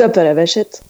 Top 0.00 0.16
à 0.16 0.24
la 0.24 0.32
vachette. 0.32 0.80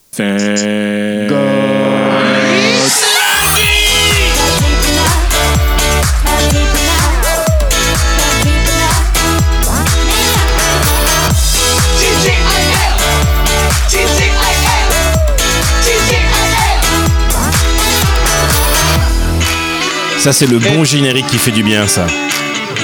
Ça, 20.18 20.32
c'est 20.32 20.46
le 20.46 20.60
bon 20.60 20.84
générique 20.84 21.26
qui 21.26 21.38
fait 21.38 21.50
du 21.50 21.64
bien, 21.64 21.88
ça. 21.88 22.06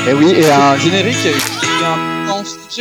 Et 0.08 0.12
oui, 0.12 0.34
et 0.36 0.50
un 0.50 0.77
générique 0.77 1.29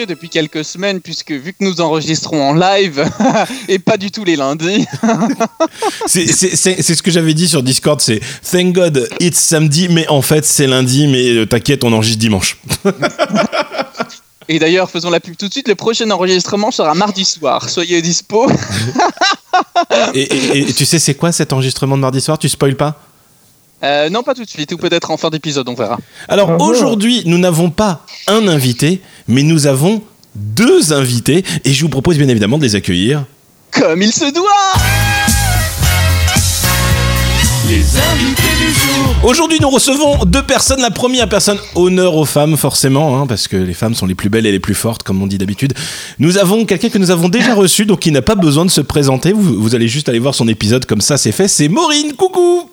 depuis 0.07 0.29
quelques 0.29 0.65
semaines, 0.65 0.99
puisque 0.99 1.31
vu 1.31 1.53
que 1.53 1.63
nous 1.63 1.79
enregistrons 1.79 2.49
en 2.49 2.53
live 2.53 3.05
et 3.69 3.79
pas 3.79 3.97
du 3.97 4.11
tout 4.11 4.25
les 4.25 4.35
lundis. 4.35 4.85
c'est 6.05 6.27
ce 6.27 7.01
que 7.01 7.11
j'avais 7.11 7.33
dit 7.33 7.47
sur 7.47 7.63
Discord, 7.63 8.01
c'est 8.01 8.19
Thank 8.51 8.73
God 8.73 9.09
it's 9.19 9.39
samedi, 9.39 9.87
mais 9.89 10.07
en 10.09 10.21
fait 10.21 10.45
c'est 10.45 10.67
lundi, 10.67 11.07
mais 11.07 11.29
euh, 11.29 11.45
t'inquiète, 11.45 11.83
on 11.83 11.93
enregistre 11.93 12.19
dimanche. 12.19 12.57
Et 14.47 14.59
d'ailleurs, 14.59 14.91
faisons 14.91 15.09
la 15.09 15.19
pub 15.19 15.35
tout 15.35 15.47
de 15.47 15.51
suite. 15.51 15.67
Le 15.67 15.73
prochain 15.73 16.07
enregistrement 16.11 16.69
sera 16.69 16.93
mardi 16.93 17.25
soir. 17.25 17.67
Soyez 17.67 17.99
dispo. 18.03 18.47
et, 20.13 20.59
et, 20.59 20.71
tu 20.71 20.85
sais, 20.85 20.99
c'est 20.99 21.15
quoi 21.15 21.31
cet 21.31 21.51
enregistrement 21.51 21.95
de 21.95 22.01
mardi 22.01 22.21
soir? 22.21 22.37
Tu 22.37 22.47
spoil 22.47 22.75
pas? 22.75 23.01
Euh, 23.85 24.09
non, 24.09 24.23
pas 24.23 24.33
tout 24.33 24.43
de 24.43 24.49
suite, 24.49 24.71
ou 24.71 24.77
peut-être 24.77 25.11
en 25.11 25.17
fin 25.17 25.29
d'épisode, 25.29 25.69
on 25.69 25.75
verra. 25.75 25.99
Alors 26.27 26.59
aujourd'hui, 26.59 27.21
nous 27.25 27.37
n'avons 27.37 27.69
pas 27.69 28.03
un 28.27 28.47
invité, 28.47 28.99
mais 29.27 29.43
nous 29.43 29.67
avons 29.67 30.01
deux 30.33 30.91
invités, 30.91 31.43
et 31.63 31.71
je 31.71 31.81
vous 31.81 31.89
propose 31.89 32.17
bien 32.17 32.27
évidemment 32.27 32.57
de 32.57 32.63
les 32.63 32.75
accueillir. 32.75 33.25
Comme 33.71 34.01
il 34.01 34.11
se 34.11 34.33
doit 34.33 34.43
Les 37.69 37.75
invités 37.75 38.55
du 38.59 38.73
jour 38.73 39.15
Aujourd'hui, 39.23 39.59
nous 39.61 39.69
recevons 39.69 40.25
deux 40.25 40.43
personnes. 40.43 40.81
La 40.81 40.91
première 40.91 41.29
personne, 41.29 41.57
honneur 41.75 42.15
aux 42.15 42.25
femmes, 42.25 42.57
forcément, 42.57 43.21
hein, 43.21 43.27
parce 43.27 43.47
que 43.47 43.57
les 43.57 43.73
femmes 43.73 43.93
sont 43.93 44.07
les 44.07 44.15
plus 44.15 44.29
belles 44.29 44.47
et 44.47 44.51
les 44.51 44.59
plus 44.59 44.75
fortes, 44.75 45.03
comme 45.03 45.21
on 45.21 45.27
dit 45.27 45.37
d'habitude. 45.37 45.73
Nous 46.17 46.37
avons 46.37 46.65
quelqu'un 46.65 46.89
que 46.89 46.97
nous 46.97 47.11
avons 47.11 47.29
déjà 47.29 47.53
reçu, 47.53 47.85
donc 47.85 47.99
qui 47.99 48.11
n'a 48.11 48.23
pas 48.23 48.35
besoin 48.35 48.65
de 48.65 48.71
se 48.71 48.81
présenter. 48.81 49.31
Vous, 49.31 49.61
vous 49.61 49.75
allez 49.75 49.87
juste 49.87 50.09
aller 50.09 50.19
voir 50.19 50.33
son 50.33 50.47
épisode, 50.47 50.85
comme 50.85 51.01
ça 51.01 51.17
c'est 51.17 51.31
fait. 51.31 51.47
C'est 51.47 51.67
Maureen, 51.67 52.13
coucou 52.13 52.69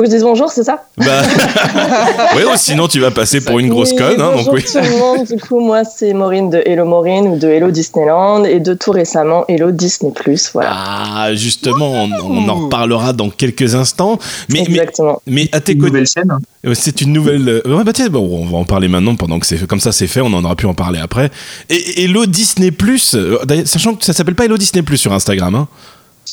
faut 0.00 0.04
que 0.04 0.10
je 0.10 0.14
dise 0.14 0.22
bonjour, 0.22 0.50
c'est 0.50 0.64
ça 0.64 0.84
bah... 0.96 1.22
Oui, 2.36 2.42
sinon 2.56 2.88
tu 2.88 3.00
vas 3.00 3.10
passer 3.10 3.42
pour 3.42 3.58
une 3.58 3.68
grosse 3.68 3.92
conne. 3.92 4.20
Hein, 4.20 4.30
bonjour 4.34 4.54
tout 4.54 4.78
le 4.78 4.98
monde, 4.98 5.26
du 5.26 5.36
coup, 5.38 5.60
moi 5.60 5.84
c'est 5.84 6.14
Maureen 6.14 6.48
de 6.48 6.62
Hello 6.64 6.86
Maureen 6.86 7.28
ou 7.28 7.38
de 7.38 7.48
Hello 7.48 7.70
Disneyland 7.70 8.44
et 8.44 8.60
de 8.60 8.72
tout 8.72 8.92
récemment 8.92 9.44
Hello 9.48 9.70
Disney+. 9.72 10.12
Voilà. 10.54 10.70
Ah, 10.72 11.34
justement, 11.34 12.04
on, 12.04 12.48
en 12.48 12.54
reparlera 12.54 13.12
dans 13.12 13.28
quelques 13.28 13.74
instants. 13.74 14.18
Mais, 14.48 14.60
Exactement. 14.60 15.20
Mais, 15.26 15.48
à 15.52 15.60
tes 15.60 15.76
côtés. 15.76 16.06
chaîne. 16.06 16.32
Euh, 16.66 16.74
c'est 16.74 17.00
une 17.02 17.12
nouvelle. 17.12 17.48
Euh, 17.48 17.76
ouais, 17.76 17.84
bah, 17.84 17.92
tiens, 17.92 18.08
bon, 18.08 18.26
on 18.42 18.46
va 18.46 18.58
en 18.58 18.64
parler 18.64 18.88
maintenant 18.88 19.16
pendant 19.16 19.38
que 19.38 19.46
c'est 19.46 19.66
comme 19.66 19.80
ça 19.80 19.92
c'est 19.92 20.06
fait, 20.06 20.20
on 20.20 20.32
en 20.32 20.44
aura 20.44 20.56
pu 20.56 20.66
en 20.66 20.74
parler 20.74 21.00
après. 21.00 21.30
Et 21.68 22.04
Hello 22.04 22.24
Disney+, 22.26 22.70
euh, 23.14 23.38
sachant 23.66 23.94
que 23.94 24.04
ça 24.04 24.12
s'appelle 24.12 24.34
pas 24.34 24.46
Hello 24.46 24.56
Disney+, 24.56 24.82
sur 24.96 25.12
Instagram, 25.12 25.54
hein 25.54 25.68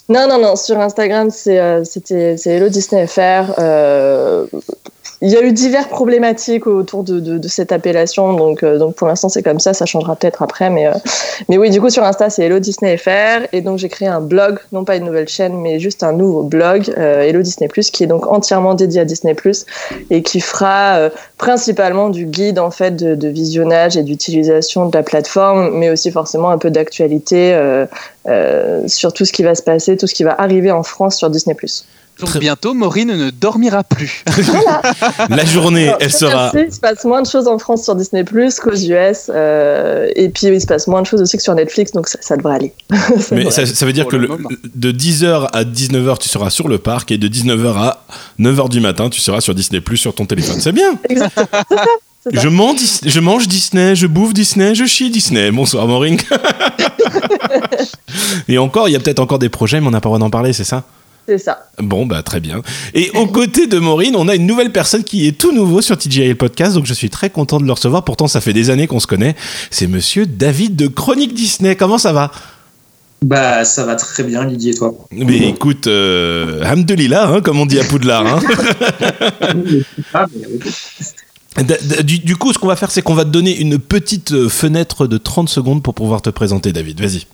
non, 0.10 0.28
non, 0.28 0.40
non. 0.40 0.56
Sur 0.56 0.80
Instagram, 0.80 1.30
c'est 1.30 1.60
euh, 1.60 1.84
c'était 1.84 2.38
c'est 2.38 2.52
Hello 2.52 2.70
Disney 2.70 3.08
FR. 3.08 3.54
Euh, 3.58 4.48
il 5.22 5.30
y 5.30 5.36
a 5.36 5.42
eu 5.42 5.52
diverses 5.52 5.88
problématiques 5.88 6.68
autour 6.68 7.04
de, 7.04 7.20
de, 7.20 7.48
cette 7.48 7.72
appellation, 7.72 8.34
donc, 8.34 8.64
euh, 8.64 8.78
donc 8.78 8.96
pour 8.96 9.08
l'instant 9.08 9.30
c'est 9.30 9.44
comme 9.44 9.60
ça, 9.60 9.74
ça 9.74 9.86
changera 9.86 10.16
peut-être 10.16 10.42
après, 10.42 10.70
mais, 10.70 10.88
mais 11.50 11.58
oui, 11.58 11.70
du 11.70 11.82
coup 11.82 11.90
sur 11.90 12.04
Insta 12.04 12.30
c'est 12.30 12.44
Hello 12.46 12.60
Disney 12.60 12.98
FR, 12.98 13.48
et 13.52 13.62
donc 13.62 13.80
j'ai 13.80 13.90
créé 13.90 14.08
un 14.08 14.22
blog, 14.22 14.60
non 14.72 14.84
pas 14.84 14.96
une 14.96 15.06
nouvelle 15.06 15.28
chaîne, 15.28 15.58
mais 15.58 15.80
juste 15.80 16.04
un 16.04 16.14
nouveau 16.14 16.44
blog, 16.44 16.94
Hello 16.98 17.42
Disney 17.42 17.68
Plus, 17.68 17.92
qui 17.92 18.04
est 18.04 18.08
donc 18.08 18.28
entièrement 18.32 18.74
dédié 18.74 19.02
à 19.02 19.06
Disney 19.06 19.34
Plus 19.34 19.66
et 20.10 20.22
qui 20.22 20.40
fera 20.40 21.10
principalement 21.38 22.10
du 22.10 22.26
guide 22.26 22.60
en 22.60 22.72
fait 22.72 22.96
de, 22.96 23.16
de 23.16 23.28
visionnage 23.28 23.98
et 23.98 24.04
d'utilisation 24.04 24.88
de 24.88 24.96
la 24.96 25.04
plateforme, 25.04 25.72
mais 25.74 25.90
aussi 25.90 26.12
forcément 26.12 26.50
un 26.50 26.58
peu 26.58 26.70
d'actualité 26.70 27.56
euh, 28.28 28.86
sur 28.88 29.14
tout 29.14 29.24
ce 29.24 29.32
qui 29.32 29.44
va 29.44 29.56
se 29.56 29.62
passer, 29.62 29.96
tout 29.96 30.06
ce 30.06 30.14
qui 30.14 30.24
va 30.24 30.36
arriver 30.38 30.72
en 30.72 30.84
France 30.84 31.16
sur 31.16 31.30
Disney+. 31.30 31.56
Donc 32.20 32.38
bientôt, 32.40 32.74
Maureen 32.74 33.10
ne 33.10 33.30
dormira 33.30 33.84
plus. 33.84 34.24
La 35.30 35.46
journée, 35.46 35.92
elle 36.00 36.12
sera. 36.12 36.52
il 36.56 36.74
se 36.74 36.80
passe 36.80 37.06
moins 37.06 37.22
de 37.22 37.28
choses 37.28 37.48
en 37.48 37.60
France 37.60 37.84
sur 37.84 37.96
Disney 37.96 38.24
Plus 38.24 38.60
qu'aux 38.60 38.76
US. 38.76 39.30
Euh, 39.30 40.08
et 40.16 40.30
puis, 40.30 40.48
il 40.48 40.62
se 40.62 40.66
passe 40.66 40.88
moins 40.88 41.02
de 41.02 41.08
choses 41.08 41.22
aussi 41.22 41.38
que 41.38 41.44
sur 41.44 41.54
Netflix, 41.54 41.92
donc 41.92 42.08
ça, 42.08 42.38
devrait 42.38 42.56
aller. 42.56 42.74
Mais 43.32 43.52
ça, 43.52 43.86
veut 43.86 43.94
dire 43.94 44.08
que 44.08 44.16
de 44.16 44.92
10h 44.92 45.50
à 45.54 45.64
19h, 45.64 46.18
tu 46.18 46.30
seras 46.30 46.50
sur 46.50 46.68
le 46.68 46.80
parc, 46.80 47.12
et 47.12 47.18
de 47.18 47.28
19h 47.28 47.78
à 47.78 48.04
9h 48.40 48.70
du 48.70 48.80
matin, 48.80 49.10
tu 49.10 49.22
seras 49.22 49.42
sur 49.42 49.54
Disney 49.54 49.82
Plus 49.82 49.98
sur 49.98 50.16
ton 50.16 50.26
téléphone. 50.26 50.60
C'est 50.60 50.72
bien. 50.72 50.98
Exactement. 51.10 51.48
Je 52.34 52.50
mange, 52.50 52.80
je 53.06 53.20
mange 53.22 53.48
Disney, 53.48 53.96
je 53.96 54.06
bouffe 54.06 54.34
Disney, 54.34 54.76
je 54.76 54.84
chie 54.84 55.10
Disney. 55.10 55.50
Bonsoir, 55.50 55.88
Maureen. 55.88 56.18
Et 58.50 58.58
encore, 58.58 58.90
il 58.90 58.92
y 58.92 58.96
a 58.98 59.00
peut-être 59.00 59.20
encore 59.20 59.40
des 59.40 59.48
projets, 59.48 59.80
mais 59.80 59.88
on 59.88 59.92
n'a 59.92 60.02
pas 60.02 60.10
le 60.10 60.18
droit 60.18 60.20
d'en 60.20 60.30
parler, 60.30 60.52
c'est 60.52 60.66
ça? 60.66 60.84
C'est 61.28 61.38
ça. 61.38 61.70
Bon, 61.80 62.06
bah 62.06 62.24
très 62.24 62.40
bien. 62.40 62.62
Et 62.94 63.12
aux 63.12 63.28
côtés 63.28 63.68
de 63.68 63.80
Maureen, 63.80 64.16
on 64.16 64.28
a 64.28 64.36
une 64.36 64.46
nouvelle 64.46 64.72
personne 64.72 65.04
qui 65.04 65.28
est 65.28 65.34
tout 65.34 65.52
nouveau 65.52 65.82
sur 65.82 65.98
TGI 65.98 66.36
Podcast, 66.36 66.74
donc 66.74 66.86
je 66.86 66.94
suis 66.94 67.10
très 67.10 67.30
content 67.30 67.60
de 67.60 67.66
le 67.66 67.72
recevoir. 67.72 68.04
Pourtant, 68.04 68.28
ça 68.28 68.40
fait 68.40 68.54
des 68.54 68.70
années 68.70 68.88
qu'on 68.88 69.00
se 69.00 69.08
connaît. 69.08 69.36
C'est 69.70 69.88
monsieur 69.88 70.26
David 70.26 70.76
de 70.76 70.88
Chronique 70.88 71.34
Disney. 71.34 71.76
Comment 71.76 71.98
ça 71.98 72.14
va? 72.14 72.32
Bah, 73.22 73.66
ça 73.66 73.84
va 73.84 73.96
très 73.96 74.24
bien, 74.24 74.46
Lydie, 74.46 74.70
et 74.70 74.76
toi 74.76 74.94
Mais 75.12 75.50
écoute, 75.50 75.88
euh, 75.88 76.64
Hamdelillah, 76.64 77.28
hein, 77.28 77.42
comme 77.42 77.60
on 77.60 77.66
dit 77.66 77.80
à 77.80 77.84
Poudlard. 77.84 78.26
Hein. 78.26 78.40
Du, 82.04 82.36
coup, 82.36 82.54
ce 82.54 82.60
qu'on 82.60 82.68
va 82.68 82.76
faire, 82.76 82.92
c'est 82.92 83.02
qu'on 83.02 83.16
va 83.16 83.26
te 83.26 83.30
donner 83.30 83.60
une 83.60 83.80
petite 83.80 84.32
euh, 84.32 84.48
fenêtre 84.48 85.08
de 85.08 85.18
30 85.18 85.50
secondes 85.50 85.82
pour 85.82 85.96
pouvoir 85.96 86.22
te 86.22 86.30
présenter, 86.30 86.72
David. 86.72 87.02
Vas-y. 87.02 87.26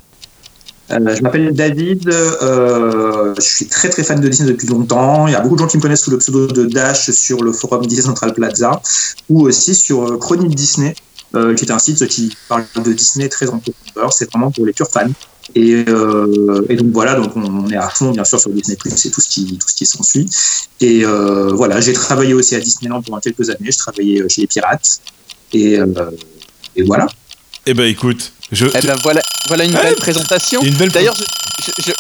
Euh, 0.92 1.16
je 1.16 1.22
m'appelle 1.22 1.54
David, 1.54 2.10
euh, 2.10 3.34
je 3.38 3.42
suis 3.42 3.68
très 3.68 3.90
très 3.90 4.04
fan 4.04 4.20
de 4.20 4.28
Disney 4.28 4.52
depuis 4.52 4.68
longtemps. 4.68 5.28
Il 5.28 5.32
y 5.32 5.36
a 5.36 5.40
beaucoup 5.40 5.56
de 5.56 5.62
gens 5.62 5.68
qui 5.68 5.78
me 5.78 5.82
connaissent 5.82 6.04
sous 6.04 6.12
le 6.12 6.18
pseudo 6.18 6.48
de 6.48 6.66
Dash 6.66 7.10
sur 7.12 7.42
le 7.44 7.54
forum 7.54 7.86
Disney 7.86 8.04
Central 8.04 8.34
Plaza 8.34 8.82
ou 9.30 9.48
aussi 9.48 9.76
sur 9.76 10.20
Chronique 10.20 10.56
Disney, 10.56 10.94
qui 11.32 11.66
est 11.66 11.72
un 11.72 11.80
site 11.80 12.06
qui 12.08 12.36
parle 12.50 12.66
de 12.84 12.94
Disney 12.94 13.30
très 13.30 13.50
en 13.50 13.60
profondeur. 13.60 14.12
C'est 14.14 14.30
vraiment 14.30 14.52
pour 14.52 14.66
les 14.66 14.74
purs 14.74 14.90
fans. 14.90 15.10
Euh, 15.58 16.66
et, 16.70 16.76
donc 16.76 16.92
voilà, 16.92 17.16
donc 17.16 17.36
on, 17.36 17.70
est 17.70 17.76
à 17.76 17.90
fond 17.90 18.12
bien 18.12 18.24
sûr 18.24 18.40
sur 18.40 18.50
Disney 18.52 18.78
Plus 18.78 19.06
et 19.06 19.12
tout 19.12 19.22
ce 19.22 19.30
qui 19.30 19.58
tout 19.58 19.68
ce 19.68 19.76
qui 19.76 19.86
s'ensuit. 19.86 20.30
Et 20.80 21.06
euh, 21.06 21.50
voilà, 21.54 21.82
j'ai 21.82 21.94
travaillé 21.94 22.34
aussi 22.34 22.56
à 22.56 22.60
Disneyland 22.60 23.02
pendant 23.02 23.20
quelques 23.20 23.50
années. 23.50 23.72
Je 23.72 23.78
travaillais 23.78 24.22
euh, 24.22 24.30
chez 24.30 24.42
les 24.42 24.48
Pirates 24.48 25.02
et, 25.52 25.78
et 26.76 26.84
voilà. 26.84 27.08
Eh 27.66 27.74
ben 27.74 27.86
écoute, 27.86 28.32
je. 28.52 28.66
Eh 28.66 28.88
ben 28.88 28.96
voilà, 29.04 29.22
voilà 29.48 29.66
une 29.66 29.72
belle 29.72 29.96
présentation. 29.96 30.62
D'ailleurs, 30.94 31.16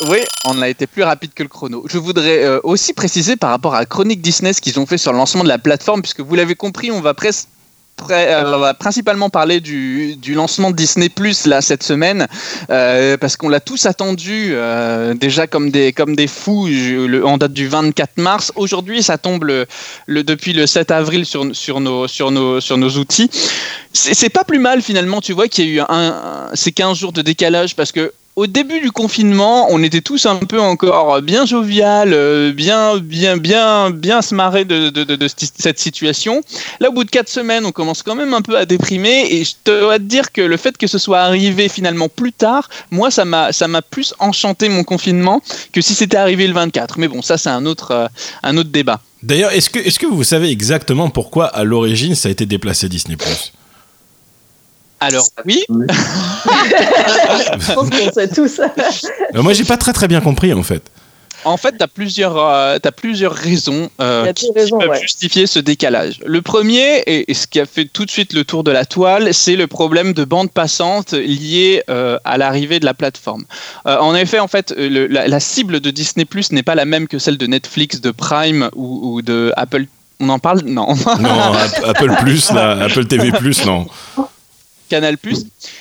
oui, 0.09 0.20
on 0.46 0.62
a 0.62 0.70
été 0.70 0.88
plus 0.88 1.04
rapide 1.04 1.31
que 1.34 1.44
le 1.44 1.50
chrono. 1.50 1.86
Je 1.90 1.98
voudrais 1.98 2.59
aussi 2.64 2.94
préciser 2.94 3.36
par 3.36 3.50
rapport 3.50 3.76
à 3.76 3.86
Chronique 3.86 4.22
Disney 4.22 4.54
ce 4.54 4.62
qu'ils 4.62 4.80
ont 4.80 4.86
fait 4.86 4.98
sur 4.98 5.12
le 5.12 5.18
lancement 5.18 5.44
de 5.44 5.50
la 5.50 5.58
plateforme, 5.58 6.02
puisque 6.02 6.22
vous 6.22 6.36
l'avez 6.36 6.56
compris, 6.56 6.92
on 6.92 7.02
va 7.02 7.14
presque 7.14 7.48
va 8.08 8.74
principalement 8.74 9.30
parler 9.30 9.59
du, 9.59 10.18
lancement 10.34 10.72
de 10.72 10.76
Disney 10.76 11.09
Plus 11.09 11.46
là 11.46 11.62
cette 11.62 11.84
semaine 11.84 12.28
euh, 12.70 13.18
parce 13.18 13.38
qu'on 13.38 13.50
l'a 13.50 13.59
tous 13.59 13.86
attendu 13.86 14.52
euh, 14.52 15.14
déjà 15.14 15.48
comme 15.48 15.70
des 15.70 15.94
comme 15.94 16.16
des 16.16 16.28
fous 16.28 16.68
en 17.24 17.38
date 17.38 17.53
du 17.53 17.68
24 17.68 18.18
mars. 18.18 18.52
Aujourd'hui, 18.56 19.03
ça 19.03 19.18
tombe 19.18 19.46
depuis 20.08 20.53
le 20.53 20.68
7 20.68 20.92
avril 20.92 21.26
sur 21.26 21.56
sur 21.56 21.80
nos 21.80 22.08
sur 22.08 22.32
nos 22.32 22.59
sur 22.59 22.78
nos 22.78 22.90
outils. 22.92 23.30
C'est 23.94 24.30
pas 24.30 24.44
plus 24.44 24.59
mal 24.59 24.82
finalement, 24.82 25.22
tu 25.22 25.34
vois 25.34 25.48
qu'il 25.48 25.70
y 25.70 25.80
a 25.80 25.84
eu 25.84 26.56
ces 26.56 26.72
15 26.72 26.98
jours 26.98 27.14
de 27.14 27.22
décalage 27.22 27.76
parce 27.76 27.92
que 27.92 28.12
au 28.36 28.48
début 28.48 28.80
du 28.80 28.92
confinement, 28.92 29.68
on 29.70 29.84
était 29.84 30.02
tous 30.02 30.26
un 30.26 30.38
peu 30.38 30.59
encore 30.59 31.22
bien 31.22 31.46
jovial, 31.46 32.14
euh, 32.14 32.52
bien, 32.52 32.97
bien, 32.97 33.38
bien, 33.38 33.91
bien 33.91 34.22
se 34.24 34.34
marrer 34.34 34.66
de, 34.66 34.91
cette 35.28 35.80
situation. 35.80 36.41
Là, 36.80 36.90
au 36.90 36.94
bout 36.94 37.03
de 37.03 37.12
quatre 37.12 37.30
semaines, 37.30 37.66
on 37.66 37.72
commence 37.72 38.02
quand 38.02 38.16
même 38.16 38.34
un 38.34 38.41
peu 38.41 38.58
à 38.58 38.66
déprimer. 38.66 39.28
Et 39.30 39.44
je 39.44 39.53
dois 39.66 40.00
te 40.00 40.03
dire 40.03 40.32
que 40.32 40.41
le 40.41 40.58
fait 40.58 40.78
que 40.78 40.88
ce 40.88 40.97
soit 40.97 41.20
arrivé 41.20 41.70
finalement 41.70 42.09
plus 42.09 42.34
tard, 42.34 42.70
moi, 42.90 43.12
ça 43.12 43.24
m'a, 43.24 43.52
ça 43.52 43.68
m'a 43.68 43.84
plus 43.84 44.16
enchanté 44.18 44.68
mon 44.68 44.84
confinement 44.84 45.41
que 45.72 45.82
si 45.82 45.94
c'était 45.94 46.18
arrivé 46.18 46.47
le 46.47 46.53
24. 46.53 46.97
Mais 46.97 47.08
bon, 47.08 47.22
ça, 47.22 47.38
c'est 47.38 47.50
un 47.50 47.68
autre, 47.68 47.91
euh, 47.91 48.08
un 48.41 48.58
autre 48.58 48.72
débat. 48.72 49.00
D'ailleurs, 49.22 49.52
est-ce 49.52 49.70
que, 49.70 49.79
est-ce 49.79 50.00
que 50.00 50.08
vous 50.08 50.24
savez 50.24 50.50
exactement 50.50 51.09
pourquoi, 51.09 51.46
à 51.46 51.64
l'origine, 51.64 52.16
ça 52.16 52.29
a 52.29 52.32
été 52.32 52.47
déplacé 52.47 52.90
Disney 52.90 53.16
alors 55.03 55.26
oui. 55.46 55.64
Je 55.70 55.73
pense 57.73 57.90
qu'on 57.90 58.11
sait 58.11 58.28
tous. 58.29 58.59
moi 59.35 59.53
j'ai 59.53 59.64
pas 59.64 59.78
très 59.78 59.94
très 59.94 60.08
bien 60.08 60.22
compris 60.22 60.53
en 60.53 60.64
fait. 60.64 60.84
En 61.46 61.58
fait, 61.58 61.78
tu 61.78 61.84
as 61.84 61.88
plusieurs, 61.88 62.38
euh, 62.38 62.78
as 62.84 62.91
plusieurs 62.91 63.34
raisons, 63.34 63.90
euh, 64.02 64.32
qui, 64.34 64.52
peuvent 64.53 65.02
justifier 65.02 65.47
ce 65.47 65.59
décalage. 65.59 66.20
Le 66.26 66.41
premier, 66.41 67.03
et, 67.05 67.34
ce 67.34 67.47
qui 67.47 67.59
a 67.59 67.66
fait 67.66 67.85
tout 67.85 68.05
de 68.05 68.11
suite 68.11 68.34
le 68.34 68.44
tour 68.44 68.64
de 68.64 68.72
la 68.72 68.85
toile, 68.85 69.34
c'est 69.34 69.55
le 69.55 69.67
problème 69.67 70.14
de 70.14 70.23
bande 70.23 70.52
passante 70.52 71.14
lié 71.14 71.84
euh, 71.90 72.17
à 72.23 72.38
l'arrivée 72.38 72.79
de 72.79 72.85
la 72.85 72.94
plateforme. 72.94 73.46
en 73.85 74.16
effet, 74.16 74.40
en 74.40 74.47
fait, 74.47 74.73
la, 74.78 75.40
cible 75.40 75.79
de 75.79 75.91
Disney 75.91 76.26
Plus 76.26 76.52
n'est 76.52 76.64
pas 76.64 76.76
la 76.76 76.85
même 76.85 77.08
que 77.08 77.20
celle 77.20 77.38
de 77.38 77.47
Netflix, 77.47 78.00
de 78.02 78.11
Prime 78.11 78.70
ou, 78.76 79.16
ou 79.16 79.22
de 79.22 79.52
Apple. 79.58 79.85
On 80.20 80.29
en 80.29 80.40
parle? 80.40 80.61
Non. 80.61 80.96
non, 81.20 81.53
Apple 81.85 82.16
Plus, 82.22 82.52
Apple 82.52 83.05
TV 83.05 83.32
Plus, 83.32 83.66
non. 83.66 83.88
Canal+. 84.90 85.18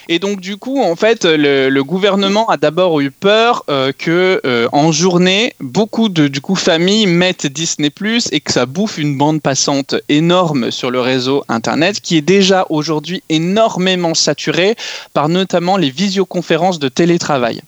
Et 0.09 0.19
donc 0.19 0.41
du 0.41 0.57
coup, 0.57 0.81
en 0.81 0.97
fait, 0.97 1.25
le, 1.25 1.83
gouvernement 1.83 2.49
a 2.49 2.57
d'abord 2.57 3.01
eu 3.01 3.11
peur 3.11 3.65
euh, 3.69 3.93
que 3.97 4.41
euh, 4.45 4.69
en 4.73 4.93
journée, 4.93 5.55
beaucoup 5.61 6.09
de 6.09 6.29
du 6.29 6.41
coup 6.41 6.55
familles 6.55 7.07
mettent 7.07 7.47
Disney+ 7.47 7.91
et 8.31 8.41
que 8.41 8.53
ça 8.53 8.67
bouffe 8.67 8.99
une 8.99 9.19
bande 9.19 9.43
passante 9.43 9.95
énorme 10.09 10.71
sur 10.71 10.91
le 10.91 11.01
réseau 11.01 11.45
internet 11.49 12.01
qui 12.01 12.17
est 12.17 12.23
déjà 12.23 12.67
aujourd'hui 12.71 13.23
énormément 13.29 14.15
saturé 14.15 14.77
par 15.13 15.29
notamment 15.29 15.77
les 15.77 15.91
visioconférences 15.91 16.79
de 16.79 16.89
télétravail. 16.89 17.63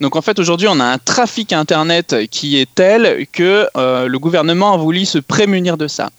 Donc 0.00 0.16
en 0.16 0.22
fait 0.22 0.38
aujourd'hui 0.38 0.68
on 0.68 0.80
a 0.80 0.84
un 0.84 0.98
trafic 0.98 1.52
internet 1.52 2.16
qui 2.30 2.58
est 2.58 2.68
tel 2.74 3.26
que 3.32 3.68
euh, 3.76 4.06
le 4.06 4.18
gouvernement 4.18 4.74
a 4.74 4.76
voulu 4.76 5.04
se 5.04 5.18
prémunir 5.18 5.76
de 5.76 5.88
ça. 5.88 6.10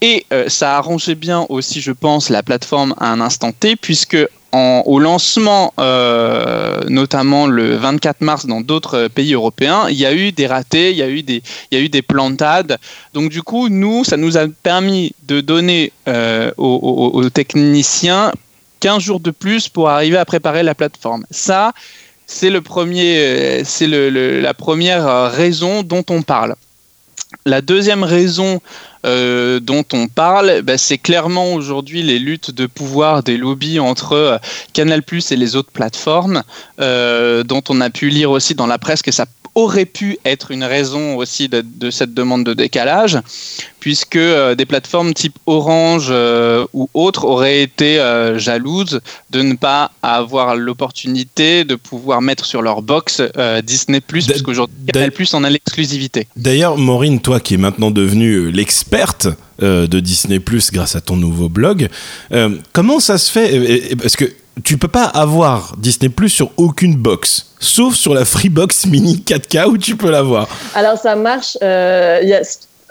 Et 0.00 0.26
euh, 0.32 0.48
ça 0.48 0.74
a 0.74 0.78
arrangé 0.78 1.14
bien 1.14 1.46
aussi 1.48 1.80
je 1.80 1.92
pense 1.92 2.28
la 2.28 2.42
plateforme 2.42 2.94
à 2.98 3.10
un 3.12 3.20
instant 3.20 3.52
T 3.52 3.76
puisque 3.76 4.18
au 4.54 4.98
lancement, 4.98 5.72
euh, 5.80 6.82
notamment 6.88 7.46
le 7.46 7.74
24 7.76 8.20
mars 8.20 8.44
dans 8.44 8.60
d'autres 8.60 9.08
pays 9.08 9.32
européens, 9.32 9.86
il 9.88 9.96
y 9.96 10.04
a 10.04 10.12
eu 10.12 10.30
des 10.30 10.46
ratés, 10.46 10.90
il 10.90 10.98
y 10.98 11.02
a 11.02 11.08
eu 11.08 11.22
des, 11.22 11.42
il 11.70 11.78
y 11.78 11.80
a 11.80 11.82
eu 11.82 11.88
des 11.88 12.02
plantades. 12.02 12.76
Donc 13.14 13.30
du 13.30 13.40
coup, 13.40 13.70
nous, 13.70 14.04
ça 14.04 14.18
nous 14.18 14.36
a 14.36 14.46
permis 14.62 15.14
de 15.22 15.40
donner 15.40 15.90
aux, 16.06 17.10
aux, 17.14 17.30
techniciens 17.30 18.30
15 18.80 19.02
jours 19.02 19.20
de 19.20 19.30
plus 19.30 19.70
pour 19.70 19.88
arriver 19.88 20.18
à 20.18 20.26
préparer 20.26 20.62
la 20.62 20.74
plateforme. 20.74 21.24
Ça, 21.30 21.72
c'est 22.26 22.50
euh, 22.52 24.40
la 24.40 24.54
première 24.54 25.32
raison 25.32 25.82
dont 25.82 26.04
on 26.10 26.22
parle. 26.22 26.54
La 27.46 27.60
deuxième 27.60 28.04
raison 28.04 28.60
euh, 29.04 29.58
dont 29.58 29.84
on 29.92 30.06
parle, 30.06 30.62
bah, 30.62 30.78
c'est 30.78 30.98
clairement 30.98 31.54
aujourd'hui 31.54 32.02
les 32.02 32.18
luttes 32.18 32.50
de 32.50 32.66
pouvoir 32.66 33.22
des 33.22 33.36
lobbies 33.36 33.80
entre 33.80 34.12
euh, 34.12 34.38
Canal+ 34.72 35.02
et 35.30 35.36
les 35.36 35.56
autres 35.56 35.72
plateformes, 35.72 36.42
dont 36.78 37.62
on 37.68 37.80
a 37.80 37.90
pu 37.90 38.08
lire 38.08 38.30
aussi 38.30 38.54
dans 38.54 38.66
la 38.66 38.78
presse 38.78 39.02
que 39.02 39.12
ça 39.12 39.26
aurait 39.54 39.86
pu 39.86 40.18
être 40.24 40.50
une 40.50 40.64
raison 40.64 41.16
aussi 41.16 41.48
de, 41.48 41.90
cette 41.90 42.14
demande 42.14 42.44
de 42.44 42.54
décalage, 42.54 43.18
puisque 43.82 44.14
euh, 44.14 44.54
des 44.54 44.64
plateformes 44.64 45.12
type 45.12 45.36
Orange 45.44 46.06
euh, 46.10 46.64
ou 46.72 46.88
autres 46.94 47.24
auraient 47.24 47.62
été 47.62 47.98
euh, 47.98 48.38
jalouses 48.38 49.00
de 49.30 49.42
ne 49.42 49.54
pas 49.54 49.90
avoir 50.04 50.54
l'opportunité 50.54 51.64
de 51.64 51.74
pouvoir 51.74 52.22
mettre 52.22 52.44
sur 52.44 52.62
leur 52.62 52.80
box 52.80 53.20
Disney 53.64 54.00
Plus, 54.00 54.28
parce 54.28 54.42
qu'aujourd'hui 54.42 54.76
Canal 54.86 55.10
Plus 55.10 55.34
en 55.34 55.42
a 55.42 55.50
l'exclusivité. 55.50 56.28
D'ailleurs, 56.36 56.78
Maureen, 56.78 57.20
toi 57.20 57.40
qui 57.40 57.54
es 57.54 57.56
maintenant 57.56 57.90
devenue 57.90 58.52
l'experte 58.52 59.26
de 59.60 60.00
Disney 60.00 60.38
Plus 60.38 60.70
grâce 60.70 60.94
à 60.94 61.00
ton 61.00 61.16
nouveau 61.16 61.48
blog, 61.48 61.88
comment 62.72 63.00
ça 63.00 63.18
se 63.18 63.32
fait 63.32 63.96
Parce 63.96 64.14
que 64.14 64.32
tu 64.64 64.76
peux 64.76 64.88
pas 64.88 65.04
avoir 65.04 65.74
Disney 65.78 66.08
Plus 66.08 66.28
sur 66.28 66.50
aucune 66.56 66.96
box, 66.96 67.54
sauf 67.58 67.94
sur 67.94 68.14
la 68.14 68.24
Freebox 68.24 68.86
Mini 68.86 69.24
4K 69.26 69.66
où 69.66 69.78
tu 69.78 69.96
peux 69.96 70.10
l'avoir. 70.10 70.48
Alors 70.74 70.98
ça 70.98 71.16
marche. 71.16 71.56
Euh, 71.62 72.20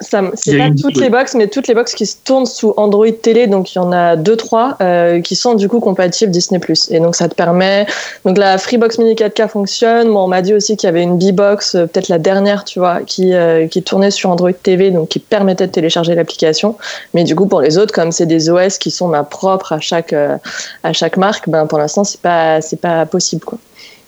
c'est 0.02 0.58
pas 0.58 0.70
toutes 0.80 0.98
les 0.98 1.10
box, 1.10 1.36
mais 1.36 1.48
toutes 1.48 1.68
les 1.68 1.74
box 1.74 1.94
qui 1.94 2.06
se 2.06 2.16
tournent 2.24 2.46
sous 2.46 2.74
Android 2.78 3.12
télé. 3.12 3.48
Donc 3.48 3.74
il 3.74 3.78
y 3.78 3.80
en 3.80 3.92
a 3.92 4.16
deux, 4.16 4.36
trois 4.36 4.78
euh, 4.82 5.22
qui 5.22 5.36
sont 5.36 5.54
du 5.54 5.68
coup 5.68 5.80
compatibles 5.80 6.32
Disney+. 6.32 6.60
Et 6.90 7.00
donc 7.00 7.16
ça 7.16 7.30
te 7.30 7.36
permet. 7.36 7.86
Donc 8.26 8.38
la 8.38 8.58
Freebox 8.58 8.98
Mini 8.98 9.14
4K 9.14 9.48
fonctionne. 9.48 10.10
Moi, 10.10 10.24
on 10.24 10.28
m'a 10.28 10.42
dit 10.42 10.54
aussi 10.54 10.78
qu'il 10.78 10.88
y 10.88 10.90
avait 10.90 11.04
une 11.04 11.18
B-Box, 11.18 11.76
euh, 11.76 11.86
peut-être 11.86 12.10
la 12.10 12.18
dernière, 12.18 12.64
tu 12.64 12.80
vois, 12.80 13.02
qui, 13.02 13.34
euh, 13.34 13.68
qui 13.68 13.84
tournait 13.84 14.12
sur 14.12 14.30
Android 14.30 14.52
TV, 14.52 14.92
donc 14.92 15.10
qui 15.10 15.20
permettait 15.20 15.68
de 15.68 15.72
télécharger 15.72 16.16
l'application. 16.16 16.76
Mais 17.14 17.24
du 17.24 17.36
coup, 17.36 17.46
pour 17.46 17.62
les 17.62 17.78
autres, 17.78 17.94
comme 17.94 18.12
c'est 18.12 18.26
des 18.26 18.50
OS 18.50 18.78
qui 18.78 18.92
sont 18.92 19.08
ma 19.08 19.24
propre 19.24 19.74
à 19.74 19.80
chaque 19.80 20.14
à 20.14 20.94
chaque 20.94 21.18
marque, 21.18 21.50
ben 21.50 21.66
pour 21.68 21.78
l'instant 21.78 22.04
c'est 22.04 22.22
pas 22.22 22.62
c'est 22.62 22.80
pas 22.80 23.06
possible 23.06 23.44
quoi. 23.44 23.58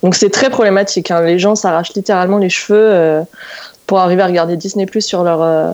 Donc 0.01 0.15
c'est 0.15 0.29
très 0.29 0.49
problématique. 0.49 1.11
Hein. 1.11 1.21
Les 1.21 1.39
gens 1.39 1.55
s'arrachent 1.55 1.93
littéralement 1.93 2.37
les 2.37 2.49
cheveux 2.49 3.23
pour 3.87 3.99
arriver 3.99 4.21
à 4.21 4.27
regarder 4.27 4.57
Disney 4.57 4.85
Plus 4.85 5.01
sur 5.01 5.23
leur 5.23 5.41
euh, 5.41 5.71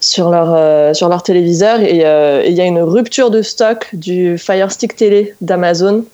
sur 0.00 0.30
leur 0.30 0.52
euh, 0.54 0.94
sur 0.94 1.08
leur 1.08 1.22
téléviseur 1.22 1.78
euh, 1.80 2.42
et 2.42 2.50
il 2.50 2.56
y 2.56 2.60
a 2.60 2.64
une 2.64 2.80
rupture 2.80 3.30
de 3.30 3.42
stock 3.42 3.88
du 3.92 4.38
Fire 4.38 4.70
Stick 4.70 4.96
télé 4.96 5.34
d'Amazon. 5.40 6.04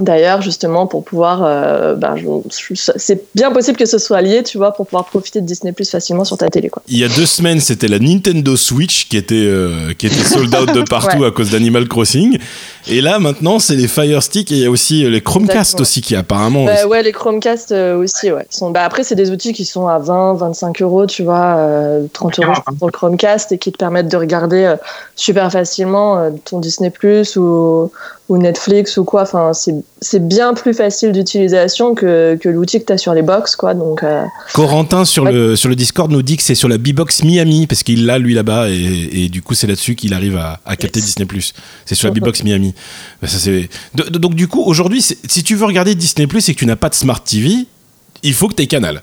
D'ailleurs, 0.00 0.42
justement, 0.42 0.88
pour 0.88 1.04
pouvoir, 1.04 1.38
ben, 1.96 2.16
c'est 2.50 3.22
bien 3.36 3.52
possible 3.52 3.76
que 3.76 3.86
ce 3.86 3.98
soit 3.98 4.20
lié, 4.22 4.42
tu 4.42 4.58
vois, 4.58 4.72
pour 4.72 4.86
pouvoir 4.86 5.04
profiter 5.04 5.40
de 5.40 5.46
Disney 5.46 5.70
Plus 5.70 5.88
facilement 5.88 6.24
sur 6.24 6.36
ta 6.36 6.48
télé. 6.48 6.68
Quoi. 6.68 6.82
Il 6.88 6.98
y 6.98 7.04
a 7.04 7.08
deux 7.08 7.26
semaines, 7.26 7.60
c'était 7.60 7.86
la 7.86 8.00
Nintendo 8.00 8.56
Switch 8.56 9.08
qui 9.08 9.16
était 9.16 9.48
qui 9.96 10.08
était 10.08 10.24
sold 10.24 10.52
out 10.52 10.74
de 10.74 10.82
partout 10.90 11.22
à 11.22 11.30
cause 11.30 11.50
d'Animal 11.52 11.86
Crossing, 11.86 12.38
et 12.86 13.00
là 13.00 13.18
maintenant, 13.18 13.58
c'est 13.58 13.76
les 13.76 13.88
Fire 13.88 14.22
Stick 14.22 14.52
et 14.52 14.56
il 14.56 14.60
y 14.60 14.66
a 14.66 14.70
aussi 14.70 15.08
les 15.08 15.20
Chromecast 15.20 15.80
aussi 15.80 16.00
qui 16.00 16.16
apparemment. 16.16 16.64
Bah, 16.64 16.86
ouais, 16.86 17.02
les 17.02 17.12
Chromecast 17.12 17.72
euh, 17.72 17.96
aussi, 17.96 18.30
ouais. 18.30 18.46
Sont, 18.50 18.70
bah, 18.70 18.84
après, 18.84 19.04
c'est 19.04 19.14
des 19.14 19.30
outils 19.30 19.52
qui 19.52 19.64
sont 19.64 19.88
à 19.88 19.98
20, 19.98 20.34
25 20.34 20.82
euros, 20.82 21.06
tu 21.06 21.22
vois, 21.22 21.58
30 22.12 22.40
euros 22.40 22.52
pour 22.78 22.88
le 22.88 22.92
Chromecast 22.92 23.52
et 23.52 23.58
qui 23.58 23.72
te 23.72 23.78
permettent 23.78 24.08
de 24.08 24.16
regarder 24.16 24.74
super 25.16 25.50
facilement 25.50 26.30
ton 26.44 26.60
Disney 26.60 26.90
Plus 26.90 27.36
ou 27.36 27.90
ou 28.28 28.38
Netflix 28.38 28.96
ou 28.96 29.04
quoi. 29.04 29.22
Enfin, 29.22 29.52
c'est 29.52 30.26
bien 30.26 30.54
plus 30.54 30.74
facile 30.74 31.12
d'utilisation 31.12 31.94
que, 31.94 32.36
que 32.40 32.48
l'outil 32.48 32.80
que 32.80 32.86
tu 32.86 32.92
as 32.92 32.98
sur 32.98 33.14
les 33.14 33.22
box, 33.22 33.56
quoi. 33.56 33.74
Donc, 33.74 34.02
euh, 34.02 34.24
Corentin 34.54 35.04
sur, 35.04 35.24
le, 35.24 35.56
sur 35.56 35.68
le 35.68 35.76
Discord 35.76 36.10
nous 36.10 36.22
dit 36.22 36.36
que 36.36 36.42
c'est 36.42 36.54
sur 36.54 36.68
la 36.68 36.78
B-Box 36.78 37.24
Miami, 37.24 37.66
parce 37.66 37.82
qu'il 37.82 38.06
l'a 38.06 38.18
lui 38.18 38.34
là-bas, 38.34 38.70
et, 38.70 39.24
et, 39.24 39.28
du 39.28 39.42
coup, 39.42 39.54
c'est 39.54 39.66
là-dessus 39.66 39.94
qu'il 39.94 40.14
arrive 40.14 40.36
à, 40.36 40.60
à 40.64 40.76
capter 40.76 41.00
Disney. 41.00 41.26
C'est 41.84 41.94
sur 41.94 42.08
la 42.08 42.14
B-Box 42.14 42.44
Miami. 42.44 42.73
Ça, 43.22 43.50
donc, 43.94 44.34
du 44.34 44.48
coup, 44.48 44.62
aujourd'hui, 44.62 45.02
si 45.02 45.42
tu 45.42 45.54
veux 45.54 45.66
regarder 45.66 45.94
Disney 45.94 46.24
et 46.24 46.54
que 46.54 46.58
tu 46.58 46.66
n'as 46.66 46.76
pas 46.76 46.88
de 46.88 46.94
Smart 46.94 47.22
TV, 47.22 47.66
il 48.22 48.34
faut 48.34 48.48
que 48.48 48.54
tu 48.54 48.62
aies 48.62 48.66
Canal. 48.66 49.02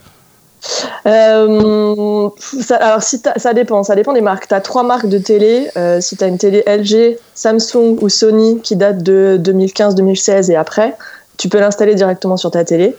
Euh, 1.08 2.30
ça, 2.40 2.76
alors, 2.76 3.02
ça 3.02 3.54
dépend, 3.54 3.84
ça 3.84 3.96
dépend 3.96 4.14
des 4.14 4.22
marques. 4.22 4.48
Tu 4.48 4.54
as 4.54 4.62
trois 4.62 4.84
marques 4.84 5.08
de 5.08 5.18
télé. 5.18 5.70
Euh, 5.78 6.02
si 6.02 6.18
tu 6.18 6.24
as 6.24 6.28
une 6.28 6.38
télé 6.38 6.64
LG, 6.68 7.18
Samsung 7.34 7.98
ou 8.02 8.10
Sony 8.10 8.60
qui 8.62 8.76
date 8.76 9.02
de 9.04 9.40
2015-2016 9.42 10.52
et 10.52 10.56
après, 10.56 10.96
tu 11.42 11.50
peux 11.50 11.60
l'installer 11.60 11.96
directement 11.96 12.38
sur 12.38 12.52
ta 12.52 12.64
télé. 12.64 12.96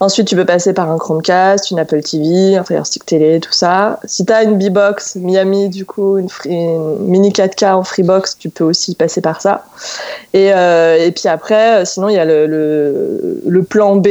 Ensuite, 0.00 0.26
tu 0.26 0.34
peux 0.34 0.44
passer 0.44 0.72
par 0.72 0.90
un 0.90 0.98
Chromecast, 0.98 1.70
une 1.70 1.78
Apple 1.78 2.02
TV, 2.02 2.56
un 2.56 2.64
Fire 2.64 2.84
Stick 2.84 3.06
télé, 3.06 3.38
tout 3.38 3.52
ça. 3.52 4.00
Si 4.04 4.26
tu 4.26 4.32
as 4.32 4.42
une 4.42 4.58
B-Box 4.58 5.14
Miami, 5.14 5.68
du 5.68 5.86
coup, 5.86 6.18
une, 6.18 6.28
mini 7.06 7.30
4K 7.30 7.74
en 7.74 7.84
Freebox, 7.84 8.36
tu 8.36 8.48
peux 8.48 8.64
aussi 8.64 8.96
passer 8.96 9.20
par 9.20 9.40
ça. 9.40 9.64
Et, 10.32 10.52
euh, 10.52 11.06
et 11.06 11.12
puis 11.12 11.28
après, 11.28 11.84
sinon, 11.84 12.08
il 12.08 12.16
y 12.16 12.18
a 12.18 12.24
le, 12.24 12.48
le, 12.48 13.40
le 13.46 13.62
plan 13.62 13.94
B 13.94 14.08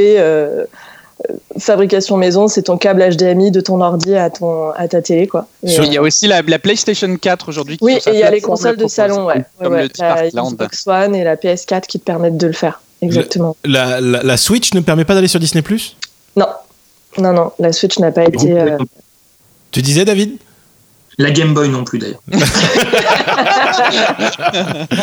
fabrication 1.57 2.15
maison, 2.15 2.48
c'est 2.48 2.63
ton 2.63 2.77
câble 2.77 3.03
HDMI 3.03 3.51
de 3.51 3.60
ton 3.60 3.81
ordi 3.81 4.15
à, 4.15 4.29
ton, 4.29 4.69
à 4.72 4.88
ta 4.88 5.01
télé. 5.01 5.27
Quoi. 5.27 5.46
il 5.62 5.93
y 5.93 5.98
a 5.98 6.01
aussi 6.01 6.27
la, 6.27 6.41
PlayStation 6.41 7.13
4 7.17 7.50
aujourd'hui. 7.50 7.77
Oui, 7.81 8.00
et 8.07 8.12
il 8.12 8.19
y 8.19 8.24
a 8.24 8.31
les 8.31 8.39
consoles 8.39 8.77
de 8.77 8.88
salon, 8.88 9.25
ouais. 9.25 9.43
Comme 9.62 9.75
le 9.75 9.89
la 10.00 10.29
Xbox 10.29 10.88
One 10.88 11.15
et 11.15 11.25
la 11.25 11.36
PS4 11.36 11.81
qui 11.81 12.00
te 12.00 12.05
permettent 12.05 12.38
de 12.38 12.48
le 12.48 12.53
faire. 12.53 12.79
Exactement. 13.03 13.55
La, 13.63 14.00
la, 14.01 14.38
Switch 14.38 14.74
ne 14.74 14.79
permet 14.79 15.05
pas 15.05 15.15
d'aller 15.15 15.27
sur 15.27 15.39
Disney 15.39 15.62
Plus? 15.62 15.98
Non. 16.36 16.48
Non, 17.17 17.33
non, 17.33 17.51
la 17.60 17.72
Switch 17.72 18.00
n'a 18.00 18.12
pas 18.12 18.24
été. 18.24 18.51
Euh, 18.51 18.77
tu 19.72 19.81
disais, 19.81 20.05
David? 20.05 20.38
La 21.17 21.32
Game 21.32 21.53
Boy 21.53 21.70
non 21.70 21.84
plus 21.84 22.00
d'ailleurs. 22.00 22.22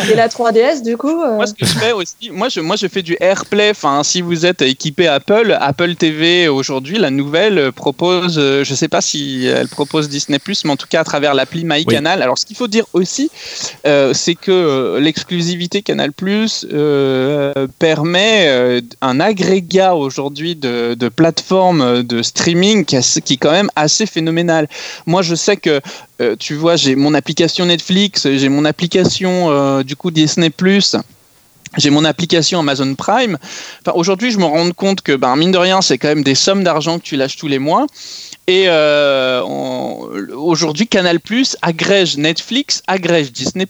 Et 0.09 0.15
la 0.15 0.27
3DS 0.27 0.83
du 0.83 0.97
coup 0.97 1.21
euh 1.21 1.35
Moi 1.35 1.47
ce 1.47 1.53
que 1.53 1.65
je 1.65 1.73
fais 1.73 1.91
aussi, 1.93 2.29
moi 2.31 2.49
je, 2.49 2.59
moi 2.59 2.75
je 2.75 2.87
fais 2.87 3.01
du 3.01 3.15
AirPlay. 3.19 3.71
Enfin, 3.71 4.03
si 4.03 4.21
vous 4.21 4.45
êtes 4.45 4.61
équipé 4.61 5.07
Apple, 5.07 5.57
Apple 5.59 5.95
TV 5.95 6.47
aujourd'hui, 6.47 6.97
la 6.97 7.09
nouvelle 7.09 7.71
propose, 7.71 8.37
euh, 8.37 8.63
je 8.63 8.73
sais 8.73 8.87
pas 8.87 9.01
si 9.01 9.45
elle 9.45 9.67
propose 9.67 10.09
Disney 10.09 10.39
mais 10.65 10.71
en 10.71 10.75
tout 10.75 10.87
cas 10.89 11.01
à 11.01 11.03
travers 11.03 11.33
l'appli 11.33 11.63
MyCanal. 11.63 12.21
Alors 12.21 12.37
ce 12.37 12.45
qu'il 12.45 12.55
faut 12.55 12.67
dire 12.67 12.85
aussi, 12.93 13.31
euh, 13.85 14.13
c'est 14.13 14.35
que 14.35 14.97
l'exclusivité 14.99 15.81
Canal 15.81 16.11
Plus 16.11 16.65
permet 17.79 18.81
un 19.01 19.19
agrégat 19.19 19.95
aujourd'hui 19.95 20.55
de, 20.55 20.95
de 20.95 21.09
plateformes 21.09 22.03
de 22.03 22.21
streaming 22.21 22.85
qui, 22.85 22.97
qui 23.23 23.33
est 23.33 23.37
quand 23.37 23.51
même 23.51 23.69
assez 23.75 24.05
phénoménal. 24.05 24.67
Moi 25.05 25.21
je 25.21 25.35
sais 25.35 25.57
que 25.57 25.81
euh, 26.19 26.35
tu 26.35 26.55
vois, 26.55 26.75
j'ai 26.75 26.95
mon 26.95 27.13
application 27.13 27.65
Netflix, 27.65 28.27
j'ai 28.29 28.49
mon 28.49 28.65
application 28.65 29.49
euh, 29.49 29.83
du 29.83 29.95
coup 29.95 30.11
Disney 30.11 30.49
j'ai 31.77 31.89
mon 31.89 32.03
application 32.03 32.59
Amazon 32.59 32.95
Prime. 32.95 33.37
Enfin, 33.81 33.93
aujourd'hui, 33.95 34.31
je 34.31 34.37
me 34.37 34.45
rends 34.45 34.71
compte 34.71 35.01
que, 35.01 35.13
ben, 35.13 35.35
mine 35.37 35.51
de 35.51 35.57
rien, 35.57 35.81
c'est 35.81 35.97
quand 35.97 36.09
même 36.09 36.23
des 36.23 36.35
sommes 36.35 36.63
d'argent 36.63 36.99
que 36.99 37.03
tu 37.03 37.15
lâches 37.15 37.37
tous 37.37 37.47
les 37.47 37.59
mois. 37.59 37.87
Et 38.47 38.65
euh, 38.67 39.41
aujourd'hui, 40.35 40.87
Canal 40.87 41.19
agrège 41.61 42.17
Netflix, 42.17 42.83
agrège 42.87 43.31
Disney 43.31 43.67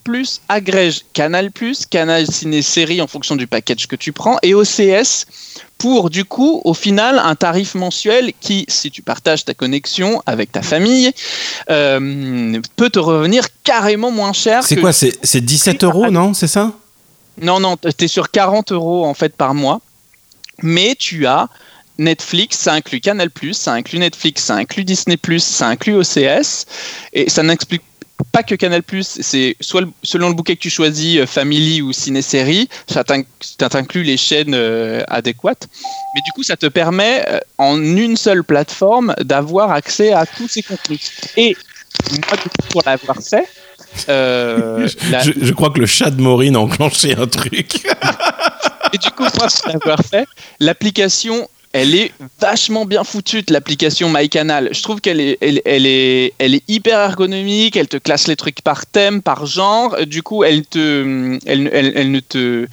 agrège 0.49 1.01
Canal 1.13 1.51
Canal 1.89 2.25
Ciné 2.25 2.63
Série 2.63 3.01
en 3.01 3.07
fonction 3.07 3.35
du 3.35 3.45
package 3.45 3.87
que 3.87 3.95
tu 3.95 4.11
prends, 4.13 4.37
et 4.41 4.55
OCS 4.55 5.27
pour 5.81 6.11
du 6.11 6.25
coup, 6.25 6.61
au 6.63 6.75
final, 6.75 7.17
un 7.17 7.33
tarif 7.33 7.73
mensuel 7.73 8.33
qui, 8.39 8.65
si 8.67 8.91
tu 8.91 9.01
partages 9.01 9.45
ta 9.45 9.55
connexion 9.55 10.21
avec 10.27 10.51
ta 10.51 10.61
famille, 10.61 11.11
euh, 11.71 12.61
peut 12.75 12.91
te 12.91 12.99
revenir 12.99 13.47
carrément 13.63 14.11
moins 14.11 14.31
cher. 14.31 14.63
C'est 14.63 14.75
quoi 14.75 14.93
C'est 14.93 15.41
17 15.41 15.83
euros, 15.83 16.11
non 16.11 16.35
C'est 16.35 16.45
ça? 16.45 16.73
Non, 17.41 17.59
non, 17.59 17.77
tu 17.77 18.05
es 18.05 18.07
sur 18.07 18.29
40 18.29 18.71
euros 18.73 19.05
en 19.07 19.15
fait 19.15 19.35
par 19.35 19.55
mois, 19.55 19.81
mais 20.61 20.93
tu 20.93 21.25
as 21.25 21.49
Netflix, 21.97 22.59
ça 22.59 22.73
inclut 22.73 22.99
Canal+, 22.99 23.31
ça 23.53 23.73
inclut 23.73 23.97
Netflix, 23.97 24.43
ça 24.43 24.55
inclut 24.57 24.83
Disney+, 24.83 25.17
ça 25.39 25.67
inclut 25.67 25.95
OCS, 25.95 26.67
et 27.13 27.27
ça 27.27 27.41
n'explique 27.41 27.81
pas 28.31 28.43
que 28.43 28.55
Canal+, 28.55 28.83
c'est 29.01 29.55
soit 29.59 29.83
selon 30.03 30.29
le 30.29 30.33
bouquet 30.33 30.55
que 30.55 30.61
tu 30.61 30.69
choisis, 30.69 31.19
euh, 31.19 31.25
Family 31.25 31.81
ou 31.81 31.93
Ciné-Série, 31.93 32.69
ça 32.87 33.03
t'inclut 33.03 34.03
les 34.03 34.17
chaînes 34.17 34.53
euh, 34.53 35.03
adéquates. 35.07 35.67
Mais 36.15 36.21
du 36.25 36.31
coup, 36.31 36.43
ça 36.43 36.57
te 36.57 36.65
permet, 36.67 37.23
euh, 37.29 37.39
en 37.57 37.81
une 37.81 38.17
seule 38.17 38.43
plateforme, 38.43 39.13
d'avoir 39.21 39.71
accès 39.71 40.13
à 40.13 40.25
tous 40.25 40.47
ces 40.47 40.63
contenus. 40.63 40.99
Et 41.37 41.55
moi, 42.11 42.37
du 42.37 42.49
coup, 42.49 42.67
pour 42.69 42.83
l'avoir 42.85 43.17
fait, 43.17 43.47
je, 44.07 45.31
je, 45.41 45.53
crois 45.53 45.69
que 45.69 45.79
le 45.79 45.85
chat 45.85 46.11
de 46.11 46.21
Maureen 46.21 46.55
a 46.55 46.59
enclenché 46.59 47.15
un 47.15 47.27
truc. 47.27 47.85
Et 48.93 48.97
du 48.97 49.09
coup, 49.11 49.23
moi, 49.23 49.47
pour 49.47 49.67
l'avoir 49.67 49.99
fait, 49.99 50.27
l'application 50.59 51.47
elle 51.73 51.95
est 51.95 52.11
vachement 52.39 52.85
bien 52.85 53.03
foutue, 53.03 53.43
l'application 53.49 54.09
MyCanal. 54.09 54.69
Je 54.71 54.81
trouve 54.83 54.99
qu'elle 54.99 55.19
est, 55.19 55.37
elle, 55.41 55.85
est, 55.85 56.33
elle 56.37 56.55
est 56.55 56.63
hyper 56.67 56.99
ergonomique, 56.99 57.75
elle 57.75 57.87
te 57.87 57.97
classe 57.97 58.27
les 58.27 58.35
trucs 58.35 58.61
par 58.61 58.85
thème, 58.85 59.21
par 59.21 59.45
genre. 59.45 60.05
Du 60.05 60.21
coup, 60.21 60.43
elle, 60.43 60.65
te, 60.65 61.39
elle, 61.45 61.69
elle, 61.71 62.11
ne, 62.11 62.19
te, 62.19 62.67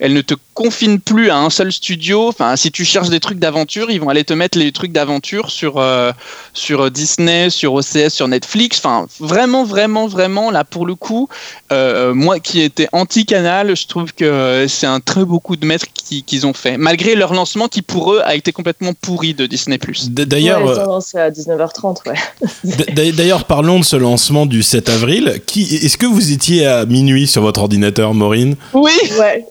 elle 0.00 0.14
ne 0.14 0.20
te 0.22 0.34
confine 0.58 0.98
plus 0.98 1.30
à 1.30 1.38
un 1.38 1.50
seul 1.50 1.70
studio. 1.70 2.26
Enfin, 2.26 2.56
si 2.56 2.72
tu 2.72 2.84
cherches 2.84 3.10
des 3.10 3.20
trucs 3.20 3.38
d'aventure, 3.38 3.92
ils 3.92 4.00
vont 4.00 4.08
aller 4.08 4.24
te 4.24 4.34
mettre 4.34 4.58
les 4.58 4.72
trucs 4.72 4.90
d'aventure 4.90 5.50
sur, 5.50 5.78
euh, 5.78 6.10
sur 6.52 6.90
Disney, 6.90 7.48
sur 7.48 7.74
OCS, 7.74 8.08
sur 8.08 8.26
Netflix. 8.26 8.78
Enfin, 8.78 9.06
vraiment, 9.20 9.62
vraiment, 9.62 10.08
vraiment, 10.08 10.50
là, 10.50 10.64
pour 10.64 10.84
le 10.84 10.96
coup, 10.96 11.28
euh, 11.70 12.12
moi 12.12 12.40
qui 12.40 12.60
étais 12.60 12.88
anti-canal, 12.90 13.76
je 13.76 13.86
trouve 13.86 14.12
que 14.12 14.66
c'est 14.68 14.88
un 14.88 14.98
très 14.98 15.24
beau 15.24 15.38
coup 15.38 15.54
de 15.54 15.64
maître 15.64 15.86
qu'ils 16.26 16.44
ont 16.44 16.54
fait. 16.54 16.76
Malgré 16.76 17.14
leur 17.14 17.34
lancement 17.34 17.68
qui, 17.68 17.82
pour 17.82 18.14
eux, 18.14 18.20
a 18.24 18.34
été 18.34 18.50
complètement 18.50 18.94
pourri 19.00 19.34
de 19.34 19.46
Disney+. 19.46 19.78
D'ailleurs, 20.08 20.64
ouais, 20.64 21.20
à 21.20 21.30
19h30, 21.30 21.98
ouais. 22.08 23.12
D'ailleurs, 23.12 23.44
parlons 23.44 23.78
de 23.78 23.84
ce 23.84 23.94
lancement 23.94 24.44
du 24.44 24.64
7 24.64 24.88
avril. 24.88 25.40
Qui, 25.46 25.76
est-ce 25.76 25.96
que 25.96 26.06
vous 26.06 26.32
étiez 26.32 26.66
à 26.66 26.84
minuit 26.84 27.28
sur 27.28 27.42
votre 27.42 27.60
ordinateur, 27.60 28.12
Maureen? 28.12 28.56
Oui. 28.74 28.90
Ouais. 29.20 29.44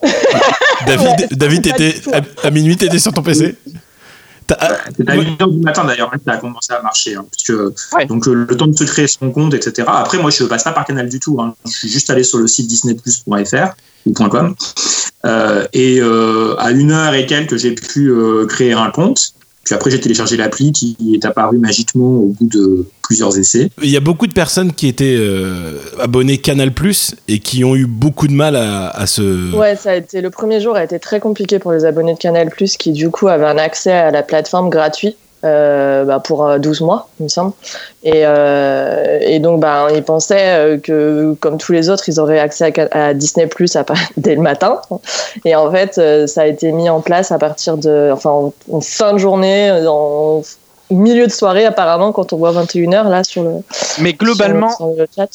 David, 0.98 1.28
David 1.32 1.66
était 1.66 1.94
à, 2.42 2.50
minuit, 2.50 2.76
t'étais 2.76 2.98
sur 2.98 3.12
ton 3.12 3.22
PC 3.22 3.56
c'était 4.48 5.10
à 5.10 5.16
1h 5.16 5.52
du 5.52 5.60
matin 5.60 5.84
d'ailleurs 5.84 6.10
que 6.10 6.16
ça 6.24 6.32
a 6.32 6.36
commencé 6.38 6.72
à 6.72 6.80
marcher. 6.80 7.16
Hein, 7.16 7.26
Donc 8.08 8.26
euh, 8.26 8.46
le 8.48 8.56
temps 8.56 8.66
de 8.66 8.76
se 8.76 8.84
créer 8.84 9.06
son 9.06 9.30
compte, 9.30 9.52
etc. 9.52 9.86
Après, 9.86 10.18
moi, 10.18 10.30
je 10.30 10.42
ne 10.42 10.48
passe 10.48 10.64
pas 10.64 10.72
par 10.72 10.86
canal 10.86 11.08
du 11.08 11.20
tout. 11.20 11.38
Hein. 11.40 11.54
Je 11.66 11.72
suis 11.72 11.88
juste 11.88 12.08
allé 12.08 12.22
sur 12.22 12.38
le 12.38 12.46
site 12.46 12.66
disneyplus.fr 12.66 13.74
ou 14.06 14.12
.com. 14.12 14.54
Euh, 15.24 15.66
et 15.72 16.00
euh, 16.00 16.54
à 16.58 16.70
une 16.70 16.92
heure 16.92 17.14
et 17.14 17.26
quelques, 17.26 17.56
j'ai 17.56 17.74
pu 17.74 18.10
euh, 18.10 18.46
créer 18.46 18.72
un 18.72 18.90
compte. 18.90 19.34
Puis 19.68 19.74
après, 19.74 19.90
j'ai 19.90 20.00
téléchargé 20.00 20.38
l'appli 20.38 20.72
qui 20.72 20.96
est 21.12 21.26
apparue 21.26 21.58
magiquement 21.58 22.06
au 22.06 22.28
bout 22.28 22.46
de 22.46 22.86
plusieurs 23.02 23.38
essais. 23.38 23.68
Il 23.82 23.90
y 23.90 23.98
a 23.98 24.00
beaucoup 24.00 24.26
de 24.26 24.32
personnes 24.32 24.72
qui 24.72 24.88
étaient 24.88 25.16
euh, 25.18 25.78
abonnées 26.00 26.38
Canal 26.38 26.72
Plus 26.72 27.14
et 27.28 27.38
qui 27.38 27.64
ont 27.64 27.76
eu 27.76 27.84
beaucoup 27.84 28.28
de 28.28 28.32
mal 28.32 28.56
à, 28.56 28.88
à, 28.88 29.06
se. 29.06 29.54
Ouais, 29.54 29.76
ça 29.76 29.90
a 29.90 29.96
été 29.96 30.22
le 30.22 30.30
premier 30.30 30.62
jour 30.62 30.74
a 30.74 30.84
été 30.84 30.98
très 30.98 31.20
compliqué 31.20 31.58
pour 31.58 31.72
les 31.72 31.84
abonnés 31.84 32.14
de 32.14 32.18
Canal 32.18 32.48
Plus 32.48 32.78
qui 32.78 32.92
du 32.92 33.10
coup 33.10 33.28
avaient 33.28 33.44
un 33.44 33.58
accès 33.58 33.92
à 33.92 34.10
la 34.10 34.22
plateforme 34.22 34.70
gratuit 34.70 35.16
euh, 35.44 36.04
bah, 36.04 36.20
pour 36.20 36.58
12 36.58 36.80
euh, 36.80 36.84
mois, 36.84 37.08
il 37.20 37.24
me 37.24 37.28
semble. 37.28 37.52
Et, 38.02 38.22
euh, 38.24 39.18
et 39.22 39.38
donc, 39.38 39.60
bah, 39.60 39.88
ils 39.94 40.02
pensaient 40.02 40.80
que, 40.82 41.34
comme 41.40 41.58
tous 41.58 41.72
les 41.72 41.90
autres, 41.90 42.08
ils 42.08 42.18
auraient 42.18 42.40
accès 42.40 42.72
à, 42.92 43.14
Disney 43.14 43.46
Plus 43.46 43.76
dès 44.16 44.34
le 44.34 44.42
matin. 44.42 44.80
Et 45.44 45.54
en 45.54 45.70
fait, 45.70 46.00
ça 46.26 46.42
a 46.42 46.46
été 46.46 46.72
mis 46.72 46.90
en 46.90 47.00
place 47.00 47.30
à 47.32 47.38
partir 47.38 47.76
de, 47.76 48.10
enfin, 48.12 48.50
en, 48.70 48.80
fin 48.80 49.12
de 49.12 49.18
journée, 49.18 49.70
en 49.86 50.42
milieu 50.90 51.26
de 51.26 51.32
soirée 51.32 51.64
apparemment 51.64 52.12
quand 52.12 52.32
on 52.32 52.36
voit 52.36 52.52
21h 52.52 53.08
là 53.08 53.24
sur 53.24 53.42
le 53.42 53.50
mais 54.00 54.12
globalement 54.12 54.70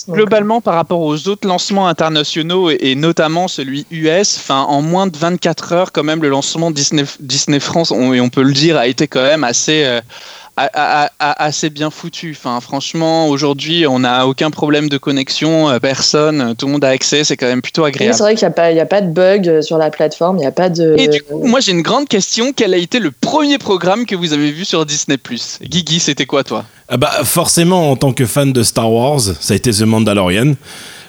globalement 0.10 0.62
par 0.62 0.76
rapport 0.76 1.02
aux 1.02 1.28
autres 1.28 1.48
lancements 1.48 1.88
internationaux 1.88 2.70
et, 2.70 2.96
notamment 2.96 3.48
celui 3.48 3.86
US 3.92 4.38
enfin 4.38 4.62
en 4.62 4.82
moins 4.82 5.08
de 5.08 5.18
24 5.18 5.74
heures 5.74 5.92
quand 5.92 6.04
même 6.04 6.22
le 6.22 6.30
lancement 6.30 6.72
Disney 6.72 7.04
Disney 7.20 7.60
France 7.60 7.92
on, 7.92 8.14
et 8.14 8.22
on 8.22 8.30
peut 8.30 8.44
le 8.44 8.54
dire 8.54 8.78
a 8.78 8.88
été 8.88 9.08
quand 9.08 9.24
même 9.24 9.44
assez 9.44 9.84
euh, 9.86 10.02
assez 10.56 11.70
bien 11.70 11.90
foutu. 11.90 12.36
Enfin, 12.38 12.60
franchement, 12.60 13.28
aujourd'hui, 13.28 13.88
on 13.88 14.00
n'a 14.00 14.28
aucun 14.28 14.52
problème 14.52 14.88
de 14.88 14.98
connexion, 14.98 15.70
euh, 15.70 15.80
personne, 15.80 16.56
tout 16.58 16.68
le 16.68 16.74
monde 16.74 16.86
a 16.86 16.90
accès, 16.90 17.24
c'est 17.24 17.38
quand 17.38 17.48
même 17.48 17.62
plutôt 17.62 17.84
agréable. 17.84 18.16
c'est 18.16 18.24
vrai 18.24 18.36
qu'il 18.36 18.48
n'y 18.48 18.52
a, 18.52 18.56
pas, 18.56 18.82
a 18.82 18.86
pas 18.86 19.02
de 19.02 19.12
bug 19.12 19.48
euh, 19.48 19.62
sur 19.62 19.78
la 19.78 19.90
plateforme, 19.90 20.38
il 20.38 20.42
n'y 20.42 20.46
a 20.46 20.52
pas 20.52 20.70
de. 20.70 20.96
Et 20.98 21.08
du 21.08 21.24
coup, 21.24 21.44
moi 21.46 21.60
j'ai 21.60 21.72
une 21.72 21.82
grande 21.82 22.08
question 22.08 22.54
quel 22.56 22.74
a 22.74 22.78
été 22.78 23.00
le 23.00 23.12
premier 23.12 23.58
programme 23.58 24.06
que 24.06 24.16
vous 24.16 24.34
avez 24.34 24.52
vu 24.52 24.66
sur 24.66 24.86
Disney? 24.86 25.18
Guigui, 25.62 26.00
c'était 26.00 26.26
quoi 26.26 26.44
toi? 26.44 26.66
Ah 26.88 26.98
bah, 26.98 27.12
Forcément, 27.24 27.92
en 27.92 27.96
tant 27.96 28.14
que 28.14 28.26
fan 28.26 28.54
de 28.54 28.64
Star 28.64 28.92
Wars, 28.92 29.22
ça 29.22 29.54
a 29.54 29.58
été 29.58 29.72
The 29.72 29.82
Mandalorian. 29.82 30.54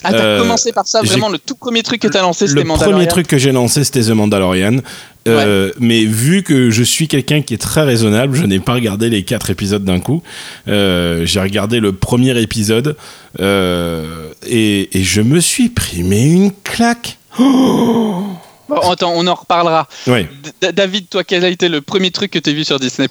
Ah, 0.04 0.12
t'as 0.12 0.18
euh, 0.18 0.40
commencé 0.40 0.72
par 0.72 0.86
ça, 0.86 1.00
vraiment, 1.02 1.30
le 1.30 1.38
tout 1.38 1.54
premier 1.54 1.82
truc 1.82 2.00
que 2.00 2.08
t'as 2.08 2.20
lancé, 2.20 2.46
c'était 2.46 2.62
Mandalorian. 2.62 2.90
Le 2.90 3.04
premier 3.04 3.08
truc 3.08 3.26
que 3.26 3.38
j'ai 3.38 3.52
lancé, 3.52 3.84
c'était 3.84 4.02
The 4.02 4.10
Mandalorian. 4.10 4.78
Euh, 5.26 5.73
mais 5.81 6.04
vu 6.04 6.43
que 6.43 6.71
je 6.71 6.83
suis 6.83 7.09
quelqu'un 7.09 7.43
qui 7.43 7.54
est 7.54 7.59
très 7.59 7.83
raisonnable, 7.83 8.37
je 8.37 8.45
n'ai 8.45 8.61
pas 8.61 8.75
regardé 8.75 9.09
les 9.09 9.25
quatre 9.25 9.50
épisodes 9.50 9.85
d'un 9.85 10.00
coup. 10.00 10.23
Euh, 10.69 11.25
j'ai 11.25 11.40
regardé 11.40 11.81
le 11.81 11.93
premier 11.93 12.40
épisode 12.40 12.97
et, 13.38 14.88
je 14.95 15.21
me 15.21 15.40
suis 15.40 15.69
pris 15.69 16.02
mais 16.02 16.23
une 16.23 16.52
claque. 16.52 17.19
attends, 17.38 19.12
on 19.14 19.26
en 19.26 19.35
reparlera. 19.35 19.88
Ouais. 20.07 20.28
David, 20.73 21.09
toi, 21.09 21.25
quel 21.25 21.45
a 21.45 21.49
été 21.49 21.69
le 21.69 21.81
premier 21.81 22.11
truc 22.11 22.31
que 22.31 22.38
tu 22.38 22.50
as 22.50 22.52
vu 22.52 22.64
sur 22.64 22.78
Disney 22.78 23.09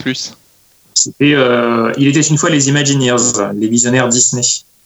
C'était 0.94 1.36
Il 1.98 2.08
était 2.08 2.22
une 2.22 2.38
fois 2.38 2.50
les 2.50 2.70
Imagineers, 2.70 3.16
les 3.56 3.68
visionnaires 3.68 4.10
Disney 4.10 4.44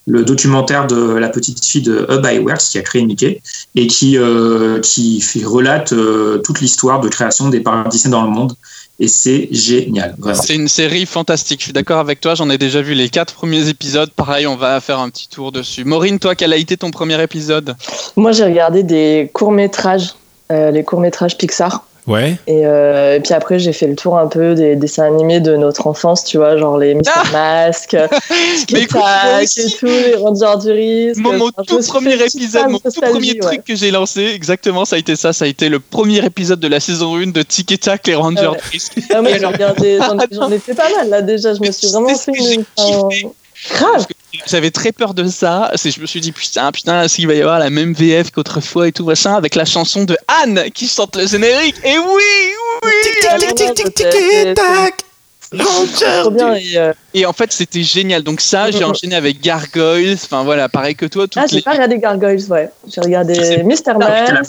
le 0.07 0.23
documentaire 0.23 0.87
de 0.87 1.15
la 1.15 1.27
petite 1.27 1.63
fille 1.63 1.81
de 1.81 2.07
Hub 2.09 2.25
Iwerks 2.25 2.61
qui 2.61 2.77
a 2.77 2.81
créé 2.81 3.05
Mickey 3.05 3.41
et 3.75 3.87
qui, 3.87 4.17
euh, 4.17 4.79
qui 4.79 5.19
fait, 5.19 5.43
relate 5.43 5.91
euh, 5.91 6.37
toute 6.39 6.61
l'histoire 6.61 7.01
de 7.01 7.09
création 7.09 7.49
des 7.49 7.59
parcs 7.59 7.89
Disney 7.89 8.11
dans 8.11 8.23
le 8.23 8.29
monde. 8.29 8.53
Et 8.99 9.07
c'est 9.07 9.49
génial. 9.51 10.15
C'est 10.33 10.55
une 10.55 10.69
série 10.69 11.05
fantastique. 11.05 11.59
Je 11.59 11.65
suis 11.65 11.73
d'accord 11.73 11.99
avec 11.99 12.19
toi. 12.19 12.33
J'en 12.33 12.49
ai 12.49 12.57
déjà 12.57 12.81
vu 12.81 12.93
les 12.95 13.09
quatre 13.09 13.35
premiers 13.35 13.67
épisodes. 13.67 14.09
Pareil, 14.09 14.47
on 14.47 14.55
va 14.55 14.79
faire 14.79 14.97
un 14.99 15.09
petit 15.09 15.27
tour 15.27 15.51
dessus. 15.51 15.83
Maureen, 15.83 16.17
toi, 16.17 16.33
quel 16.33 16.51
a 16.51 16.57
été 16.57 16.77
ton 16.77 16.89
premier 16.89 17.21
épisode? 17.21 17.75
Moi, 18.15 18.31
j'ai 18.31 18.45
regardé 18.45 18.81
des 18.81 19.29
courts 19.33 19.51
métrages, 19.51 20.15
euh, 20.51 20.71
les 20.71 20.83
courts 20.83 21.01
métrages 21.01 21.37
Pixar. 21.37 21.87
Ouais. 22.07 22.37
Euh, 22.47 23.15
et, 23.15 23.19
puis 23.19 23.33
après, 23.33 23.59
j'ai 23.59 23.73
fait 23.73 23.85
le 23.85 23.95
tour 23.95 24.17
un 24.17 24.27
peu 24.27 24.55
des 24.55 24.77
dessins 24.77 25.03
animés 25.03 25.41
de 25.41 25.57
notre 25.57 25.87
enfance, 25.87 26.23
tu 26.23 26.37
vois, 26.37 26.55
genre 26.57 26.77
les 26.77 26.95
Mister 26.95 27.11
ah 27.13 27.31
Mask, 27.33 27.93
et 28.73 28.87
tout, 28.87 29.85
les 29.85 30.15
Rangers 30.15 30.59
du 30.61 30.71
risque. 30.71 31.19
Mon, 31.19 31.51
tout 31.67 31.79
premier 31.85 32.13
épisode, 32.13 32.69
mon 32.69 32.79
tout 32.79 33.01
premier 33.01 33.37
truc 33.37 33.65
que 33.65 33.75
j'ai 33.75 33.91
lancé, 33.91 34.23
exactement, 34.33 34.85
ça 34.85 34.95
a 34.95 34.99
été 34.99 35.17
ça. 35.17 35.33
Ça 35.33 35.43
a 35.45 35.47
été 35.49 35.67
le 35.67 35.81
premier 35.81 36.25
épisode 36.25 36.61
de 36.61 36.67
la 36.69 36.79
saison 36.79 37.17
1 37.17 37.27
de 37.27 37.41
Tic 37.41 37.73
et 37.73 37.77
Tac, 37.77 38.07
les 38.07 38.15
Rangers 38.15 38.51
du 38.53 38.69
risque. 38.71 38.93
Ah, 39.13 39.21
moi, 39.21 39.31
j'en 40.31 40.49
ai 40.51 40.59
fait 40.59 40.73
pas 40.73 40.89
mal 40.95 41.09
là 41.09 41.21
déjà. 41.21 41.53
Je 41.53 41.59
me 41.59 41.71
suis 41.71 41.89
vraiment 41.89 42.15
fait 42.15 42.31
une. 42.31 42.63
Grave. 43.71 44.05
J'avais 44.45 44.71
très 44.71 44.91
peur 44.91 45.13
de 45.13 45.27
ça. 45.27 45.71
Je 45.73 45.99
me 45.99 46.05
suis 46.05 46.21
dit, 46.21 46.31
putain, 46.31 46.71
putain, 46.71 47.03
est-ce 47.03 47.15
qu'il 47.15 47.27
va 47.27 47.33
y 47.33 47.41
avoir 47.41 47.59
la 47.59 47.69
même 47.69 47.93
VF 47.93 48.31
qu'autrefois 48.31 48.87
et 48.87 48.91
tout, 48.91 49.05
machin, 49.05 49.33
avec 49.35 49.55
la 49.55 49.65
chanson 49.65 50.03
de 50.03 50.17
Anne 50.43 50.65
qui 50.73 50.87
chante 50.87 51.15
le 51.15 51.27
générique? 51.27 51.75
Et 51.83 51.97
oui, 51.97 52.23
oui, 52.83 52.91
tic, 53.03 53.39
tic, 53.39 53.55
tic, 53.55 53.73
tic, 53.73 53.93
tic, 53.93 54.53
tac. 54.55 55.03
Euh, 55.53 56.93
et, 57.13 57.25
en 57.25 57.31
fait, 57.31 57.53
c'était 57.53 57.83
génial. 57.83 58.21
Donc 58.23 58.41
ça, 58.41 58.69
j'ai 58.69 58.83
enchaîné 58.83 59.15
avec 59.15 59.41
Gargoyles. 59.41 60.17
Enfin 60.21 60.43
voilà, 60.43 60.67
pareil 60.67 60.95
que 60.95 61.05
toi. 61.05 61.25
ah, 61.35 61.45
j'ai 61.47 61.61
pas 61.61 61.71
regardé 61.71 61.99
Gargoyles, 61.99 62.45
ouais. 62.49 62.69
J'ai 62.87 63.01
regardé 63.01 63.63
Mister 63.63 63.93
Man. 63.93 64.43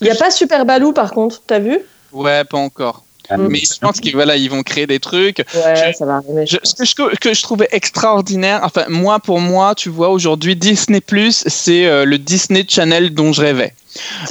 Il 0.00 0.04
n'y 0.04 0.10
a 0.10 0.14
pas 0.16 0.30
Super 0.30 0.64
Balou, 0.64 0.92
par 0.92 1.12
contre. 1.12 1.42
T'as 1.46 1.60
vu? 1.60 1.78
Ouais, 2.12 2.44
pas 2.44 2.58
encore. 2.58 3.04
Mm. 3.30 3.48
Mais 3.48 3.60
je 3.60 3.78
pense 3.78 4.00
qu'ils 4.00 4.14
voilà, 4.14 4.36
ils 4.36 4.50
vont 4.50 4.62
créer 4.62 4.86
des 4.86 5.00
trucs. 5.00 5.38
Ouais, 5.54 5.92
ça 5.92 6.06
va 6.06 6.16
arriver. 6.16 6.46
ce 6.46 6.94
que, 6.94 7.16
que, 7.16 7.34
je 7.34 7.42
trouvais 7.42 7.68
extraordinaire, 7.72 8.60
enfin, 8.62 8.84
moi, 8.88 9.18
pour 9.20 9.40
moi, 9.40 9.74
tu 9.74 9.88
vois, 9.88 10.08
aujourd'hui, 10.08 10.56
Disney, 10.56 11.02
c'est 11.30 11.86
euh, 11.86 12.04
le 12.04 12.18
Disney 12.18 12.64
Channel 12.68 13.12
dont 13.14 13.32
je 13.32 13.42
rêvais. 13.42 13.74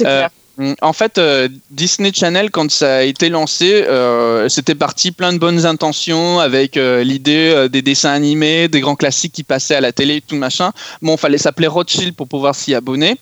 Euh, 0.02 0.28
Mm, 0.58 0.72
en 0.82 0.92
fait, 0.92 1.18
euh, 1.18 1.48
Disney 1.70 2.10
Channel, 2.12 2.50
quand 2.50 2.70
ça 2.70 2.96
a 2.96 3.02
été 3.02 3.28
lancé, 3.28 3.84
euh, 3.86 4.48
c'était 4.48 4.74
parti 4.74 5.12
plein 5.12 5.32
de 5.32 5.38
bonnes 5.38 5.66
intentions 5.66 6.40
avec 6.40 6.76
euh, 6.76 7.04
l'idée 7.04 7.68
des 7.70 7.80
dessins 7.80 8.10
animés, 8.10 8.66
des 8.68 8.80
grands 8.80 8.96
classiques 8.96 9.32
qui 9.32 9.44
passaient 9.44 9.76
à 9.76 9.80
la 9.80 9.92
télé, 9.92 10.20
tout 10.20 10.36
machin. 10.36 10.72
Bon, 11.00 11.14
il 11.14 11.18
fallait 11.18 11.38
s'appeler 11.38 11.68
Rothschild 11.68 12.14
pour 12.14 12.26
pouvoir 12.26 12.54
s'y 12.54 12.74
abonner. 12.74 13.16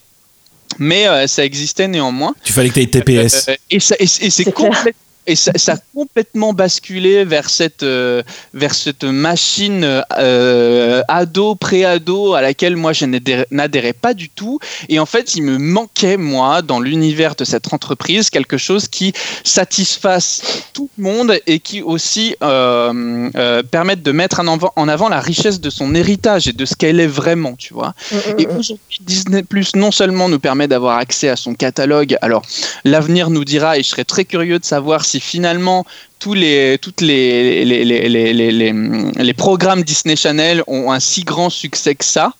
Mais 0.78 1.06
ça 1.28 1.44
existait 1.44 1.86
néanmoins. 1.86 2.34
Tu 2.42 2.52
fallait 2.52 2.68
que 2.68 2.74
tu 2.74 2.80
aies 2.80 2.86
TPS. 2.86 3.48
et, 3.70 3.76
et 3.76 4.30
c'est 4.30 4.52
complètement 4.52 5.05
et 5.26 5.34
ça, 5.36 5.52
a 5.72 5.76
complètement 5.94 6.52
basculé 6.52 7.24
vers 7.24 7.50
cette, 7.50 7.82
euh, 7.82 8.22
vers 8.54 8.74
cette 8.74 9.04
machine 9.04 10.02
euh, 10.18 11.02
ado, 11.08 11.54
pré-ado 11.54 12.34
à 12.34 12.40
laquelle 12.40 12.76
moi 12.76 12.92
je 12.92 13.06
n'adhérais 13.50 13.92
pas 13.92 14.14
du 14.14 14.28
tout. 14.28 14.58
Et 14.88 14.98
en 14.98 15.06
fait, 15.06 15.34
il 15.34 15.42
me 15.42 15.58
manquait, 15.58 16.16
moi, 16.16 16.62
dans 16.62 16.80
l'univers 16.80 17.34
de 17.34 17.44
cette 17.44 17.72
entreprise, 17.72 18.30
quelque 18.30 18.56
chose 18.56 18.88
qui 18.88 19.12
satisfasse 19.44 20.42
tout 20.72 20.88
le 20.96 21.04
monde 21.04 21.38
et 21.46 21.58
qui 21.58 21.82
aussi 21.82 22.36
euh, 22.42 23.62
permette 23.70 24.02
de 24.02 24.12
mettre 24.12 24.40
en 24.40 24.46
avant, 24.46 24.72
en 24.76 24.88
avant, 24.88 25.08
la 25.08 25.20
richesse 25.20 25.60
de 25.60 25.70
son 25.70 25.94
héritage 25.94 26.48
et 26.48 26.52
de 26.52 26.64
ce 26.64 26.74
qu'elle 26.76 27.00
est 27.00 27.06
vraiment, 27.06 27.54
tu 27.56 27.74
vois. 27.74 27.94
Mm, 28.12 28.16
mm, 28.16 28.20
et 28.38 28.46
mm. 28.46 28.58
aujourd'hui, 28.58 28.98
Disney 29.00 29.42
Plus 29.42 29.74
non 29.74 29.90
seulement 29.90 30.28
nous 30.28 30.38
permet 30.38 30.68
d'avoir 30.68 30.98
accès 30.98 31.28
à 31.28 31.36
son 31.36 31.54
catalogue, 31.54 32.16
alors 32.22 32.42
l'avenir 32.84 33.30
nous 33.30 33.44
dira, 33.44 33.76
et 33.76 33.82
je 33.82 33.88
serais 33.88 34.04
très 34.04 34.24
curieux 34.24 34.58
de 34.58 34.64
savoir 34.64 35.04
si 35.04 35.15
finalement 35.20 35.84
tous 36.18 36.34
les, 36.34 36.78
toutes 36.80 37.00
les, 37.00 37.64
les, 37.64 37.84
les, 37.84 38.72
les, 39.12 39.34
programmes 39.34 39.82
Disney 39.82 40.16
Channel 40.16 40.62
ont 40.66 40.90
un 40.90 41.00
si 41.00 41.24
grand 41.24 41.50
succès 41.50 41.94
que 41.94 42.04
ça 42.04 42.32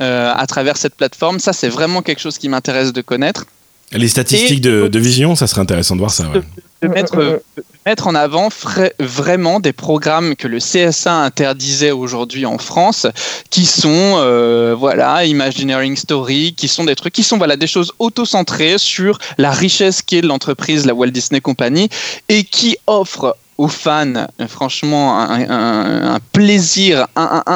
euh, 0.00 0.32
à 0.34 0.46
travers 0.46 0.76
cette 0.76 0.94
plateforme. 0.94 1.38
Ça, 1.38 1.52
c'est 1.52 1.68
vraiment 1.68 2.02
quelque 2.02 2.20
chose 2.20 2.38
qui 2.38 2.48
m'intéresse 2.48 2.92
de 2.92 3.00
connaître. 3.00 3.46
Les 3.92 4.08
statistiques 4.08 4.60
de, 4.60 4.88
de, 4.88 4.98
vision, 4.98 5.34
ça 5.34 5.46
serait 5.46 5.60
intéressant 5.60 5.94
de 5.94 6.00
voir 6.00 6.10
ça. 6.10 6.28
Ouais. 6.28 6.40
De, 6.82 6.88
mettre, 6.88 7.42
mettre, 7.86 8.06
en 8.06 8.14
avant 8.14 8.50
vraiment 8.98 9.60
des 9.60 9.72
programmes 9.72 10.36
que 10.36 10.46
le 10.46 10.58
CSA 10.58 11.14
interdisait 11.14 11.90
aujourd'hui 11.90 12.44
en 12.44 12.58
France, 12.58 13.06
qui 13.48 13.64
sont 13.64 14.16
euh, 14.18 14.74
voilà 14.78 15.24
Imagineering 15.24 15.96
Story, 15.96 16.54
qui 16.54 16.68
sont 16.68 16.84
des 16.84 16.94
trucs 16.94 17.14
qui 17.14 17.22
sont 17.22 17.38
voilà 17.38 17.56
des 17.56 17.66
choses 17.66 17.92
auto-centrées 17.98 18.76
sur 18.76 19.18
la 19.38 19.50
richesse 19.50 20.02
qu'est 20.02 20.20
l'entreprise, 20.20 20.84
la 20.84 20.92
Walt 20.92 21.10
Disney 21.10 21.40
Company, 21.40 21.88
et 22.28 22.44
qui 22.44 22.76
offrent 22.86 23.36
aux 23.58 23.68
fans, 23.68 24.26
franchement, 24.48 25.18
un, 25.20 26.18
plaisir 26.32 27.06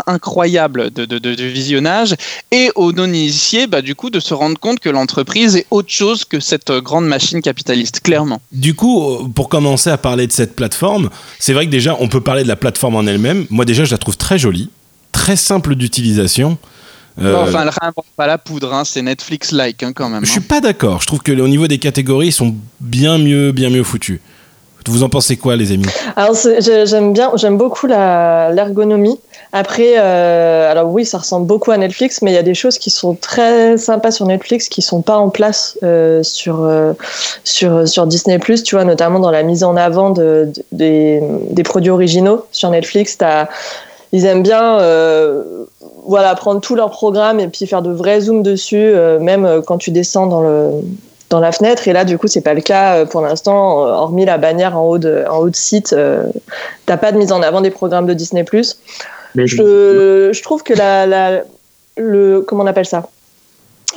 incroyable 0.07 0.91
de, 0.91 1.31
visionnage, 1.47 2.15
et 2.51 2.71
aux 2.75 2.93
non-initiés, 2.93 3.67
bah, 3.67 3.83
du 3.83 3.95
coup, 3.95 4.11
de 4.11 4.21
se 4.21 4.35
rendre 4.35 4.59
compte 4.59 4.81
que 4.81 4.89
l'entreprise 4.89 5.57
est 5.57 5.67
autre 5.71 5.91
chose 5.91 6.25
que 6.25 6.41
cette 6.41 6.71
grande 6.71 7.07
machine 7.07 7.43
capitaliste, 7.43 8.01
clairement. 8.01 8.41
Du 8.53 8.75
coup, 8.75 9.29
pour 9.35 9.49
commencer 9.49 9.91
à 9.91 9.99
parler 9.99 10.27
de 10.27 10.33
cette 10.33 10.57
plateforme, 10.57 11.11
c'est 11.39 11.53
vrai 11.53 11.67
que 11.67 11.71
déjà, 11.71 11.97
on 12.01 12.09
peut 12.09 12.21
parler 12.21 12.43
de 12.43 12.49
la 12.49 12.57
plateforme 12.57 12.97
en 12.97 13.03
elle-même. 13.03 13.47
Moi, 13.51 13.65
déjà, 13.65 13.85
je 13.85 13.91
la 13.91 13.99
trouve 13.99 14.17
très 14.17 14.39
jolie, 14.39 14.71
très 15.13 15.37
simple 15.37 15.75
d'utilisation. 15.75 16.59
Euh, 17.21 17.37
enfin, 17.37 17.63
elle 17.63 17.71
réinvente 17.81 18.07
pas 18.17 18.27
la 18.27 18.39
poudre, 18.39 18.73
hein, 18.73 18.85
c'est 18.85 19.03
Netflix-like 19.03 19.83
hein, 19.83 19.93
quand 19.93 20.09
même. 20.09 20.25
Je 20.25 20.31
suis 20.31 20.41
hein. 20.41 20.45
pas 20.49 20.61
d'accord. 20.61 21.03
Je 21.03 21.07
trouve 21.07 21.21
que 21.21 21.33
au 21.33 21.49
niveau 21.49 21.67
des 21.67 21.79
catégories, 21.79 22.29
ils 22.29 22.33
sont 22.33 22.55
bien 22.81 23.19
mieux, 23.19 23.53
bien 23.53 23.69
mieux 23.69 23.85
foutus. 23.85 24.21
Vous 24.89 25.03
en 25.03 25.09
pensez 25.09 25.37
quoi, 25.37 25.57
les 25.57 25.73
amis? 25.73 25.87
Alors 26.17 26.35
j'aime 26.35 27.13
bien, 27.13 27.33
j'aime 27.37 27.57
beaucoup 27.57 27.87
l'ergonomie. 27.87 29.19
Après, 29.53 29.95
euh, 29.99 30.71
alors 30.71 30.91
oui, 30.93 31.05
ça 31.05 31.19
ressemble 31.19 31.47
beaucoup 31.47 31.73
à 31.73 31.77
Netflix, 31.77 32.23
mais 32.23 32.31
il 32.31 32.35
y 32.35 32.39
a 32.39 32.43
des 32.43 32.55
choses 32.55 32.79
qui 32.79 32.91
sont 32.91 33.15
très 33.15 33.77
sympas 33.79 34.13
sur 34.13 34.27
Netflix 34.27 34.69
qui 34.69 34.81
sont 34.81 35.03
pas 35.03 35.17
en 35.17 35.29
place 35.29 35.77
euh, 35.83 36.23
sur 36.23 36.63
euh, 36.63 36.93
sur 37.43 37.89
sur 37.89 38.07
Disney 38.07 38.39
Tu 38.39 38.75
vois, 38.77 38.85
notamment 38.85 39.19
dans 39.19 39.33
la 39.33 39.43
mise 39.43 39.65
en 39.65 39.77
avant 39.77 40.11
de, 40.11 40.53
des, 40.71 41.21
des, 41.51 41.63
produits 41.65 41.91
originaux 41.91 42.47
sur 42.53 42.71
Netflix. 42.71 43.19
Ils 44.13 44.25
aiment 44.25 44.43
bien 44.43 44.79
voilà 46.07 46.35
prendre 46.35 46.61
tout 46.61 46.75
leur 46.75 46.91
programme 46.91 47.41
et 47.41 47.49
puis 47.49 47.67
faire 47.67 47.83
de 47.83 47.93
vrais 47.93 48.23
zooms 48.23 48.43
dessus, 48.43 48.93
même 49.21 49.63
quand 49.67 49.79
tu 49.79 49.91
descends 49.91 50.27
dans 50.27 50.43
le 50.43 50.71
dans 51.31 51.41
la 51.41 51.53
fenêtre. 51.53 51.89
Et 51.89 51.93
là, 51.93 52.05
du 52.05 52.19
coup, 52.19 52.27
c'est 52.27 52.43
pas 52.43 52.55
le 52.55 52.61
cas 52.61 52.97
euh, 52.97 53.07
pour 53.07 53.23
l'instant, 53.23 53.87
euh, 53.87 53.91
hormis 53.91 54.27
la 54.27 54.37
bannière 54.37 54.77
en 54.77 54.87
haut 54.87 54.99
de, 54.99 55.25
en 55.31 55.39
haut 55.39 55.49
de 55.49 55.57
site. 55.57 55.93
Euh, 55.93 56.25
t'as 56.85 56.99
pas 56.99 57.13
de 57.13 57.19
mise 57.19 57.33
en 57.33 57.41
avant 57.41 57.63
des 57.63 57.71
programmes 57.71 58.07
de 58.07 58.15
Disney+. 58.15 58.45
Mais 59.37 59.47
je, 59.47 60.31
je 60.33 60.43
trouve 60.43 60.63
que 60.65 60.75
la, 60.75 61.07
la, 61.07 61.43
le, 61.97 62.41
comment 62.41 62.65
on 62.65 62.67
appelle 62.67 62.87
ça? 62.87 63.09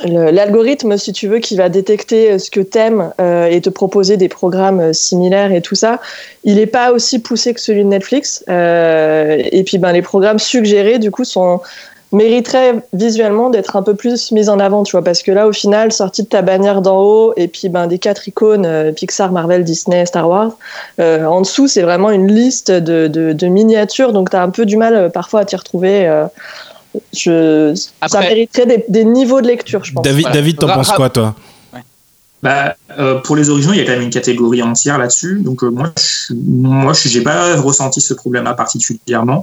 L'algorithme, 0.02 0.96
si 0.96 1.12
tu 1.12 1.28
veux, 1.28 1.38
qui 1.38 1.54
va 1.54 1.68
détecter 1.68 2.36
ce 2.40 2.50
que 2.50 2.58
t'aimes 2.58 3.12
euh, 3.20 3.46
et 3.46 3.60
te 3.60 3.70
proposer 3.70 4.16
des 4.16 4.28
programmes 4.28 4.92
similaires 4.92 5.52
et 5.52 5.60
tout 5.60 5.76
ça, 5.76 6.00
il 6.42 6.56
n'est 6.56 6.66
pas 6.66 6.90
aussi 6.90 7.20
poussé 7.20 7.54
que 7.54 7.60
celui 7.60 7.84
de 7.84 7.88
Netflix. 7.88 8.44
Euh, 8.48 9.40
et 9.52 9.62
puis, 9.62 9.78
ben, 9.78 9.92
les 9.92 10.02
programmes 10.02 10.40
suggérés, 10.40 10.98
du 10.98 11.12
coup, 11.12 11.24
sont 11.24 11.60
mériterait 12.14 12.86
visuellement 12.92 13.50
d'être 13.50 13.76
un 13.76 13.82
peu 13.82 13.94
plus 13.94 14.30
mise 14.32 14.48
en 14.48 14.58
avant, 14.58 14.84
tu 14.84 14.92
vois, 14.92 15.02
parce 15.02 15.22
que 15.22 15.32
là, 15.32 15.46
au 15.46 15.52
final, 15.52 15.92
sorti 15.92 16.22
de 16.22 16.28
ta 16.28 16.42
bannière 16.42 16.80
d'en 16.80 17.00
haut 17.00 17.34
et 17.36 17.48
puis 17.48 17.68
ben, 17.68 17.86
des 17.86 17.98
quatre 17.98 18.26
icônes 18.28 18.64
euh, 18.64 18.92
Pixar, 18.92 19.32
Marvel, 19.32 19.64
Disney, 19.64 20.06
Star 20.06 20.28
Wars, 20.28 20.52
euh, 21.00 21.24
en 21.24 21.40
dessous, 21.40 21.68
c'est 21.68 21.82
vraiment 21.82 22.10
une 22.10 22.32
liste 22.32 22.70
de, 22.70 23.08
de, 23.08 23.46
miniatures, 23.46 24.12
donc 24.12 24.30
tu 24.30 24.36
as 24.36 24.42
un 24.42 24.50
peu 24.50 24.64
du 24.64 24.76
mal 24.76 24.94
euh, 24.94 25.08
parfois 25.08 25.40
à 25.40 25.44
t'y 25.44 25.56
retrouver. 25.56 26.24
je, 27.12 27.74
ça 28.06 28.20
mériterait 28.20 28.66
des, 28.66 28.84
des, 28.88 29.04
niveaux 29.04 29.40
de 29.40 29.48
lecture, 29.48 29.84
je 29.84 29.92
pense. 29.92 30.04
David, 30.04 30.28
David 30.32 30.58
t'en 30.58 30.68
penses 30.68 30.92
quoi, 30.92 31.10
toi? 31.10 31.34
Bah, 32.42 32.76
pour 33.24 33.36
les 33.36 33.48
originaux, 33.48 33.72
il 33.72 33.78
y 33.78 33.80
a 33.80 33.86
quand 33.86 33.92
même 33.92 34.02
une 34.02 34.10
catégorie 34.10 34.60
entière 34.60 34.98
là-dessus. 34.98 35.40
Donc 35.40 35.62
moi, 35.62 35.92
je, 35.96 36.34
moi, 36.34 36.92
j'ai 36.92 37.22
pas 37.22 37.56
ressenti 37.56 38.02
ce 38.02 38.12
problème-là 38.12 38.52
particulièrement. 38.52 39.42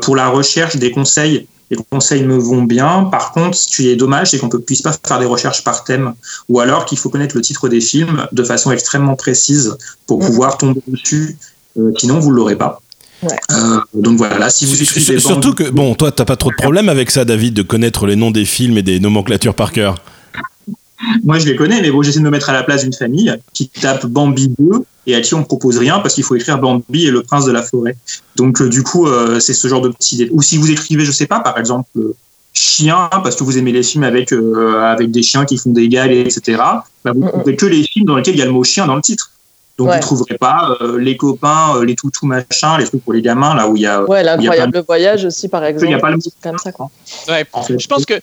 pour 0.00 0.16
la 0.16 0.28
recherche 0.28 0.76
des 0.76 0.90
conseils, 0.90 1.46
les 1.70 1.76
conseils 1.90 2.22
me 2.24 2.36
vont 2.36 2.62
bien. 2.62 3.04
Par 3.04 3.32
contre, 3.32 3.56
ce 3.56 3.68
qui 3.68 3.88
est 3.88 3.96
dommage, 3.96 4.30
c'est 4.30 4.38
qu'on 4.38 4.48
ne 4.48 4.58
puisse 4.58 4.82
pas 4.82 4.92
faire 5.06 5.18
des 5.18 5.26
recherches 5.26 5.64
par 5.64 5.84
thème, 5.84 6.14
ou 6.48 6.60
alors 6.60 6.84
qu'il 6.84 6.98
faut 6.98 7.10
connaître 7.10 7.36
le 7.36 7.42
titre 7.42 7.68
des 7.68 7.80
films 7.80 8.26
de 8.32 8.42
façon 8.42 8.70
extrêmement 8.70 9.16
précise 9.16 9.76
pour 10.06 10.22
mm. 10.22 10.26
pouvoir 10.26 10.58
tomber 10.58 10.80
dessus. 10.86 11.36
Euh, 11.78 11.92
sinon, 11.98 12.20
vous 12.20 12.30
ne 12.30 12.36
l'aurez 12.36 12.56
pas. 12.56 12.80
Euh, 13.24 13.80
donc 13.94 14.18
voilà, 14.18 14.50
si 14.50 14.66
vous 14.66 14.80
écrivez 14.80 15.18
Surtout 15.18 15.54
que, 15.54 15.70
bon, 15.70 15.94
toi, 15.94 16.12
tu 16.12 16.20
n'as 16.20 16.26
pas 16.26 16.36
trop 16.36 16.50
de 16.50 16.56
problème 16.56 16.88
avec 16.88 17.10
ça, 17.10 17.24
David, 17.24 17.54
de 17.54 17.62
connaître 17.62 18.06
les 18.06 18.16
noms 18.16 18.30
des 18.30 18.44
films 18.44 18.78
et 18.78 18.82
des 18.82 19.00
nomenclatures 19.00 19.54
par 19.54 19.72
cœur. 19.72 19.96
Moi, 21.24 21.38
je 21.38 21.46
les 21.46 21.56
connais, 21.56 21.80
mais 21.80 21.90
bon, 21.90 22.02
j'essaie 22.02 22.20
de 22.20 22.24
me 22.24 22.30
mettre 22.30 22.50
à 22.50 22.52
la 22.52 22.62
place 22.62 22.82
d'une 22.82 22.92
famille 22.92 23.34
qui 23.52 23.68
tape 23.68 24.06
Bambi 24.06 24.54
2 24.58 24.84
et 25.06 25.14
à 25.14 25.20
qui 25.20 25.34
on 25.34 25.44
propose 25.44 25.78
rien 25.78 26.00
parce 26.00 26.14
qu'il 26.14 26.24
faut 26.24 26.34
écrire 26.34 26.58
Bambi 26.58 27.06
et 27.06 27.10
le 27.10 27.22
prince 27.22 27.44
de 27.44 27.52
la 27.52 27.62
forêt. 27.62 27.96
Donc, 28.36 28.60
euh, 28.60 28.68
du 28.68 28.82
coup, 28.82 29.06
euh, 29.06 29.40
c'est 29.40 29.54
ce 29.54 29.68
genre 29.68 29.80
de 29.80 29.88
petit. 29.88 30.28
Ou 30.32 30.42
si 30.42 30.56
vous 30.56 30.70
écrivez, 30.70 31.04
je 31.04 31.12
sais 31.12 31.26
pas, 31.26 31.40
par 31.40 31.58
exemple, 31.58 31.88
euh, 31.96 32.14
chien, 32.52 33.08
parce 33.22 33.36
que 33.36 33.44
vous 33.44 33.58
aimez 33.58 33.72
les 33.72 33.82
films 33.82 34.04
avec, 34.04 34.32
avec 34.32 35.10
des 35.10 35.22
chiens 35.22 35.44
qui 35.44 35.58
font 35.58 35.70
des 35.70 35.88
gales, 35.88 36.12
etc., 36.12 36.58
bah, 37.04 37.12
vous 37.14 37.22
ne 37.22 37.28
trouvez 37.28 37.54
que 37.54 37.66
les 37.66 37.82
films 37.82 38.06
dans 38.06 38.16
lesquels 38.16 38.34
il 38.34 38.38
y 38.38 38.42
a 38.42 38.46
le 38.46 38.52
mot 38.52 38.64
chien 38.64 38.86
dans 38.86 38.96
le 38.96 39.02
titre. 39.02 39.30
Donc, 39.78 39.90
vous 39.90 39.94
ne 39.94 40.00
trouverez 40.00 40.38
pas 40.38 40.74
euh, 40.80 40.98
les 40.98 41.18
copains, 41.18 41.76
euh, 41.76 41.84
les 41.84 41.94
toutous 41.96 42.24
machin, 42.24 42.78
les 42.78 42.86
trucs 42.86 43.04
pour 43.04 43.12
les 43.12 43.20
gamins, 43.20 43.54
là 43.54 43.68
où 43.68 43.76
il 43.76 43.82
y 43.82 43.86
a. 43.86 44.02
Ouais, 44.04 44.22
l'incroyable 44.22 44.82
voyage 44.86 45.26
aussi, 45.26 45.48
par 45.48 45.64
exemple. 45.64 45.84
Il 45.84 45.88
n'y 45.88 45.94
a 45.94 45.98
pas 45.98 46.10
le 46.10 46.18
comme 46.42 46.56
ça, 46.56 46.72
quoi. 46.72 46.90
Ouais, 47.28 47.44
je 47.78 47.86
pense 47.86 48.06
que, 48.06 48.14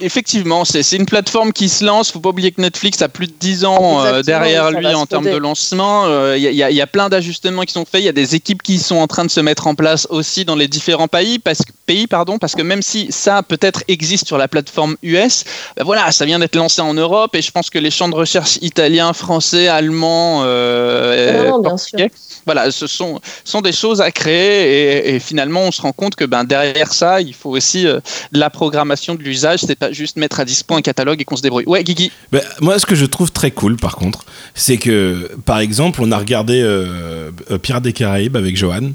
effectivement, 0.00 0.64
c'est 0.64 0.96
une 0.96 1.04
plateforme 1.04 1.52
qui 1.52 1.68
se 1.68 1.84
lance. 1.84 2.08
Il 2.08 2.10
ne 2.10 2.12
faut 2.14 2.20
pas 2.20 2.30
oublier 2.30 2.52
que 2.52 2.60
Netflix 2.60 3.02
a 3.02 3.08
plus 3.08 3.26
de 3.26 3.34
10 3.38 3.66
ans 3.66 4.02
euh, 4.04 4.22
derrière 4.22 4.70
lui 4.70 4.86
en 4.94 5.04
termes 5.04 5.30
de 5.30 5.36
lancement. 5.36 6.06
Il 6.34 6.40
y, 6.40 6.56
y, 6.56 6.80
a 6.80 6.86
plein 6.86 7.10
d'ajustements 7.10 7.62
qui 7.62 7.74
sont 7.74 7.84
faits. 7.84 8.00
Il 8.00 8.04
y 8.06 8.08
a 8.08 8.12
des 8.12 8.34
équipes 8.34 8.62
qui 8.62 8.78
sont 8.78 8.96
en 8.96 9.06
train 9.06 9.26
de 9.26 9.30
se 9.30 9.40
mettre 9.40 9.66
en 9.66 9.74
place 9.74 10.06
aussi 10.08 10.46
dans 10.46 10.56
les 10.56 10.68
différents 10.68 11.08
pays, 11.08 11.38
parce, 11.38 11.62
pays 11.84 12.06
pardon, 12.06 12.38
parce 12.38 12.54
que 12.54 12.62
même 12.62 12.80
si 12.80 13.12
ça 13.12 13.42
peut-être 13.42 13.84
existe 13.88 14.26
sur 14.26 14.38
la 14.38 14.48
plateforme 14.48 14.96
US, 15.02 15.44
ben 15.76 15.84
voilà, 15.84 16.10
ça 16.12 16.24
vient 16.24 16.38
d'être 16.38 16.56
lancé 16.56 16.80
en 16.80 16.94
Europe 16.94 17.34
et 17.34 17.42
je 17.42 17.50
pense 17.50 17.68
que 17.68 17.78
les 17.78 17.90
champs 17.90 18.08
de 18.08 18.14
recherche 18.14 18.58
italiens, 18.62 19.12
français, 19.12 19.68
allemands, 19.68 20.44
euh, 20.62 21.58
bien 21.62 21.76
sûr. 21.76 21.98
Voilà, 22.44 22.70
ce 22.70 22.86
sont, 22.86 23.20
sont 23.44 23.60
des 23.60 23.72
choses 23.72 24.00
à 24.00 24.10
créer 24.10 25.14
et, 25.14 25.20
finalement 25.20 25.60
on 25.60 25.70
se 25.70 25.80
rend 25.80 25.92
compte 25.92 26.16
que 26.16 26.24
ben, 26.24 26.44
derrière 26.44 26.92
ça, 26.92 27.20
il 27.20 27.34
faut 27.34 27.50
aussi 27.50 27.86
euh, 27.86 28.00
de 28.32 28.38
la 28.38 28.50
programmation 28.50 29.14
de 29.14 29.22
l'usage, 29.22 29.60
c'est 29.60 29.76
pas 29.76 29.92
juste 29.92 30.16
mettre 30.16 30.40
à 30.40 30.44
dispo 30.44 30.74
un 30.74 30.82
catalogue 30.82 31.20
et 31.20 31.24
qu'on 31.24 31.36
se 31.36 31.42
débrouille. 31.42 31.64
Ouais, 31.66 31.84
Guigui 31.84 32.10
ben, 32.32 32.42
Moi, 32.60 32.78
ce 32.78 32.86
que 32.86 32.94
je 32.94 33.06
trouve 33.06 33.30
très 33.30 33.50
cool 33.50 33.76
par 33.76 33.96
contre, 33.96 34.24
c'est 34.54 34.76
que 34.76 35.30
par 35.44 35.60
exemple, 35.60 36.00
on 36.02 36.10
a 36.10 36.18
regardé 36.18 36.60
euh, 36.62 37.30
Pierre 37.62 37.80
des 37.80 37.92
Caraïbes 37.92 38.36
avec 38.36 38.56
Johan 38.56 38.90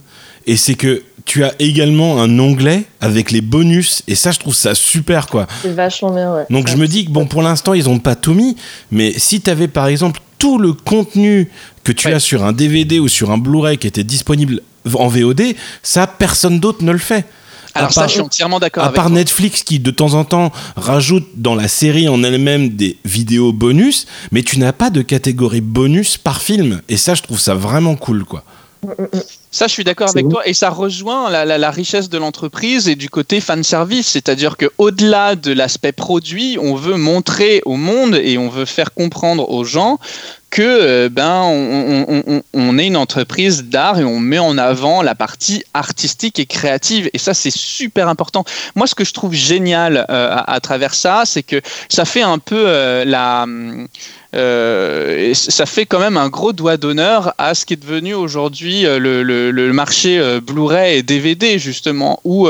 et 0.47 0.55
c'est 0.55 0.75
que 0.75 1.03
tu 1.25 1.43
as 1.43 1.53
également 1.59 2.21
un 2.21 2.39
onglet 2.39 2.85
avec 3.01 3.31
les 3.31 3.41
bonus 3.41 4.01
et 4.07 4.15
ça 4.15 4.31
je 4.31 4.39
trouve 4.39 4.55
ça 4.55 4.73
super 4.73 5.27
quoi. 5.27 5.45
C'est 5.61 5.73
vachement 5.73 6.11
bien 6.11 6.33
ouais. 6.33 6.45
Donc 6.49 6.69
je 6.69 6.77
me 6.77 6.87
dis 6.87 7.05
que 7.05 7.11
bon 7.11 7.25
pour 7.25 7.41
l'instant 7.41 7.73
ils 7.73 7.89
ont 7.89 7.99
pas 7.99 8.15
tout 8.15 8.33
mis 8.33 8.55
mais 8.89 9.11
si 9.17 9.41
tu 9.41 9.49
avais 9.49 9.67
par 9.67 9.87
exemple 9.87 10.21
tout 10.37 10.57
le 10.57 10.73
contenu 10.73 11.49
que 11.83 11.91
tu 11.91 12.11
as 12.13 12.19
sur 12.19 12.43
un 12.43 12.53
DVD 12.53 12.99
ou 12.99 13.07
sur 13.07 13.31
un 13.31 13.37
Blu-ray 13.37 13.77
qui 13.77 13.87
était 13.87 14.03
disponible 14.03 14.61
en 14.93 15.07
VOD, 15.07 15.55
ça 15.83 16.07
personne 16.07 16.59
d'autre 16.59 16.83
ne 16.83 16.91
le 16.91 16.97
fait. 16.97 17.25
Alors 17.77 17.93
ça, 17.93 18.07
je 18.07 18.13
suis 18.13 18.21
entièrement 18.21 18.59
d'accord. 18.59 18.83
À 18.83 18.91
part 18.91 19.09
Netflix 19.09 19.63
qui 19.63 19.79
de 19.79 19.91
temps 19.91 20.13
en 20.13 20.25
temps 20.25 20.51
rajoute 20.75 21.27
dans 21.35 21.55
la 21.55 21.67
série 21.67 22.09
en 22.09 22.23
elle-même 22.23 22.69
des 22.69 22.97
vidéos 23.05 23.53
bonus, 23.53 24.07
mais 24.31 24.43
tu 24.43 24.57
n'as 24.59 24.73
pas 24.73 24.89
de 24.89 25.01
catégorie 25.01 25.61
bonus 25.61 26.17
par 26.17 26.41
film. 26.41 26.81
Et 26.89 26.97
ça, 26.97 27.13
je 27.13 27.21
trouve 27.21 27.39
ça 27.39 27.53
vraiment 27.53 27.95
cool, 27.95 28.25
quoi. 28.25 28.43
Ça, 29.57 29.65
je 29.65 29.71
suis 29.71 29.83
d'accord 29.83 30.09
avec 30.09 30.29
toi, 30.29 30.47
et 30.47 30.53
ça 30.53 30.69
rejoint 30.69 31.31
la, 31.31 31.71
richesse 31.71 32.09
de 32.09 32.19
l'entreprise 32.19 32.87
et 32.87 32.93
du 32.93 33.09
côté 33.09 33.41
fan 33.41 33.63
service, 33.63 34.05
c'est-à-dire 34.05 34.55
que 34.55 34.67
au-delà 34.77 35.35
de 35.35 35.51
l'aspect 35.51 35.93
produit, 35.93 36.59
on 36.61 36.75
veut 36.75 36.95
montrer 36.95 37.63
au 37.65 37.75
monde 37.75 38.13
et 38.13 38.37
on 38.37 38.49
veut 38.49 38.65
faire 38.65 38.93
comprendre 38.93 39.49
aux 39.49 39.63
gens 39.63 39.97
que 40.51 40.61
euh, 40.61 41.09
ben 41.09 41.41
on, 42.53 42.77
est 42.77 42.87
une 42.87 42.97
entreprise 42.97 43.63
d'art 43.63 43.99
et 43.99 44.03
on 44.05 44.19
met 44.19 44.37
en 44.37 44.59
avant 44.59 45.01
la 45.01 45.15
partie 45.15 45.63
artistique 45.73 46.37
et 46.37 46.45
créative. 46.45 47.09
Et 47.13 47.17
ça 47.17 47.33
c'est 47.33 47.51
super 47.51 48.09
important. 48.09 48.45
Moi 48.75 48.85
ce 48.85 48.93
que 48.93 49.03
je 49.03 49.13
trouve 49.13 49.33
génial 49.33 50.05
euh, 50.09 50.35
à, 50.37 50.59
travers 50.59 50.93
ça 50.93 51.23
c'est 51.25 51.43
que 51.43 51.61
ça 51.89 52.05
fait 52.05 52.21
un 52.21 52.37
peu 52.37 52.63
euh, 52.67 53.05
la 53.05 53.47
ça 54.37 55.65
fait 55.65 55.85
quand 55.85 55.99
même 55.99 56.17
un 56.17 56.29
gros 56.29 56.53
doigt 56.53 56.77
d'honneur 56.77 57.33
à 57.37 57.55
ce 57.55 57.65
qui 57.65 57.73
est 57.73 57.81
devenu 57.81 58.13
aujourd'hui 58.13 58.83
le, 58.83 59.23
le, 59.23 59.73
marché 59.73 60.39
Blu-ray 60.41 60.97
et 60.97 61.03
DVD 61.03 61.59
justement 61.59 62.19
où 62.23 62.47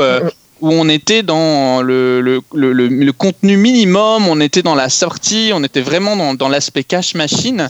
où 0.60 0.72
on 0.72 0.88
était 0.88 1.22
dans 1.22 1.82
le, 1.82 2.20
le, 2.20 2.42
le, 2.52 3.12
contenu 3.12 3.56
minimum, 3.56 4.26
on 4.28 4.40
était 4.40 4.62
dans 4.62 4.74
la 4.74 4.88
sortie, 4.88 5.52
on 5.54 5.62
était 5.62 5.80
vraiment 5.80 6.16
dans, 6.16 6.34
dans 6.34 6.48
l'aspect 6.48 6.84
cash 6.84 7.14
machine. 7.14 7.68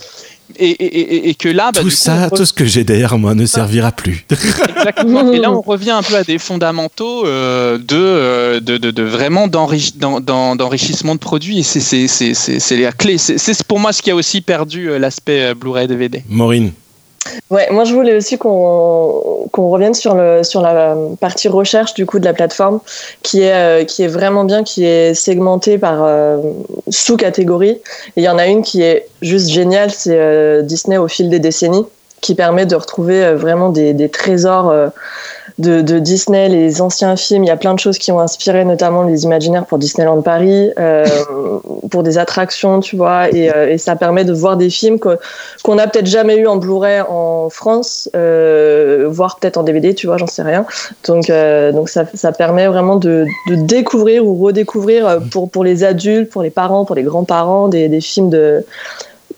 Et, 0.56 0.70
et, 0.70 1.28
et, 1.28 1.34
que 1.34 1.48
là, 1.48 1.70
bah, 1.72 1.80
tout 1.82 1.90
ça, 1.90 2.30
tout 2.30 2.44
ce 2.44 2.52
que 2.52 2.64
j'ai 2.64 2.82
derrière 2.82 3.18
moi 3.18 3.34
ne 3.34 3.44
servira 3.46 3.92
plus. 3.92 4.24
Exactement. 4.30 5.30
et 5.32 5.38
là, 5.38 5.52
on 5.52 5.60
revient 5.60 5.90
un 5.90 6.02
peu 6.02 6.16
à 6.16 6.24
des 6.24 6.38
fondamentaux 6.38 7.26
euh, 7.26 7.78
de, 7.78 7.96
euh, 7.96 8.60
de, 8.60 8.78
de, 8.78 8.90
de, 8.90 9.02
vraiment 9.02 9.46
d'enrichissement 9.48 11.14
de 11.14 11.20
produits. 11.20 11.58
Et 11.58 11.62
c'est 11.62 12.76
la 12.76 12.92
clé. 12.92 13.18
C'est 13.18 13.62
pour 13.64 13.78
moi 13.78 13.92
ce 13.92 14.02
qui 14.02 14.10
a 14.10 14.14
aussi 14.14 14.40
perdu 14.40 14.90
euh, 14.90 14.98
l'aspect 14.98 15.54
Blu-ray 15.54 15.86
DVD. 15.86 16.22
Maureen. 16.28 16.72
Ouais, 17.50 17.68
moi 17.70 17.84
je 17.84 17.94
voulais 17.94 18.14
aussi 18.14 18.38
qu'on 18.38 19.48
qu'on 19.52 19.70
revienne 19.70 19.94
sur 19.94 20.14
le 20.14 20.42
sur 20.42 20.60
la 20.60 20.96
partie 21.20 21.48
recherche 21.48 21.94
du 21.94 22.06
coup 22.06 22.18
de 22.18 22.24
la 22.24 22.34
plateforme 22.34 22.80
qui 23.22 23.42
est 23.42 23.54
euh, 23.54 23.84
qui 23.84 24.02
est 24.02 24.08
vraiment 24.08 24.44
bien, 24.44 24.62
qui 24.64 24.84
est 24.84 25.14
segmentée 25.14 25.78
par 25.78 26.04
euh, 26.04 26.38
sous-catégories. 26.88 27.80
Il 28.16 28.22
y 28.22 28.28
en 28.28 28.38
a 28.38 28.46
une 28.46 28.62
qui 28.62 28.82
est 28.82 29.06
juste 29.22 29.48
géniale, 29.48 29.90
c'est 29.90 30.18
euh, 30.18 30.62
Disney 30.62 30.98
au 30.98 31.08
fil 31.08 31.28
des 31.28 31.38
décennies, 31.38 31.86
qui 32.20 32.34
permet 32.34 32.66
de 32.66 32.74
retrouver 32.74 33.34
vraiment 33.34 33.70
des, 33.70 33.92
des 33.94 34.08
trésors 34.08 34.72
de, 35.58 35.98
Disney, 35.98 36.48
les 36.48 36.80
anciens 36.80 37.16
films. 37.16 37.44
Il 37.44 37.48
y 37.48 37.50
a 37.50 37.56
plein 37.56 37.74
de 37.74 37.80
choses 37.80 37.98
qui 37.98 38.12
ont 38.12 38.20
inspiré, 38.20 38.64
notamment 38.64 39.02
les 39.02 39.24
imaginaires 39.24 39.66
pour 39.66 39.78
Disneyland 39.78 40.22
Paris, 40.22 40.70
euh, 40.78 41.04
pour 41.90 42.02
des 42.02 42.18
attractions, 42.18 42.80
tu 42.80 42.96
vois. 42.96 43.28
Et, 43.30 43.50
euh, 43.50 43.76
ça 43.78 43.96
permet 43.96 44.24
de 44.24 44.32
voir 44.32 44.56
des 44.56 44.70
films 44.70 44.98
qu'on 44.98 45.74
n'a 45.74 45.86
peut-être 45.86 46.06
jamais 46.06 46.36
eu 46.36 46.46
en 46.46 46.56
Blu-ray 46.56 47.00
en 47.08 47.48
France, 47.50 48.08
euh, 48.14 49.06
voire 49.08 49.38
peut-être 49.38 49.56
en 49.56 49.62
DVD, 49.62 49.94
tu 49.94 50.06
vois, 50.06 50.16
j'en 50.16 50.26
sais 50.26 50.42
rien. 50.42 50.64
Donc, 51.06 51.30
donc 51.72 51.88
ça, 51.88 52.04
ça, 52.14 52.32
permet 52.32 52.66
vraiment 52.68 52.96
de, 52.96 53.26
découvrir 53.48 54.24
ou 54.24 54.36
redécouvrir 54.36 55.18
pour, 55.30 55.50
pour 55.50 55.64
les 55.64 55.82
adultes, 55.84 56.30
pour 56.30 56.42
les 56.42 56.50
parents, 56.50 56.84
pour 56.84 56.94
les 56.94 57.02
grands-parents, 57.02 57.68
des, 57.68 57.88
des 57.88 58.00
films 58.00 58.30
de 58.30 58.64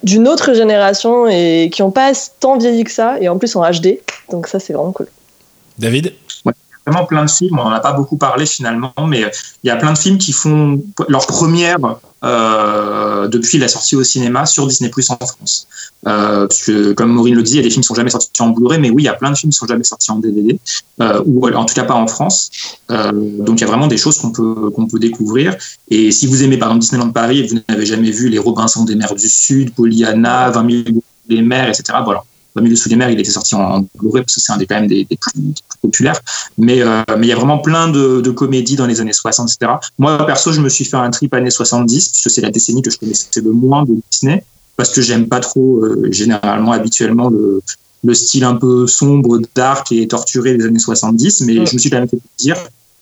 d'une 0.02 0.28
autre 0.28 0.54
génération 0.54 1.28
et 1.28 1.68
qui 1.70 1.82
n'ont 1.82 1.90
pas 1.90 2.12
tant 2.40 2.56
vieilli 2.56 2.84
que 2.84 2.90
ça 2.90 3.16
et 3.20 3.28
en 3.28 3.36
plus 3.36 3.54
en 3.56 3.62
HD. 3.62 3.98
Donc 4.30 4.46
ça, 4.46 4.58
c'est 4.58 4.72
vraiment 4.72 4.92
cool. 4.92 5.06
David 5.80 6.12
ouais, 6.44 6.52
Vraiment 6.86 7.04
plein 7.04 7.24
de 7.24 7.30
films, 7.30 7.58
on 7.58 7.64
n'en 7.64 7.70
a 7.70 7.80
pas 7.80 7.92
beaucoup 7.92 8.16
parlé 8.16 8.46
finalement, 8.46 8.92
mais 9.06 9.30
il 9.62 9.66
y 9.66 9.70
a 9.70 9.76
plein 9.76 9.92
de 9.92 9.98
films 9.98 10.18
qui 10.18 10.32
font 10.32 10.82
leur 11.08 11.26
première 11.26 11.78
euh, 12.24 13.28
depuis 13.28 13.58
la 13.58 13.68
sortie 13.68 13.96
au 13.96 14.02
cinéma 14.02 14.46
sur 14.46 14.66
Disney 14.66 14.90
Plus 14.90 15.10
en 15.10 15.16
France. 15.16 15.66
Euh, 16.06 16.46
parce 16.46 16.64
que, 16.64 16.92
comme 16.92 17.12
Maureen 17.12 17.34
le 17.34 17.42
a 17.42 17.44
des 17.44 17.70
films 17.70 17.82
qui 17.82 17.86
sont 17.86 17.94
jamais 17.94 18.10
sortis 18.10 18.42
en 18.42 18.48
Blu-ray, 18.48 18.80
mais 18.80 18.88
oui, 18.90 19.02
il 19.02 19.06
y 19.06 19.08
a 19.08 19.14
plein 19.14 19.30
de 19.30 19.36
films 19.36 19.52
qui 19.52 19.58
sont 19.58 19.66
jamais 19.66 19.84
sortis 19.84 20.10
en 20.10 20.18
DVD, 20.18 20.58
euh, 21.02 21.22
ou 21.26 21.46
en 21.48 21.64
tout 21.66 21.74
cas 21.74 21.84
pas 21.84 21.94
en 21.94 22.06
France. 22.06 22.50
donc 22.88 23.58
il 23.58 23.60
y 23.60 23.64
a 23.64 23.66
vraiment 23.66 23.86
des 23.86 23.98
choses 23.98 24.18
qu'on 24.18 24.32
peut 24.32 24.70
qu'on 24.74 24.86
peut 24.86 24.98
découvrir. 24.98 25.56
Et 25.88 26.10
si 26.12 26.26
vous 26.26 26.42
aimez 26.42 26.56
par 26.56 26.68
exemple 26.68 26.82
Disneyland 26.82 27.10
Paris 27.10 27.40
et 27.40 27.46
que 27.46 27.52
vous 27.54 27.60
n'avez 27.68 27.86
jamais 27.86 28.10
vu 28.10 28.28
les 28.30 28.38
Robinson 28.38 28.84
des 28.84 28.96
mers 28.96 29.14
du 29.14 29.28
Sud, 29.28 29.74
Pollyanna, 29.74 30.50
20 30.50 30.70
000 30.70 30.82
des 31.28 31.42
mers, 31.42 31.68
etc. 31.68 31.98
Voilà, 32.04 32.24
Milieu 32.56 32.76
sous 32.76 32.88
les 32.88 32.96
mers, 32.96 33.10
il 33.10 33.18
était 33.20 33.30
sorti 33.30 33.54
en 33.54 33.86
Blu-ray 33.98 34.22
parce 34.22 34.34
que 34.34 34.40
c'est 34.40 34.52
un 34.52 34.56
des 34.56 34.66
quand 34.66 34.76
même 34.76 34.88
des, 34.88 35.04
plus, 35.04 35.54
populaires. 35.80 36.20
Mais 36.58 36.82
euh, 36.82 37.02
mais 37.18 37.26
il 37.26 37.30
y 37.30 37.32
a 37.32 37.36
vraiment 37.36 37.58
plein 37.58 37.88
de, 37.88 38.20
de, 38.20 38.30
comédies 38.30 38.76
dans 38.76 38.86
les 38.86 39.00
années 39.00 39.12
60, 39.12 39.50
etc. 39.50 39.72
Moi 39.98 40.26
perso, 40.26 40.52
je 40.52 40.60
me 40.60 40.68
suis 40.68 40.84
fait 40.84 40.96
un 40.96 41.10
trip 41.10 41.32
années 41.34 41.50
70 41.50 42.08
puisque 42.08 42.30
c'est 42.30 42.40
la 42.40 42.50
décennie 42.50 42.82
que 42.82 42.90
je 42.90 42.98
connaissais 42.98 43.28
le 43.36 43.52
moins 43.52 43.84
de 43.84 43.94
Disney 44.10 44.44
parce 44.76 44.90
que 44.90 45.02
j'aime 45.02 45.28
pas 45.28 45.40
trop 45.40 45.84
euh, 45.84 46.08
généralement 46.10 46.72
habituellement 46.72 47.30
le, 47.30 47.62
le 48.02 48.14
style 48.14 48.44
un 48.44 48.56
peu 48.56 48.86
sombre, 48.86 49.40
dark 49.54 49.92
et 49.92 50.08
torturé 50.08 50.56
des 50.56 50.64
années 50.66 50.78
70. 50.78 51.42
Mais 51.42 51.66
je 51.66 51.74
me 51.74 51.78
suis 51.78 51.90
quand 51.90 51.98
même 51.98 52.08
fait 52.08 52.18
plaisir 52.36 52.56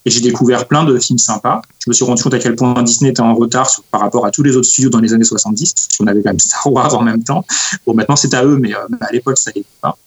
et 0.05 0.09
j'ai 0.09 0.21
découvert 0.21 0.67
plein 0.67 0.83
de 0.83 0.97
films 0.97 1.19
sympas. 1.19 1.61
Je 1.83 1.89
me 1.89 1.93
suis 1.93 2.05
rendu 2.05 2.23
compte 2.23 2.33
à 2.33 2.39
quel 2.39 2.55
point 2.55 2.81
Disney 2.83 3.11
était 3.11 3.21
en 3.21 3.35
retard 3.35 3.69
par 3.91 4.01
rapport 4.01 4.25
à 4.25 4.31
tous 4.31 4.43
les 4.43 4.55
autres 4.55 4.67
studios 4.67 4.89
dans 4.89 4.99
les 4.99 5.13
années 5.13 5.25
70, 5.25 5.73
parce 5.73 5.97
qu'on 5.97 6.07
avait 6.07 6.21
quand 6.21 6.29
même 6.29 6.39
Star 6.39 6.71
Wars 6.71 6.95
en 6.95 7.01
même 7.01 7.23
temps. 7.23 7.45
Bon, 7.85 7.93
maintenant 7.93 8.15
c'est 8.15 8.33
à 8.33 8.45
eux, 8.45 8.57
mais 8.57 8.73
euh, 8.73 8.87
à 9.01 9.11
l'époque 9.11 9.37
ça 9.37 9.51
n'était 9.55 9.67
pas. 9.81 9.97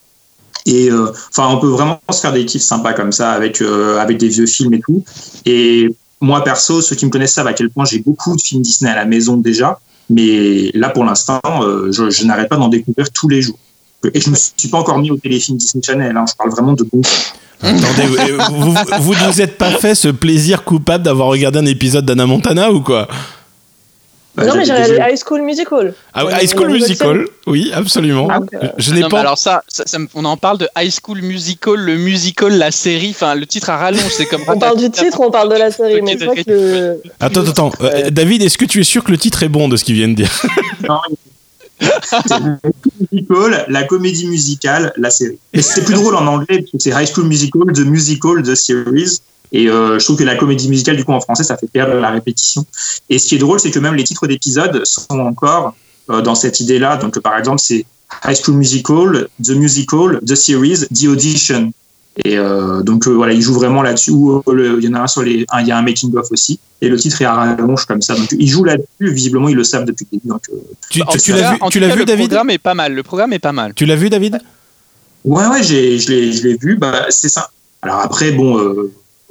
Et 0.64 0.90
euh, 0.90 1.10
enfin, 1.30 1.48
on 1.48 1.58
peut 1.58 1.68
vraiment 1.68 2.00
se 2.10 2.20
faire 2.20 2.32
des 2.32 2.46
kiffs 2.46 2.62
sympas 2.62 2.92
comme 2.94 3.12
ça 3.12 3.32
avec 3.32 3.60
euh, 3.60 3.98
avec 3.98 4.16
des 4.16 4.28
vieux 4.28 4.46
films 4.46 4.72
et 4.74 4.80
tout. 4.80 5.04
Et 5.44 5.94
moi 6.20 6.42
perso, 6.42 6.80
ceux 6.80 6.96
qui 6.96 7.04
me 7.04 7.10
connaissent 7.10 7.34
savent 7.34 7.48
à 7.48 7.52
quel 7.52 7.68
point 7.68 7.84
j'ai 7.84 7.98
beaucoup 7.98 8.34
de 8.36 8.40
films 8.40 8.62
Disney 8.62 8.90
à 8.90 8.94
la 8.94 9.04
maison 9.04 9.36
déjà. 9.36 9.80
Mais 10.08 10.70
là, 10.74 10.90
pour 10.90 11.04
l'instant, 11.04 11.40
je, 11.44 12.26
n'arrête 12.26 12.48
pas 12.48 12.56
d'en 12.56 12.68
découvrir 12.68 13.10
tous 13.12 13.28
les 13.28 13.40
jours. 13.40 13.58
Et 14.12 14.20
je 14.20 14.28
me 14.28 14.34
suis 14.34 14.68
pas 14.68 14.78
encore 14.78 14.98
mis 14.98 15.10
au 15.10 15.16
téléfilm 15.16 15.56
Disney 15.56 15.82
Channel. 15.82 16.14
Hein, 16.14 16.24
je 16.28 16.34
parle 16.34 16.50
vraiment 16.50 16.74
de 16.74 16.82
bons 16.82 17.02
Attendez, 17.62 18.06
vous, 18.50 18.74
vous, 19.00 19.14
ne 19.14 19.30
vous 19.30 19.40
êtes 19.40 19.56
pas 19.56 19.70
fait 19.70 19.94
ce 19.94 20.08
plaisir 20.08 20.64
coupable 20.64 21.04
d'avoir 21.04 21.28
regardé 21.28 21.58
un 21.58 21.66
épisode 21.66 22.04
d'Anna 22.04 22.26
Montana 22.26 22.72
ou 22.72 22.80
quoi? 22.80 23.08
Bah, 24.34 24.46
non, 24.46 24.56
mais 24.56 24.64
j'ai 24.64 24.72
regardé 24.72 24.96
High 24.96 25.18
School 25.22 25.42
Musical. 25.42 25.94
Ah, 26.14 26.24
High 26.40 26.48
School 26.48 26.70
Musical, 26.70 27.26
oui, 27.46 27.70
absolument. 27.74 28.28
Ah, 28.30 28.40
je 28.78 28.94
n'ai 28.94 29.06
pas. 29.06 29.20
Alors 29.20 29.36
ça, 29.36 29.62
on 30.14 30.24
en 30.24 30.38
parle 30.38 30.56
de 30.58 30.68
High 30.76 30.90
School 30.90 31.20
Musical, 31.20 31.76
le 31.76 31.98
musical, 31.98 32.56
la 32.56 32.70
série. 32.70 33.10
Enfin, 33.10 33.34
le 33.34 33.46
titre 33.46 33.68
à 33.68 33.76
rallonge, 33.76 34.10
c'est 34.10 34.24
comme. 34.24 34.42
on 34.48 34.58
parle 34.58 34.78
du 34.78 34.90
titre, 34.90 35.20
on 35.20 35.30
parle 35.30 35.50
de 35.50 35.58
la 35.58 35.70
série, 35.70 36.00
mais 36.00 36.16
pas 36.16 36.34
que 36.34 36.42
le. 36.46 37.02
Attends, 37.20 37.46
attends. 37.46 37.72
Euh, 37.82 38.08
David, 38.10 38.42
est-ce 38.42 38.56
que 38.56 38.64
tu 38.64 38.80
es 38.80 38.84
sûr 38.84 39.04
que 39.04 39.10
le 39.10 39.18
titre 39.18 39.42
est 39.42 39.50
bon 39.50 39.68
de 39.68 39.76
ce 39.76 39.84
qu'il 39.84 39.96
vient 39.96 40.08
de 40.08 40.14
dire? 40.14 40.30
Non, 40.88 40.98
musical, 43.10 43.64
la 43.68 43.84
comédie 43.84 44.26
musicale, 44.26 44.92
la 44.96 45.10
série. 45.10 45.38
Et 45.52 45.62
c'est 45.62 45.84
plus 45.84 45.94
drôle 45.94 46.14
en 46.16 46.26
anglais, 46.26 46.64
c'est 46.78 46.90
High 46.90 47.08
School 47.12 47.26
Musical, 47.26 47.62
The 47.72 47.80
Musical, 47.80 48.42
The 48.42 48.54
Series. 48.54 49.20
Et 49.52 49.68
euh, 49.68 49.98
je 49.98 50.04
trouve 50.04 50.16
que 50.16 50.24
la 50.24 50.36
comédie 50.36 50.68
musicale, 50.68 50.96
du 50.96 51.04
coup, 51.04 51.12
en 51.12 51.20
français, 51.20 51.44
ça 51.44 51.56
fait 51.56 51.68
perdre 51.70 51.94
la 51.94 52.10
répétition. 52.10 52.64
Et 53.10 53.18
ce 53.18 53.28
qui 53.28 53.34
est 53.34 53.38
drôle, 53.38 53.60
c'est 53.60 53.70
que 53.70 53.78
même 53.78 53.94
les 53.94 54.04
titres 54.04 54.26
d'épisodes 54.26 54.82
sont 54.84 55.20
encore 55.20 55.74
euh, 56.10 56.22
dans 56.22 56.34
cette 56.34 56.60
idée-là. 56.60 56.96
Donc, 56.96 57.18
par 57.20 57.38
exemple, 57.38 57.60
c'est 57.60 57.84
High 58.24 58.36
School 58.42 58.56
Musical, 58.56 59.28
The 59.44 59.50
Musical, 59.50 60.20
The 60.26 60.34
Series, 60.34 60.86
The 60.88 61.04
Audition. 61.04 61.72
Et 62.24 62.36
euh, 62.36 62.82
donc 62.82 63.06
euh, 63.06 63.10
voilà, 63.10 63.32
il 63.32 63.40
joue 63.40 63.54
vraiment 63.54 63.82
là-dessus. 63.82 64.12
Euh, 64.12 64.78
il 64.78 64.84
y 64.84 64.88
en 64.88 64.94
a 64.94 65.00
un 65.00 65.06
sur 65.06 65.22
les, 65.22 65.46
il 65.60 65.66
y 65.66 65.72
a 65.72 65.78
un 65.78 65.82
making 65.82 66.14
of 66.16 66.30
aussi. 66.30 66.58
Et 66.80 66.88
le 66.88 66.98
titre 66.98 67.22
est 67.22 67.24
à 67.24 67.32
rallonge 67.32 67.86
comme 67.86 68.02
ça. 68.02 68.14
Donc 68.14 68.28
il 68.32 68.48
joue 68.48 68.64
là-dessus. 68.64 68.86
Visiblement, 69.12 69.48
ils 69.48 69.56
le 69.56 69.64
savent 69.64 69.84
depuis 69.84 70.06
le 70.10 70.18
début. 70.18 70.28
Donc, 70.28 70.42
tu, 70.90 70.98
l'as 71.32 71.52
vu, 71.52 71.58
tu 71.70 71.80
l'as 71.80 71.94
vu, 71.94 72.04
David? 72.04 72.24
Le 72.24 72.28
programme 72.28 72.50
est 72.50 72.58
pas 72.58 72.74
mal. 72.74 72.94
Le 72.94 73.02
programme 73.02 73.32
est 73.32 73.38
pas 73.38 73.52
mal. 73.52 73.72
Tu 73.74 73.86
l'as 73.86 73.96
vu, 73.96 74.10
David? 74.10 74.40
Ouais, 75.24 75.46
ouais, 75.46 75.62
j'ai, 75.62 75.98
je 75.98 76.10
l'ai, 76.10 76.32
je 76.32 76.42
l'ai 76.42 76.56
vu. 76.56 76.76
Bah, 76.76 77.06
c'est 77.08 77.28
ça. 77.28 77.50
Alors 77.80 78.00
après, 78.00 78.32
bon, 78.32 78.58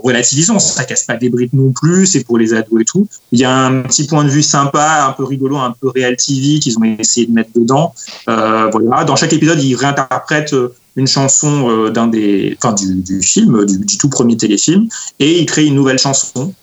relativisons, 0.03 0.59
ça 0.59 0.83
casse 0.83 1.03
pas 1.03 1.15
des 1.15 1.29
briques 1.29 1.53
non 1.53 1.71
plus, 1.71 2.05
c'est 2.05 2.23
pour 2.23 2.37
les 2.37 2.53
ados 2.53 2.81
et 2.81 2.85
tout. 2.85 3.07
Il 3.31 3.39
y 3.39 3.43
a 3.43 3.55
un 3.55 3.81
petit 3.83 4.05
point 4.07 4.23
de 4.23 4.29
vue 4.29 4.43
sympa, 4.43 5.05
un 5.07 5.13
peu 5.13 5.23
rigolo, 5.23 5.57
un 5.57 5.73
peu 5.79 5.89
Real 5.89 6.15
TV 6.15 6.59
qu'ils 6.59 6.77
ont 6.77 6.83
essayé 6.83 7.27
de 7.27 7.31
mettre 7.31 7.51
dedans. 7.55 7.93
Euh, 8.27 8.69
voilà, 8.71 9.03
dans 9.03 9.15
chaque 9.15 9.33
épisode, 9.33 9.61
ils 9.61 9.75
réinterprètent 9.75 10.53
euh, 10.53 10.73
une 10.95 11.07
chanson 11.07 11.69
euh, 11.69 11.89
d'un 11.89 12.07
des, 12.07 12.57
enfin 12.61 12.73
du, 12.73 12.95
du 12.95 13.21
film, 13.21 13.65
du, 13.65 13.97
tout 13.97 14.09
premier 14.09 14.37
téléfilm, 14.37 14.87
et 15.19 15.39
ils 15.39 15.45
créent 15.45 15.65
une 15.65 15.75
nouvelle 15.75 15.99
chanson. 15.99 16.53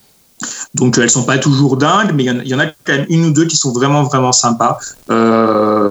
Donc 0.74 0.98
elles 0.98 1.10
sont 1.10 1.24
pas 1.24 1.38
toujours 1.38 1.76
dingues, 1.76 2.12
mais 2.14 2.24
il 2.24 2.46
y, 2.46 2.54
en 2.54 2.60
a 2.60 2.66
quand 2.66 2.92
même 2.92 3.06
une 3.08 3.26
ou 3.26 3.30
deux 3.32 3.46
qui 3.46 3.56
sont 3.56 3.72
vraiment 3.72 4.04
vraiment 4.04 4.30
sympas. 4.30 4.78
Euh, 5.10 5.90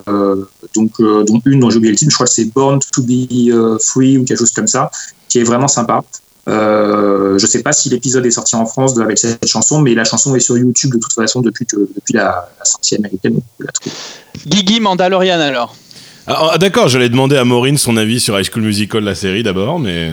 donc, 0.73 0.91
euh, 1.02 1.23
donc 1.23 1.41
une 1.45 1.60
dont 1.60 1.69
j'ai 1.69 1.78
oublié 1.78 1.91
le 1.91 1.97
titre, 1.97 2.12
je 2.12 2.15
crois 2.15 2.28
que 2.28 2.32
c'est 2.32 2.45
Born 2.45 2.80
to 2.93 3.02
be 3.02 3.80
Free 3.82 4.17
ou 4.17 4.23
quelque 4.23 4.39
chose 4.39 4.54
comme 4.54 4.67
ça, 4.67 4.89
qui 5.28 5.39
est 5.39 5.43
vraiment 5.43 5.67
sympa. 5.67 6.02
Je 6.47 7.45
sais 7.45 7.62
pas 7.62 7.73
si 7.73 7.89
l'épisode 7.89 8.26
est 8.26 8.32
sorti 8.32 8.56
en 8.56 8.65
France 8.65 8.97
avec 8.97 9.17
cette 9.17 9.45
chanson, 9.45 9.82
mais 9.82 9.93
la 9.95 10.06
chanson 10.06 10.34
est 10.34 10.39
sur 10.39 10.58
YouTube 10.58 10.93
de 10.93 11.00
toute 11.00 11.12
façon 11.12 11.41
depuis, 11.41 11.65
depuis 11.69 12.13
la, 12.13 12.47
sortie 12.63 12.95
américaine. 12.95 13.41
Guigui 14.45 14.80
Mandalorian 14.80 15.41
alors 15.41 15.76
ah, 16.27 16.51
ah, 16.53 16.57
D'accord, 16.57 16.87
j'allais 16.87 17.09
demander 17.09 17.37
à 17.37 17.45
Maureen 17.45 17.77
son 17.77 17.97
avis 17.97 18.19
sur 18.19 18.39
High 18.39 18.49
School 18.51 18.63
Musical, 18.63 19.03
la 19.03 19.15
série 19.15 19.43
d'abord, 19.43 19.79
mais. 19.79 20.11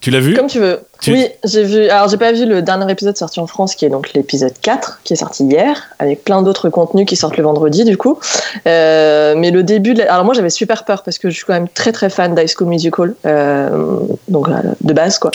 Tu 0.00 0.10
l'as 0.10 0.20
vu 0.20 0.34
Comme 0.34 0.46
tu 0.46 0.60
veux. 0.60 0.80
Oui, 1.08 1.26
j'ai 1.44 1.62
vu. 1.62 1.88
Alors, 1.88 2.08
j'ai 2.08 2.16
pas 2.16 2.32
vu 2.32 2.46
le 2.46 2.62
dernier 2.62 2.90
épisode 2.90 3.16
sorti 3.16 3.40
en 3.40 3.46
France, 3.46 3.74
qui 3.74 3.84
est 3.84 3.88
donc 3.88 4.12
l'épisode 4.14 4.52
4, 4.60 5.00
qui 5.04 5.12
est 5.12 5.16
sorti 5.16 5.44
hier, 5.44 5.88
avec 5.98 6.24
plein 6.24 6.42
d'autres 6.42 6.68
contenus 6.68 7.06
qui 7.06 7.16
sortent 7.16 7.36
le 7.36 7.44
vendredi, 7.44 7.84
du 7.84 7.96
coup. 7.96 8.18
Euh, 8.66 9.34
mais 9.36 9.50
le 9.50 9.62
début. 9.62 9.94
De 9.94 10.02
Alors, 10.02 10.24
moi, 10.24 10.34
j'avais 10.34 10.50
super 10.50 10.84
peur 10.84 11.02
parce 11.02 11.18
que 11.18 11.30
je 11.30 11.36
suis 11.36 11.44
quand 11.44 11.54
même 11.54 11.68
très 11.68 11.92
très 11.92 12.10
fan 12.10 12.34
d'High 12.34 12.48
School 12.48 12.68
Musical, 12.68 13.14
euh, 13.24 13.98
donc 14.28 14.48
de 14.80 14.92
base, 14.92 15.18
quoi. 15.18 15.30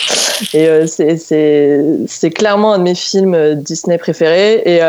Et 0.54 0.68
euh, 0.68 0.86
c'est 0.86 2.30
clairement 2.30 2.74
un 2.74 2.78
de 2.78 2.84
mes 2.84 2.94
films 2.94 3.54
Disney 3.54 3.98
préférés. 3.98 4.62
Et, 4.64 4.80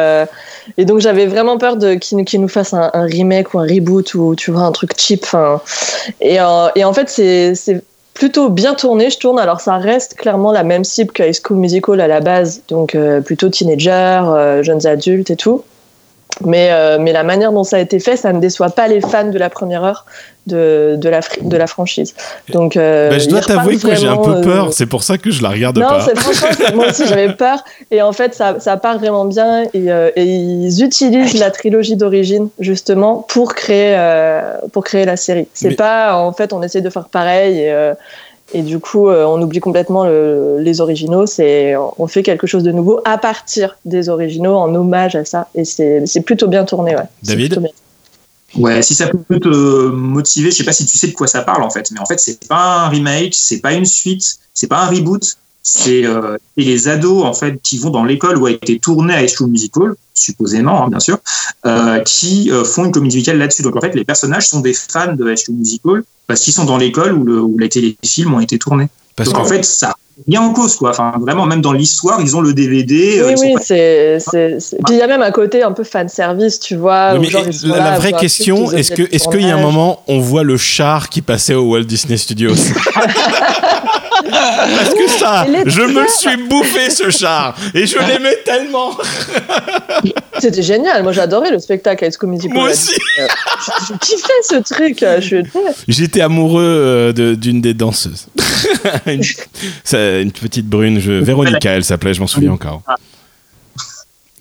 et 0.77 0.85
donc, 0.85 0.99
j'avais 0.99 1.25
vraiment 1.25 1.57
peur 1.57 1.77
qu'il 1.99 2.41
nous 2.41 2.47
fasse 2.47 2.73
un, 2.73 2.89
remake 2.93 3.53
ou 3.53 3.59
un 3.59 3.67
reboot 3.67 4.13
ou, 4.13 4.35
tu 4.35 4.51
vois, 4.51 4.63
un 4.63 4.71
truc 4.71 4.91
cheap. 4.97 5.25
Et, 6.21 6.35
et 6.35 6.83
en 6.83 6.93
fait, 6.93 7.09
c'est 7.09 7.83
plutôt 8.13 8.49
bien 8.49 8.73
tourné, 8.73 9.09
je 9.09 9.17
tourne. 9.17 9.39
Alors 9.39 9.61
ça 9.61 9.77
reste 9.77 10.15
clairement 10.15 10.51
la 10.51 10.63
même 10.63 10.83
cible 10.83 11.11
que 11.11 11.23
High 11.23 11.35
School 11.43 11.57
Musical 11.57 11.99
à 12.01 12.07
la 12.07 12.21
base, 12.21 12.61
donc 12.67 12.95
euh, 12.95 13.21
plutôt 13.21 13.49
teenager, 13.49 13.89
euh, 13.91 14.63
jeunes 14.63 14.85
adultes 14.85 15.31
et 15.31 15.35
tout. 15.35 15.63
Mais, 16.45 16.69
euh, 16.71 16.97
mais 16.99 17.11
la 17.11 17.23
manière 17.23 17.51
dont 17.51 17.63
ça 17.63 17.77
a 17.77 17.79
été 17.79 17.99
fait, 17.99 18.15
ça 18.17 18.33
ne 18.33 18.39
déçoit 18.39 18.69
pas 18.69 18.87
les 18.87 19.01
fans 19.01 19.29
de 19.29 19.37
la 19.37 19.49
première 19.49 19.83
heure 19.83 20.05
de, 20.47 20.95
de, 20.97 21.09
la, 21.09 21.21
de 21.41 21.57
la 21.57 21.67
franchise. 21.67 22.13
Donc, 22.49 22.75
bah, 22.75 23.17
je 23.17 23.27
dois 23.29 23.41
t'avouer 23.41 23.77
que 23.77 23.95
j'ai 23.95 24.07
un 24.07 24.17
peu 24.17 24.41
peur, 24.41 24.73
c'est 24.73 24.85
pour 24.85 25.03
ça 25.03 25.17
que 25.17 25.31
je 25.31 25.41
la 25.41 25.49
regarde 25.49 25.77
non, 25.77 25.87
pas. 25.87 25.99
Non, 25.99 26.15
franchement, 26.15 26.65
moi 26.75 26.87
aussi 26.89 27.07
j'avais 27.07 27.33
peur. 27.33 27.63
Et 27.91 28.01
en 28.01 28.11
fait, 28.11 28.33
ça, 28.33 28.59
ça 28.59 28.77
part 28.77 28.99
vraiment 28.99 29.25
bien. 29.25 29.63
Et, 29.73 29.87
et 29.87 30.23
ils 30.23 30.83
utilisent 30.83 31.39
la 31.39 31.51
trilogie 31.51 31.95
d'origine 31.95 32.49
justement 32.59 33.25
pour 33.29 33.55
créer, 33.55 33.97
pour 34.73 34.83
créer 34.83 35.05
la 35.05 35.15
série. 35.15 35.47
C'est 35.53 35.75
pas, 35.75 36.17
en 36.17 36.33
fait, 36.33 36.51
on 36.51 36.61
essaie 36.61 36.81
de 36.81 36.89
faire 36.89 37.07
pareil. 37.09 37.59
Et, 37.59 37.93
et 38.53 38.61
du 38.61 38.79
coup, 38.79 39.09
euh, 39.09 39.25
on 39.25 39.41
oublie 39.41 39.59
complètement 39.59 40.05
les 40.05 40.81
originaux. 40.81 41.25
C'est, 41.25 41.75
on 41.75 42.07
fait 42.07 42.23
quelque 42.23 42.47
chose 42.47 42.63
de 42.63 42.71
nouveau 42.71 42.99
à 43.05 43.17
partir 43.17 43.77
des 43.85 44.09
originaux, 44.09 44.55
en 44.55 44.73
hommage 44.73 45.15
à 45.15 45.25
ça. 45.25 45.47
Et 45.55 45.65
c'est, 45.65 46.21
plutôt 46.25 46.47
bien 46.47 46.63
tourné. 46.63 46.95
Ouais. 46.95 47.03
David 47.23 47.59
Ouais, 48.55 48.83
si 48.83 48.93
ça 48.93 49.07
peut 49.07 49.39
te 49.39 49.87
motiver, 49.87 50.51
je 50.51 50.57
sais 50.57 50.63
pas 50.63 50.73
si 50.73 50.85
tu 50.85 50.97
sais 50.97 51.07
de 51.07 51.13
quoi 51.13 51.25
ça 51.25 51.41
parle 51.41 51.63
en 51.63 51.71
fait, 51.71 51.89
mais 51.91 51.99
en 51.99 52.05
fait 52.05 52.19
c'est 52.19 52.47
pas 52.47 52.85
un 52.85 52.89
remake, 52.89 53.33
c'est 53.33 53.59
pas 53.59 53.73
une 53.73 53.85
suite, 53.85 54.37
c'est 54.53 54.67
pas 54.67 54.83
un 54.83 54.89
reboot, 54.89 55.37
c'est 55.63 56.05
euh, 56.05 56.37
les 56.55 56.87
ados 56.87 57.23
en 57.23 57.33
fait 57.33 57.59
qui 57.63 57.79
vont 57.79 57.89
dans 57.89 58.03
l'école 58.03 58.37
où 58.37 58.45
a 58.45 58.51
été 58.51 58.77
tourné 58.77 59.15
à 59.15 59.27
School 59.27 59.49
Musical, 59.49 59.95
supposément 60.13 60.83
hein, 60.83 60.89
bien 60.89 60.99
sûr, 60.99 61.17
euh, 61.65 61.99
qui 62.01 62.51
euh, 62.51 62.63
font 62.63 62.85
une 62.85 62.91
comédie 62.91 63.15
musicale 63.15 63.39
là-dessus. 63.39 63.63
Donc 63.63 63.75
en 63.75 63.81
fait 63.81 63.95
les 63.95 64.05
personnages 64.05 64.49
sont 64.49 64.59
des 64.59 64.73
fans 64.73 65.15
de 65.15 65.33
School 65.35 65.55
Musical 65.55 66.03
parce 66.27 66.41
qu'ils 66.41 66.53
sont 66.53 66.65
dans 66.65 66.77
l'école 66.77 67.13
où, 67.13 67.23
le, 67.23 67.41
où 67.41 67.57
les 67.57 67.69
téléfilms 67.69 68.33
ont 68.33 68.39
été 68.39 68.57
tournés. 68.57 68.87
Parce 69.15 69.29
Donc 69.29 69.39
en 69.39 69.45
fait 69.45 69.63
ça 69.63 69.95
rien 70.27 70.41
en 70.41 70.53
cause 70.53 70.75
quoi. 70.75 70.91
Enfin 70.91 71.13
vraiment 71.19 71.45
même 71.45 71.61
dans 71.61 71.73
l'histoire 71.73 72.21
ils 72.21 72.35
ont 72.35 72.41
le 72.41 72.53
DVD. 72.53 73.21
Oui 73.25 73.33
oui 73.39 73.53
c'est 73.59 74.17
puis 74.85 74.95
il 74.95 74.97
y 74.97 75.01
a 75.01 75.07
même 75.07 75.21
un 75.21 75.31
côté 75.31 75.63
un 75.63 75.71
peu 75.71 75.83
fan 75.83 76.09
service 76.09 76.59
tu 76.59 76.75
vois. 76.75 77.17
mais 77.19 77.29
la, 77.63 77.97
vraie 77.97 78.13
question 78.13 78.71
est-ce 78.71 78.91
que 78.91 79.03
est-ce 79.13 79.27
qu'il 79.27 79.41
y 79.41 79.49
a 79.51 79.55
un 79.55 79.61
moment 79.61 80.01
on 80.07 80.19
voit 80.19 80.43
le 80.43 80.57
char 80.57 81.09
qui 81.09 81.21
passait 81.21 81.55
au 81.55 81.71
Walt 81.71 81.83
Disney 81.83 82.17
Studios? 82.17 82.55
Parce 84.23 84.93
que 84.93 85.09
ça, 85.09 85.45
je 85.65 85.81
me 85.81 86.07
suis 86.07 86.37
bouffé 86.47 86.89
ce 86.89 87.09
char 87.09 87.55
et 87.73 87.85
je 87.85 87.97
l'aimais 87.99 88.37
tellement. 88.45 88.97
C'était 90.39 90.61
génial. 90.61 91.03
Moi, 91.03 91.11
j'adorais 91.11 91.51
le 91.51 91.59
spectacle 91.59 92.03
avec 92.03 92.17
Comedy 92.17 92.47
Moi 92.49 92.69
aussi. 92.69 92.95
Je, 93.17 93.93
kiffais 93.99 94.41
ce 94.43 94.55
truc. 94.55 95.05
J'étais 95.87 96.21
amoureux 96.21 96.63
euh, 96.63 97.35
d'une 97.35 97.61
des 97.61 97.73
danseuses. 97.73 98.27
une, 100.21 100.31
petite 100.31 100.67
brune. 100.67 100.99
Je, 100.99 101.11
Véronica, 101.11 101.71
elle 101.71 101.83
s'appelait, 101.83 102.13
je 102.13 102.21
m'en 102.21 102.27
souviens 102.27 102.51
encore. 102.51 102.81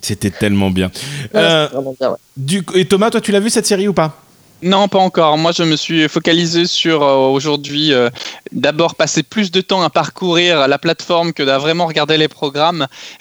C'était 0.01 0.31
tellement 0.31 0.71
bien. 0.71 0.91
Euh, 1.35 1.69
bien 1.99 2.17
du, 2.37 2.63
et 2.75 2.87
Thomas, 2.87 3.11
toi, 3.11 3.21
tu 3.21 3.31
l'as 3.31 3.41
vu 3.41 3.51
cette 3.51 3.67
série 3.67 3.87
ou 3.87 3.93
pas? 3.93 4.21
Non, 4.63 4.87
pas 4.87 4.99
encore. 4.99 5.37
Moi, 5.39 5.51
je 5.53 5.65
me 5.65 5.77
suis 5.77 6.09
focalisé 6.09 6.67
sur 6.67 7.03
euh, 7.03 7.17
aujourd'hui 7.29 7.93
euh, 7.93 8.11
d'abord 8.53 8.95
passer 8.95 9.23
plus 9.23 9.51
de 9.51 9.61
temps 9.61 9.83
à 9.83 9.91
parcourir 9.91 10.69
la 10.69 10.79
plateforme 10.79 11.33
que 11.33 11.43
d'à 11.43 11.59
vraiment 11.59 11.87
regarder 11.87 12.17
les 12.17 12.29
programmes 12.29 12.87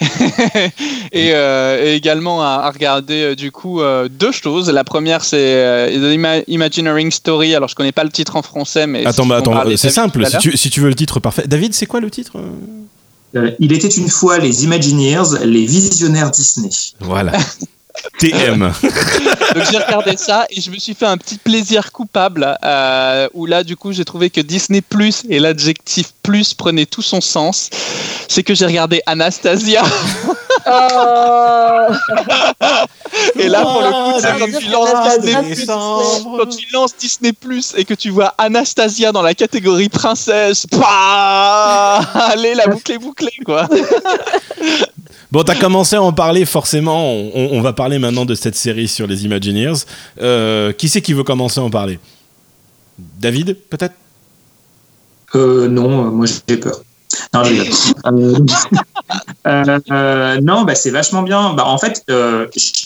et, 1.12 1.30
euh, 1.34 1.84
et, 1.84 1.96
également 1.96 2.42
à, 2.42 2.70
regarder 2.70 3.34
du 3.34 3.50
coup 3.50 3.80
deux 4.10 4.32
choses. 4.32 4.70
La 4.70 4.84
première, 4.84 5.24
c'est 5.24 5.90
The 5.92 6.46
Imagineering 6.48 7.10
Story. 7.10 7.54
Alors, 7.54 7.68
je 7.68 7.74
connais 7.74 7.92
pas 7.92 8.04
le 8.04 8.10
titre 8.10 8.36
en 8.36 8.42
français, 8.42 8.86
mais 8.86 9.04
attends, 9.04 9.26
bah, 9.26 9.38
attends, 9.38 9.64
c'est 9.76 9.90
simple. 9.90 10.24
Si 10.26 10.38
tu, 10.38 10.56
si 10.56 10.70
tu, 10.70 10.80
veux 10.80 10.88
le 10.88 10.94
titre 10.94 11.20
parfait, 11.20 11.44
David, 11.46 11.74
c'est 11.74 11.86
quoi 11.86 12.00
le 12.00 12.10
titre 12.10 12.34
Il 13.58 13.72
était 13.72 13.88
une 13.88 14.08
fois 14.08 14.38
les 14.38 14.64
Imagineers, 14.64 15.44
les 15.44 15.66
visionnaires 15.66 16.30
Disney. 16.30 16.70
Voilà. 17.00 17.32
TM. 18.18 18.72
Donc 19.54 19.64
j'ai 19.70 19.78
regardé 19.78 20.16
ça 20.16 20.46
et 20.50 20.60
je 20.60 20.70
me 20.70 20.78
suis 20.78 20.94
fait 20.94 21.06
un 21.06 21.16
petit 21.16 21.38
plaisir 21.38 21.92
coupable 21.92 22.56
euh, 22.64 23.28
où 23.34 23.46
là 23.46 23.64
du 23.64 23.76
coup 23.76 23.92
j'ai 23.92 24.04
trouvé 24.04 24.30
que 24.30 24.40
Disney 24.40 24.80
Plus 24.80 25.22
et 25.28 25.38
l'adjectif 25.38 26.12
plus 26.22 26.54
prenait 26.54 26.86
tout 26.86 27.02
son 27.02 27.20
sens. 27.20 27.70
C'est 28.28 28.42
que 28.42 28.54
j'ai 28.54 28.66
regardé 28.66 29.02
Anastasia. 29.06 29.82
Oh. 30.64 31.86
et 33.36 33.48
là 33.48 33.62
pour 33.62 33.80
le 33.80 33.88
coup, 33.90 34.20
quand, 34.22 34.58
tu 34.60 34.68
lances 34.68 35.18
Disney 35.18 35.54
Plus, 35.54 35.66
quand 35.66 36.46
tu 36.46 36.72
lances 36.72 36.96
Disney 36.96 37.32
Plus 37.32 37.74
et 37.76 37.84
que 37.84 37.94
tu 37.94 38.10
vois 38.10 38.34
Anastasia 38.38 39.10
dans 39.10 39.22
la 39.22 39.34
catégorie 39.34 39.88
princesse, 39.88 40.66
bah, 40.70 41.98
allez 42.14 42.54
la 42.54 42.68
boucle 42.68 42.92
est 42.92 42.98
bouclée 42.98 43.32
quoi. 43.44 43.68
Bon, 45.32 45.42
t'as 45.44 45.58
commencé 45.58 45.96
à 45.96 46.02
en 46.02 46.12
parler, 46.12 46.44
forcément. 46.44 47.10
On, 47.10 47.62
va 47.62 47.72
parler 47.72 47.98
maintenant 47.98 48.26
de 48.26 48.34
cette 48.34 48.54
série 48.54 48.86
sur 48.86 49.06
les 49.06 49.24
Imagineers. 49.24 49.86
Euh, 50.20 50.74
qui 50.74 50.90
c'est 50.90 51.00
qui 51.00 51.14
veut 51.14 51.24
commencer 51.24 51.58
à 51.58 51.62
en 51.62 51.70
parler? 51.70 51.98
David, 53.18 53.56
peut-être? 53.70 53.94
Euh, 55.34 55.68
Non, 55.68 56.10
moi 56.10 56.26
j'ai 56.26 56.58
peur. 56.58 56.82
Non, 57.32 57.44
euh, 59.46 60.40
non 60.42 60.64
bah, 60.64 60.74
c'est 60.74 60.90
vachement 60.90 61.22
bien. 61.22 61.54
Bah, 61.54 61.64
en 61.66 61.78
fait, 61.78 62.04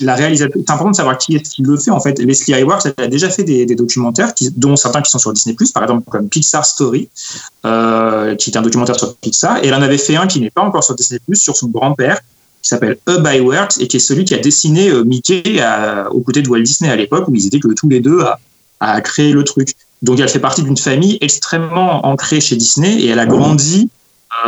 la 0.01 0.15
réalisatrice, 0.15 0.63
c'est 0.65 0.73
important 0.73 0.93
de 0.93 0.97
savoir 0.97 1.19
qui 1.19 1.35
est 1.35 1.41
qui 1.41 1.63
le 1.63 1.77
fait. 1.77 1.91
En 1.91 1.99
fait, 1.99 2.17
Leslie 2.21 2.53
elle 2.53 2.65
a 2.97 3.09
déjà 3.09 3.29
fait 3.29 3.43
des, 3.43 3.67
documentaires, 3.75 4.33
dont 4.57 4.77
certains 4.77 5.03
qui 5.03 5.11
sont 5.11 5.19
sur 5.19 5.33
Disney+, 5.33 5.57
par 5.75 5.83
exemple 5.83 6.09
comme 6.09 6.29
Pixar 6.29 6.65
Story, 6.65 7.09
qui 7.65 7.67
est 7.67 8.57
un 8.57 8.63
documentaire 8.63 8.97
sur 8.97 9.17
Pixar. 9.17 9.65
Et 9.65 9.67
elle 9.67 9.75
en 9.75 9.83
avait 9.83 9.99
fait 9.99 10.15
un 10.15 10.29
qui 10.29 10.41
n'est 10.41 10.51
pas 10.51 10.63
encore 10.63 10.85
sur 10.85 10.95
Disney+, 10.95 11.19
sur 11.35 11.57
son 11.57 11.67
grand-père, 11.67 12.21
qui 12.67 12.71
s'appelle 12.71 12.99
by 13.07 13.39
Works 13.39 13.81
et 13.81 13.87
qui 13.87 13.97
est 13.97 14.01
celui 14.01 14.25
qui 14.25 14.35
a 14.35 14.39
dessiné 14.39 14.89
euh, 14.89 15.05
Mickey 15.05 15.61
à, 15.61 16.13
aux 16.13 16.21
côtés 16.21 16.43
de 16.43 16.49
Walt 16.49 16.63
Disney 16.63 16.91
à 16.91 16.97
l'époque 16.97 17.29
où 17.29 17.35
ils 17.35 17.47
étaient 17.47 17.61
que 17.61 17.73
tous 17.73 17.89
les 17.89 18.01
deux 18.01 18.23
à, 18.23 18.41
à 18.81 19.01
créer 19.01 19.33
le 19.33 19.45
truc. 19.45 19.75
Donc 20.03 20.19
elle 20.19 20.29
fait 20.29 20.41
partie 20.41 20.65
d'une 20.65 20.77
famille 20.77 21.17
extrêmement 21.21 22.05
ancrée 22.05 22.41
chez 22.41 22.57
Disney 22.57 23.03
et 23.03 23.07
elle 23.07 23.21
a 23.21 23.27
grandi. 23.27 23.89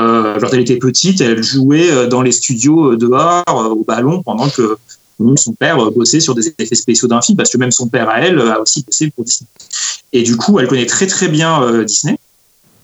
Euh, 0.01 0.39
quand 0.41 0.49
elle 0.53 0.61
était 0.61 0.79
petite, 0.79 1.21
elle 1.21 1.45
jouait 1.45 1.93
euh, 1.93 2.09
dans 2.09 2.21
les 2.21 2.33
studios 2.33 2.97
dehors 2.97 3.45
au 3.47 3.85
ballon 3.85 4.21
pendant 4.25 4.49
que 4.49 4.77
son 5.37 5.53
père 5.53 5.79
bossait 5.93 6.21
sur 6.21 6.35
des 6.35 6.53
effets 6.59 6.75
spéciaux 6.75 7.07
d'un 7.07 7.21
film 7.21 7.37
parce 7.37 7.51
que 7.51 7.59
même 7.59 7.71
son 7.71 7.87
père 7.87 8.09
à 8.09 8.21
elle 8.21 8.41
a 8.41 8.61
aussi 8.61 8.83
bossé 8.83 9.11
pour 9.11 9.25
Disney. 9.25 9.49
Et 10.13 10.23
du 10.23 10.37
coup, 10.37 10.59
elle 10.59 10.67
connaît 10.67 10.87
très 10.87 11.07
très 11.07 11.29
bien 11.29 11.83
Disney. 11.85 12.18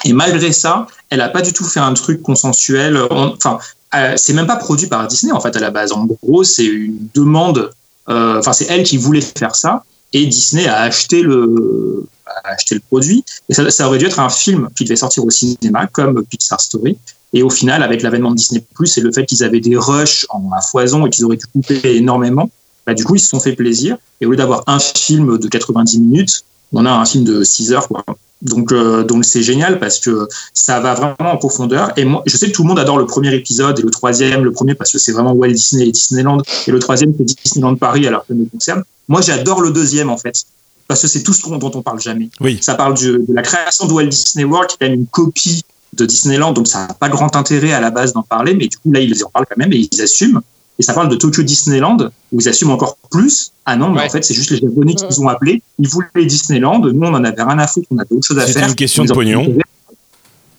Et 0.04 0.12
malgré 0.12 0.52
ça, 0.52 0.86
elle 1.10 1.18
n'a 1.18 1.28
pas 1.28 1.42
du 1.42 1.52
tout 1.52 1.64
fait 1.64 1.80
un 1.80 1.94
truc 1.94 2.22
consensuel. 2.22 2.98
Enfin, 3.10 3.58
euh, 3.94 4.14
c'est 4.16 4.32
même 4.32 4.46
pas 4.46 4.56
produit 4.56 4.86
par 4.86 5.06
Disney 5.06 5.32
en 5.32 5.40
fait 5.40 5.56
à 5.56 5.60
la 5.60 5.70
base. 5.70 5.92
En 5.92 6.04
gros, 6.04 6.44
c'est 6.44 6.66
une 6.66 7.08
demande. 7.14 7.70
Euh, 8.08 8.38
enfin, 8.38 8.52
c'est 8.52 8.66
elle 8.68 8.82
qui 8.82 8.98
voulait 8.98 9.22
faire 9.22 9.54
ça 9.54 9.82
et 10.12 10.26
Disney 10.26 10.66
a 10.66 10.80
acheté 10.80 11.22
le 11.22 12.06
a 12.26 12.50
acheté 12.50 12.74
le 12.74 12.80
produit. 12.80 13.24
Et 13.48 13.54
ça, 13.54 13.86
aurait 13.86 13.98
dû 13.98 14.06
être 14.06 14.20
un 14.20 14.30
film 14.30 14.68
qui 14.76 14.84
devait 14.84 14.96
sortir 14.96 15.24
au 15.24 15.30
cinéma 15.30 15.86
comme 15.86 16.24
Pixar 16.24 16.60
Story. 16.60 16.96
Et 17.32 17.42
au 17.42 17.50
final, 17.50 17.82
avec 17.82 18.02
l'avènement 18.02 18.30
de 18.30 18.36
Disney 18.36 18.64
Plus 18.74 18.96
et 18.96 19.00
le 19.00 19.12
fait 19.12 19.26
qu'ils 19.26 19.42
avaient 19.42 19.60
des 19.60 19.76
rushs 19.76 20.24
en 20.30 20.50
à 20.52 20.60
foison 20.60 21.04
et 21.04 21.10
qu'ils 21.10 21.24
auraient 21.24 21.36
dû 21.36 21.46
couper 21.46 21.96
énormément, 21.96 22.48
bah, 22.86 22.94
du 22.94 23.04
coup, 23.04 23.16
ils 23.16 23.20
se 23.20 23.28
sont 23.28 23.40
fait 23.40 23.54
plaisir. 23.54 23.96
Et 24.20 24.26
au 24.26 24.30
lieu 24.30 24.36
d'avoir 24.36 24.62
un 24.66 24.78
film 24.78 25.38
de 25.38 25.48
90 25.48 25.98
minutes, 25.98 26.44
on 26.72 26.86
a 26.86 26.90
un 26.90 27.04
film 27.04 27.24
de 27.24 27.44
6 27.44 27.72
heures. 27.72 27.88
Quoi. 27.88 28.04
Donc, 28.42 28.72
euh, 28.72 29.04
donc 29.04 29.24
c'est 29.24 29.42
génial 29.42 29.78
parce 29.78 29.98
que 29.98 30.28
ça 30.52 30.78
va 30.80 30.94
vraiment 30.94 31.32
en 31.32 31.36
profondeur. 31.36 31.92
Et 31.96 32.04
moi, 32.04 32.22
je 32.26 32.36
sais 32.36 32.48
que 32.48 32.52
tout 32.52 32.62
le 32.62 32.68
monde 32.68 32.78
adore 32.78 32.98
le 32.98 33.06
premier 33.06 33.34
épisode 33.34 33.78
et 33.78 33.82
le 33.82 33.90
troisième, 33.90 34.44
le 34.44 34.52
premier 34.52 34.74
parce 34.74 34.92
que 34.92 34.98
c'est 34.98 35.12
vraiment 35.12 35.32
Walt 35.32 35.52
Disney 35.52 35.88
et 35.88 35.92
Disneyland, 35.92 36.38
et 36.66 36.70
le 36.70 36.78
troisième 36.78 37.14
c'est 37.16 37.24
Disneyland 37.24 37.76
Paris 37.76 38.06
alors 38.06 38.22
que 38.22 38.28
ça 38.28 38.34
me 38.34 38.44
concerne. 38.46 38.82
Moi, 39.08 39.22
j'adore 39.22 39.62
le 39.62 39.70
deuxième 39.70 40.10
en 40.10 40.18
fait 40.18 40.44
parce 40.86 41.00
que 41.00 41.08
c'est 41.08 41.22
tout 41.22 41.32
ce 41.32 41.48
dont 41.48 41.70
on 41.74 41.82
parle 41.82 42.00
jamais. 42.00 42.28
Oui. 42.40 42.58
Ça 42.60 42.74
parle 42.74 42.98
de, 42.98 43.24
la 43.28 43.42
création 43.42 43.86
de 43.86 43.92
Walt 43.92 44.06
Disney 44.06 44.44
World 44.44 44.68
qui 44.68 44.76
est 44.80 44.88
une 44.88 45.06
copie 45.06 45.62
de 45.94 46.04
Disneyland, 46.04 46.52
donc 46.52 46.66
ça 46.66 46.88
n'a 46.88 46.94
pas 46.94 47.08
grand 47.08 47.36
intérêt 47.36 47.72
à 47.72 47.80
la 47.80 47.90
base 47.90 48.12
d'en 48.12 48.22
parler, 48.22 48.54
mais 48.54 48.66
du 48.66 48.76
coup 48.76 48.92
là 48.92 49.00
ils 49.00 49.24
en 49.24 49.30
parlent 49.30 49.46
quand 49.48 49.56
même 49.56 49.72
et 49.72 49.88
ils 49.90 50.02
assument. 50.02 50.40
Et 50.78 50.82
ça 50.82 50.92
parle 50.92 51.08
de 51.08 51.16
Tokyo 51.16 51.42
Disneyland, 51.42 51.98
où 52.32 52.40
ils 52.40 52.48
assument 52.48 52.72
encore 52.72 52.96
plus. 53.10 53.52
Ah 53.64 53.76
non, 53.76 53.90
mais 53.90 54.02
en 54.02 54.08
fait, 54.08 54.24
c'est 54.24 54.34
juste 54.34 54.50
les 54.50 54.58
Japonais 54.58 54.94
qui 54.94 55.04
nous 55.04 55.20
ont 55.20 55.28
appelés. 55.28 55.62
Ils 55.78 55.88
voulaient 55.88 56.26
Disneyland. 56.26 56.80
Nous, 56.80 57.06
on 57.06 57.14
en 57.14 57.24
avait 57.24 57.42
rien 57.42 57.58
à 57.58 57.66
foutre. 57.66 57.86
On 57.90 57.98
avait 57.98 58.12
autre 58.12 58.26
chose 58.26 58.38
à 58.38 58.46
faire. 58.46 58.64
C'est 58.64 58.68
une 58.70 58.74
question 58.74 59.04
de 59.04 59.12
pognon. 59.12 59.56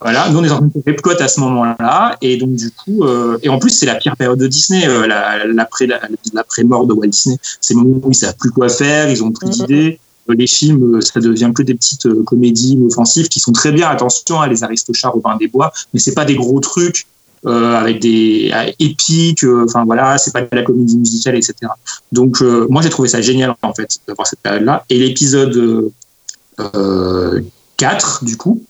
Voilà, 0.02 0.30
nous 0.30 0.38
on 0.38 0.44
est 0.44 0.52
en 0.52 0.58
train 0.58 0.68
de 0.68 0.82
Epcot 0.86 1.20
à 1.20 1.28
ce 1.28 1.40
moment-là, 1.40 2.16
et 2.22 2.38
donc 2.38 2.54
du 2.54 2.70
coup, 2.70 3.06
euh, 3.06 3.40
et 3.42 3.50
en 3.50 3.58
plus 3.58 3.72
c'est 3.72 3.88
la 3.88 3.96
pire 3.96 4.16
période 4.16 4.38
de 4.38 4.46
Disney, 4.46 4.88
euh, 4.88 5.08
l'après 5.08 5.88
la, 5.88 6.00
mort 6.64 6.86
de 6.86 6.94
Walt 6.94 7.08
Disney. 7.08 7.38
C'est 7.60 7.74
le 7.74 7.80
moment 7.80 8.02
où 8.04 8.12
ils 8.12 8.16
savent 8.16 8.36
plus 8.38 8.52
quoi 8.52 8.70
faire, 8.70 9.10
ils 9.10 9.24
ont 9.24 9.32
plus 9.32 9.48
mm-hmm. 9.48 9.66
d'idées. 9.66 10.00
Euh, 10.30 10.36
les 10.38 10.46
films, 10.46 11.02
ça 11.02 11.20
devient 11.20 11.52
que 11.56 11.64
des 11.64 11.74
petites 11.74 12.08
comédies 12.26 12.78
offensives 12.86 13.30
qui 13.30 13.40
sont 13.40 13.52
très 13.52 13.72
bien. 13.72 13.90
Attention, 13.90 14.42
à 14.42 14.46
hein, 14.46 14.48
les 14.48 14.64
Aristochats, 14.64 15.10
Robin 15.10 15.38
des 15.38 15.48
Bois, 15.48 15.72
mais 15.92 16.00
c'est 16.00 16.14
pas 16.14 16.26
des 16.26 16.36
gros 16.36 16.60
trucs 16.60 17.08
avec 17.46 18.00
des 18.00 18.52
épiques. 18.80 19.46
Enfin 19.64 19.86
voilà, 19.86 20.18
c'est 20.18 20.34
pas 20.34 20.42
de 20.42 20.48
la 20.52 20.64
comédie 20.64 20.98
musicale, 20.98 21.36
etc. 21.36 21.56
Donc 22.12 22.42
moi 22.42 22.82
j'ai 22.82 22.90
trouvé 22.90 23.10
ça 23.10 23.22
génial 23.22 23.56
en 23.62 23.74
fait 23.74 24.00
d'avoir 24.08 24.28
cette 24.28 24.40
période-là. 24.40 24.86
Et 24.90 25.00
l'épisode 25.00 25.92
4 27.78 28.26
du 28.26 28.38
coup 28.38 28.62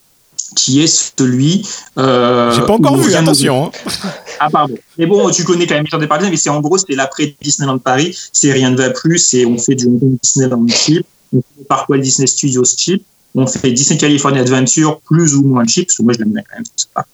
qui 0.55 0.81
est 0.81 0.87
celui. 0.87 1.67
Euh, 1.97 2.51
J'ai 2.51 2.61
pas 2.61 2.73
encore 2.73 2.97
vu, 2.97 3.13
attention. 3.13 3.67
Hein. 3.67 3.71
Ah, 4.37 4.49
pardon. 4.49 4.75
Mais 4.97 5.05
bon, 5.05 5.29
tu 5.29 5.45
connais 5.45 5.65
quand 5.65 5.75
même 5.75 5.85
des 5.85 6.07
Parisiens, 6.07 6.29
mais 6.29 6.35
c'est 6.35 6.49
en 6.49 6.59
gros, 6.59 6.77
c'est 6.77 6.93
l'après 6.93 7.33
Disneyland 7.41 7.77
Paris. 7.77 8.17
C'est 8.33 8.51
rien 8.51 8.69
ne 8.69 8.75
va 8.75 8.89
plus. 8.89 9.17
C'est 9.17 9.45
on 9.45 9.57
fait 9.57 9.75
du 9.75 9.87
Disneyland 10.21 10.67
cheap, 10.67 11.05
on 11.33 11.37
fait 11.37 11.63
par 11.63 11.85
quoi 11.85 11.97
Disney 11.97 12.27
Studios 12.27 12.65
cheap, 12.77 13.01
on 13.35 13.47
fait 13.47 13.71
Disney 13.71 13.99
California 13.99 14.41
Adventure 14.41 14.99
plus 15.01 15.35
ou 15.35 15.43
moins 15.43 15.65
cheap, 15.65 15.87
parce 15.87 15.97
que 15.97 16.03
moi 16.03 16.13
je 16.13 16.19
l'aime 16.19 16.31
bien 16.31 16.41
quand 16.49 16.57
même. 16.57 16.65
Pas. 16.93 17.05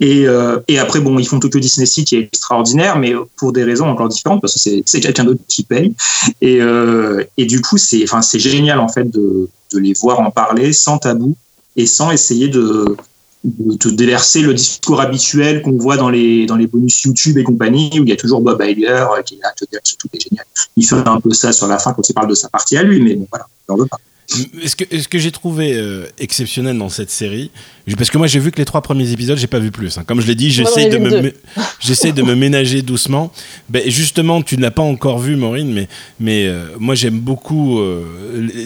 Et, 0.00 0.26
euh, 0.26 0.58
et 0.68 0.78
après, 0.78 1.00
bon, 1.00 1.18
ils 1.18 1.26
font 1.26 1.38
Tokyo 1.38 1.58
Disney 1.58 1.86
Sea 1.86 2.04
qui 2.04 2.16
est 2.16 2.20
extraordinaire, 2.32 2.98
mais 2.98 3.14
pour 3.36 3.52
des 3.52 3.64
raisons 3.64 3.86
encore 3.86 4.08
différentes, 4.08 4.40
parce 4.40 4.54
que 4.54 4.82
c'est 4.84 5.00
quelqu'un 5.00 5.24
d'autre 5.24 5.40
qui 5.48 5.62
paye. 5.62 5.94
Et, 6.40 6.60
euh, 6.60 7.24
du 7.38 7.60
coup, 7.62 7.78
c'est 7.78 8.06
génial 8.38 8.78
en 8.78 8.88
fait 8.88 9.10
de, 9.10 9.48
les 9.72 9.92
voir 9.94 10.20
en 10.20 10.30
parler 10.30 10.72
sans 10.72 10.98
tabou 10.98 11.36
et 11.76 11.86
sans 11.86 12.10
essayer 12.10 12.48
de, 12.48 12.96
déverser 13.44 14.42
le 14.42 14.52
discours 14.52 15.00
habituel 15.00 15.62
qu'on 15.62 15.78
voit 15.78 15.96
dans 15.96 16.10
les, 16.10 16.44
dans 16.44 16.56
les 16.56 16.66
bonus 16.66 17.02
YouTube 17.04 17.38
et 17.38 17.44
compagnie, 17.44 17.90
où 17.94 18.02
il 18.02 18.08
y 18.08 18.12
a 18.12 18.16
toujours 18.16 18.42
Bob 18.42 18.62
Iger 18.62 19.06
euh, 19.16 19.22
qui 19.22 19.36
est 19.36 19.38
là, 19.42 19.52
ce 19.82 19.94
tout 19.96 20.08
est 20.12 20.20
génial. 20.20 20.44
Il 20.76 20.86
fait 20.86 20.96
un 21.06 21.20
peu 21.20 21.30
ça 21.30 21.52
sur 21.52 21.66
la 21.66 21.78
fin 21.78 21.94
quand 21.94 22.06
il 22.08 22.12
parle 22.12 22.28
de 22.28 22.34
sa 22.34 22.48
partie 22.48 22.76
à 22.76 22.82
lui, 22.82 23.00
mais 23.00 23.14
bon, 23.14 23.26
voilà, 23.30 23.46
il 23.68 23.72
n'en 23.72 23.78
veut 23.78 23.86
pas. 23.86 23.98
Ce 24.64 24.76
que, 24.76 24.84
ce 24.98 25.08
que 25.08 25.18
j'ai 25.18 25.32
trouvé 25.32 25.74
euh, 25.74 26.06
exceptionnel 26.18 26.78
dans 26.78 26.88
cette 26.88 27.10
série, 27.10 27.50
parce 27.96 28.10
que 28.10 28.18
moi 28.18 28.28
j'ai 28.28 28.38
vu 28.38 28.52
que 28.52 28.58
les 28.58 28.64
trois 28.64 28.80
premiers 28.80 29.10
épisodes, 29.10 29.36
j'ai 29.36 29.48
pas 29.48 29.58
vu 29.58 29.72
plus. 29.72 29.98
Hein. 29.98 30.04
Comme 30.06 30.20
je 30.20 30.26
l'ai 30.26 30.36
dit, 30.36 30.50
j'essaie 30.50 30.88
de, 30.88 30.98
me, 30.98 31.32
j'essaie 31.80 32.12
de 32.12 32.22
me 32.22 32.36
ménager 32.36 32.82
doucement. 32.82 33.32
Ben, 33.68 33.82
justement, 33.90 34.40
tu 34.42 34.56
ne 34.56 34.62
l'as 34.62 34.70
pas 34.70 34.82
encore 34.82 35.18
vu, 35.18 35.34
Maureen, 35.34 35.72
mais, 35.72 35.88
mais 36.20 36.46
euh, 36.46 36.66
moi 36.78 36.94
j'aime 36.94 37.18
beaucoup 37.18 37.80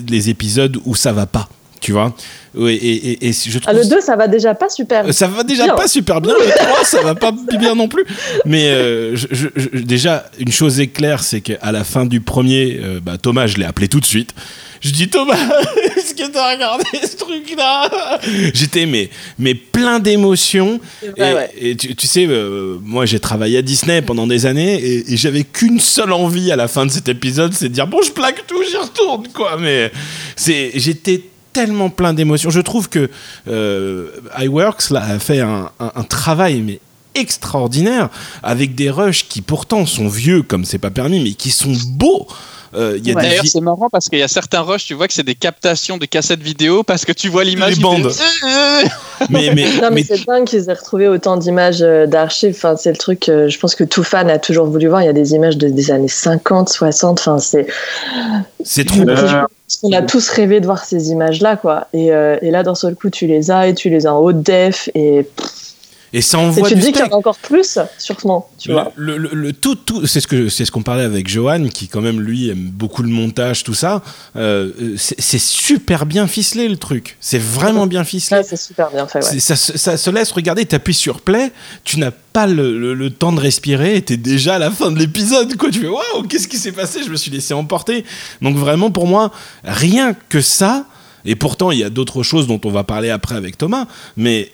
les 0.07 0.29
épisodes 0.29 0.79
où 0.85 0.95
ça 0.95 1.13
va 1.13 1.27
pas 1.27 1.49
tu 1.85 1.93
vois? 1.93 2.15
et, 2.57 2.73
et, 2.73 3.29
et, 3.29 3.33
je 3.35 3.59
trouve... 3.59 3.69
Ah, 3.69 3.75
le 3.75 3.85
2, 3.85 4.01
ça 4.01 4.17
va 4.17 4.27
déjà 4.27 4.55
pas 4.55 4.71
super 4.71 5.05
bien. 5.05 5.13
Ça 5.13 5.27
va 5.27 5.43
déjà 5.43 5.75
pas 5.75 5.87
super 5.87 6.23
bien. 6.23 6.33
Le 6.33 6.51
3, 6.51 6.83
ça 6.83 7.03
va 7.03 7.15
pas 7.15 7.31
bien 7.59 7.75
non 7.75 7.89
plus. 7.89 8.07
Mais 8.47 8.69
euh, 8.69 9.15
je, 9.15 9.49
déjà, 9.81 10.25
une 10.39 10.51
chose 10.51 10.81
est 10.81 10.87
claire, 10.87 11.23
c'est 11.23 11.43
qu'à 11.43 11.73
la 11.73 11.85
fin 11.85 12.07
du 12.07 12.23
premier, 12.23 12.81
euh, 12.83 13.01
bah, 13.03 13.19
Thomas, 13.19 13.47
je 13.47 13.59
l'ai 13.59 13.67
appelé 13.67 13.89
tout 13.89 14.01
de 14.01 14.07
suite. 14.07 14.35
Je 14.85 14.91
dis 14.91 15.09
Thomas, 15.09 15.35
est-ce 15.97 16.15
que 16.15 16.31
t'as 16.31 16.53
regardé 16.53 16.85
ce 17.03 17.17
truc-là? 17.17 17.89
J'étais 18.53 18.85
mais, 18.85 19.09
mais 19.39 19.55
plein 19.55 19.99
d'émotions. 19.99 20.79
Et, 21.57 21.75
tu, 21.75 22.07
sais, 22.07 22.27
euh, 22.29 22.77
moi 22.83 23.07
j'ai 23.07 23.19
travaillé 23.19 23.57
à 23.59 23.63
Disney 23.63 24.03
pendant 24.03 24.27
des 24.27 24.45
années 24.45 24.85
et, 24.85 25.17
j'avais 25.17 25.45
qu'une 25.45 25.81
seule 25.81 26.13
envie 26.13 26.53
à 26.53 26.57
la 26.57 26.69
fin 26.69 26.85
de 26.85 26.91
cet 26.91 27.09
épisode, 27.09 27.55
c'est 27.55 27.71
de 27.71 27.75
dire 27.75 27.87
bon 27.87 28.03
je 28.03 28.11
plaque 28.13 28.47
tout, 28.47 28.63
j'y 28.69 28.77
retourne 28.77 29.29
quoi. 29.29 29.57
Mais 29.59 29.91
c'est, 30.37 30.73
j'étais 30.75 31.23
tellement 31.55 31.89
plein 31.89 32.13
d'émotions. 32.13 32.51
Je 32.51 32.61
trouve 32.61 32.91
que 32.91 33.09
euh, 33.49 34.11
iWorks 34.39 34.91
là, 34.91 35.03
a 35.03 35.19
fait 35.19 35.41
un, 35.41 35.71
travail 36.11 36.61
mais 36.61 36.81
extraordinaire 37.15 38.11
avec 38.43 38.75
des 38.75 38.91
rushs 38.91 39.29
qui 39.29 39.41
pourtant 39.41 39.87
sont 39.87 40.09
vieux 40.09 40.43
comme 40.43 40.67
c'est 40.67 40.79
pas 40.79 40.91
permis 40.91 41.21
mais 41.21 41.33
qui 41.33 41.51
sont 41.51 41.73
beaux 41.87 42.27
euh, 42.77 42.99
D'ailleurs, 42.99 43.45
c'est 43.47 43.61
marrant 43.61 43.89
parce 43.91 44.09
qu'il 44.09 44.19
y 44.19 44.23
a 44.23 44.29
certains 44.29 44.61
rushs, 44.61 44.85
tu 44.87 44.95
vois 44.95 45.07
que 45.09 45.15
c'est 45.15 45.23
des 45.23 45.35
captations 45.35 45.97
de 45.97 46.07
cassettes 46.07 46.43
vidéo 46.43 46.83
parce 46.83 47.05
que 47.05 47.13
tu 47.13 47.29
vois 47.29 47.45
l'image. 47.45 47.79
Bandes. 47.79 48.13
mais, 49.31 49.51
mais, 49.55 49.67
non, 49.81 49.89
mais, 49.93 50.05
c'est 50.05 50.25
dingue 50.27 50.45
qu'ils 50.45 50.69
aient 50.69 50.75
retrouvé 50.75 51.09
autant 51.09 51.37
d'images 51.37 51.83
euh, 51.83 52.07
d'archives. 52.07 52.55
Enfin, 52.57 52.77
c'est 52.77 52.91
le 52.91 52.97
truc, 52.97 53.29
euh, 53.29 53.49
je 53.49 53.59
pense 53.59 53.75
que 53.75 53.85
tout 53.85 54.03
fan 54.03 54.31
a 54.31 54.39
toujours 54.39 54.67
voulu 54.67 54.89
voir. 54.89 55.03
Il 55.03 55.07
y 55.07 55.09
a 55.09 55.13
des 55.15 55.33
images 55.35 55.57
de, 55.57 55.69
des 55.69 55.91
années 55.91 56.09
50, 56.09 56.69
60. 56.69 57.19
Enfin, 57.19 57.39
c'est. 57.39 57.67
C'est 58.65 58.85
trop. 58.85 59.03
On 59.83 59.93
a 59.93 60.03
tous 60.03 60.29
rêvé 60.29 60.61
de 60.61 60.67
voir 60.67 60.85
ces 60.85 61.11
images-là, 61.11 61.57
quoi. 61.57 61.89
Et, 61.93 62.09
et, 62.09 62.51
là, 62.51 62.63
d'un 62.63 62.75
seul 62.75 62.95
coup, 62.95 63.11
tu 63.11 63.27
les 63.27 63.51
as 63.51 63.69
et 63.69 63.75
tu 63.75 63.89
les 63.89 64.07
as 64.07 64.15
en 64.15 64.19
haute 64.19 64.43
def. 64.43 64.89
Et. 64.95 65.27
Et 66.17 66.23
ça 66.23 66.39
envoie 66.39 66.71
et 66.71 66.73
tu 66.73 66.79
dis 66.79 66.93
qu'il 66.93 67.01
y 67.01 67.09
en 67.09 67.13
a 67.13 67.17
encore 67.17 67.37
plus, 67.37 67.77
sûrement, 67.99 68.49
tu 68.57 68.69
le, 68.69 68.75
vois. 68.75 68.93
Le, 68.95 69.53
tout, 69.53 69.75
tout 69.75 70.07
c'est 70.07 70.21
ce 70.21 70.29
que 70.29 70.49
c'est 70.49 70.65
ce 70.65 70.71
qu'on 70.71 70.85
parlait 70.85 71.03
avec 71.03 71.29
Johan, 71.29 71.67
qui 71.67 71.89
quand 71.89 72.01
même 72.01 72.21
lui 72.21 72.51
aime 72.51 72.71
beaucoup 72.73 73.03
le 73.03 73.09
montage, 73.09 73.65
tout 73.65 73.75
ça. 73.75 74.01
Euh, 74.37 74.71
c'est 74.97 75.41
super 75.41 76.07
bien 76.07 76.29
ficelé 76.29 76.69
le 76.69 76.77
truc. 76.77 77.17
C'est 77.19 77.41
vraiment 77.41 77.89
bien 77.89 78.05
ficelé. 78.05 78.43
c'est 78.45 78.55
super 78.55 78.93
bien 78.93 79.09
fait. 79.09 79.25
Ouais. 79.25 79.41
Ça, 79.41 79.57
ça, 79.57 79.97
se 79.97 80.11
laisse 80.11 80.31
regarder. 80.31 80.65
T'appuies 80.65 80.95
sur 80.95 81.21
play, 81.21 81.51
tu 81.83 81.99
n'as 81.99 82.13
pas 82.13 82.47
le, 82.47 83.11
temps 83.11 83.33
de 83.33 83.41
respirer, 83.41 84.01
t'es 84.01 84.17
déjà 84.17 84.55
à 84.55 84.59
la 84.61 84.71
fin 84.71 84.93
de 84.93 85.01
l'épisode. 85.01 85.57
Quoi, 85.57 85.73
tu 85.73 85.81
fais 85.81 85.89
waouh, 85.89 86.23
qu'est-ce 86.29 86.47
qui 86.47 86.59
s'est 86.59 86.71
passé? 86.71 87.01
Je 87.05 87.11
me 87.11 87.17
suis 87.17 87.33
laissé 87.33 87.55
emporter. 87.55 88.05
Donc 88.41 88.57
vraiment 88.57 88.93
pour 88.93 89.09
moi, 89.09 89.33
rien 89.65 90.15
que 90.29 90.41
ça. 90.41 90.87
Et 91.25 91.35
pourtant, 91.35 91.73
il 91.73 91.81
y 91.81 91.85
a 91.85 91.91
d'autres 91.91 92.23
choses 92.23 92.47
dont 92.47 92.61
on 92.65 92.71
va 92.71 92.85
parler 92.85 93.11
après 93.11 93.35
avec 93.35 93.59
Thomas, 93.59 93.87
mais 94.17 94.53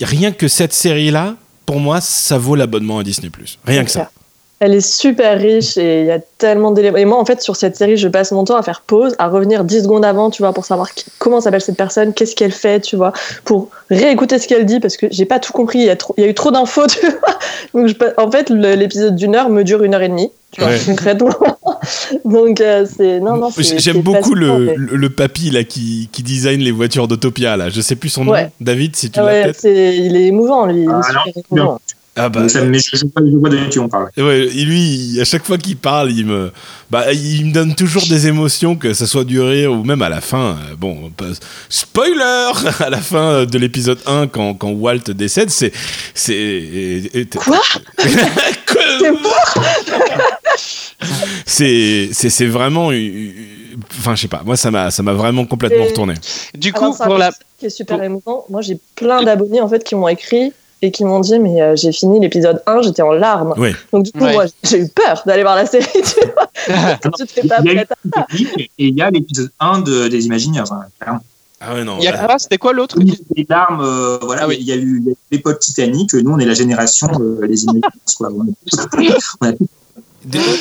rien 0.00 0.32
que 0.32 0.48
cette 0.48 0.72
série-là, 0.72 1.36
pour 1.66 1.80
moi, 1.80 2.00
ça 2.00 2.38
vaut 2.38 2.54
l'abonnement 2.54 2.98
à 2.98 3.02
Disney+. 3.02 3.30
Rien 3.64 3.84
que 3.84 3.90
ça. 3.90 4.10
Elle 4.60 4.74
est 4.74 4.80
super 4.80 5.38
riche 5.38 5.76
et 5.76 6.00
il 6.00 6.06
y 6.06 6.10
a 6.10 6.18
tellement 6.18 6.72
d'éléments. 6.72 6.96
Et 6.96 7.04
moi, 7.04 7.18
en 7.18 7.24
fait, 7.24 7.40
sur 7.40 7.54
cette 7.54 7.76
série, 7.76 7.96
je 7.96 8.08
passe 8.08 8.32
mon 8.32 8.42
temps 8.42 8.56
à 8.56 8.62
faire 8.62 8.80
pause, 8.80 9.14
à 9.18 9.28
revenir 9.28 9.62
10 9.62 9.84
secondes 9.84 10.04
avant, 10.04 10.30
tu 10.30 10.42
vois, 10.42 10.52
pour 10.52 10.64
savoir 10.64 10.88
comment 11.18 11.40
s'appelle 11.40 11.60
cette 11.60 11.76
personne, 11.76 12.12
qu'est-ce 12.12 12.34
qu'elle 12.34 12.50
fait, 12.50 12.80
tu 12.80 12.96
vois, 12.96 13.12
pour 13.44 13.68
réécouter 13.88 14.38
ce 14.40 14.48
qu'elle 14.48 14.66
dit, 14.66 14.80
parce 14.80 14.96
que 14.96 15.06
j'ai 15.12 15.26
pas 15.26 15.38
tout 15.38 15.52
compris, 15.52 15.78
il 15.78 15.84
y, 15.84 15.90
a 15.90 15.96
il 16.16 16.24
y 16.24 16.26
a 16.26 16.30
eu 16.30 16.34
trop 16.34 16.50
d'infos, 16.50 16.86
tu 16.88 17.06
vois. 17.06 17.38
Donc, 17.72 17.96
en 18.16 18.30
fait, 18.32 18.50
l'épisode 18.50 19.14
d'une 19.14 19.36
heure 19.36 19.48
me 19.48 19.62
dure 19.62 19.84
une 19.84 19.94
heure 19.94 20.02
et 20.02 20.08
demie, 20.08 20.32
tu 20.50 20.60
vois, 20.60 20.70
concrètement. 20.86 21.57
Donc, 22.24 22.60
euh, 22.60 22.86
c'est. 22.86 23.20
Non, 23.20 23.36
non, 23.36 23.50
J'aime 23.58 24.02
beaucoup 24.02 24.34
le, 24.34 24.74
le, 24.76 25.10
papy, 25.10 25.50
là, 25.50 25.64
qui, 25.64 26.08
qui 26.12 26.22
design 26.22 26.60
les 26.60 26.72
voitures 26.72 27.08
d'Autopia, 27.08 27.56
là. 27.56 27.68
Je 27.68 27.80
sais 27.80 27.96
plus 27.96 28.08
son 28.08 28.24
nom. 28.24 28.34
David, 28.60 28.96
si 28.96 29.10
tu 29.10 29.20
ouais, 29.20 29.52
Il 29.64 30.16
est 30.16 30.26
émouvant, 30.26 30.66
lui. 30.66 30.82
Il 30.82 30.88
est 30.88 30.92
ah, 30.92 31.02
super 31.02 31.42
émouvant. 31.50 31.80
Ah 32.20 32.28
bah, 32.28 32.40
mais 32.64 32.80
je, 32.80 33.06
vois 33.38 33.48
de 33.48 33.68
qui 33.68 33.78
on 33.78 33.88
parle. 33.88 34.10
Ouais, 34.16 34.46
lui, 34.46 35.20
à 35.20 35.24
chaque 35.24 35.44
fois 35.44 35.56
qu'il 35.56 35.76
parle, 35.76 36.10
il 36.10 36.26
me, 36.26 36.50
bah, 36.90 37.12
il 37.12 37.46
me 37.46 37.52
donne 37.52 37.76
toujours 37.76 38.04
des 38.08 38.26
émotions, 38.26 38.74
que 38.74 38.92
ça 38.92 39.06
soit 39.06 39.22
du 39.22 39.40
rire 39.40 39.70
ou 39.72 39.84
même 39.84 40.02
à 40.02 40.08
la 40.08 40.20
fin. 40.20 40.56
Euh, 40.68 40.74
bon, 40.76 41.12
spoiler 41.68 42.50
À 42.80 42.90
la 42.90 42.98
fin 42.98 43.44
de 43.44 43.58
l'épisode 43.58 44.00
1, 44.04 44.26
quand, 44.26 44.54
quand 44.54 44.70
Walt 44.70 45.12
décède, 45.14 45.50
c'est. 45.50 45.72
c'est 46.12 47.08
Quoi? 47.36 47.60
C'est 49.00 49.12
C'est 51.46 52.46
vraiment. 52.46 52.90
Enfin, 53.98 54.14
je 54.14 54.22
sais 54.22 54.28
pas, 54.28 54.42
moi 54.44 54.56
ça 54.56 54.70
m'a 54.70 54.90
ça 54.90 55.02
m'a 55.02 55.12
vraiment 55.12 55.46
complètement 55.46 55.84
retourné. 55.84 56.14
Du 56.54 56.72
coup, 56.72 56.92
pour 56.94 57.18
la. 57.18 57.30
qui 57.58 57.66
est 57.66 57.70
super 57.70 58.02
émouvant, 58.02 58.44
moi 58.48 58.60
j'ai 58.60 58.78
plein 58.96 59.22
d'abonnés 59.22 59.60
en 59.60 59.68
fait 59.68 59.84
qui 59.84 59.94
m'ont 59.94 60.08
écrit 60.08 60.52
et 60.82 60.90
qui 60.90 61.04
m'ont 61.04 61.20
dit 61.20 61.38
mais 61.38 61.60
euh, 61.60 61.76
j'ai 61.76 61.90
fini 61.90 62.20
l'épisode 62.20 62.62
1 62.66 62.82
j'étais 62.82 63.02
en 63.02 63.10
larmes 63.10 63.52
donc 63.92 64.04
du 64.04 64.12
coup 64.12 64.20
moi 64.20 64.44
j'ai 64.62 64.78
eu 64.78 64.88
peur 64.88 65.24
d'aller 65.26 65.42
voir 65.42 65.56
la 65.56 65.66
série 65.66 65.86
tu 65.92 66.20
vois 66.24 66.94
tu 67.18 67.26
te 67.26 67.32
fais 67.32 67.48
pas 67.48 67.58
et 67.64 68.68
il 68.78 68.96
y 68.96 69.02
a 69.02 69.10
l'épisode 69.10 69.50
1 69.58 69.80
de, 69.80 70.06
des 70.06 70.26
Imagineers 70.26 70.70
hein, 70.70 71.18
ah 71.60 71.74
ouais, 71.74 71.82
non. 71.82 71.98
Il 71.98 72.04
y 72.04 72.08
a 72.08 72.16
quoi? 72.16 72.38
C'était 72.38 72.58
quoi 72.58 72.72
l'autre? 72.72 72.98
Les 73.34 73.46
larmes, 73.48 73.80
euh, 73.80 74.18
voilà. 74.22 74.46
Ah 74.48 74.54
il 74.54 74.62
y 74.62 74.70
a 74.70 74.76
eu 74.76 75.02
l'époque 75.32 75.58
Titanic. 75.58 76.14
Nous, 76.14 76.30
on 76.30 76.38
est 76.38 76.44
la 76.44 76.54
génération 76.54 77.08
euh, 77.20 77.46
des 77.46 77.64
Imagineers. 77.64 77.88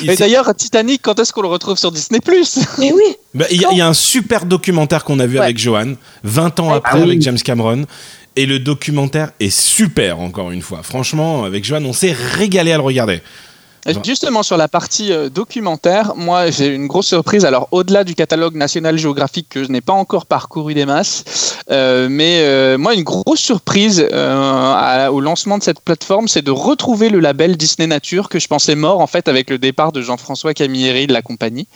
Et 0.04 0.16
d'ailleurs, 0.16 0.54
Titanic, 0.56 1.02
quand 1.02 1.20
est-ce 1.20 1.34
qu'on 1.34 1.42
le 1.42 1.48
retrouve 1.48 1.78
sur 1.78 1.92
Disney 1.92 2.20
Plus 2.20 2.60
Mais 2.78 2.92
oui. 2.92 3.16
Bah, 3.34 3.46
il 3.50 3.62
y, 3.62 3.82
a 3.82 3.88
un 3.88 3.94
super 3.94 4.46
documentaire 4.46 5.04
qu'on 5.04 5.20
a 5.20 5.26
vu 5.26 5.40
avec 5.40 5.58
Johan, 5.58 5.94
20 6.24 6.60
ans 6.60 6.74
après, 6.74 7.00
ah 7.00 7.04
avec 7.04 7.22
James 7.22 7.40
Cameron. 7.40 7.86
Et 8.36 8.46
le 8.46 8.60
documentaire 8.60 9.32
est 9.40 9.50
super, 9.50 10.20
encore 10.20 10.52
une 10.52 10.62
fois. 10.62 10.84
Franchement, 10.84 11.44
avec 11.44 11.66
Johan, 11.66 11.84
on 11.86 11.94
s'est 11.94 12.16
régalé 12.36 12.72
à 12.72 12.78
le 12.78 12.84
regarder. 12.84 13.22
Justement, 14.04 14.44
sur 14.44 14.58
la 14.58 14.68
partie 14.68 15.14
euh, 15.14 15.30
documentaire, 15.30 16.14
moi 16.16 16.52
j'ai 16.52 16.68
une 16.68 16.88
grosse 16.88 17.08
surprise. 17.08 17.46
Alors, 17.46 17.70
au-delà 17.72 18.04
du 18.04 18.16
catalogue 18.16 18.56
national 18.56 18.98
géographique 18.98 19.48
que 19.50 19.64
je 19.64 19.72
n'ai 19.72 19.80
pas 19.80 19.94
encore 19.94 20.26
parcouru 20.26 20.74
des 20.74 20.86
masses, 20.86 21.56
euh, 21.72 22.08
mais 22.10 22.40
euh, 22.42 22.78
moi, 22.78 22.94
une 22.96 23.04
grosse 23.04 23.40
surprise 23.40 24.02
au 24.02 25.22
lancement 25.22 25.58
de 25.58 25.64
cette 25.64 25.80
plateforme, 25.80 26.28
c'est 26.28 26.42
de 26.42 26.52
retrouver 26.52 27.10
le 27.10 27.20
label 27.20 27.56
Disney 27.56 27.88
Nature 27.88 28.28
que 28.28 28.40
je 28.40 28.48
pensais 28.48 28.76
mort 28.76 29.00
en 29.00 29.08
fait 29.08 29.28
avec 29.28 29.50
le 29.50 29.58
départ 29.58 29.92
de 29.92 30.02
Jean-François 30.02 30.54
Camilleri 30.54 31.08
de 31.08 31.14
la 31.14 31.22
compagnie. 31.22 31.68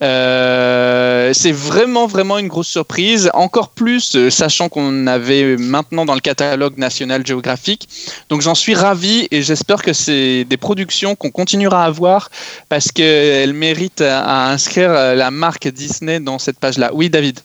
c'est 0.00 1.52
vraiment, 1.52 2.06
vraiment 2.06 2.38
une 2.38 2.48
grosse 2.48 2.68
surprise. 2.68 3.30
Encore 3.34 3.70
plus, 3.70 4.28
sachant 4.30 4.68
qu'on 4.68 5.06
avait 5.06 5.56
maintenant 5.56 6.04
dans 6.04 6.14
le 6.14 6.20
catalogue 6.20 6.78
national 6.78 7.26
géographique. 7.26 7.88
Donc, 8.28 8.42
j'en 8.42 8.54
suis 8.54 8.74
ravi 8.74 9.26
et 9.30 9.42
j'espère 9.42 9.82
que 9.82 9.92
c'est 9.92 10.44
des 10.44 10.56
productions 10.56 11.16
qu'on 11.16 11.30
continue 11.30 11.47
continuera 11.48 11.84
à 11.84 11.90
voir 11.90 12.30
parce 12.68 12.92
qu'elle 12.92 13.54
mérite 13.54 14.02
à, 14.02 14.50
inscrire 14.50 14.90
la 14.92 15.30
marque 15.30 15.68
Disney 15.68 16.20
dans 16.20 16.38
cette 16.38 16.58
page-là. 16.58 16.90
Oui, 16.92 17.08
David. 17.08 17.40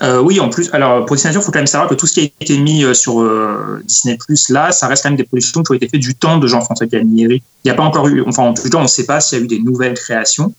Euh, 0.00 0.20
oui, 0.20 0.40
en 0.40 0.48
plus, 0.48 0.70
alors 0.72 1.04
pour 1.04 1.16
Disney 1.16 1.34
il 1.34 1.42
faut 1.42 1.50
quand 1.50 1.58
même 1.58 1.66
savoir 1.66 1.90
que 1.90 1.94
tout 1.94 2.06
ce 2.06 2.14
qui 2.14 2.20
a 2.20 2.24
été 2.40 2.56
mis 2.56 2.84
euh, 2.84 2.94
sur 2.94 3.20
euh, 3.20 3.82
Disney 3.84 4.16
Plus 4.16 4.48
là, 4.48 4.70
ça 4.70 4.86
reste 4.86 5.02
quand 5.02 5.10
même 5.10 5.16
des 5.16 5.24
productions 5.24 5.62
qui 5.62 5.72
ont 5.72 5.74
été 5.74 5.88
faites 5.88 6.00
du 6.00 6.14
temps 6.14 6.38
de 6.38 6.46
Jean-François 6.46 6.86
Camilleri. 6.86 7.42
Il 7.64 7.66
n'y 7.66 7.70
a 7.72 7.74
pas 7.74 7.82
encore 7.82 8.06
eu, 8.06 8.22
enfin 8.26 8.44
en 8.44 8.54
tout 8.54 8.70
cas, 8.70 8.78
on 8.78 8.82
ne 8.82 8.86
sait 8.86 9.04
pas 9.04 9.20
s'il 9.20 9.38
y 9.38 9.40
a 9.40 9.44
eu 9.44 9.48
des 9.48 9.58
nouvelles 9.58 9.94
créations. 9.94 10.54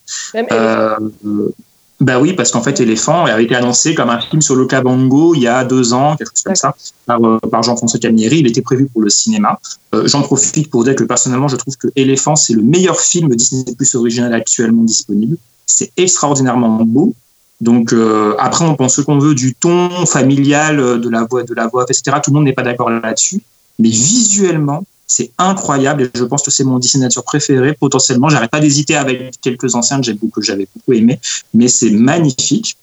Bah 2.00 2.18
oui, 2.18 2.32
parce 2.34 2.52
qu'en 2.52 2.62
fait, 2.62 2.80
Éléphant 2.80 3.26
avait 3.26 3.44
été 3.44 3.56
annoncé 3.56 3.94
comme 3.94 4.10
un 4.10 4.22
film 4.22 4.42
sur 4.42 4.56
le 4.56 4.66
Cabango 4.66 5.36
il 5.36 5.42
y 5.42 5.48
a 5.48 5.66
deux 5.66 5.92
ans, 5.92 6.16
quelque 6.16 6.32
chose 6.32 6.44
comme 6.44 6.56
ça, 6.56 6.74
par, 7.06 7.22
euh, 7.26 7.40
par 7.40 7.62
Jean-François 7.62 8.00
Camilleri. 8.00 8.40
Il 8.40 8.48
était 8.48 8.62
prévu 8.62 8.86
pour 8.86 9.02
le 9.02 9.10
cinéma. 9.10 9.60
Euh, 9.94 10.08
J'en 10.08 10.22
profite 10.22 10.70
pour 10.70 10.86
dire 10.86 10.96
que 10.96 11.04
personnellement, 11.04 11.50
je 11.50 11.58
trouve 11.58 11.76
que 11.76 11.90
Éléphant, 11.98 12.38
c'est 12.38 12.54
le 12.54 12.62
meilleur 12.62 13.02
film 13.02 13.36
Disney 13.36 13.66
Plus 13.76 13.96
original 13.96 14.34
actuellement 14.34 14.84
disponible. 14.84 15.36
C'est 15.66 15.92
extraordinairement 15.98 16.86
beau. 16.86 17.14
Donc 17.60 17.92
euh, 17.92 18.34
après, 18.40 18.64
on 18.64 18.76
pense 18.76 18.96
ce 18.96 19.02
qu'on 19.02 19.20
veut 19.20 19.36
du 19.36 19.54
ton 19.54 20.06
familial, 20.06 21.02
de 21.02 21.10
la 21.10 21.26
voix, 21.26 21.44
de 21.44 21.54
la 21.54 21.68
voix, 21.68 21.84
etc. 21.84 22.18
Tout 22.24 22.32
le 22.32 22.36
monde 22.36 22.46
n'est 22.46 22.54
pas 22.54 22.64
d'accord 22.64 22.90
là-dessus. 22.90 23.42
Mais 23.78 23.90
visuellement, 23.90 24.86
c'est 25.10 25.32
incroyable 25.40 26.04
et 26.04 26.10
je 26.14 26.24
pense 26.24 26.44
que 26.44 26.52
c'est 26.52 26.64
mon 26.64 26.78
Disney 26.78 27.04
Nature 27.04 27.24
préféré. 27.24 27.74
Potentiellement, 27.74 28.30
j'arrête 28.30 28.52
pas 28.52 28.60
d'hésiter 28.60 28.96
avec 28.96 29.42
quelques 29.42 29.74
anciens 29.74 30.00
que 30.00 30.42
j'avais 30.42 30.68
beaucoup 30.74 30.94
aimé, 30.94 31.20
mais 31.54 31.68
c'est 31.68 31.90
magnifique. 31.90 32.78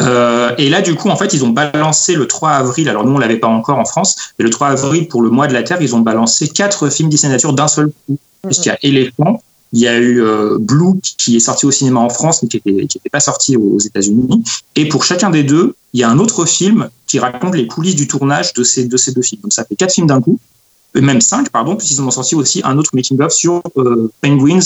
Euh, 0.00 0.54
et 0.58 0.68
là, 0.68 0.82
du 0.82 0.94
coup, 0.94 1.08
en 1.08 1.16
fait, 1.16 1.32
ils 1.32 1.42
ont 1.42 1.48
balancé 1.48 2.14
le 2.14 2.28
3 2.28 2.50
avril. 2.50 2.90
Alors 2.90 3.06
nous, 3.06 3.14
on 3.14 3.18
l'avait 3.18 3.38
pas 3.38 3.48
encore 3.48 3.78
en 3.78 3.86
France, 3.86 4.16
mais 4.38 4.44
le 4.44 4.50
3 4.50 4.68
avril 4.68 5.08
pour 5.08 5.22
le 5.22 5.30
mois 5.30 5.46
de 5.46 5.54
la 5.54 5.62
Terre, 5.62 5.80
ils 5.80 5.94
ont 5.94 6.00
balancé 6.00 6.46
quatre 6.46 6.90
films 6.90 7.08
Disney 7.08 7.32
Nature 7.32 7.54
d'un 7.54 7.68
seul 7.68 7.90
coup. 8.06 8.18
Puisqu'il 8.42 8.68
y 8.68 8.72
a 8.72 8.78
Éléphant, 8.82 9.42
il 9.72 9.80
y 9.80 9.88
a 9.88 9.96
eu 9.96 10.22
euh, 10.22 10.58
Blue 10.58 11.00
qui 11.18 11.36
est 11.36 11.40
sorti 11.40 11.64
au 11.64 11.70
cinéma 11.70 12.00
en 12.00 12.10
France, 12.10 12.42
mais 12.42 12.48
qui 12.48 12.60
n'était 12.66 13.10
pas 13.10 13.20
sorti 13.20 13.56
aux 13.56 13.78
États-Unis. 13.78 14.44
Et 14.76 14.88
pour 14.88 15.04
chacun 15.04 15.30
des 15.30 15.42
deux, 15.42 15.74
il 15.94 16.00
y 16.00 16.02
a 16.02 16.10
un 16.10 16.18
autre 16.18 16.44
film 16.44 16.90
qui 17.06 17.18
raconte 17.18 17.54
les 17.54 17.66
coulisses 17.66 17.96
du 17.96 18.08
tournage 18.08 18.52
de 18.52 18.62
ces, 18.62 18.84
de 18.84 18.96
ces 18.98 19.12
deux 19.12 19.22
films. 19.22 19.42
Donc 19.42 19.52
ça 19.54 19.64
fait 19.64 19.76
quatre 19.76 19.92
films 19.92 20.06
d'un 20.06 20.20
coup 20.20 20.38
même 20.94 21.20
5, 21.20 21.50
pardon, 21.50 21.76
puisqu'ils 21.76 22.00
ont 22.02 22.10
sorti 22.10 22.34
aussi 22.34 22.62
un 22.64 22.76
autre 22.78 22.90
making-of 22.94 23.32
sur 23.32 23.62
euh, 23.76 24.10
Penguins, 24.20 24.58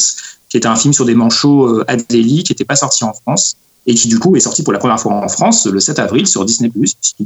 qui 0.49 0.57
était 0.57 0.67
un 0.67 0.77
film 0.77 0.95
sur 0.95 1.05
des 1.05 1.15
manchots 1.15 1.67
euh, 1.67 1.85
Adélie, 1.89 2.45
qui 2.45 2.53
n'était 2.53 2.65
pas 2.65 2.77
sorti 2.77 3.05
en 3.05 3.13
France, 3.13 3.57
et 3.87 3.95
qui 3.95 4.09
du 4.09 4.19
coup 4.19 4.35
est 4.37 4.41
sorti 4.41 4.63
pour 4.63 4.73
la 4.73 4.79
première 4.79 4.99
fois 4.99 5.13
en 5.13 5.29
France 5.29 5.67
le 5.67 5.79
7 5.81 5.99
avril 5.99 6.27
sur 6.27 6.45
Disney+. 6.45 6.71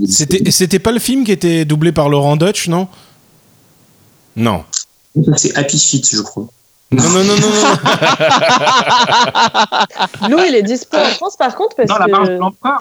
C'était, 0.08 0.50
c'était 0.50 0.80
pas 0.80 0.92
le 0.92 0.98
film 0.98 1.24
qui 1.24 1.32
était 1.32 1.64
doublé 1.64 1.92
par 1.92 2.08
Laurent 2.08 2.36
Dutch, 2.36 2.68
non? 2.68 2.88
Non. 4.34 4.64
C'est 5.36 5.56
Happy 5.56 5.78
Feet, 5.78 6.08
je 6.10 6.20
crois. 6.22 6.46
Non, 6.90 7.02
non, 7.02 7.22
non, 7.22 7.36
non, 7.36 7.50
non. 7.50 7.76
Nous, 10.30 10.38
il 10.38 10.54
est 10.54 10.62
dispo 10.62 10.96
en 10.96 11.10
France, 11.10 11.36
par 11.36 11.54
contre, 11.54 11.76
parce 11.76 11.90
non, 11.90 11.96
la 11.98 12.06
de 12.06 12.38
l'empereur. 12.38 12.78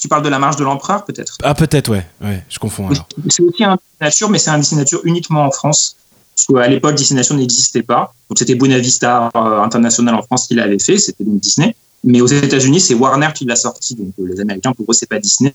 Tu 0.00 0.08
parles 0.08 0.22
de 0.22 0.28
la 0.30 0.38
marge 0.38 0.56
de 0.56 0.64
l'empereur, 0.64 1.04
peut-être? 1.04 1.36
Ah, 1.42 1.54
peut-être, 1.54 1.90
ouais. 1.90 2.06
ouais. 2.22 2.42
Je 2.48 2.58
confonds 2.58 2.88
alors. 2.88 3.06
C'est 3.28 3.42
aussi 3.42 3.62
un 3.62 3.78
Nature, 4.00 4.30
mais 4.30 4.38
c'est 4.38 4.50
un 4.50 4.58
Disney 4.58 4.80
Nature 4.80 5.00
uniquement 5.04 5.44
en 5.44 5.50
France. 5.50 5.96
Parce 6.34 6.46
qu'à 6.46 6.68
l'époque, 6.68 6.94
Disney 6.94 7.22
n'existait 7.32 7.82
pas. 7.82 8.14
Donc, 8.30 8.38
c'était 8.38 8.54
Bonavista 8.54 9.30
euh, 9.36 9.60
International 9.60 10.14
en 10.14 10.22
France 10.22 10.48
qui 10.48 10.54
l'avait 10.54 10.78
fait. 10.78 10.96
C'était 10.96 11.22
donc 11.22 11.40
Disney. 11.40 11.76
Mais 12.02 12.22
aux 12.22 12.26
États-Unis, 12.26 12.80
c'est 12.80 12.94
Warner 12.94 13.28
qui 13.34 13.44
l'a 13.44 13.56
sorti. 13.56 13.94
Donc, 13.94 14.14
euh, 14.18 14.26
les 14.26 14.40
Américains, 14.40 14.72
pour 14.72 14.86
eux, 14.90 14.94
c'est 14.94 15.08
pas 15.08 15.18
Disney. 15.18 15.52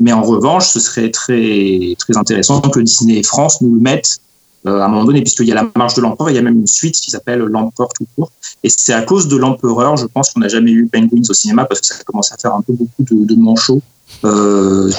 Mais 0.00 0.12
en 0.12 0.22
revanche, 0.22 0.66
ce 0.66 0.80
serait 0.80 1.10
très, 1.12 1.94
très 1.96 2.16
intéressant 2.16 2.60
que 2.60 2.80
Disney 2.80 3.22
France 3.22 3.60
nous 3.60 3.74
le 3.76 3.80
mette 3.80 4.18
euh, 4.66 4.80
à 4.80 4.84
un 4.86 4.88
moment 4.88 5.04
donné, 5.04 5.20
puisqu'il 5.20 5.46
y 5.46 5.52
a 5.52 5.54
la 5.54 5.68
marche 5.76 5.94
de 5.94 6.00
l'empereur, 6.00 6.30
il 6.30 6.36
y 6.36 6.38
a 6.38 6.42
même 6.42 6.58
une 6.58 6.66
suite 6.66 6.94
qui 6.94 7.10
s'appelle 7.10 7.40
l'empereur 7.40 7.88
tout 7.92 8.06
court. 8.16 8.30
Et 8.62 8.70
c'est 8.70 8.92
à 8.92 9.02
cause 9.02 9.28
de 9.28 9.36
l'empereur, 9.36 9.96
je 9.96 10.06
pense 10.06 10.30
qu'on 10.30 10.40
n'a 10.40 10.48
jamais 10.48 10.70
eu 10.70 10.86
Penguins 10.86 11.22
au 11.28 11.34
cinéma 11.34 11.64
parce 11.64 11.80
que 11.80 11.86
ça 11.86 11.96
commence 12.04 12.32
à 12.32 12.36
faire 12.36 12.54
un 12.54 12.62
peu 12.62 12.72
beaucoup 12.72 13.02
de, 13.02 13.26
de 13.26 13.34
manchots 13.34 13.82
euh, 14.24 14.90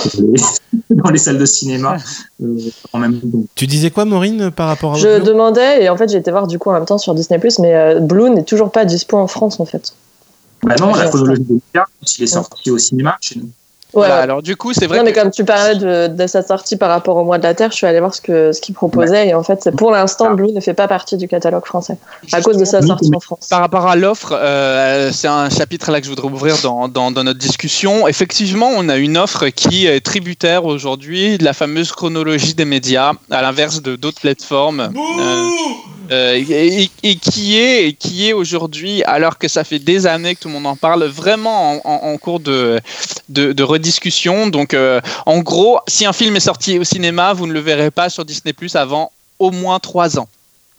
dans 0.90 1.10
les 1.10 1.18
salles 1.18 1.38
de 1.38 1.46
cinéma. 1.46 1.98
Euh, 2.44 2.58
en 2.94 3.00
même 3.00 3.20
temps. 3.20 3.44
Tu 3.56 3.68
disais 3.68 3.92
quoi, 3.92 4.06
Maureen, 4.06 4.52
par 4.52 4.68
rapport 4.68 4.96
à 4.96 4.98
Je 4.98 5.22
demandais, 5.22 5.84
et 5.84 5.90
en 5.90 5.98
fait 5.98 6.10
j'ai 6.10 6.18
été 6.18 6.32
voir 6.32 6.48
du 6.48 6.60
coup 6.60 6.70
en 6.70 6.74
même 6.74 6.86
temps 6.86 6.98
sur 6.98 7.14
Disney+, 7.14 7.40
mais 7.60 7.76
euh, 7.76 8.00
Blue 8.00 8.30
n'est 8.30 8.44
toujours 8.44 8.72
pas 8.72 8.86
dispo 8.86 9.18
en 9.18 9.28
France 9.28 9.60
en 9.60 9.66
fait. 9.66 9.94
Bah 10.64 10.76
non, 10.80 10.94
la 10.96 11.08
chronologie 11.08 11.44
de 11.44 11.60
il 12.18 12.24
est 12.24 12.28
sorti 12.28 12.72
au 12.72 12.78
cinéma 12.78 13.18
chez 13.22 13.40
nous. 13.40 13.50
Voilà. 13.94 14.18
alors 14.18 14.42
du 14.42 14.56
coup, 14.56 14.74
c'est 14.74 14.88
vrai. 14.88 14.98
Non, 14.98 15.04
mais 15.04 15.14
comme 15.14 15.32
tu 15.32 15.46
parlais 15.46 15.76
de, 15.76 16.08
de, 16.08 16.28
sa 16.28 16.42
sortie 16.42 16.76
par 16.76 16.90
rapport 16.90 17.16
au 17.16 17.24
mois 17.24 17.38
de 17.38 17.44
la 17.44 17.54
Terre, 17.54 17.72
je 17.72 17.78
suis 17.78 17.88
allé 17.88 18.00
voir 18.00 18.14
ce 18.14 18.20
que 18.20 18.52
ce 18.52 18.60
qu'il 18.60 18.76
proposait 18.76 19.30
et 19.30 19.34
en 19.34 19.44
fait, 19.44 19.70
pour 19.78 19.92
l'instant, 19.92 20.34
Blue 20.34 20.52
ne 20.52 20.60
fait 20.60 20.74
pas 20.74 20.88
partie 20.88 21.18
du 21.18 21.28
catalogue 21.28 21.66
français 21.66 21.98
à 22.34 22.42
cause 22.42 22.58
de 22.58 22.66
sa 22.66 22.82
sortie 22.82 23.12
en 23.16 23.20
France. 23.20 23.48
Par 23.50 23.62
rapport 23.62 23.88
à 23.88 23.96
l'offre, 23.96 24.34
euh, 24.34 25.12
c'est 25.14 25.28
un 25.28 25.50
chapitre 25.50 25.92
là 25.92 26.00
que 26.00 26.06
je 26.06 26.10
voudrais 26.10 26.28
ouvrir 26.28 26.58
dans, 26.62 26.88
dans, 26.88 27.12
dans, 27.12 27.24
notre 27.24 27.40
discussion. 27.40 28.08
Effectivement, 28.08 28.70
on 28.76 28.90
a 28.90 28.98
une 28.98 29.18
offre 29.18 29.48
qui 29.48 29.88
est 29.88 30.02
tributaire 30.02 30.66
aujourd'hui 30.66 31.38
de 31.38 31.46
la 31.46 31.54
fameuse 31.54 31.92
chronologie 31.92 32.54
des 32.54 32.66
médias, 32.66 33.14
à 33.32 33.42
l'inverse 33.42 33.82
de 33.82 33.96
d'autres 33.96 34.20
plateformes. 34.20 34.92
Euh, 34.96 35.50
euh, 36.12 36.90
et, 37.04 37.16
qui 37.16 37.58
est, 37.60 37.94
qui 37.94 38.28
est 38.28 38.34
aujourd'hui, 38.34 39.04
alors 39.04 39.38
que 39.38 39.48
ça 39.48 39.64
fait 39.64 39.80
des 39.80 40.08
années 40.08 40.36
que 40.36 40.42
tout 40.42 40.48
le 40.48 40.54
monde 40.54 40.68
en 40.68 40.76
parle, 40.76 41.04
vraiment 41.06 41.86
en, 41.86 42.18
cours 42.18 42.40
de, 42.40 42.80
de, 43.30 43.54
de, 43.54 43.64
rediscussion. 43.64 44.48
Donc, 44.48 44.74
euh, 44.74 45.02
en 45.26 45.40
gros, 45.40 45.80
si 45.88 46.06
un 46.06 46.14
film 46.14 46.36
est 46.36 46.42
sorti 46.42 46.80
au 46.80 46.84
cinéma, 46.84 47.34
vous 47.34 47.48
ne 47.48 47.54
le 47.54 47.60
verrez 47.60 47.92
pas 47.92 48.10
sur 48.10 48.26
Disney 48.26 48.54
Plus 48.54 48.76
avant 48.76 49.12
au 49.40 49.52
moins 49.52 49.80
trois 49.80 50.20
ans. 50.20 50.28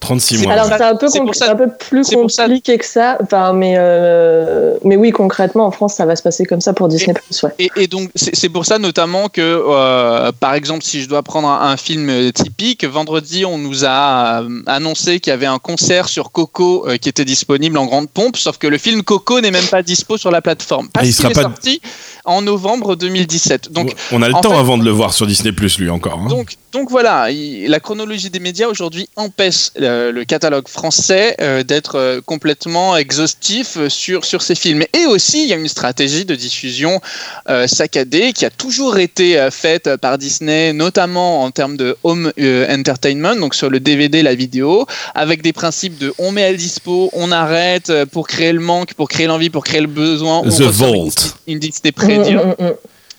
36 0.01 0.43
mois. 0.43 0.53
Alors, 0.53 0.67
c'est 0.67 0.83
un, 0.83 0.95
peu 0.95 1.07
un 1.07 1.57
peu 1.57 1.69
plus 1.79 2.11
compliqué 2.11 2.77
que 2.79 2.85
ça. 2.85 3.17
Enfin, 3.23 3.53
mais, 3.53 3.75
euh, 3.79 4.77
mais 4.85 4.97
oui, 4.97 5.11
concrètement, 5.11 5.67
en 5.67 5.71
France, 5.71 5.95
ça 5.95 6.05
va 6.05 6.17
se 6.17 6.23
passer 6.23 6.45
comme 6.45 6.61
ça 6.61 6.75
pour 6.75 6.89
Disney+. 6.89 7.15
Ouais. 7.43 7.51
Et, 7.59 7.71
et, 7.77 7.87
donc, 7.87 8.11
c'est 8.15 8.49
pour 8.49 8.67
ça 8.67 8.79
notamment 8.79 9.29
que, 9.29 9.41
euh, 9.41 10.33
par 10.39 10.55
exemple, 10.55 10.83
si 10.85 11.03
je 11.03 11.09
dois 11.09 11.23
prendre 11.23 11.49
un, 11.49 11.71
un, 11.71 11.77
film 11.77 12.33
typique, 12.33 12.85
vendredi, 12.85 13.45
on 13.45 13.59
nous 13.59 13.85
a 13.85 14.43
euh, 14.43 14.63
annoncé 14.67 15.21
qu'il 15.21 15.31
y 15.31 15.35
avait 15.35 15.47
un 15.47 15.59
concert 15.59 16.09
sur 16.09 16.31
Coco 16.31 16.87
euh, 16.87 16.97
qui 16.97 17.09
était 17.09 17.25
disponible 17.25 17.79
en 17.79 17.87
grande 17.87 18.09
pompe, 18.09 18.37
sauf 18.37 18.59
que 18.59 18.67
le 18.67 18.79
film 18.79 19.03
Coco 19.03 19.41
n'est 19.41 19.51
même 19.51 19.67
pas 19.67 19.83
dispo 19.83 20.17
sur 20.17 20.31
la 20.31 20.43
plateforme. 20.43 20.89
Parce 20.89 21.07
il 21.07 21.13
sera 21.13 21.31
pas... 21.31 21.43
sorti 21.43 21.81
en 22.25 22.43
novembre 22.43 22.97
2017. 22.97 23.73
Donc, 23.73 23.95
on 24.13 24.23
a 24.23 24.29
le 24.29 24.35
temps 24.35 24.51
fait, 24.51 24.57
avant 24.57 24.79
de 24.79 24.85
le 24.85 24.91
voir 24.91 25.13
sur 25.13 25.27
Disney+, 25.27 25.53
lui, 25.79 25.91
encore. 25.91 26.21
Hein. 26.25 26.29
Donc, 26.29 26.57
donc 26.73 26.91
voilà, 26.91 27.31
il, 27.31 27.69
la 27.69 27.81
chronologie 27.81 28.31
des 28.31 28.41
médias 28.41 28.69
aujourd'hui 28.69 29.09
empêche 29.17 29.71
euh, 29.87 30.13
le 30.13 30.25
catalogue 30.25 30.69
français 30.69 31.37
euh, 31.41 31.63
d'être 31.63 31.97
euh, 31.97 32.21
complètement 32.21 32.97
exhaustif 32.97 33.79
sur, 33.89 34.25
sur 34.25 34.43
ces 34.43 34.55
films. 34.55 34.85
Et 34.93 35.07
aussi, 35.07 35.45
il 35.45 35.49
y 35.49 35.53
a 35.53 35.57
une 35.57 35.69
stratégie 35.69 36.25
de 36.25 36.35
diffusion 36.35 37.01
euh, 37.49 37.67
saccadée 37.67 38.33
qui 38.33 38.45
a 38.45 38.51
toujours 38.51 38.99
été 38.99 39.39
euh, 39.39 39.51
faite 39.51 39.97
par 39.97 40.19
Disney, 40.19 40.73
notamment 40.73 41.43
en 41.43 41.51
termes 41.51 41.77
de 41.77 41.97
home 42.03 42.33
euh, 42.39 42.75
entertainment, 42.75 43.37
donc 43.37 43.55
sur 43.55 43.71
le 43.71 43.81
DVD, 43.81 44.23
la 44.23 44.35
vidéo, 44.35 44.87
avec 45.15 45.43
des 45.43 45.53
principes 45.53 45.99
de 45.99 46.13
on 46.19 46.33
met 46.33 46.45
à 46.45 46.53
dispo, 46.53 47.11
on 47.13 47.33
arrête 47.33 47.93
pour 48.13 48.27
créer 48.27 48.53
le 48.53 48.61
manque, 48.61 48.95
pour 48.95 49.09
créer 49.09 49.27
l'envie, 49.27 49.51
pour 49.51 49.65
créer 49.65 49.81
le 49.81 49.87
besoin. 49.87 50.43
The 50.43 50.63
Vault. 50.63 51.37
Une. 51.47 51.61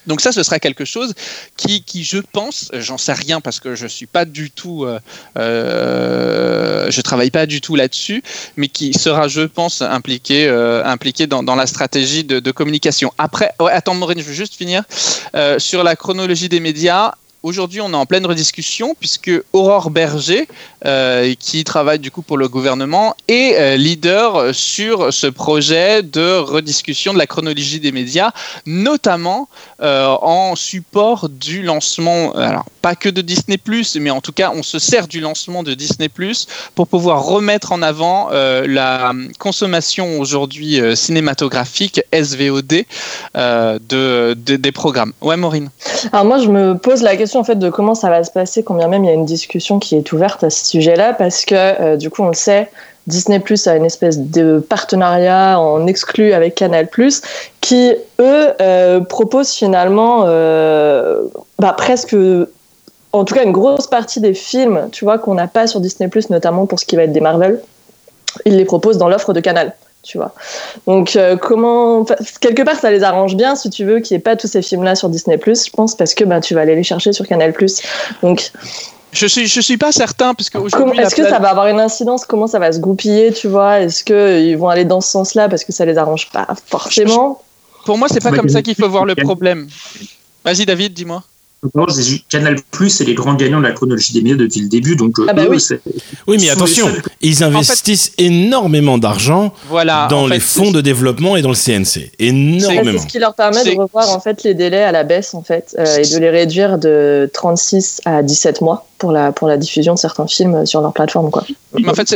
Donc 0.07 0.21
ça, 0.21 0.31
ce 0.31 0.41
sera 0.41 0.59
quelque 0.59 0.85
chose 0.85 1.13
qui, 1.57 1.83
qui 1.83 2.03
je 2.03 2.17
pense, 2.17 2.69
j'en 2.73 2.97
sais 2.97 3.13
rien 3.13 3.41
parce 3.41 3.59
que 3.59 3.75
je 3.75 3.87
suis 3.87 4.07
pas 4.07 4.25
du 4.25 4.49
tout, 4.49 4.85
euh, 4.85 4.99
euh, 5.37 6.89
je 6.89 7.01
travaille 7.01 7.31
pas 7.31 7.45
du 7.45 7.61
tout 7.61 7.75
là-dessus, 7.75 8.23
mais 8.55 8.69
qui 8.69 8.93
sera, 8.93 9.27
je 9.27 9.41
pense, 9.41 9.81
impliqué, 9.81 10.47
euh, 10.47 10.83
impliqué 10.85 11.27
dans, 11.27 11.55
la 11.55 11.67
stratégie 11.67 12.23
de, 12.23 12.51
communication. 12.51 13.11
Après, 13.17 13.51
attends, 13.59 13.93
Maureen, 13.93 14.19
je 14.19 14.23
veux 14.23 14.33
juste 14.33 14.55
finir 14.55 14.83
euh, 15.35 15.59
sur 15.59 15.83
la 15.83 15.95
chronologie 15.95 16.49
des 16.49 16.59
médias 16.59 17.13
aujourd'hui, 17.43 17.81
on 17.81 17.91
est 17.91 17.95
en 17.95 18.05
pleine 18.05 18.25
rediscussion 18.25 18.95
puisque 18.99 19.31
Aurore 19.53 19.89
Berger, 19.89 20.47
euh, 20.85 21.33
qui 21.39 21.63
travaille 21.63 21.99
du 21.99 22.11
coup 22.11 22.21
pour 22.21 22.38
le 22.38 22.47
gouvernement, 22.47 23.15
est 23.27 23.55
euh, 23.55 23.75
leader 23.75 24.53
sur 24.53 25.13
ce 25.13 25.27
projet 25.27 26.03
de 26.03 26.38
rediscussion 26.38 27.13
de 27.13 27.17
la 27.17 27.27
chronologie 27.27 27.79
des 27.79 27.91
médias, 27.91 28.31
notamment 28.65 29.47
euh, 29.81 30.07
en 30.21 30.55
support 30.55 31.29
du 31.29 31.61
lancement, 31.63 32.33
alors 32.33 32.65
pas 32.81 32.95
que 32.95 33.09
de 33.09 33.21
Disney⁇ 33.21 33.57
mais 33.99 34.09
en 34.09 34.21
tout 34.21 34.31
cas, 34.31 34.51
on 34.55 34.63
se 34.63 34.79
sert 34.79 35.07
du 35.07 35.19
lancement 35.19 35.63
de 35.63 35.73
Disney⁇ 35.73 36.09
pour 36.75 36.88
pouvoir 36.88 37.23
remettre 37.23 37.71
en 37.71 37.81
avant 37.81 38.29
la 38.29 39.13
consommation 39.39 40.19
aujourd'hui 40.19 40.79
cinématographique 40.95 42.01
SVOD 42.13 42.85
de, 43.35 44.33
des 44.33 44.71
programmes. 44.71 45.13
Ouais, 45.21 45.38
Maureen. 45.38 45.69
Alors 46.11 46.25
moi, 46.25 46.39
je 46.39 46.47
me 46.47 46.77
pose 46.77 47.01
la 47.01 47.15
question 47.15 47.26
en 47.36 47.43
fait 47.43 47.55
de 47.55 47.69
comment 47.69 47.95
ça 47.95 48.09
va 48.09 48.23
se 48.23 48.32
passer, 48.32 48.63
combien 48.63 48.88
même 48.88 49.03
il 49.03 49.07
y 49.07 49.11
a 49.11 49.13
une 49.13 49.25
discussion 49.25 49.80
qui 49.80 49.95
est 49.95 50.11
ouverte 50.11 50.43
à 50.43 50.49
ce 50.49 50.65
sujet-là, 50.65 51.13
parce 51.13 51.45
que 51.45 51.55
euh, 51.55 51.97
du 51.97 52.09
coup, 52.09 52.23
on 52.23 52.30
le 52.30 52.34
sait, 52.34 52.69
Disney 53.07 53.39
Plus 53.39 53.67
a 53.67 53.75
une 53.75 53.86
espèce 53.86 54.19
de 54.19 54.59
partenariat 54.59 55.59
en 55.59 55.88
exclu 55.88 56.34
avec 56.34 56.55
Canal 56.55 56.88
Plus, 56.88 57.21
qui 57.61 57.93
eux 58.19 58.47
euh, 58.61 58.99
proposent 59.01 59.51
finalement 59.51 60.23
euh, 60.25 61.23
bah, 61.59 61.73
presque 61.78 62.15
en 63.13 63.23
tout 63.23 63.34
cas 63.34 63.43
une 63.43 63.53
grosse 63.53 63.88
partie 63.88 64.19
des 64.19 64.34
films, 64.34 64.89
tu 64.91 65.05
vois, 65.05 65.17
qu'on 65.17 65.36
n'a 65.36 65.47
pas 65.47 65.67
sur 65.67 65.80
Disney+, 65.80 66.09
notamment 66.30 66.65
pour 66.65 66.80
ce 66.80 66.86
qui 66.86 66.95
va 66.95 67.03
être 67.03 67.13
des 67.13 67.21
Marvel, 67.21 67.61
ils 68.45 68.57
les 68.57 68.65
proposent 68.65 68.97
dans 68.97 69.07
l'offre 69.07 69.34
de 69.34 69.39
Canal 69.39 69.73
tu 70.07 70.17
vois. 70.17 70.33
Donc, 70.87 71.15
euh, 71.15 71.35
comment. 71.35 72.05
Quelque 72.39 72.63
part, 72.63 72.79
ça 72.79 72.91
les 72.91 73.03
arrange 73.03 73.35
bien, 73.35 73.55
si 73.55 73.69
tu 73.69 73.85
veux, 73.85 73.99
qu'il 73.99 74.15
n'y 74.15 74.19
ait 74.19 74.23
pas 74.23 74.35
tous 74.35 74.47
ces 74.47 74.61
films-là 74.61 74.95
sur 74.95 75.09
Disney, 75.09 75.37
je 75.45 75.69
pense, 75.71 75.95
parce 75.95 76.13
que 76.13 76.23
ben, 76.23 76.39
tu 76.39 76.53
vas 76.53 76.61
aller 76.61 76.75
les 76.75 76.83
chercher 76.83 77.13
sur 77.13 77.27
Canal. 77.27 77.53
Donc. 78.23 78.51
Je 79.13 79.25
suis, 79.25 79.47
je 79.47 79.61
suis 79.61 79.77
pas 79.77 79.91
certain, 79.91 80.33
parce 80.33 80.49
que 80.49 80.57
Est-ce 81.01 81.15
que 81.15 81.27
ça 81.27 81.39
va 81.39 81.49
avoir 81.49 81.67
une 81.67 81.79
incidence? 81.79 82.25
Comment 82.25 82.47
ça 82.47 82.59
va 82.59 82.71
se 82.71 82.79
goupiller, 82.79 83.31
tu 83.31 83.47
vois? 83.47 83.79
Est-ce 83.79 84.03
qu'ils 84.03 84.57
vont 84.57 84.69
aller 84.69 84.85
dans 84.85 85.01
ce 85.01 85.09
sens-là 85.09 85.49
parce 85.49 85.63
que 85.63 85.71
ça 85.71 85.85
les 85.85 85.97
arrange 85.97 86.29
pas 86.29 86.47
forcément? 86.65 87.41
Pour 87.85 87.97
moi, 87.97 88.07
c'est 88.09 88.21
pas 88.21 88.31
comme 88.31 88.49
ça 88.49 88.61
qu'il 88.61 88.75
faut 88.75 88.89
voir 88.89 89.05
le 89.05 89.15
problème. 89.15 89.67
Vas-y, 90.43 90.65
David, 90.65 90.93
dis-moi. 90.93 91.23
Canal 92.29 92.55
Plus, 92.71 92.89
c'est 92.89 93.03
les 93.03 93.15
grands 93.15 93.33
gagnants 93.33 93.59
de 93.59 93.63
la 93.63 93.71
chronologie 93.71 94.13
des 94.13 94.21
médias 94.21 94.37
depuis 94.37 94.61
le 94.61 94.69
début. 94.69 94.95
Donc, 94.95 95.15
ah 95.27 95.33
bah 95.33 95.43
oui. 95.49 96.37
mais 96.39 96.49
attention, 96.49 96.87
ils 97.21 97.43
investissent 97.43 98.11
énormément 98.17 98.97
d'argent 98.97 99.53
dans 100.09 100.27
les 100.27 100.39
fonds 100.39 100.71
de 100.71 100.81
développement 100.81 101.35
et 101.35 101.41
dans 101.41 101.49
le 101.49 101.55
CNC. 101.55 102.11
Énormément. 102.19 102.91
C'est 102.93 102.97
ce 102.99 103.07
qui 103.07 103.19
leur 103.19 103.33
permet 103.33 103.63
de 103.63 103.77
revoir 103.77 104.09
en 104.11 104.19
fait 104.19 104.43
les 104.43 104.53
délais 104.53 104.83
à 104.83 104.91
la 104.91 105.03
baisse 105.03 105.33
en 105.33 105.41
fait 105.41 105.75
euh, 105.79 105.97
et 105.97 106.07
de 106.07 106.17
les 106.19 106.29
réduire 106.29 106.77
de 106.77 107.29
36 107.33 108.01
à 108.05 108.21
17 108.21 108.61
mois 108.61 108.85
pour 108.97 109.11
la, 109.11 109.57
diffusion 109.57 109.93
de 109.93 109.99
certains 109.99 110.27
films 110.27 110.65
sur 110.65 110.81
leur 110.81 110.93
plateforme. 110.93 111.29
En 111.87 111.93
fait 111.93 112.15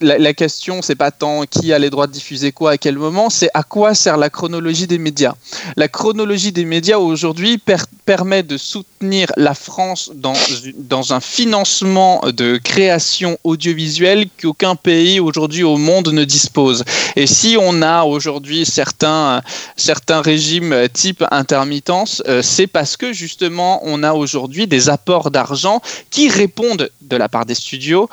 la, 0.00 0.18
la 0.18 0.34
question, 0.34 0.82
c'est 0.82 0.94
pas 0.94 1.10
tant 1.10 1.44
qui 1.44 1.72
a 1.72 1.78
les 1.78 1.90
droits 1.90 2.06
de 2.06 2.12
diffuser 2.12 2.52
quoi 2.52 2.72
à 2.72 2.78
quel 2.78 2.96
moment, 2.96 3.30
c'est 3.30 3.50
à 3.54 3.62
quoi 3.62 3.94
sert 3.94 4.16
la 4.16 4.30
chronologie 4.30 4.86
des 4.86 4.98
médias. 4.98 5.34
La 5.76 5.88
chronologie 5.88 6.52
des 6.52 6.64
médias 6.64 6.98
aujourd'hui 6.98 7.60
permet 8.04 8.42
de 8.42 8.56
soutenir 8.56 9.28
la 9.36 9.54
France 9.54 10.10
dans, 10.14 10.34
dans 10.76 11.12
un 11.12 11.20
financement 11.20 12.22
de 12.26 12.58
création 12.62 13.38
audiovisuelle 13.44 14.26
qu'aucun 14.40 14.74
pays 14.74 15.20
aujourd'hui 15.20 15.62
au 15.62 15.76
monde 15.76 16.08
ne 16.08 16.24
dispose. 16.24 16.84
Et 17.16 17.26
si 17.26 17.56
on 17.60 17.82
a 17.82 18.04
aujourd'hui 18.04 18.64
certains, 18.64 19.42
certains 19.76 20.22
régimes 20.22 20.88
type 20.92 21.24
intermittence, 21.30 22.22
euh, 22.28 22.42
c'est 22.42 22.66
parce 22.66 22.96
que 22.96 23.12
justement 23.12 23.80
on 23.84 24.02
a 24.02 24.12
aujourd'hui 24.12 24.66
des 24.66 24.88
apports 24.88 25.11
d'argent 25.30 25.80
qui 26.10 26.28
répondent 26.28 26.90
de 27.00 27.16
la 27.16 27.28
part 27.28 27.46
des 27.46 27.54
studios 27.54 28.08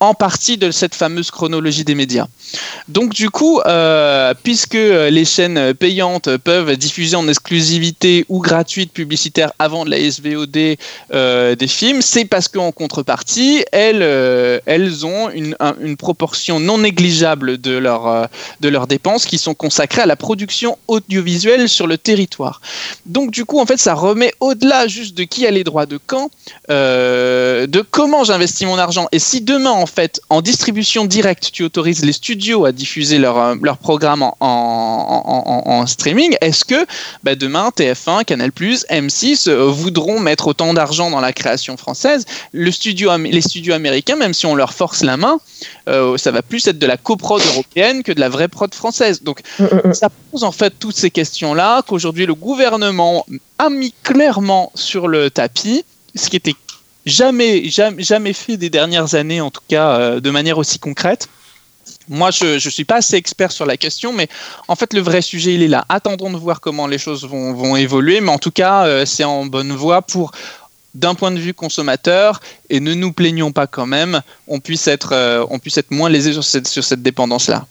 en 0.00 0.14
partie 0.14 0.56
de 0.56 0.70
cette 0.70 0.94
fameuse 0.94 1.30
chronologie 1.30 1.84
des 1.84 1.94
médias. 1.94 2.26
Donc 2.88 3.12
du 3.12 3.30
coup, 3.30 3.60
euh, 3.66 4.32
puisque 4.42 4.74
les 4.74 5.24
chaînes 5.24 5.74
payantes 5.74 6.36
peuvent 6.38 6.76
diffuser 6.76 7.16
en 7.16 7.28
exclusivité 7.28 8.24
ou 8.28 8.40
gratuite 8.40 8.92
publicitaire 8.92 9.52
avant 9.58 9.84
de 9.84 9.90
la 9.90 9.98
SVOD 9.98 10.76
euh, 11.12 11.54
des 11.54 11.68
films, 11.68 12.00
c'est 12.00 12.24
parce 12.24 12.48
qu'en 12.48 12.72
contrepartie, 12.72 13.64
elles, 13.72 14.02
euh, 14.02 14.60
elles 14.66 15.04
ont 15.04 15.30
une, 15.30 15.56
proportion 15.98 16.60
non 16.60 16.78
négligeable 16.78 17.58
de, 17.58 17.76
leur, 17.76 18.28
de 18.60 18.68
leurs 18.68 18.86
dépenses 18.86 19.26
qui 19.26 19.36
sont 19.36 19.54
consacrées 19.54 20.02
à 20.02 20.06
la 20.06 20.16
production 20.16 20.78
audiovisuelle 20.86 21.68
sur 21.68 21.86
le 21.86 21.98
territoire. 21.98 22.60
Donc 23.04 23.30
du 23.30 23.44
coup, 23.44 23.58
en 23.58 23.66
fait, 23.66 23.78
ça 23.78 23.94
remet 23.94 24.32
au-delà 24.40 24.86
juste 24.86 25.16
de 25.16 25.24
qui 25.24 25.46
a 25.46 25.50
les 25.50 25.64
droits 25.64 25.86
de 25.86 25.98
quand, 26.06 26.30
de 26.68 27.84
comment 27.90 28.24
j'investis 28.24 28.66
mon 28.66 28.78
argent. 28.78 29.08
Et 29.12 29.18
si 29.18 29.40
demain, 29.40 29.70
en 29.70 29.86
fait, 29.88 30.20
en 30.28 30.40
distribution 30.42 31.04
directe, 31.04 31.50
tu 31.52 31.64
autorises 31.64 32.04
les 32.04 32.12
studios 32.12 32.64
à 32.64 32.72
diffuser 32.72 33.18
leur, 33.18 33.38
euh, 33.38 33.54
leur 33.62 33.78
programme 33.78 34.22
en, 34.22 34.32
en, 34.40 35.86
streaming, 35.86 36.36
est-ce 36.40 36.64
que 36.64 36.86
bah, 37.22 37.34
demain 37.34 37.70
TF1, 37.76 38.24
Canal+, 38.24 38.50
M6 38.50 39.48
euh, 39.48 39.64
voudront 39.64 40.20
mettre 40.20 40.48
autant 40.48 40.74
d'argent 40.74 41.10
dans 41.10 41.20
la 41.20 41.32
création 41.32 41.76
française? 41.76 42.26
Le 42.52 42.70
studio, 42.70 43.10
Les 43.16 43.40
studios 43.40 43.74
américains, 43.74 44.16
même 44.16 44.34
si 44.34 44.46
on 44.46 44.54
leur 44.54 44.72
force 44.72 45.02
la 45.02 45.16
main, 45.16 45.38
euh, 45.88 46.16
ça 46.16 46.30
va 46.30 46.42
plus 46.42 46.66
être 46.66 46.78
de 46.78 46.86
la 46.86 46.96
coprod 46.96 47.42
européenne 47.42 48.02
que 48.02 48.12
de 48.12 48.20
la 48.20 48.28
vraie 48.28 48.48
prod 48.48 48.72
française. 48.74 49.22
Donc 49.22 49.40
mm, 49.58 49.64
mm, 49.64 49.88
mm. 49.88 49.94
ça 49.94 50.08
pose 50.30 50.44
en 50.44 50.52
fait 50.52 50.74
toutes 50.78 50.96
ces 50.96 51.10
questions-là 51.10 51.82
qu'aujourd'hui 51.86 52.26
le 52.26 52.34
gouvernement 52.34 53.26
a 53.58 53.70
mis 53.70 53.92
clairement 54.02 54.70
sur 54.74 55.08
le 55.08 55.30
tapis, 55.30 55.84
ce 56.14 56.28
qui 56.28 56.36
était 56.36 56.54
jamais, 57.08 57.68
jamais, 57.68 58.02
jamais 58.02 58.32
fait 58.32 58.56
des 58.56 58.70
dernières 58.70 59.14
années, 59.14 59.40
en 59.40 59.50
tout 59.50 59.62
cas 59.68 59.98
euh, 59.98 60.20
de 60.20 60.30
manière 60.30 60.58
aussi 60.58 60.78
concrète. 60.78 61.28
Moi, 62.08 62.30
je 62.30 62.54
ne 62.54 62.58
suis 62.58 62.84
pas 62.84 62.96
assez 62.96 63.16
expert 63.16 63.52
sur 63.52 63.66
la 63.66 63.76
question, 63.76 64.12
mais 64.12 64.28
en 64.66 64.76
fait, 64.76 64.92
le 64.94 65.00
vrai 65.00 65.22
sujet, 65.22 65.54
il 65.54 65.62
est 65.62 65.68
là. 65.68 65.84
Attendons 65.88 66.30
de 66.30 66.36
voir 66.36 66.60
comment 66.60 66.86
les 66.86 66.98
choses 66.98 67.26
vont, 67.26 67.76
évoluer, 67.76 68.20
mais 68.20 68.30
en 68.30 68.38
tout 68.38 68.50
cas, 68.50 68.86
euh, 68.86 69.04
c'est 69.04 69.24
en 69.24 69.46
bonne 69.46 69.72
voie 69.72 70.02
pour, 70.02 70.32
d'un 70.94 71.14
point 71.14 71.30
de 71.30 71.38
vue 71.38 71.54
consommateur, 71.54 72.40
et 72.70 72.80
ne 72.80 72.94
nous 72.94 73.12
plaignons 73.12 73.52
pas 73.52 73.66
quand 73.66 73.86
même, 73.86 74.22
on 74.46 74.60
puisse 74.60 74.86
être, 74.86 75.12
euh, 75.12 75.46
moins 75.90 76.08
lésé 76.08 76.32
sur 76.32 76.44
cette, 76.44 76.68
sur 76.68 76.84
cette 76.84 77.02
dépendance-là. 77.02 77.66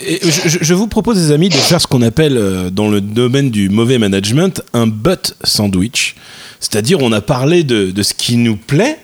Je, 0.00 0.74
vous 0.74 0.86
propose, 0.86 1.16
les 1.16 1.32
amis, 1.32 1.48
de 1.48 1.54
faire 1.54 1.80
ce 1.80 1.86
qu'on 1.86 2.02
appelle 2.02 2.70
dans 2.72 2.88
le 2.88 3.00
domaine 3.00 3.50
du 3.50 3.68
mauvais 3.68 3.98
management 3.98 4.62
un 4.72 4.86
butt 4.86 5.34
sandwich. 5.44 6.16
C'est-à-dire, 6.60 6.98
on 7.00 7.12
a 7.12 7.20
parlé 7.20 7.64
de, 7.64 7.90
de 7.90 8.02
ce 8.02 8.14
qui 8.14 8.36
nous 8.36 8.56
plaît, 8.56 8.98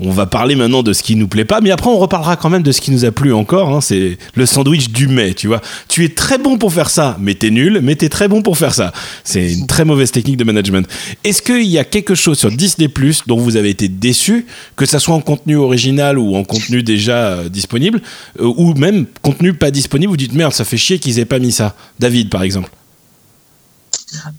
on 0.00 0.10
va 0.10 0.26
parler 0.26 0.54
maintenant 0.54 0.82
de 0.82 0.92
ce 0.92 1.02
qui 1.02 1.16
nous 1.16 1.28
plaît 1.28 1.44
pas, 1.44 1.60
mais 1.60 1.70
après 1.70 1.90
on 1.90 1.98
reparlera 1.98 2.36
quand 2.36 2.50
même 2.50 2.62
de 2.62 2.72
ce 2.72 2.80
qui 2.80 2.90
nous 2.90 3.04
a 3.04 3.12
plu 3.12 3.32
encore. 3.32 3.68
Hein. 3.74 3.80
c'est 3.80 4.18
le 4.34 4.46
sandwich 4.46 4.90
du 4.90 5.08
mai, 5.08 5.34
tu 5.34 5.46
vois. 5.46 5.60
Tu 5.88 6.04
es 6.04 6.08
très 6.08 6.38
bon 6.38 6.58
pour 6.58 6.72
faire 6.72 6.90
ça, 6.90 7.16
mais 7.20 7.34
t'es 7.34 7.50
nul, 7.50 7.80
mais 7.82 7.94
t'es 7.96 8.08
très 8.08 8.28
bon 8.28 8.42
pour 8.42 8.56
faire 8.56 8.74
ça. 8.74 8.92
C'est 9.24 9.52
une 9.52 9.66
très 9.66 9.84
mauvaise 9.84 10.10
technique 10.10 10.36
de 10.36 10.44
management. 10.44 10.88
Est-ce 11.24 11.42
qu'il 11.42 11.66
y 11.66 11.78
a 11.78 11.84
quelque 11.84 12.14
chose 12.14 12.38
sur 12.38 12.50
Disney 12.50 12.88
Plus 12.88 13.22
dont 13.26 13.38
vous 13.38 13.56
avez 13.56 13.70
été 13.70 13.88
déçu, 13.88 14.46
que 14.76 14.86
ça 14.86 14.98
soit 14.98 15.14
en 15.14 15.20
contenu 15.20 15.56
original 15.56 16.18
ou 16.18 16.34
en 16.36 16.44
contenu 16.44 16.82
déjà 16.82 17.16
euh, 17.16 17.48
disponible, 17.48 18.00
euh, 18.40 18.52
ou 18.56 18.74
même 18.74 19.06
contenu 19.22 19.52
pas 19.52 19.70
disponible, 19.70 20.10
vous 20.10 20.16
dites 20.16 20.34
merde, 20.34 20.52
ça 20.52 20.64
fait 20.64 20.76
chier 20.76 20.98
qu'ils 20.98 21.18
aient 21.18 21.24
pas 21.24 21.38
mis 21.38 21.52
ça. 21.52 21.74
David, 21.98 22.30
par 22.30 22.42
exemple. 22.42 22.70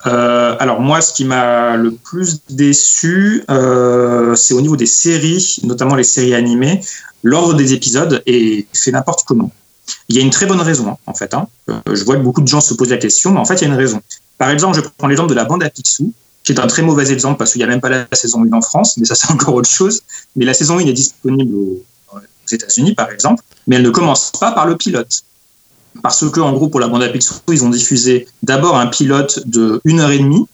Euh, 0.06 0.56
alors 0.60 0.80
moi, 0.80 1.02
ce 1.02 1.14
qui 1.14 1.26
m'a 1.26 1.76
le 1.76 1.92
plus 1.92 2.42
déçu, 2.50 3.44
euh, 3.50 4.36
c'est 4.36 4.54
au 4.54 4.62
niveau 4.62 4.76
des 4.76 4.86
séries, 4.86 5.60
notamment 5.64 5.96
les 5.96 6.04
séries 6.04 6.36
animées. 6.36 6.82
L'ordre 7.24 7.54
des 7.54 7.74
épisodes 7.74 8.22
est 8.26 8.68
fait 8.76 8.92
n'importe 8.92 9.24
comment. 9.26 9.52
Il 10.10 10.16
y 10.16 10.20
a 10.20 10.22
une 10.22 10.30
très 10.30 10.46
bonne 10.46 10.62
raison, 10.62 10.98
en 11.06 11.14
fait. 11.14 11.34
Hein. 11.34 11.48
Euh, 11.70 11.80
je 11.92 12.04
vois 12.04 12.16
que 12.16 12.22
beaucoup 12.22 12.42
de 12.42 12.48
gens 12.48 12.62
se 12.62 12.74
posent 12.74 12.90
la 12.90 12.98
question, 12.98 13.32
mais 13.32 13.40
en 13.40 13.46
fait, 13.46 13.56
il 13.56 13.62
y 13.62 13.66
a 13.66 13.68
une 13.68 13.80
raison. 13.80 14.02
Par 14.38 14.50
exemple, 14.50 14.78
je 14.78 14.82
prends 14.98 15.08
l'exemple 15.08 15.30
de 15.30 15.36
la 15.36 15.46
bande 15.46 15.64
à 15.64 15.70
Picsou, 15.70 16.14
qui 16.44 16.52
est 16.52 16.60
un 16.60 16.68
très 16.68 16.82
mauvais 16.82 17.12
exemple 17.12 17.38
parce 17.38 17.52
qu'il 17.52 17.60
n'y 17.60 17.66
a 17.66 17.68
même 17.68 17.82
pas 17.82 17.90
la 17.90 18.08
saison 18.14 18.44
1 18.44 18.52
en 18.54 18.62
France, 18.62 18.98
mais 18.98 19.06
ça, 19.06 19.16
c'est 19.16 19.32
encore 19.32 19.54
autre 19.54 19.70
chose. 19.70 20.02
Mais 20.36 20.46
la 20.46 20.54
saison 20.54 20.78
1 20.78 20.88
est 20.88 20.94
disponible 20.94 21.56
aux 21.56 21.84
États-Unis, 22.52 22.96
par 22.96 23.12
exemple, 23.12 23.44
mais 23.68 23.76
elle 23.76 23.84
ne 23.84 23.90
commence 23.90 24.32
pas 24.32 24.52
par 24.52 24.66
le 24.66 24.76
pilote 24.76 25.24
parce 26.04 26.30
que, 26.30 26.40
en 26.40 26.54
gros, 26.54 26.70
pour 26.70 26.80
la 26.80 26.88
bande 26.88 27.04
à 27.04 27.10
Picsou, 27.10 27.36
ils 27.50 27.64
ont 27.64 27.70
diffusé 27.70 28.28
d'abord 28.44 28.78
un 28.78 28.88
pilote 28.88 29.42
de 29.46 29.82
une 29.84 30.00
heure 30.00 30.12
et 30.12 30.20
demie. 30.20 30.46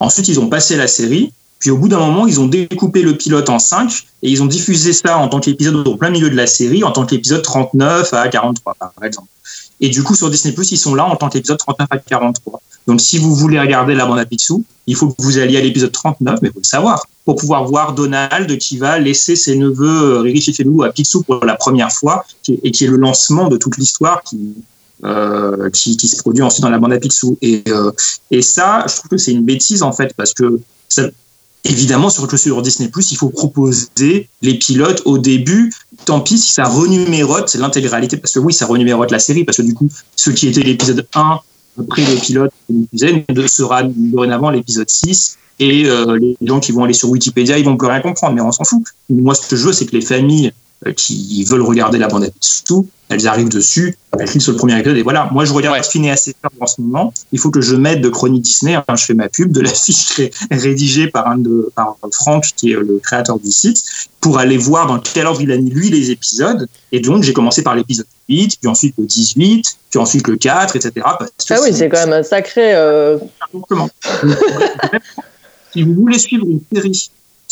Ensuite, 0.00 0.28
ils 0.28 0.38
ont 0.38 0.48
passé 0.48 0.76
la 0.76 0.86
série. 0.86 1.32
Puis, 1.58 1.70
au 1.70 1.78
bout 1.78 1.88
d'un 1.88 1.98
moment, 1.98 2.26
ils 2.26 2.40
ont 2.40 2.46
découpé 2.46 3.02
le 3.02 3.16
pilote 3.16 3.48
en 3.48 3.58
cinq 3.58 4.06
et 4.22 4.30
ils 4.30 4.42
ont 4.42 4.46
diffusé 4.46 4.92
ça 4.92 5.16
en 5.18 5.28
tant 5.28 5.40
qu'épisode 5.40 5.86
au 5.86 5.96
plein 5.96 6.10
milieu 6.10 6.28
de 6.28 6.36
la 6.36 6.46
série, 6.46 6.84
en 6.84 6.90
tant 6.90 7.06
qu'épisode 7.06 7.42
39 7.42 8.12
à 8.12 8.28
43, 8.28 8.74
par 8.74 8.92
exemple. 9.04 9.28
Et 9.80 9.88
du 9.88 10.02
coup, 10.02 10.14
sur 10.14 10.30
Disney+, 10.30 10.54
ils 10.54 10.78
sont 10.78 10.94
là 10.94 11.04
en 11.04 11.16
tant 11.16 11.28
qu'épisode 11.28 11.58
39 11.58 11.88
à 11.90 11.98
43. 11.98 12.60
Donc, 12.86 13.00
si 13.00 13.18
vous 13.18 13.34
voulez 13.34 13.60
regarder 13.60 13.94
la 13.94 14.06
bande 14.06 14.18
à 14.18 14.24
Picsou, 14.24 14.64
il 14.86 14.96
faut 14.96 15.08
que 15.08 15.22
vous 15.22 15.38
alliez 15.38 15.56
à 15.56 15.60
l'épisode 15.60 15.92
39, 15.92 16.40
mais 16.42 16.48
il 16.48 16.52
faut 16.52 16.58
le 16.58 16.64
savoir, 16.64 17.06
pour 17.24 17.36
pouvoir 17.36 17.64
voir 17.64 17.92
Donald 17.94 18.58
qui 18.58 18.76
va 18.76 18.98
laisser 18.98 19.36
ses 19.36 19.56
neveux 19.56 20.18
Riri 20.18 20.40
Fifelu 20.40 20.84
à 20.84 20.90
Picsou 20.90 21.22
pour 21.22 21.44
la 21.44 21.54
première 21.54 21.92
fois, 21.92 22.24
et 22.48 22.70
qui 22.72 22.84
est 22.84 22.88
le 22.88 22.96
lancement 22.96 23.48
de 23.48 23.56
toute 23.56 23.76
l'histoire 23.76 24.22
qui, 24.24 24.54
qui, 25.72 25.96
qui, 25.96 26.08
se 26.08 26.16
produit 26.16 26.42
ensuite 26.42 26.62
dans 26.62 26.70
la 26.70 26.78
bande 26.78 26.92
à 26.92 26.98
Picsou. 26.98 27.36
Et, 27.42 27.64
et 28.30 28.42
ça, 28.42 28.84
je 28.88 28.96
trouve 28.96 29.10
que 29.10 29.16
c'est 29.16 29.32
une 29.32 29.44
bêtise 29.44 29.82
en 29.82 29.92
fait, 29.92 30.14
parce 30.16 30.32
que 30.34 30.60
Évidemment, 31.64 32.10
sur, 32.10 32.28
sur 32.38 32.60
Disney+, 32.60 32.90
il 33.10 33.16
faut 33.16 33.28
proposer 33.28 34.28
les 34.42 34.54
pilotes 34.54 35.02
au 35.04 35.18
début. 35.18 35.72
Tant 36.04 36.20
pis 36.20 36.38
si 36.38 36.52
ça 36.52 36.64
renumérote 36.64 37.54
l'intégralité, 37.54 38.16
parce 38.16 38.34
que 38.34 38.40
oui, 38.40 38.52
ça 38.52 38.66
renumérote 38.66 39.12
la 39.12 39.20
série, 39.20 39.44
parce 39.44 39.58
que 39.58 39.62
du 39.62 39.72
coup, 39.72 39.88
ce 40.16 40.30
qui 40.30 40.48
était 40.48 40.62
l'épisode 40.62 41.06
1 41.14 41.38
après 41.78 42.02
le 42.04 42.20
pilote 42.20 42.52
sera 43.46 43.82
dorénavant 43.84 44.50
l'épisode 44.50 44.90
6 44.90 45.38
et 45.60 45.86
euh, 45.86 46.18
les 46.18 46.36
gens 46.42 46.58
qui 46.58 46.72
vont 46.72 46.84
aller 46.84 46.92
sur 46.92 47.08
Wikipédia, 47.08 47.56
ils 47.56 47.64
vont 47.64 47.76
plus 47.76 47.86
rien 47.86 48.00
comprendre, 48.00 48.34
mais 48.34 48.42
on 48.42 48.50
s'en 48.50 48.64
fout. 48.64 48.82
Moi, 49.08 49.34
ce 49.34 49.46
que 49.46 49.54
je 49.54 49.66
veux, 49.66 49.72
c'est 49.72 49.86
que 49.86 49.96
les 49.96 50.02
familles 50.02 50.48
euh, 50.48 50.50
qui 50.96 51.44
veulent 51.44 51.62
regarder 51.62 51.98
la 51.98 52.08
bande 52.08 52.24
à 52.24 52.28
tout, 52.66 52.88
elles 53.12 53.28
arrivent 53.28 53.48
dessus, 53.48 53.96
elles 54.18 54.28
cliquent 54.28 54.42
sur 54.42 54.52
le 54.52 54.58
premier 54.58 54.78
épisode 54.78 54.96
et 54.96 55.02
voilà. 55.02 55.28
Moi, 55.32 55.44
je 55.44 55.52
regarde 55.52 55.74
ouais. 55.74 56.10
assez 56.10 56.34
tard 56.34 56.50
en 56.60 56.66
ce 56.66 56.80
moment. 56.80 57.12
Il 57.32 57.38
faut 57.38 57.50
que 57.50 57.60
je 57.60 57.76
mette 57.76 58.00
de 58.00 58.08
Chronique 58.08 58.42
Disney. 58.42 58.74
Hein, 58.74 58.84
je 58.96 59.04
fais 59.04 59.14
ma 59.14 59.28
pub 59.28 59.52
de 59.52 59.60
la 59.60 59.70
fiche 59.74 60.20
rédigée 60.50 61.08
par 61.08 61.28
un 61.28 61.38
de 61.38 61.70
par 61.74 61.96
Franck, 62.12 62.46
qui 62.56 62.72
est 62.72 62.76
le 62.76 63.00
créateur 63.02 63.38
du 63.38 63.50
site, 63.50 63.84
pour 64.20 64.38
aller 64.38 64.56
voir 64.56 64.86
dans 64.86 64.98
quel 64.98 65.26
ordre 65.26 65.40
il 65.40 65.52
a 65.52 65.56
mis 65.56 65.70
lui 65.70 65.90
les 65.90 66.10
épisodes. 66.10 66.66
Et 66.90 67.00
donc, 67.00 67.22
j'ai 67.22 67.32
commencé 67.32 67.62
par 67.62 67.74
l'épisode 67.74 68.06
8, 68.28 68.58
puis 68.60 68.68
ensuite 68.68 68.94
le 68.98 69.04
18, 69.04 69.76
puis 69.90 69.98
ensuite 69.98 70.26
le 70.28 70.36
4, 70.36 70.76
etc. 70.76 70.92
ah 71.04 71.18
oui, 71.62 71.72
c'est 71.72 71.88
quand 71.88 72.06
même 72.06 72.12
un 72.12 72.22
sacré. 72.22 72.74
Euh... 72.74 73.18
si 75.72 75.82
vous 75.82 75.94
voulez 75.94 76.18
suivre 76.18 76.46
une 76.46 76.60
série 76.72 77.10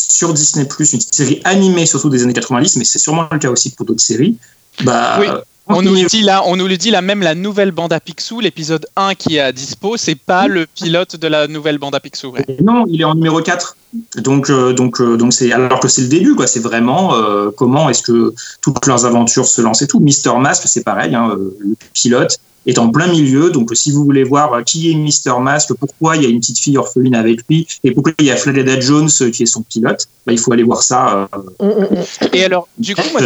sur 0.09 0.33
Disney+, 0.33 0.67
une 0.79 1.01
série 1.01 1.41
animée 1.43 1.85
surtout 1.85 2.09
des 2.09 2.23
années 2.23 2.33
90, 2.33 2.77
mais 2.77 2.85
c'est 2.85 2.99
sûrement 2.99 3.27
le 3.31 3.39
cas 3.39 3.49
aussi 3.49 3.71
pour 3.71 3.85
d'autres 3.85 4.01
séries, 4.01 4.37
bah. 4.83 5.43
On 5.73 5.81
nous, 5.81 5.95
le 5.95 6.05
dit 6.07 6.21
là, 6.21 6.43
on 6.45 6.55
nous 6.55 6.67
le 6.67 6.77
dit 6.77 6.91
là, 6.91 7.01
même 7.01 7.21
la 7.21 7.35
nouvelle 7.35 7.71
bande 7.71 7.93
à 7.93 7.99
Picsou, 7.99 8.39
l'épisode 8.39 8.85
1 8.95 9.15
qui 9.15 9.37
est 9.37 9.39
à 9.39 9.51
dispo, 9.51 9.97
c'est 9.97 10.15
pas 10.15 10.47
le 10.47 10.65
pilote 10.65 11.15
de 11.15 11.27
la 11.27 11.47
nouvelle 11.47 11.77
bande 11.77 11.95
à 11.95 11.99
Picsou. 11.99 12.33
Non, 12.63 12.85
il 12.87 13.01
est 13.01 13.05
en 13.05 13.15
numéro 13.15 13.41
4. 13.41 13.75
Donc, 14.17 14.49
euh, 14.49 14.73
donc, 14.73 15.01
euh, 15.01 15.17
donc 15.17 15.33
c'est 15.33 15.51
alors 15.51 15.79
que 15.79 15.87
c'est 15.87 16.01
le 16.01 16.07
début, 16.07 16.35
quoi. 16.35 16.47
C'est 16.47 16.59
vraiment 16.59 17.15
euh, 17.15 17.49
comment 17.55 17.89
est-ce 17.89 18.03
que 18.03 18.33
toutes 18.61 18.85
leurs 18.85 19.05
aventures 19.05 19.45
se 19.45 19.61
lancent 19.61 19.81
et 19.81 19.87
tout. 19.87 19.99
Mister 19.99 20.31
Mask, 20.39 20.63
c'est 20.65 20.83
pareil, 20.83 21.13
hein, 21.13 21.35
le 21.37 21.75
pilote 21.93 22.39
est 22.67 22.77
en 22.77 22.89
plein 22.89 23.07
milieu. 23.07 23.49
Donc, 23.49 23.71
si 23.73 23.91
vous 23.91 24.05
voulez 24.05 24.23
voir 24.23 24.63
qui 24.63 24.91
est 24.91 24.95
Mister 24.95 25.33
Mask, 25.41 25.73
pourquoi 25.73 26.15
il 26.15 26.23
y 26.23 26.25
a 26.25 26.29
une 26.29 26.39
petite 26.39 26.59
fille 26.59 26.77
orpheline 26.77 27.15
avec 27.15 27.41
lui, 27.49 27.67
et 27.83 27.91
pourquoi 27.91 28.13
il 28.19 28.25
y 28.27 28.31
a 28.31 28.37
Florida 28.37 28.79
Jones 28.79 29.09
qui 29.09 29.43
est 29.43 29.47
son 29.47 29.63
pilote, 29.63 30.07
bah, 30.25 30.31
il 30.31 30.39
faut 30.39 30.53
aller 30.53 30.63
voir 30.63 30.83
ça. 30.83 31.27
Mm, 31.59 31.65
mm, 31.65 31.69
mm. 31.69 32.27
Et 32.33 32.45
alors, 32.45 32.67
du 32.77 32.95
coup, 32.95 33.01
moi, 33.11 33.21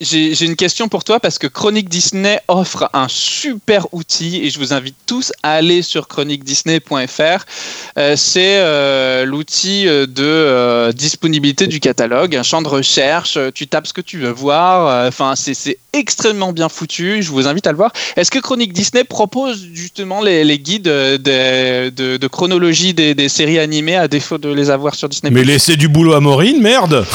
j'ai 0.00 0.44
une 0.44 0.56
question 0.56 0.88
pour 0.88 1.02
toi 1.02 1.18
parce 1.18 1.38
que 1.38 1.46
Chronique 1.48 1.83
Disney 1.88 2.40
offre 2.48 2.88
un 2.92 3.06
super 3.08 3.86
outil 3.92 4.40
et 4.42 4.50
je 4.50 4.58
vous 4.58 4.72
invite 4.72 4.96
tous 5.06 5.32
à 5.42 5.52
aller 5.52 5.82
sur 5.82 6.08
chroniquedisney.fr. 6.08 7.44
Euh, 7.98 8.14
c'est 8.16 8.58
euh, 8.58 9.24
l'outil 9.24 9.84
de 9.84 10.06
euh, 10.18 10.92
disponibilité 10.92 11.66
du 11.66 11.80
catalogue, 11.80 12.36
un 12.36 12.42
champ 12.42 12.62
de 12.62 12.68
recherche. 12.68 13.38
Tu 13.54 13.66
tapes 13.66 13.86
ce 13.86 13.92
que 13.92 14.00
tu 14.00 14.18
veux 14.18 14.30
voir. 14.30 15.06
Enfin, 15.06 15.34
c'est 15.36 15.78
extrêmement 15.92 16.52
bien 16.52 16.68
foutu. 16.68 17.22
Je 17.22 17.30
vous 17.30 17.46
invite 17.46 17.66
à 17.66 17.70
le 17.70 17.76
voir. 17.76 17.92
Est-ce 18.16 18.30
que 18.30 18.38
Chronique 18.38 18.72
Disney 18.72 19.04
propose 19.04 19.66
justement 19.72 20.22
les, 20.22 20.58
guides 20.58 20.84
de, 20.84 22.26
chronologie 22.26 22.94
des, 22.94 23.28
séries 23.28 23.58
animées 23.58 23.96
à 23.96 24.08
défaut 24.08 24.38
de 24.38 24.50
les 24.50 24.70
avoir 24.70 24.94
sur 24.94 25.08
Disney? 25.08 25.32
Mais 25.32 25.44
laissez 25.44 25.76
du 25.76 25.88
boulot 25.88 26.14
à 26.14 26.20
Maureen, 26.20 26.60
merde 26.60 27.04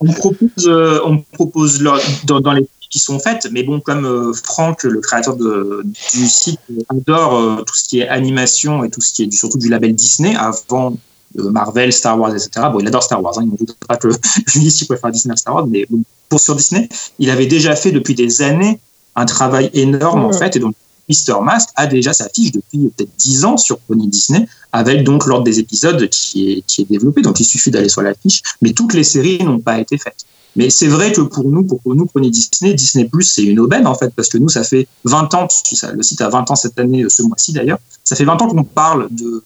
On 0.00 0.12
propose, 0.12 0.66
euh, 0.66 1.00
on 1.04 1.18
propose 1.18 1.82
dans, 2.24 2.52
les 2.52 2.68
qui 2.90 2.98
sont 2.98 3.18
faites, 3.18 3.48
mais 3.50 3.62
bon, 3.62 3.80
comme 3.80 4.04
euh, 4.04 4.32
Franck, 4.34 4.82
le 4.82 5.00
créateur 5.00 5.36
du 5.36 6.28
site, 6.28 6.60
adore 6.90 7.36
euh, 7.36 7.62
tout 7.62 7.74
ce 7.74 7.84
qui 7.84 8.00
est 8.00 8.08
animation 8.08 8.84
et 8.84 8.90
tout 8.90 9.00
ce 9.00 9.14
qui 9.14 9.22
est 9.22 9.32
surtout 9.32 9.56
du 9.56 9.70
label 9.70 9.94
Disney, 9.94 10.36
avant 10.36 10.94
Marvel, 11.34 11.90
Star 11.90 12.20
Wars, 12.20 12.34
etc. 12.34 12.66
Bon, 12.70 12.80
il 12.80 12.86
adore 12.86 13.02
Star 13.02 13.22
Wars, 13.22 13.38
hein, 13.38 13.44
il 13.44 13.52
ne 13.52 13.56
voudra 13.56 13.96
que 13.96 14.10
je 14.10 14.58
lui 14.58 14.68
qu'il 14.68 14.86
préfère 14.86 15.10
Disney 15.10 15.32
à 15.32 15.36
Star 15.36 15.54
Wars, 15.54 15.66
mais 15.66 15.86
pour 16.28 16.38
sur 16.38 16.54
Disney, 16.54 16.86
il 17.18 17.30
avait 17.30 17.46
déjà 17.46 17.74
fait 17.76 17.92
depuis 17.92 18.14
des 18.14 18.42
années 18.42 18.78
un 19.16 19.24
travail 19.24 19.70
énorme, 19.72 20.26
en 20.26 20.32
fait, 20.32 20.56
et 20.56 20.58
donc 20.58 20.74
Mister 21.08 21.34
Mask 21.42 21.70
a 21.76 21.86
déjà 21.86 22.12
sa 22.12 22.28
fiche 22.28 22.52
depuis 22.52 22.88
peut-être 22.88 23.10
10 23.18 23.44
ans 23.44 23.56
sur 23.56 23.78
Pony 23.78 24.08
Disney, 24.08 24.46
avec 24.72 25.04
donc 25.04 25.26
l'ordre 25.26 25.44
des 25.44 25.58
épisodes 25.58 26.08
qui 26.08 26.52
est, 26.52 26.62
qui 26.66 26.82
est 26.82 26.90
développé, 26.90 27.22
donc 27.22 27.40
il 27.40 27.44
suffit 27.44 27.70
d'aller 27.70 27.88
sur 27.88 28.02
la 28.02 28.14
fiche, 28.14 28.42
mais 28.60 28.72
toutes 28.72 28.94
les 28.94 29.04
séries 29.04 29.42
n'ont 29.42 29.60
pas 29.60 29.78
été 29.78 29.98
faites. 29.98 30.24
Mais 30.54 30.68
c'est 30.68 30.86
vrai 30.86 31.12
que 31.12 31.22
pour 31.22 31.44
nous, 31.44 31.64
pour 31.64 31.80
nous, 31.94 32.06
Pony 32.06 32.30
Disney, 32.30 32.74
Disney 32.74 33.06
Plus, 33.06 33.24
c'est 33.24 33.44
une 33.44 33.58
aubaine 33.58 33.86
en 33.86 33.94
fait, 33.94 34.12
parce 34.14 34.28
que 34.28 34.38
nous, 34.38 34.50
ça 34.50 34.64
fait 34.64 34.86
20 35.04 35.34
ans, 35.34 35.48
le 35.94 36.02
site 36.02 36.20
a 36.20 36.28
20 36.28 36.50
ans 36.50 36.56
cette 36.56 36.78
année, 36.78 37.04
ce 37.08 37.22
mois-ci 37.22 37.52
d'ailleurs, 37.52 37.78
ça 38.04 38.16
fait 38.16 38.24
20 38.24 38.40
ans 38.42 38.48
qu'on 38.48 38.64
parle 38.64 39.08
de 39.10 39.42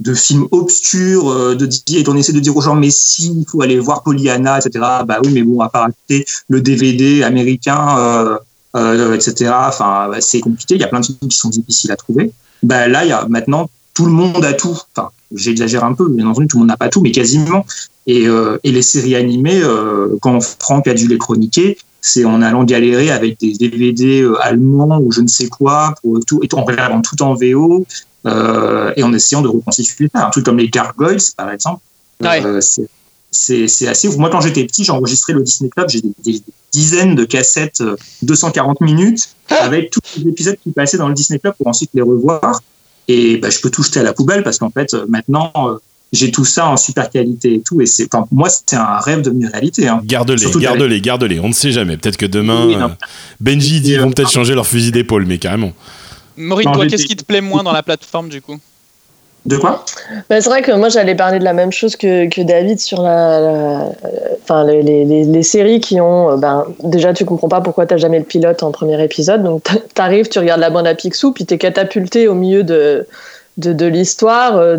de 0.00 0.14
films 0.14 0.48
obscurs, 0.50 1.30
euh, 1.30 1.54
de 1.54 1.68
et 1.92 2.04
on 2.08 2.16
essaie 2.16 2.32
de 2.32 2.40
dire 2.40 2.56
aux 2.56 2.60
gens 2.60 2.74
mais 2.74 2.90
si 2.90 3.32
il 3.32 3.46
faut 3.48 3.62
aller 3.62 3.78
voir 3.78 4.02
Pollyanna, 4.02 4.58
etc. 4.58 4.84
Bah 5.06 5.18
oui, 5.24 5.30
mais 5.32 5.42
bon, 5.42 5.60
à 5.60 5.68
part 5.68 5.86
acheter 5.86 6.26
le 6.48 6.60
DVD 6.60 7.22
américain, 7.22 7.98
euh, 7.98 8.38
etc. 8.74 9.52
Enfin, 9.68 10.08
bah, 10.10 10.20
c'est 10.20 10.40
compliqué. 10.40 10.74
Il 10.74 10.80
y 10.80 10.84
a 10.84 10.88
plein 10.88 11.00
de 11.00 11.06
films 11.06 11.28
qui 11.28 11.36
sont 11.36 11.50
difficiles 11.50 11.92
à 11.92 11.96
trouver. 11.96 12.32
Bah 12.62 12.88
là, 12.88 13.04
il 13.04 13.08
y 13.08 13.12
a 13.12 13.26
maintenant 13.28 13.68
tout 13.94 14.06
le 14.06 14.12
monde 14.12 14.44
a 14.44 14.54
tout. 14.54 14.78
Enfin, 14.94 15.10
j'exagère 15.34 15.84
un 15.84 15.94
peu, 15.94 16.08
bien 16.08 16.26
entendu, 16.26 16.46
tout 16.46 16.56
le 16.56 16.60
monde 16.60 16.68
n'a 16.68 16.76
pas 16.76 16.88
tout, 16.88 17.02
mais 17.02 17.12
quasiment. 17.12 17.66
Et, 18.06 18.24
et 18.64 18.72
les 18.72 18.82
séries 18.82 19.14
animées, 19.14 19.62
quand 20.20 20.42
Franck 20.42 20.88
a 20.88 20.94
dû 20.94 21.08
les 21.08 21.18
chroniquer, 21.18 21.76
c'est 22.00 22.24
en 22.24 22.40
allant 22.40 22.64
galérer 22.64 23.10
avec 23.10 23.38
des 23.38 23.52
DVD 23.52 24.26
allemands 24.40 24.98
ou 24.98 25.12
je 25.12 25.20
ne 25.20 25.28
sais 25.28 25.48
quoi, 25.48 25.94
pour 26.02 26.20
tout, 26.26 26.40
et 26.42 26.48
en 26.54 26.64
regardant 26.64 27.02
tout 27.02 27.22
en 27.22 27.34
VO, 27.34 27.86
euh, 28.24 28.92
et 28.96 29.02
en 29.02 29.12
essayant 29.12 29.42
de 29.42 29.48
reconstituer 29.48 30.08
ça. 30.14 30.26
Un 30.26 30.30
truc 30.30 30.44
comme 30.44 30.58
les 30.58 30.68
Gargoyles, 30.68 31.18
par 31.36 31.50
exemple, 31.50 31.82
euh, 32.24 32.60
c'est 32.60 32.88
assez 33.32 34.08
Moi, 34.16 34.30
quand 34.30 34.40
j'étais 34.40 34.64
petit, 34.64 34.84
j'enregistrais 34.84 35.32
le 35.32 35.42
Disney 35.42 35.70
Club, 35.70 35.88
j'ai 35.88 36.00
des, 36.00 36.42
dizaines 36.72 37.14
de 37.14 37.24
cassettes 37.24 37.82
240 38.22 38.78
euh, 38.80 38.84
minutes 38.84 39.28
avec 39.48 39.90
tous 39.90 40.00
les 40.16 40.28
épisodes 40.30 40.56
qui 40.62 40.70
passaient 40.70 40.96
dans 40.96 41.08
le 41.08 41.14
Disney 41.14 41.38
Club 41.38 41.54
pour 41.56 41.66
ensuite 41.66 41.90
les 41.94 42.02
revoir. 42.02 42.62
Et 43.08 43.36
bah, 43.38 43.50
je 43.50 43.60
peux 43.60 43.70
tout 43.70 43.82
jeter 43.82 44.00
à 44.00 44.02
la 44.02 44.12
poubelle 44.12 44.42
parce 44.42 44.58
qu'en 44.58 44.70
fait, 44.70 44.94
maintenant, 45.08 45.52
j'ai 46.12 46.30
tout 46.30 46.44
ça 46.44 46.68
en 46.68 46.76
super 46.76 47.08
qualité 47.10 47.54
et 47.54 47.60
tout. 47.60 47.80
Et 47.80 47.86
c'est, 47.86 48.08
moi, 48.30 48.48
c'est 48.48 48.76
un 48.76 48.98
rêve 48.98 49.22
devenu 49.22 49.46
réalité. 49.46 49.88
Hein. 49.88 50.00
Garde-les, 50.04 50.50
garde-les, 50.60 51.00
garde-les. 51.00 51.40
On 51.40 51.48
ne 51.48 51.52
sait 51.52 51.72
jamais. 51.72 51.96
Peut-être 51.96 52.18
que 52.18 52.26
demain, 52.26 52.96
Benji, 53.40 53.78
ils 53.78 54.00
vont 54.00 54.10
peut-être 54.10 54.30
changer 54.30 54.54
leur 54.54 54.66
fusil 54.66 54.92
d'épaule, 54.92 55.26
mais 55.26 55.38
carrément. 55.38 55.72
Maureen, 56.36 56.72
toi, 56.72 56.86
qu'est-ce 56.86 57.06
qui 57.06 57.16
te 57.16 57.24
plaît 57.24 57.40
moins 57.40 57.62
dans 57.62 57.72
la 57.72 57.82
plateforme 57.82 58.28
du 58.28 58.40
coup? 58.40 58.58
De 59.44 59.56
quoi? 59.56 59.84
Bah, 60.30 60.40
C'est 60.40 60.48
vrai 60.48 60.62
que 60.62 60.72
moi 60.72 60.88
j'allais 60.88 61.16
parler 61.16 61.38
de 61.38 61.44
la 61.44 61.52
même 61.52 61.72
chose 61.72 61.96
que, 61.96 62.28
que 62.28 62.42
David 62.42 62.78
sur 62.78 63.02
la, 63.02 63.88
enfin, 64.42 64.64
les, 64.64 64.82
les, 64.82 65.04
les, 65.04 65.42
séries 65.42 65.80
qui 65.80 66.00
ont. 66.00 66.30
Euh, 66.30 66.36
ben, 66.36 66.66
déjà, 66.84 67.12
tu 67.12 67.24
comprends 67.24 67.48
pas 67.48 67.60
pourquoi 67.60 67.86
tu 67.86 67.94
n'as 67.94 67.98
jamais 67.98 68.18
le 68.18 68.24
pilote 68.24 68.62
en 68.62 68.70
premier 68.70 69.02
épisode. 69.02 69.42
Donc 69.42 69.64
tu 69.64 70.00
arrives, 70.00 70.28
tu 70.28 70.38
regardes 70.38 70.60
la 70.60 70.70
bande 70.70 70.86
à 70.86 70.94
Picsou, 70.94 71.32
puis 71.32 71.44
tu 71.44 71.54
es 71.54 71.58
catapulté 71.58 72.28
au 72.28 72.34
milieu 72.34 72.62
de, 72.62 73.06
de, 73.56 73.72
de 73.72 73.86
l'histoire. 73.86 74.56
Euh, 74.56 74.78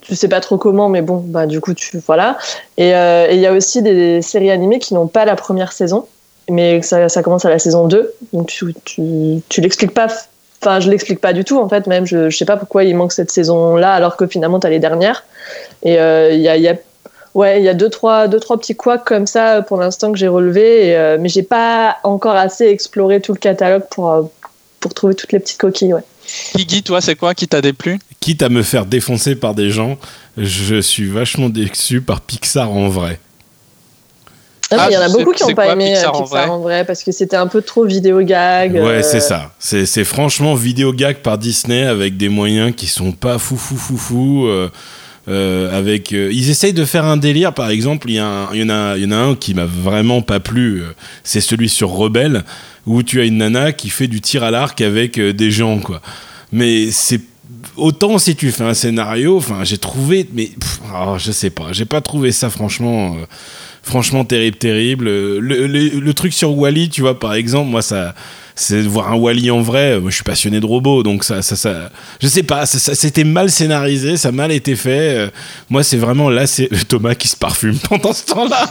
tu 0.00 0.16
sais 0.16 0.28
pas 0.28 0.40
trop 0.40 0.56
comment, 0.56 0.88
mais 0.88 1.02
bon, 1.02 1.22
bah, 1.26 1.46
du 1.46 1.60
coup, 1.60 1.74
tu. 1.74 1.98
Voilà. 2.06 2.38
Euh, 2.78 3.26
et 3.28 3.34
il 3.34 3.40
y 3.40 3.46
a 3.46 3.52
aussi 3.52 3.82
des 3.82 4.22
séries 4.22 4.50
animées 4.50 4.78
qui 4.78 4.94
n'ont 4.94 5.08
pas 5.08 5.26
la 5.26 5.36
première 5.36 5.72
saison, 5.72 6.06
mais 6.48 6.80
ça, 6.80 7.10
ça 7.10 7.22
commence 7.22 7.44
à 7.44 7.50
la 7.50 7.58
saison 7.58 7.86
2. 7.86 8.14
Donc 8.32 8.46
tu, 8.46 8.74
tu, 8.84 9.02
tu 9.50 9.60
l'expliques 9.60 9.92
pas 9.92 10.08
Enfin, 10.62 10.80
je 10.80 10.90
l'explique 10.90 11.20
pas 11.20 11.32
du 11.32 11.44
tout, 11.44 11.58
en 11.58 11.68
fait, 11.68 11.86
même. 11.86 12.06
Je, 12.06 12.28
je 12.28 12.36
sais 12.36 12.44
pas 12.44 12.56
pourquoi 12.56 12.84
il 12.84 12.94
manque 12.94 13.12
cette 13.12 13.30
saison-là, 13.30 13.92
alors 13.92 14.16
que 14.16 14.26
finalement, 14.26 14.60
tu 14.60 14.66
as 14.66 14.70
les 14.70 14.78
dernières. 14.78 15.24
Et 15.82 15.98
euh, 15.98 16.32
il 16.32 16.40
y, 16.40 16.48
a, 16.48 16.56
y, 16.58 16.68
a, 16.68 16.74
ouais, 17.34 17.62
y 17.62 17.68
a 17.68 17.74
deux 17.74 17.88
trois, 17.88 18.28
deux, 18.28 18.40
trois 18.40 18.58
petits 18.58 18.76
couacs 18.76 19.04
comme 19.04 19.26
ça 19.26 19.62
pour 19.62 19.78
l'instant 19.78 20.12
que 20.12 20.18
j'ai 20.18 20.28
relevés, 20.28 20.94
euh, 20.94 21.16
mais 21.18 21.30
j'ai 21.30 21.42
pas 21.42 21.96
encore 22.04 22.36
assez 22.36 22.66
exploré 22.66 23.22
tout 23.22 23.32
le 23.32 23.38
catalogue 23.38 23.84
pour, 23.90 24.12
euh, 24.12 24.22
pour 24.80 24.92
trouver 24.92 25.14
toutes 25.14 25.32
les 25.32 25.40
petites 25.40 25.58
coquilles. 25.58 25.94
Ouais. 25.94 26.04
Guigui, 26.54 26.82
toi, 26.82 27.00
c'est 27.00 27.16
quoi 27.16 27.34
qui 27.34 27.48
t'a 27.48 27.62
déplu? 27.62 27.98
Quitte 28.20 28.42
à 28.42 28.50
me 28.50 28.62
faire 28.62 28.84
défoncer 28.84 29.36
par 29.36 29.54
des 29.54 29.70
gens, 29.70 29.96
je 30.36 30.80
suis 30.80 31.08
vachement 31.08 31.48
déçu 31.48 32.02
par 32.02 32.20
Pixar 32.20 32.70
en 32.70 32.88
vrai. 32.88 33.18
Ah, 34.72 34.86
il 34.88 34.94
y 34.94 34.96
en 34.96 35.00
a 35.00 35.08
beaucoup 35.08 35.32
qui 35.32 35.42
n'ont 35.42 35.54
pas 35.54 35.72
aimé 35.72 35.92
Pixar, 35.94 36.50
en, 36.50 36.58
vrai. 36.60 36.84
parce 36.84 37.02
que 37.02 37.10
c'était 37.10 37.36
un 37.36 37.48
peu 37.48 37.60
trop 37.62 37.84
vidéo 37.84 38.20
gag. 38.22 38.74
Ouais, 38.74 38.80
euh. 38.80 39.02
c'est 39.02 39.20
ça. 39.20 39.52
C'est 39.58 40.04
franchement 40.04 40.54
vidéo 40.54 40.92
gag 40.92 41.16
par 41.16 41.38
Disney 41.38 41.84
avec 41.84 42.16
des 42.16 42.28
moyens 42.28 42.72
qui 42.76 42.86
sont 42.86 43.12
pas 43.12 43.38
fou 43.38 43.56
fou 43.56 43.76
fou 43.76 43.96
fou. 43.96 44.46
Euh, 44.46 44.70
euh, 45.28 45.76
avec, 45.76 46.12
ils 46.12 46.50
essayent 46.50 46.72
de 46.72 46.84
faire 46.84 47.04
un 47.04 47.16
délire, 47.16 47.52
par 47.52 47.68
exemple, 47.68 48.08
il 48.10 48.14
y, 48.14 48.16
y, 48.16 48.20
en 48.20 48.48
a, 48.70 48.96
y 48.96 49.04
en 49.04 49.10
a 49.12 49.16
un 49.16 49.34
qui 49.36 49.54
m'a 49.54 49.66
vraiment 49.66 50.22
pas 50.22 50.40
plu, 50.40 50.82
c'est 51.22 51.42
celui 51.42 51.68
sur 51.68 51.90
Rebelle, 51.90 52.42
où 52.86 53.02
tu 53.02 53.20
as 53.20 53.24
une 53.24 53.36
nana 53.36 53.72
qui 53.72 53.90
fait 53.90 54.08
du 54.08 54.20
tir 54.22 54.42
à 54.42 54.50
l'arc 54.50 54.80
avec 54.80 55.20
des 55.20 55.50
gens, 55.50 55.78
quoi. 55.78 56.00
Mais 56.52 56.90
c'est 56.90 57.20
autant 57.76 58.18
si 58.18 58.34
tu 58.34 58.50
fais 58.50 58.64
un 58.64 58.74
scénario, 58.74 59.36
enfin, 59.36 59.62
j'ai 59.62 59.78
trouvé, 59.78 60.26
mais 60.32 60.50
oh, 60.92 61.16
je 61.18 61.30
sais 61.30 61.50
pas, 61.50 61.66
j'ai 61.72 61.84
pas 61.84 62.00
trouvé 62.00 62.32
ça 62.32 62.50
franchement 62.50 63.14
Franchement, 63.82 64.24
terrible, 64.24 64.56
terrible. 64.56 65.04
Le, 65.06 66.12
truc 66.12 66.32
sur 66.32 66.56
Wally, 66.56 66.90
tu 66.90 67.00
vois, 67.00 67.18
par 67.18 67.34
exemple, 67.34 67.70
moi, 67.70 67.82
ça, 67.82 68.14
c'est 68.60 68.82
voir 68.82 69.10
un 69.12 69.16
Wally 69.16 69.50
en 69.50 69.62
vrai. 69.62 69.98
Moi, 69.98 70.10
je 70.10 70.16
suis 70.16 70.24
passionné 70.24 70.60
de 70.60 70.66
robots, 70.66 71.02
donc 71.02 71.24
ça, 71.24 71.40
ça, 71.40 71.56
ça 71.56 71.90
je 72.20 72.28
sais 72.28 72.42
pas, 72.42 72.66
ça, 72.66 72.94
c'était 72.94 73.24
mal 73.24 73.50
scénarisé, 73.50 74.16
ça 74.16 74.28
a 74.28 74.32
mal 74.32 74.52
été 74.52 74.76
fait. 74.76 75.16
Euh, 75.16 75.28
moi, 75.70 75.82
c'est 75.82 75.96
vraiment 75.96 76.28
là, 76.28 76.46
c'est 76.46 76.68
Thomas 76.88 77.14
qui 77.14 77.28
se 77.28 77.36
parfume 77.36 77.78
pendant 77.88 78.12
ce 78.12 78.26
temps-là. 78.26 78.68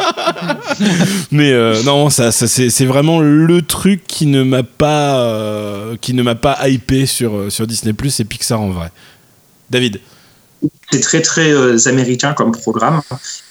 Mais 1.32 1.51
euh, 1.51 1.82
non, 1.84 2.10
ça, 2.10 2.32
ça 2.32 2.47
c'est 2.47 2.86
vraiment 2.86 3.20
le 3.20 3.62
truc 3.62 4.03
qui 4.07 4.28
ne 4.28 4.43
m'a 4.43 4.64
pas, 4.64 5.26
euh, 5.26 5.95
qui 5.99 6.14
ne 6.14 6.22
m'a 6.22 6.36
pas 6.36 6.70
hypé 6.70 7.05
sur 7.05 7.51
sur 7.51 7.66
Disney 7.66 7.93
Plus 7.93 8.20
et 8.20 8.26
Pixar 8.26 8.62
en 8.62 8.70
vrai. 8.70 8.91
David. 9.70 9.99
C'est 10.91 10.99
très 10.99 11.22
très 11.22 11.88
américain 11.88 12.34
comme 12.34 12.51
programme 12.51 13.01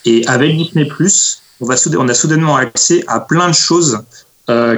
et 0.05 0.27
avec 0.27 0.57
Disney 0.57 0.85
Plus, 0.85 1.41
on 1.61 1.67
va 1.67 1.75
on 1.99 2.09
a 2.09 2.15
soudainement 2.15 2.57
accès 2.57 3.05
à 3.07 3.21
plein 3.21 3.49
de 3.49 3.55
choses 3.55 4.01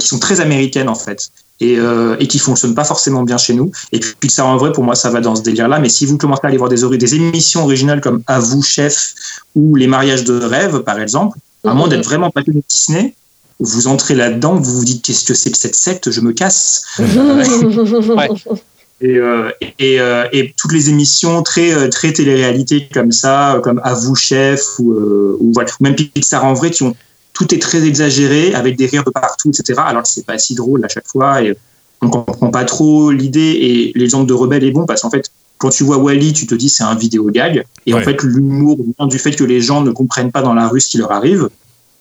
qui 0.00 0.06
sont 0.08 0.18
très 0.18 0.40
américaines 0.40 0.88
en 0.88 0.96
fait 0.96 1.30
et, 1.60 1.78
euh, 1.78 2.16
et 2.18 2.26
qui 2.26 2.38
fonctionne 2.38 2.74
pas 2.74 2.84
forcément 2.84 3.22
bien 3.22 3.36
chez 3.36 3.54
nous. 3.54 3.70
Et 3.92 4.00
puis 4.00 4.30
ça 4.30 4.44
en 4.44 4.56
vrai, 4.56 4.72
pour 4.72 4.84
moi, 4.84 4.94
ça 4.94 5.10
va 5.10 5.20
dans 5.20 5.36
ce 5.36 5.42
délire-là. 5.42 5.78
Mais 5.78 5.88
si 5.88 6.06
vous 6.06 6.16
commencez 6.16 6.40
à 6.44 6.48
aller 6.48 6.56
voir 6.56 6.70
des, 6.70 6.98
des 6.98 7.14
émissions 7.14 7.62
originales 7.64 8.00
comme 8.00 8.22
À 8.26 8.38
vous, 8.38 8.62
chef, 8.62 9.14
ou 9.54 9.76
Les 9.76 9.86
mariages 9.86 10.24
de 10.24 10.40
rêve, 10.40 10.80
par 10.80 10.98
exemple, 10.98 11.38
à 11.64 11.74
moins 11.74 11.88
d'être 11.88 12.04
vraiment 12.04 12.30
passionné 12.30 12.60
de 12.60 12.64
Disney, 12.68 13.14
vous 13.58 13.88
entrez 13.88 14.14
là-dedans, 14.14 14.54
vous 14.54 14.78
vous 14.78 14.84
dites 14.84 15.04
qu'est-ce 15.04 15.24
que 15.24 15.34
c'est 15.34 15.50
que 15.50 15.58
cette 15.58 15.74
secte, 15.74 16.10
je 16.10 16.22
me 16.22 16.32
casse. 16.32 16.84
ouais. 16.98 18.28
Et, 19.02 19.16
euh, 19.16 19.50
et, 19.78 20.00
euh, 20.00 20.26
et, 20.32 20.52
toutes 20.56 20.72
les 20.72 20.90
émissions 20.90 21.42
très 21.42 21.88
très 21.88 22.12
télé-réalité 22.12 22.86
comme 22.92 23.12
ça, 23.12 23.58
comme 23.62 23.80
À 23.82 23.94
vous 23.94 24.14
chef 24.14 24.78
ou, 24.78 24.92
ou, 24.92 25.52
voilà, 25.54 25.70
ou 25.80 25.84
même 25.84 25.94
Pixar 25.94 26.44
en 26.44 26.52
vrai, 26.52 26.70
qui 26.70 26.82
ont 26.82 26.94
tout 27.32 27.54
est 27.54 27.58
très 27.58 27.82
exagéré 27.84 28.54
avec 28.54 28.76
des 28.76 28.86
rires 28.86 29.04
de 29.04 29.10
partout, 29.10 29.48
etc. 29.48 29.80
Alors 29.86 30.02
que 30.02 30.08
c'est 30.08 30.26
pas 30.26 30.36
si 30.36 30.54
drôle 30.54 30.84
à 30.84 30.88
chaque 30.88 31.06
fois 31.06 31.42
et 31.42 31.56
on 32.02 32.10
comprend 32.10 32.50
pas 32.50 32.64
trop 32.64 33.10
l'idée. 33.10 33.40
Et 33.40 33.98
l'exemple 33.98 34.26
de 34.26 34.34
Rebelle 34.34 34.64
est 34.64 34.70
bon 34.70 34.84
parce 34.84 35.00
qu'en 35.00 35.10
fait, 35.10 35.30
quand 35.56 35.70
tu 35.70 35.84
vois 35.84 35.96
Wally, 35.96 36.34
tu 36.34 36.46
te 36.46 36.54
dis 36.54 36.68
c'est 36.68 36.82
un 36.82 36.94
vidéo 36.94 37.26
gag. 37.30 37.64
Et 37.86 37.94
en 37.94 38.00
fait, 38.00 38.22
l'humour 38.22 38.78
vient 38.98 39.06
du 39.06 39.18
fait 39.18 39.32
que 39.32 39.44
les 39.44 39.60
gens 39.60 39.80
ne 39.80 39.90
comprennent 39.90 40.32
pas 40.32 40.42
dans 40.42 40.54
la 40.54 40.68
rue 40.68 40.80
ce 40.80 40.88
qui 40.88 40.98
leur 40.98 41.12
arrive. 41.12 41.48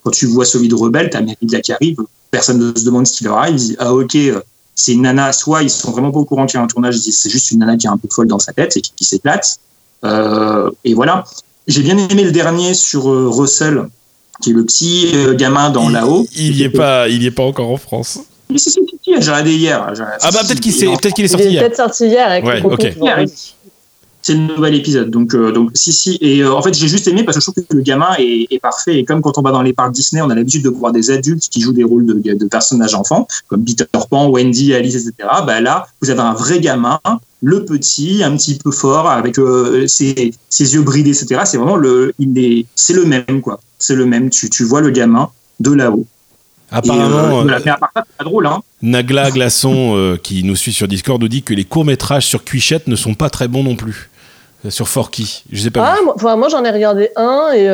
Quand 0.03 0.11
tu 0.11 0.25
vois 0.25 0.45
celui 0.45 0.67
de 0.67 0.75
Rebelle, 0.75 1.09
t'as 1.09 1.21
Mérida 1.21 1.59
qui 1.61 1.71
arrive, 1.73 1.97
personne 2.31 2.57
ne 2.57 2.77
se 2.77 2.85
demande 2.85 3.05
ce 3.07 3.17
qui 3.17 3.23
leur 3.25 3.37
arrive. 3.37 3.55
Ils 3.55 3.59
disent 3.59 3.75
ah 3.79 3.93
ok, 3.93 4.17
c'est 4.79 4.93
une 4.93 5.01
nana. 5.01 5.33
Soit 5.33 5.63
ils 5.63 5.69
sont 5.69 5.91
vraiment 5.91 6.11
pas 6.11 6.19
au 6.19 6.25
courant 6.25 6.45
qu'il 6.45 6.57
y 6.57 6.61
a 6.61 6.63
un 6.63 6.67
tournage, 6.67 6.97
c'est 6.97 7.29
juste 7.29 7.51
une 7.51 7.59
nana 7.59 7.75
qui 7.75 7.85
est 7.85 7.89
un 7.89 7.97
peu 7.97 8.07
folle 8.09 8.27
dans 8.27 8.39
sa 8.39 8.53
tête 8.53 8.77
et 8.77 8.81
qui, 8.81 9.03
s'éclate. 9.03 9.59
Euh, 10.05 10.71
et 10.85 10.93
voilà. 10.93 11.25
J'ai 11.67 11.81
bien 11.81 11.97
aimé 11.97 12.23
le 12.23 12.31
dernier 12.31 12.73
sur 12.73 13.09
euh, 13.09 13.29
Russell 13.29 13.89
qui 14.41 14.51
est 14.51 14.53
le 14.53 14.63
petit 14.63 15.11
euh, 15.13 15.35
gamin 15.35 15.69
dans 15.69 15.89
là-haut. 15.89 16.25
Il 16.33 16.53
n'y 16.53 16.63
est 16.63 16.69
pas, 16.69 17.09
il 17.09 17.21
y 17.21 17.25
est 17.25 17.31
pas 17.31 17.43
encore 17.43 17.69
en 17.69 17.77
France. 17.77 18.19
Si, 18.55 18.57
si, 18.57 18.71
si, 18.71 18.79
j'ai 19.05 19.15
regardé 19.15 19.53
hier. 19.53 19.93
Ah 20.21 20.31
bah 20.31 20.39
peut-être 20.47 20.61
qu'il 20.61 20.71
est, 20.71 21.11
qu'il 21.13 21.25
est 21.25 21.27
sorti 21.27 21.49
hier. 21.49 21.51
Il 21.51 21.57
est 21.57 21.59
peut-être 21.59 21.75
sorti 21.75 22.07
hier. 22.07 22.27
Avec 22.27 22.45
ouais, 22.45 22.61
ok. 22.63 22.95
C'est 24.29 24.35
le 24.35 24.41
nouvel 24.41 24.75
épisode. 24.75 25.09
Donc, 25.09 25.33
euh, 25.33 25.51
donc 25.51 25.71
si, 25.73 25.91
si. 25.91 26.19
Et 26.21 26.41
euh, 26.41 26.53
en 26.53 26.61
fait, 26.61 26.73
j'ai 26.73 26.87
juste 26.87 27.07
aimé 27.07 27.23
parce 27.23 27.37
que 27.37 27.41
je 27.41 27.49
trouve 27.49 27.65
que 27.65 27.75
le 27.75 27.81
gamin 27.81 28.15
est, 28.19 28.45
est, 28.51 28.59
parfait. 28.59 28.99
Et 28.99 29.03
comme 29.03 29.21
quand 29.21 29.39
on 29.39 29.41
va 29.41 29.51
dans 29.51 29.63
les 29.63 29.73
parcs 29.73 29.91
Disney, 29.91 30.21
on 30.21 30.29
a 30.29 30.35
l'habitude 30.35 30.63
de 30.63 30.69
voir 30.69 30.91
des 30.91 31.09
adultes 31.09 31.49
qui 31.49 31.61
jouent 31.61 31.73
des 31.73 31.83
rôles 31.83 32.05
de, 32.05 32.35
de, 32.35 32.45
personnages 32.45 32.93
enfants, 32.93 33.27
comme 33.47 33.65
Peter 33.65 33.85
Pan, 34.07 34.29
Wendy, 34.29 34.75
Alice, 34.75 34.95
etc. 34.95 35.29
Bah 35.47 35.61
là, 35.61 35.87
vous 36.01 36.11
avez 36.11 36.21
un 36.21 36.33
vrai 36.33 36.59
gamin, 36.59 36.99
le 37.41 37.65
petit, 37.65 38.23
un 38.23 38.37
petit 38.37 38.55
peu 38.55 38.69
fort, 38.69 39.09
avec 39.09 39.37
ses, 39.87 40.33
ses, 40.49 40.73
yeux 40.75 40.83
bridés, 40.83 41.09
etc. 41.09 41.41
C'est 41.45 41.57
vraiment 41.57 41.75
le, 41.75 42.13
il 42.19 42.37
est, 42.37 42.65
c'est 42.75 42.93
le 42.93 43.05
même, 43.05 43.41
quoi 43.41 43.59
c'est 43.79 43.95
le 43.95 44.05
même. 44.05 44.29
Tu, 44.29 44.49
tu 44.49 44.63
vois 44.63 44.81
le 44.81 44.91
gamin 44.91 45.31
de 45.59 45.71
là-haut. 45.71 46.05
Apparemment, 46.71 47.41
euh, 47.41 47.47
à 47.47 47.77
part 47.77 47.91
pas 47.91 48.23
drôle. 48.23 48.45
Hein. 48.45 48.61
Nagla 48.83 49.31
Glaçon, 49.31 49.95
euh, 49.95 50.17
qui 50.17 50.43
nous 50.43 50.55
suit 50.55 50.73
sur 50.73 50.87
Discord, 50.87 51.19
nous 51.19 51.27
dit 51.27 51.41
que 51.41 51.55
les 51.55 51.65
courts-métrages 51.65 52.27
sur 52.27 52.43
Cuichette 52.43 52.87
ne 52.87 52.95
sont 52.95 53.15
pas 53.15 53.31
très 53.31 53.47
bons 53.47 53.63
non 53.63 53.75
plus. 53.75 54.11
Euh, 54.65 54.69
sur 54.69 54.87
Forky. 54.87 55.43
Je 55.51 55.61
sais 55.61 55.71
pas. 55.71 55.95
Ah, 55.95 56.13
moi, 56.21 56.35
moi 56.35 56.49
j'en 56.49 56.63
ai 56.63 56.71
regardé 56.71 57.11
un 57.15 57.51
et. 57.53 57.67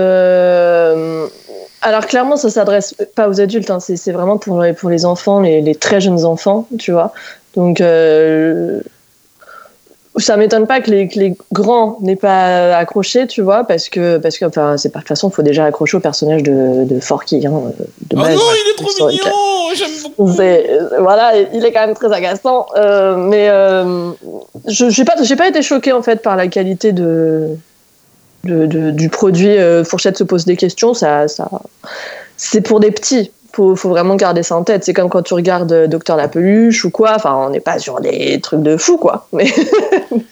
Alors 1.82 2.08
clairement, 2.08 2.36
ça 2.36 2.50
s'adresse 2.50 2.96
pas 3.14 3.30
aux 3.30 3.40
adultes, 3.40 3.70
hein. 3.70 3.80
c'est 3.80 4.12
vraiment 4.12 4.40
pour, 4.40 4.66
pour 4.76 4.90
les 4.90 5.06
enfants, 5.06 5.40
les, 5.42 5.62
les, 5.62 5.76
très 5.76 6.02
jeunes 6.02 6.26
enfants, 6.26 6.68
tu 6.80 6.92
vois. 6.92 7.14
Donc 7.56 7.80
ça 10.18 10.38
m'étonne 10.38 10.66
pas 10.66 10.82
que 10.82 10.90
les, 10.92 11.10
les 11.16 11.36
grands 11.52 11.98
n'aient 12.02 12.16
pas 12.16 12.78
accroché, 12.78 13.28
tu 13.28 13.42
vois, 13.42 13.66
parce 13.66 13.90
que, 13.90 14.18
parce 14.18 14.38
que 14.38 14.46
enfin, 14.46 14.78
c'est 14.78 14.90
pas 14.90 15.00
de 15.00 15.04
toute 15.04 15.10
façon, 15.10 15.30
il 15.30 15.34
faut 15.34 15.42
déjà 15.42 15.66
accrocher 15.66 15.98
au 15.98 16.00
personnage 16.00 16.44
de, 16.44 16.86
de 16.86 17.00
Forky. 17.00 17.46
Hein, 17.46 17.52
de 18.10 18.16
oh 18.16 18.20
non, 18.20 18.26
il 18.26 18.72
est 18.72 18.76
trop 18.78 19.08
mignon 19.08 19.24
J'aime 19.76 19.90
beaucoup 20.04 20.32
Voilà, 21.00 21.34
il 21.54 21.66
est 21.66 21.72
quand 21.72 21.86
même 21.86 21.96
très 21.96 22.12
agaçant. 22.14 22.66
Euh, 22.78 23.18
mais 23.18 23.50
euh, 23.50 24.12
je 24.68 24.86
n'ai 24.86 25.06
pas, 25.06 25.16
pas 25.16 25.50
été 25.50 25.62
choqué 25.62 25.92
en 25.92 26.02
fait 26.02 26.22
par 26.22 26.36
la 26.38 26.48
qualité 26.48 26.94
de, 26.94 27.50
de, 28.46 28.66
de 28.66 28.92
du 28.92 29.10
produit. 29.10 29.58
Euh, 29.58 29.84
Fourchette 29.84 30.18
se 30.18 30.24
pose 30.24 30.46
des 30.46 30.56
questions, 30.56 30.94
ça, 30.94 31.28
ça, 31.28 31.50
c'est 32.38 32.62
pour 32.62 32.80
des 32.80 32.92
petits 32.92 33.32
faut, 33.56 33.76
faut 33.76 33.90
vraiment 33.90 34.16
garder 34.16 34.44
ça 34.44 34.56
en 34.58 34.64
tête. 34.64 34.84
C'est 34.84 34.94
comme 34.94 35.10
quand 35.10 35.22
tu 35.22 35.34
regardes 35.34 35.72
euh, 35.72 35.88
Docteur 35.88 36.18
la 36.18 36.28
peluche 36.28 36.84
ou 36.84 36.90
quoi. 36.90 37.14
Enfin, 37.16 37.36
on 37.36 37.50
n'est 37.50 37.62
pas 37.62 37.80
sur 37.80 38.02
des 38.02 38.40
trucs 38.42 38.62
de 38.62 38.76
fou, 38.76 38.98
quoi. 38.98 39.28
Mais, 39.34 39.48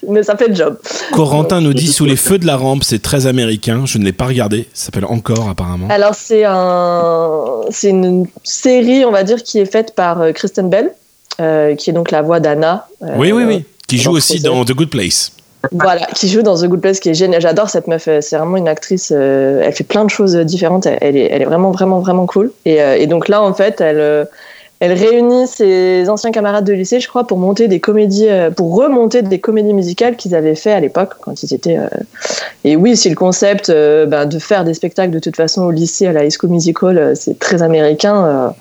mais 0.08 0.24
ça 0.24 0.36
fait 0.36 0.48
le 0.48 0.56
job. 0.56 0.78
Corentin 1.14 1.62
nous 1.62 1.74
dit 1.74 1.88
Sous 1.88 2.06
les 2.06 2.16
feux 2.16 2.38
de 2.38 2.46
la 2.46 2.58
rampe, 2.58 2.84
c'est 2.84 3.02
très 3.02 3.28
américain. 3.28 3.84
Je 3.86 3.98
ne 3.98 4.04
l'ai 4.04 4.12
pas 4.12 4.26
regardé. 4.26 4.68
Ça 4.74 4.86
s'appelle 4.86 5.06
Encore, 5.06 5.50
apparemment. 5.50 5.88
Alors, 5.90 6.16
c'est 6.16 6.44
un, 6.46 7.62
c'est 7.70 7.90
une 7.90 8.28
série, 8.44 9.06
on 9.06 9.12
va 9.12 9.24
dire, 9.24 9.42
qui 9.44 9.60
est 9.60 9.66
faite 9.72 9.96
par 9.96 10.22
euh, 10.22 10.32
Kristen 10.32 10.70
Bell, 10.70 10.94
euh, 11.40 11.76
qui 11.76 11.90
est 11.90 11.94
donc 11.94 12.12
la 12.12 12.22
voix 12.22 12.40
d'Anna. 12.40 12.88
oui, 13.18 13.32
oui, 13.32 13.44
oui. 13.46 13.66
Qui 13.88 13.98
joue 13.98 14.12
aussi 14.12 14.40
dans 14.40 14.64
The 14.66 14.72
Good 14.74 14.90
Place. 14.90 15.33
Voilà, 15.72 16.06
qui 16.14 16.28
joue 16.28 16.42
dans 16.42 16.58
The 16.58 16.66
Good 16.66 16.82
Place, 16.82 17.00
qui 17.00 17.10
est 17.10 17.14
génial. 17.14 17.42
J'adore 17.42 17.70
cette 17.70 17.88
meuf. 17.88 18.10
C'est 18.20 18.36
vraiment 18.36 18.58
une 18.58 18.68
actrice. 18.68 19.14
Euh, 19.16 19.62
elle 19.64 19.74
fait 19.74 19.86
plein 19.86 20.04
de 20.04 20.10
choses 20.10 20.36
différentes. 20.36 20.86
Elle 20.86 21.16
est, 21.16 21.30
elle 21.32 21.42
est 21.42 21.46
vraiment, 21.46 21.72
vraiment, 21.72 22.00
vraiment 22.00 22.26
cool. 22.26 22.52
Et, 22.66 22.82
euh, 22.82 23.06
donc 23.06 23.30
là, 23.30 23.42
en 23.42 23.54
fait, 23.54 23.80
elle, 23.80 24.00
euh, 24.00 24.26
elle 24.82 24.92
réunit 24.92 25.48
ses 25.48 26.10
anciens 26.10 26.32
camarades 26.32 26.66
de 26.66 26.74
lycée, 26.74 27.00
je 27.00 27.08
crois, 27.08 27.26
pour 27.26 27.38
monter 27.38 27.70
des 27.70 27.80
comédies, 27.80 28.28
pour 28.58 28.76
remonter 28.76 29.22
des 29.22 29.40
comédies 29.40 29.74
musicales 29.74 30.18
qu'ils 30.18 30.36
avaient 30.36 30.56
fait 30.56 30.74
à 30.74 30.82
l'époque 30.82 31.14
quand 31.22 31.42
ils 31.44 31.54
étaient. 31.54 31.78
Et 32.66 32.76
oui, 32.76 32.98
si 32.98 33.10
le 33.10 33.16
concept 33.16 33.72
ben, 33.72 34.26
de 34.26 34.40
faire 34.40 34.66
des 34.66 34.74
spectacles 34.74 35.12
de 35.12 35.20
toute 35.20 35.38
façon 35.38 35.62
au 35.62 35.72
lycée 35.72 36.08
à 36.08 36.12
la 36.12 36.26
High 36.26 36.34
School 36.38 36.50
Musical, 36.50 37.14
c'est 37.16 37.40
très 37.40 37.62
américain 37.62 38.54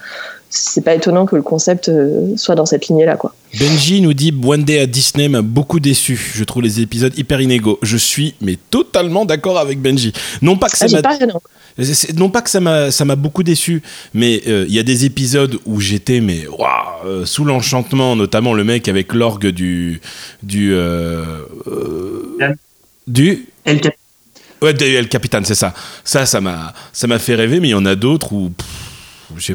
c'est 0.55 0.85
pas 0.85 0.95
étonnant 0.95 1.25
que 1.25 1.35
le 1.35 1.41
concept 1.41 1.89
euh, 1.89 2.37
soit 2.37 2.55
dans 2.55 2.67
cette 2.67 2.89
lignée-là, 2.89 3.17
quoi. 3.17 3.35
Benji 3.59 4.03
nous 4.03 4.13
dit 4.13 4.35
One 4.45 4.65
Day 4.65 4.79
à 4.81 4.87
Disney 4.87 5.29
m'a 5.29 5.41
beaucoup 5.41 5.81
déçu. 5.81 6.33
Je 6.35 6.45
trouve 6.45 6.63
les 6.63 6.81
épisodes 6.81 7.17
hyper 7.17 7.41
inégaux. 7.41 7.79
Je 7.81 7.97
suis 7.97 8.35
mais 8.43 8.59
totalement 8.71 9.25
d'accord 9.25 9.59
avec 9.59 9.81
Benji. 9.81 10.13
Non 10.43 10.57
pas 10.57 10.69
que 10.69 10.77
ça 10.77 10.87
ah, 10.89 11.01
m'a 11.01 11.27
non 12.17 12.29
pas 12.29 12.43
que 12.43 12.51
ça 12.51 12.61
m'a 12.61 12.91
ça 12.91 13.07
m'a 13.07 13.17
beaucoup 13.17 13.43
déçu, 13.43 13.83
mais 14.13 14.43
euh, 14.47 14.67
il 14.69 14.75
y 14.75 14.79
a 14.79 14.83
des 14.83 15.07
épisodes 15.07 15.59
où 15.65 15.81
j'étais 15.81 16.21
mais 16.21 16.47
euh, 17.07 17.25
sous 17.25 17.47
l'enchantement, 17.47 18.15
notamment 18.15 18.53
le 18.53 18.63
mec 18.63 18.89
avec 18.89 19.15
l'orgue 19.15 19.49
du 19.49 20.03
du 20.43 20.75
du 23.07 23.49
El 23.65 23.81
Capitan. 23.81 23.97
Ouais, 24.61 24.75
El 24.81 25.09
Capitan, 25.09 25.41
c'est 25.45 25.55
ça. 25.55 25.73
Ça, 26.05 26.27
ça 26.27 26.41
m'a 26.43 26.75
ça 26.93 27.07
m'a 27.07 27.19
fait 27.19 27.35
rêver, 27.35 27.59
mais 27.59 27.69
il 27.69 27.73
y 27.73 27.75
en 27.75 27.87
a 27.87 27.95
d'autres 27.95 28.35
où 28.35 28.53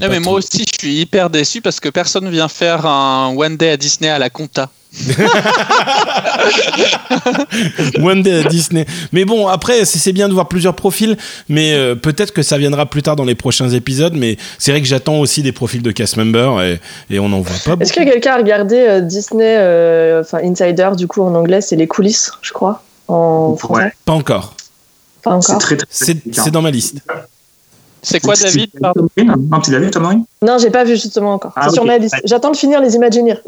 mais 0.02 0.20
moi 0.20 0.34
aussi, 0.34 0.66
je 0.72 0.80
suis 0.80 1.00
hyper 1.00 1.30
déçu 1.30 1.62
parce 1.62 1.80
que 1.80 1.90
personne 1.90 2.30
vient 2.30 2.48
faire 2.48 2.86
un 2.86 3.34
One 3.36 3.58
Day 3.58 3.72
à 3.72 3.78
Disney 3.78 4.10
à 4.10 4.20
la 4.20 4.30
compta. 4.30 4.70
One 8.02 8.22
Day 8.24 8.46
à 8.46 8.48
Disney. 8.48 8.86
Mais 9.12 9.26
bon, 9.26 9.48
après, 9.48 9.86
c'est 9.86 10.14
bien 10.14 10.30
de 10.30 10.34
voir 10.34 10.48
plusieurs 10.48 10.76
profils, 10.76 11.18
mais 11.50 11.74
euh, 11.74 11.96
peut-être 11.96 12.32
que 12.34 12.42
ça 12.42 12.58
viendra 12.58 12.86
plus 12.86 13.04
tard 13.04 13.16
dans 13.16 13.26
les 13.26 13.36
prochains 13.36 13.70
épisodes. 13.70 14.16
Mais 14.16 14.38
c'est 14.58 14.72
vrai 14.72 14.82
que 14.82 14.88
j'attends 14.88 15.20
aussi 15.20 15.44
des 15.44 15.52
profils 15.52 15.82
de 15.82 15.92
cast 15.92 16.18
members 16.18 16.62
et, 16.62 16.80
et 17.10 17.20
on 17.20 17.30
n'en 17.30 17.42
voit 17.42 17.76
pas. 17.76 17.84
Est-ce 17.84 17.94
que 17.94 18.04
quelqu'un 18.04 18.34
a 18.34 18.38
regardé 18.38 18.76
euh, 18.76 19.02
Disney, 19.02 19.58
euh, 19.58 20.22
enfin 20.22 20.40
Insider, 20.44 20.92
du 20.98 21.08
coup 21.08 21.22
en 21.22 21.36
anglais, 21.36 21.62
c'est 21.62 21.76
les 21.76 21.88
coulisses, 21.88 22.32
je 22.42 22.54
crois, 22.54 22.82
en 23.08 23.56
français? 23.58 23.94
Pas 24.06 24.14
encore. 24.14 24.56
Pas 25.22 25.32
encore. 25.32 25.62
C'est 25.90 26.52
dans 26.52 26.62
ma 26.62 26.72
liste. 26.72 27.02
C'est 28.08 28.22
quoi, 28.22 28.36
David 28.36 28.70
Non, 28.80 29.60
tu 29.60 29.72
l'as 29.72 29.80
vu, 29.80 29.92
Thomas 29.92 30.14
Non, 30.42 30.58
j'ai 30.58 30.70
pas 30.70 30.84
vu 30.86 30.96
justement 30.96 31.34
encore. 31.34 31.52
Ah, 31.56 31.70
sur 31.70 31.84
ma 31.84 31.98
liste. 31.98 32.16
J'attends 32.24 32.52
de 32.52 32.58
finir 32.58 32.82
les 32.82 32.96
Imagineers. 32.96 33.40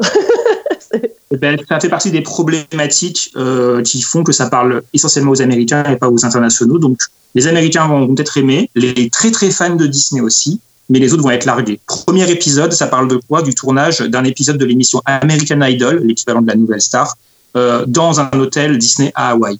Eh 1.32 1.36
ben, 1.36 1.56
ça 1.68 1.78
fait 1.78 1.88
partie 1.88 2.10
des 2.10 2.22
problématiques 2.22 3.30
euh, 3.36 3.82
qui 3.82 4.02
font 4.02 4.24
que 4.24 4.32
ça 4.32 4.50
parle 4.50 4.82
essentiellement 4.92 5.30
aux 5.30 5.40
Américains 5.40 5.84
et 5.84 5.94
pas 5.94 6.08
aux 6.08 6.24
internationaux. 6.24 6.78
Donc, 6.78 6.98
les 7.36 7.46
Américains 7.46 7.86
vont, 7.86 8.12
peut-être 8.12 8.36
aimer, 8.36 8.68
les 8.74 9.08
très 9.10 9.30
très 9.30 9.52
fans 9.52 9.76
de 9.76 9.86
Disney 9.86 10.20
aussi, 10.20 10.58
mais 10.88 10.98
les 10.98 11.14
autres 11.14 11.22
vont 11.22 11.30
être 11.30 11.44
largués. 11.44 11.78
Premier 11.86 12.28
épisode, 12.28 12.72
ça 12.72 12.88
parle 12.88 13.06
de 13.06 13.20
quoi? 13.28 13.42
Du 13.42 13.54
tournage 13.54 14.00
d'un 14.00 14.24
épisode 14.24 14.58
de 14.58 14.64
l'émission 14.64 15.00
American 15.04 15.60
Idol, 15.62 16.02
l'équivalent 16.04 16.42
de 16.42 16.48
la 16.48 16.56
Nouvelle 16.56 16.82
Star, 16.82 17.16
euh, 17.56 17.84
dans 17.86 18.18
un 18.18 18.28
hôtel 18.34 18.76
Disney 18.76 19.12
à 19.14 19.30
Hawaï. 19.30 19.56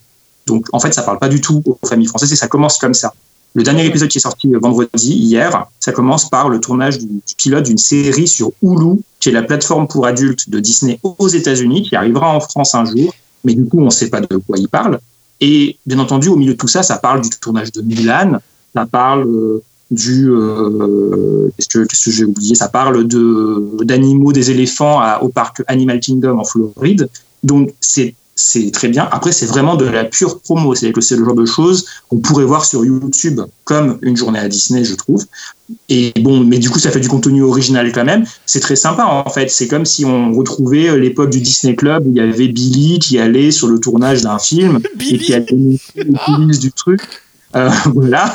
Donc, 0.46 0.66
en 0.72 0.80
fait, 0.80 0.92
ça 0.92 1.02
parle 1.02 1.20
pas 1.20 1.28
du 1.28 1.40
tout 1.40 1.62
aux 1.64 1.86
familles 1.86 2.08
françaises 2.08 2.32
et 2.32 2.36
ça 2.36 2.48
commence 2.48 2.78
comme 2.78 2.94
ça. 2.94 3.14
Le 3.54 3.62
dernier 3.62 3.84
épisode 3.84 4.08
qui 4.08 4.18
est 4.18 4.20
sorti 4.20 4.52
vendredi, 4.52 5.12
hier, 5.12 5.66
ça 5.80 5.92
commence 5.92 6.28
par 6.28 6.48
le 6.48 6.60
tournage 6.60 6.98
du, 6.98 7.20
pilote 7.36 7.64
d'une 7.64 7.78
série 7.78 8.28
sur 8.28 8.52
Hulu, 8.62 9.00
qui 9.18 9.30
est 9.30 9.32
la 9.32 9.42
plateforme 9.42 9.88
pour 9.88 10.06
adultes 10.06 10.48
de 10.48 10.60
Disney 10.60 11.00
aux 11.02 11.28
États-Unis, 11.28 11.82
qui 11.82 11.96
arrivera 11.96 12.34
en 12.34 12.40
France 12.40 12.74
un 12.74 12.84
jour. 12.84 13.12
Mais 13.44 13.54
du 13.54 13.64
coup, 13.64 13.80
on 13.80 13.86
ne 13.86 13.90
sait 13.90 14.08
pas 14.08 14.20
de 14.20 14.36
quoi 14.36 14.56
il 14.58 14.68
parle. 14.68 15.00
Et 15.40 15.78
bien 15.86 15.98
entendu, 15.98 16.28
au 16.28 16.36
milieu 16.36 16.52
de 16.52 16.58
tout 16.58 16.68
ça, 16.68 16.82
ça 16.82 16.98
parle 16.98 17.22
du 17.22 17.30
tournage 17.30 17.72
de 17.72 17.82
Mulan, 17.82 18.38
ça 18.74 18.86
parle 18.86 19.26
euh, 19.26 19.62
du 19.90 20.30
euh, 20.30 21.48
qu'est-ce 21.56 21.68
que, 21.68 22.10
j'ai 22.10 22.24
oublié 22.24 22.54
ça 22.54 22.68
parle 22.68 23.04
d'animaux 23.82 24.32
des 24.32 24.50
éléphants 24.50 25.00
au 25.20 25.28
parc 25.28 25.62
Animal 25.66 25.98
Kingdom 25.98 26.38
en 26.38 26.44
Floride 26.44 27.08
donc 27.42 27.72
c'est 27.80 28.14
c'est 28.40 28.70
très 28.70 28.88
bien. 28.88 29.08
Après, 29.12 29.32
c'est 29.32 29.46
vraiment 29.46 29.76
de 29.76 29.84
la 29.84 30.04
pure 30.04 30.40
promo. 30.40 30.74
C'est-à-dire 30.74 30.94
que 30.94 31.00
c'est 31.00 31.16
le 31.16 31.24
genre 31.24 31.34
de 31.34 31.44
choses 31.44 31.86
qu'on 32.08 32.18
pourrait 32.18 32.44
voir 32.44 32.64
sur 32.64 32.84
YouTube 32.84 33.40
comme 33.64 33.98
une 34.02 34.16
journée 34.16 34.38
à 34.38 34.48
Disney, 34.48 34.84
je 34.84 34.94
trouve. 34.94 35.24
Et 35.88 36.12
bon, 36.20 36.42
mais 36.42 36.58
du 36.58 36.70
coup, 36.70 36.78
ça 36.78 36.90
fait 36.90 37.00
du 37.00 37.08
contenu 37.08 37.42
original 37.42 37.92
quand 37.92 38.04
même. 38.04 38.24
C'est 38.46 38.60
très 38.60 38.76
sympa, 38.76 39.04
en 39.04 39.28
fait. 39.30 39.50
C'est 39.50 39.68
comme 39.68 39.84
si 39.84 40.04
on 40.04 40.32
retrouvait 40.32 40.98
l'époque 40.98 41.30
du 41.30 41.40
Disney 41.40 41.76
Club 41.76 42.06
où 42.06 42.10
il 42.10 42.16
y 42.16 42.20
avait 42.20 42.48
Billy 42.48 42.98
qui 42.98 43.18
allait 43.18 43.50
sur 43.50 43.68
le 43.68 43.78
tournage 43.78 44.22
d'un 44.22 44.38
film 44.38 44.80
et 45.00 45.18
qui 45.18 45.34
allait 45.34 45.78
coulisses 46.24 46.58
du 46.60 46.72
truc. 46.72 47.00
Euh, 47.56 47.70
voilà. 47.94 48.32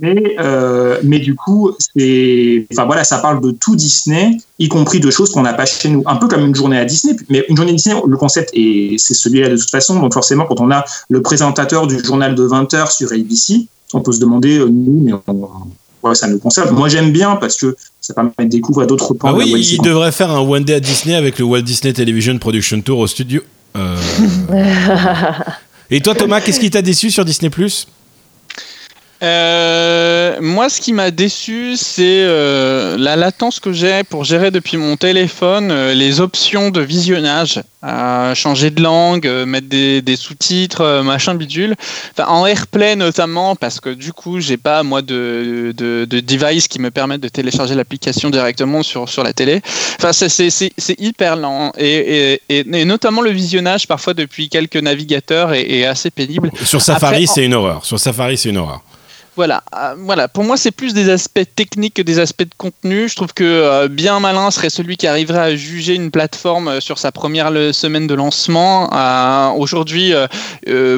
Mais, 0.00 0.36
euh, 0.40 0.98
mais 1.04 1.20
du 1.20 1.34
coup, 1.34 1.72
c'est, 1.78 2.66
enfin 2.72 2.84
voilà, 2.84 3.04
ça 3.04 3.18
parle 3.18 3.40
de 3.40 3.52
tout 3.52 3.76
Disney, 3.76 4.36
y 4.58 4.68
compris 4.68 4.98
de 4.98 5.10
choses 5.10 5.30
qu'on 5.30 5.42
n'a 5.42 5.54
pas 5.54 5.66
chez 5.66 5.88
nous. 5.88 6.02
Un 6.06 6.16
peu 6.16 6.26
comme 6.26 6.44
une 6.44 6.54
journée 6.54 6.78
à 6.78 6.84
Disney. 6.84 7.16
Mais 7.28 7.44
une 7.48 7.56
journée 7.56 7.72
à 7.72 7.74
Disney, 7.74 7.94
le 8.06 8.16
concept 8.16 8.50
est, 8.54 8.96
c'est 8.98 9.14
celui-là 9.14 9.50
de 9.50 9.56
toute 9.56 9.70
façon. 9.70 10.00
Donc 10.00 10.12
forcément, 10.12 10.46
quand 10.46 10.60
on 10.60 10.70
a 10.70 10.84
le 11.08 11.22
présentateur 11.22 11.86
du 11.86 12.02
journal 12.02 12.34
de 12.34 12.42
20 12.42 12.74
heures 12.74 12.90
sur 12.90 13.12
ABC, 13.12 13.66
on 13.92 14.00
peut 14.00 14.12
se 14.12 14.20
demander, 14.20 14.58
euh, 14.58 14.66
nous, 14.66 15.00
mais 15.04 15.12
on, 15.12 16.14
ça 16.14 16.26
nous 16.26 16.38
concerne. 16.38 16.70
Moi, 16.74 16.88
j'aime 16.88 17.12
bien 17.12 17.36
parce 17.36 17.56
que 17.56 17.76
ça 18.00 18.12
permet 18.12 18.32
de 18.40 18.44
découvrir 18.48 18.86
d'autres 18.86 19.14
points. 19.14 19.30
Ah 19.32 19.36
oui, 19.36 19.54
il 19.72 19.80
devrait 19.80 20.12
faire 20.12 20.30
un 20.30 20.40
One 20.40 20.64
Day 20.64 20.74
à 20.74 20.80
Disney 20.80 21.14
avec 21.14 21.38
le 21.38 21.46
Walt 21.46 21.62
Disney 21.62 21.94
Television 21.94 22.36
Production 22.38 22.80
Tour 22.82 22.98
au 22.98 23.06
studio. 23.06 23.40
Euh. 23.76 23.96
Et 25.90 26.00
toi, 26.00 26.14
Thomas, 26.14 26.40
qu'est-ce 26.40 26.60
qui 26.60 26.70
t'a 26.70 26.82
déçu 26.82 27.10
sur 27.10 27.24
Disney 27.24 27.48
Plus? 27.48 27.86
Euh, 29.22 30.36
moi, 30.40 30.68
ce 30.68 30.80
qui 30.80 30.92
m'a 30.92 31.10
déçu, 31.10 31.76
c'est 31.76 32.02
euh, 32.24 32.98
la 32.98 33.16
latence 33.16 33.60
que 33.60 33.72
j'ai 33.72 34.02
pour 34.04 34.24
gérer 34.24 34.50
depuis 34.50 34.76
mon 34.76 34.96
téléphone 34.96 35.70
euh, 35.70 35.94
les 35.94 36.20
options 36.20 36.70
de 36.70 36.80
visionnage, 36.80 37.62
changer 38.34 38.70
de 38.70 38.82
langue, 38.82 39.26
mettre 39.46 39.68
des, 39.68 40.16
sous-titres, 40.16 41.02
machin 41.02 41.34
bidule. 41.34 41.74
Enfin, 42.12 42.28
en 42.30 42.46
AirPlay 42.46 42.96
notamment, 42.96 43.56
parce 43.56 43.78
que 43.78 43.90
du 43.90 44.12
coup, 44.12 44.40
j'ai 44.40 44.56
pas 44.56 44.82
moi 44.82 45.02
de, 45.02 45.74
de, 45.76 46.04
device 46.20 46.66
qui 46.66 46.80
me 46.80 46.90
permette 46.90 47.20
de 47.20 47.28
télécharger 47.28 47.74
l'application 47.74 48.30
directement 48.30 48.82
sur, 48.82 49.08
sur 49.08 49.22
la 49.22 49.34
télé. 49.34 49.60
Enfin, 49.98 50.12
c'est 50.12 51.00
hyper 51.00 51.36
lent 51.36 51.72
et, 51.76 52.40
et, 52.48 52.64
notamment 52.84 53.20
le 53.20 53.30
visionnage 53.30 53.86
parfois 53.86 54.14
depuis 54.14 54.48
quelques 54.48 54.76
navigateurs 54.76 55.52
est, 55.52 55.84
assez 55.84 56.10
pénible. 56.10 56.50
Sur 56.64 56.80
Safari, 56.80 57.26
c'est 57.26 57.44
une 57.44 57.54
horreur. 57.54 57.84
Sur 57.84 58.00
Safari, 58.00 58.38
c'est 58.38 58.48
une 58.48 58.56
horreur. 58.56 58.82
Voilà, 59.36 59.64
euh, 59.74 59.94
voilà. 59.98 60.28
Pour 60.28 60.44
moi, 60.44 60.56
c'est 60.56 60.70
plus 60.70 60.94
des 60.94 61.10
aspects 61.10 61.42
techniques 61.56 61.94
que 61.94 62.02
des 62.02 62.20
aspects 62.20 62.44
de 62.44 62.54
contenu. 62.56 63.08
Je 63.08 63.16
trouve 63.16 63.34
que 63.34 63.42
euh, 63.42 63.88
bien 63.88 64.20
malin 64.20 64.52
serait 64.52 64.70
celui 64.70 64.96
qui 64.96 65.08
arriverait 65.08 65.40
à 65.40 65.56
juger 65.56 65.94
une 65.94 66.12
plateforme 66.12 66.68
euh, 66.68 66.80
sur 66.80 66.98
sa 66.98 67.10
première 67.10 67.50
semaine 67.74 68.06
de 68.06 68.14
lancement. 68.14 68.90
Aujourd'hui, 69.56 70.12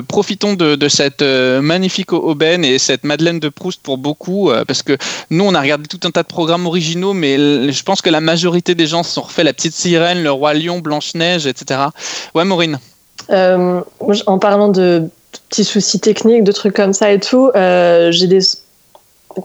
profitons 0.08 0.54
de, 0.54 0.88
cette 0.88 1.22
magnifique 1.22 2.12
aubaine 2.12 2.64
et 2.64 2.78
cette 2.78 3.04
Madeleine 3.04 3.40
de 3.40 3.48
Proust 3.48 3.80
pour 3.82 3.98
beaucoup, 3.98 4.50
parce 4.66 4.82
que 4.82 4.96
nous, 5.30 5.44
on 5.44 5.54
a 5.54 5.60
regardé 5.60 5.86
tout 5.86 6.00
un 6.04 6.10
tas 6.10 6.22
de 6.22 6.28
programmes 6.28 6.66
originaux, 6.66 7.12
mais 7.12 7.72
je 7.72 7.82
pense 7.82 8.02
que 8.02 8.10
la 8.10 8.20
majorité 8.20 8.74
des 8.74 8.86
gens 8.86 9.02
se 9.02 9.12
sont 9.12 9.22
refait 9.22 9.44
La 9.44 9.52
Petite 9.52 9.74
Sirène, 9.74 10.22
Le 10.22 10.30
Roi 10.30 10.54
Lion, 10.54 10.80
Blanche 10.80 11.14
Neige, 11.14 11.46
etc. 11.46 11.80
Ouais, 12.34 12.44
Maureen. 12.44 12.78
en 13.30 14.38
parlant 14.38 14.68
de 14.68 15.08
petits 15.48 15.64
soucis 15.64 16.00
techniques, 16.00 16.44
de 16.44 16.52
trucs 16.52 16.74
comme 16.74 16.92
ça 16.92 17.12
et 17.12 17.20
tout, 17.20 17.50
euh, 17.54 18.10
j'ai 18.10 18.26
des, 18.26 18.40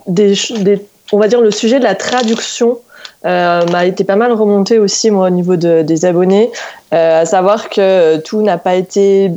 des, 0.06 0.80
on 1.12 1.18
va 1.18 1.28
dire 1.28 1.40
le 1.40 1.50
sujet 1.50 1.78
de 1.78 1.84
la 1.84 1.94
traduction 1.94 2.78
euh, 3.24 3.64
m'a 3.66 3.86
été 3.86 4.04
pas 4.04 4.16
mal 4.16 4.32
remonté 4.32 4.78
aussi 4.78 5.10
moi 5.10 5.28
au 5.28 5.30
niveau 5.30 5.56
de, 5.56 5.82
des 5.82 6.04
abonnés, 6.04 6.50
euh, 6.92 7.22
à 7.22 7.26
savoir 7.26 7.68
que 7.68 8.18
tout 8.18 8.42
n'a 8.42 8.58
pas 8.58 8.74
été 8.74 9.30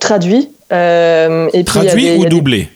traduit. 0.00 0.50
et 0.70 1.64
traduit 1.64 2.16
ou 2.16 2.24
doublé? 2.26 2.68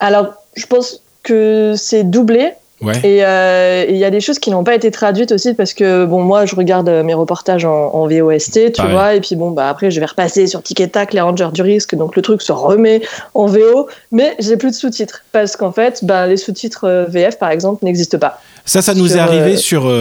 Alors, 0.00 0.34
je 0.54 0.66
pense 0.66 1.00
que 1.22 1.74
c'est 1.76 2.04
doublé, 2.04 2.52
euh, 2.92 3.84
et 3.86 3.92
il 3.92 3.96
y 3.96 4.04
a 4.04 4.10
des 4.10 4.20
choses 4.20 4.38
qui 4.38 4.50
n'ont 4.50 4.64
pas 4.64 4.74
été 4.74 4.90
traduites 4.90 5.32
aussi 5.32 5.54
parce 5.54 5.74
que 5.74 6.04
bon 6.04 6.22
moi 6.22 6.46
je 6.46 6.54
regarde 6.54 6.88
euh, 6.88 7.02
mes 7.02 7.14
reportages 7.14 7.64
en, 7.64 8.06
VOST, 8.06 8.72
tu 8.72 8.86
vois, 8.86 9.14
et 9.14 9.20
puis 9.20 9.36
bon 9.36 9.50
bah 9.50 9.68
après 9.68 9.90
je 9.90 10.00
vais 10.00 10.06
repasser 10.06 10.46
sur 10.46 10.62
Tic 10.62 10.90
Tac, 10.90 11.12
les 11.12 11.20
Rangers 11.20 11.50
du 11.52 11.62
risque, 11.62 11.94
donc 11.94 12.16
le 12.16 12.22
truc 12.22 12.42
se 12.42 12.52
remet 12.52 13.02
en 13.34 13.46
VO, 13.46 13.88
mais 14.12 14.34
j'ai 14.38 14.56
plus 14.56 14.70
de 14.70 14.76
sous-titres 14.76 15.22
parce 15.32 15.56
qu'en 15.56 15.72
fait 15.72 16.04
bah, 16.04 16.26
les 16.26 16.36
sous-titres 16.36 16.84
euh, 16.84 17.04
VF 17.06 17.38
par 17.38 17.50
exemple 17.50 17.84
n'existent 17.84 18.18
pas. 18.18 18.40
Ça 18.64 18.82
ça 18.82 18.94
nous 18.94 19.16
est 19.16 19.20
arrivé 19.20 19.56
sur 19.56 19.92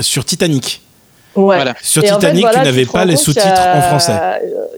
sur 0.00 0.24
Titanic. 0.24 0.80
Ouais. 1.36 1.58
Sur 1.82 2.02
Titanic, 2.02 2.46
tu 2.50 2.58
n'avais 2.58 2.86
pas 2.86 3.04
les 3.04 3.16
sous-titres 3.16 3.66
en 3.74 3.80
français. 3.82 4.12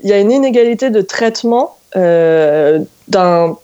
Il 0.03 0.09
y 0.09 0.13
a 0.13 0.19
une 0.19 0.33
inégalité 0.33 0.91
de 0.91 1.03
traitement 1.03 1.77
d'un 1.95 3.57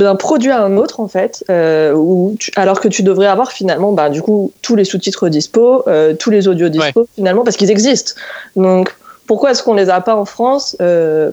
d'un 0.00 0.16
produit 0.16 0.50
à 0.50 0.62
un 0.62 0.76
autre 0.76 1.00
en 1.00 1.08
fait, 1.08 1.44
euh, 1.50 2.34
alors 2.56 2.80
que 2.80 2.88
tu 2.88 3.02
devrais 3.02 3.26
avoir 3.26 3.52
finalement, 3.52 3.92
bah, 3.92 4.08
du 4.08 4.22
coup, 4.22 4.52
tous 4.62 4.74
les 4.74 4.84
sous-titres 4.84 5.28
dispo, 5.28 5.84
euh, 5.86 6.14
tous 6.14 6.30
les 6.30 6.48
audios 6.48 6.70
dispo 6.70 7.06
finalement, 7.14 7.44
parce 7.44 7.56
qu'ils 7.56 7.70
existent. 7.70 8.12
Donc, 8.56 8.96
pourquoi 9.26 9.50
est-ce 9.50 9.62
qu'on 9.62 9.74
les 9.74 9.90
a 9.90 10.00
pas 10.00 10.16
en 10.16 10.24
France 10.24 10.76
euh, 10.80 11.30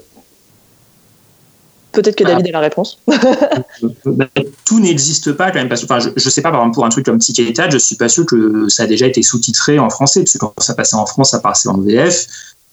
Peut-être 1.93 2.15
que 2.15 2.25
David 2.25 2.47
a 2.49 2.51
la 2.51 2.59
réponse. 2.59 2.99
Tout 4.65 4.79
n'existe 4.79 5.31
pas 5.31 5.49
quand 5.49 5.57
même. 5.57 5.69
Parce 5.69 5.81
que, 5.81 5.85
enfin, 5.85 5.99
je, 5.99 6.09
ne 6.09 6.29
sais 6.29 6.41
pas, 6.41 6.51
par 6.51 6.59
exemple, 6.59 6.75
pour 6.75 6.85
un 6.85 6.89
truc 6.89 7.05
comme 7.05 7.17
Ticket 7.17 7.53
je 7.71 7.77
suis 7.77 7.95
pas 7.95 8.09
sûr 8.09 8.25
que 8.25 8.69
ça 8.69 8.83
a 8.83 8.85
déjà 8.85 9.07
été 9.07 9.23
sous-titré 9.23 9.79
en 9.79 9.89
français, 9.89 10.19
parce 10.19 10.33
que 10.33 10.37
quand 10.37 10.53
ça 10.59 10.75
passait 10.75 10.95
en 10.95 11.07
France, 11.07 11.31
ça 11.31 11.39
passait 11.39 11.69
en 11.69 11.77
VF. 11.77 12.27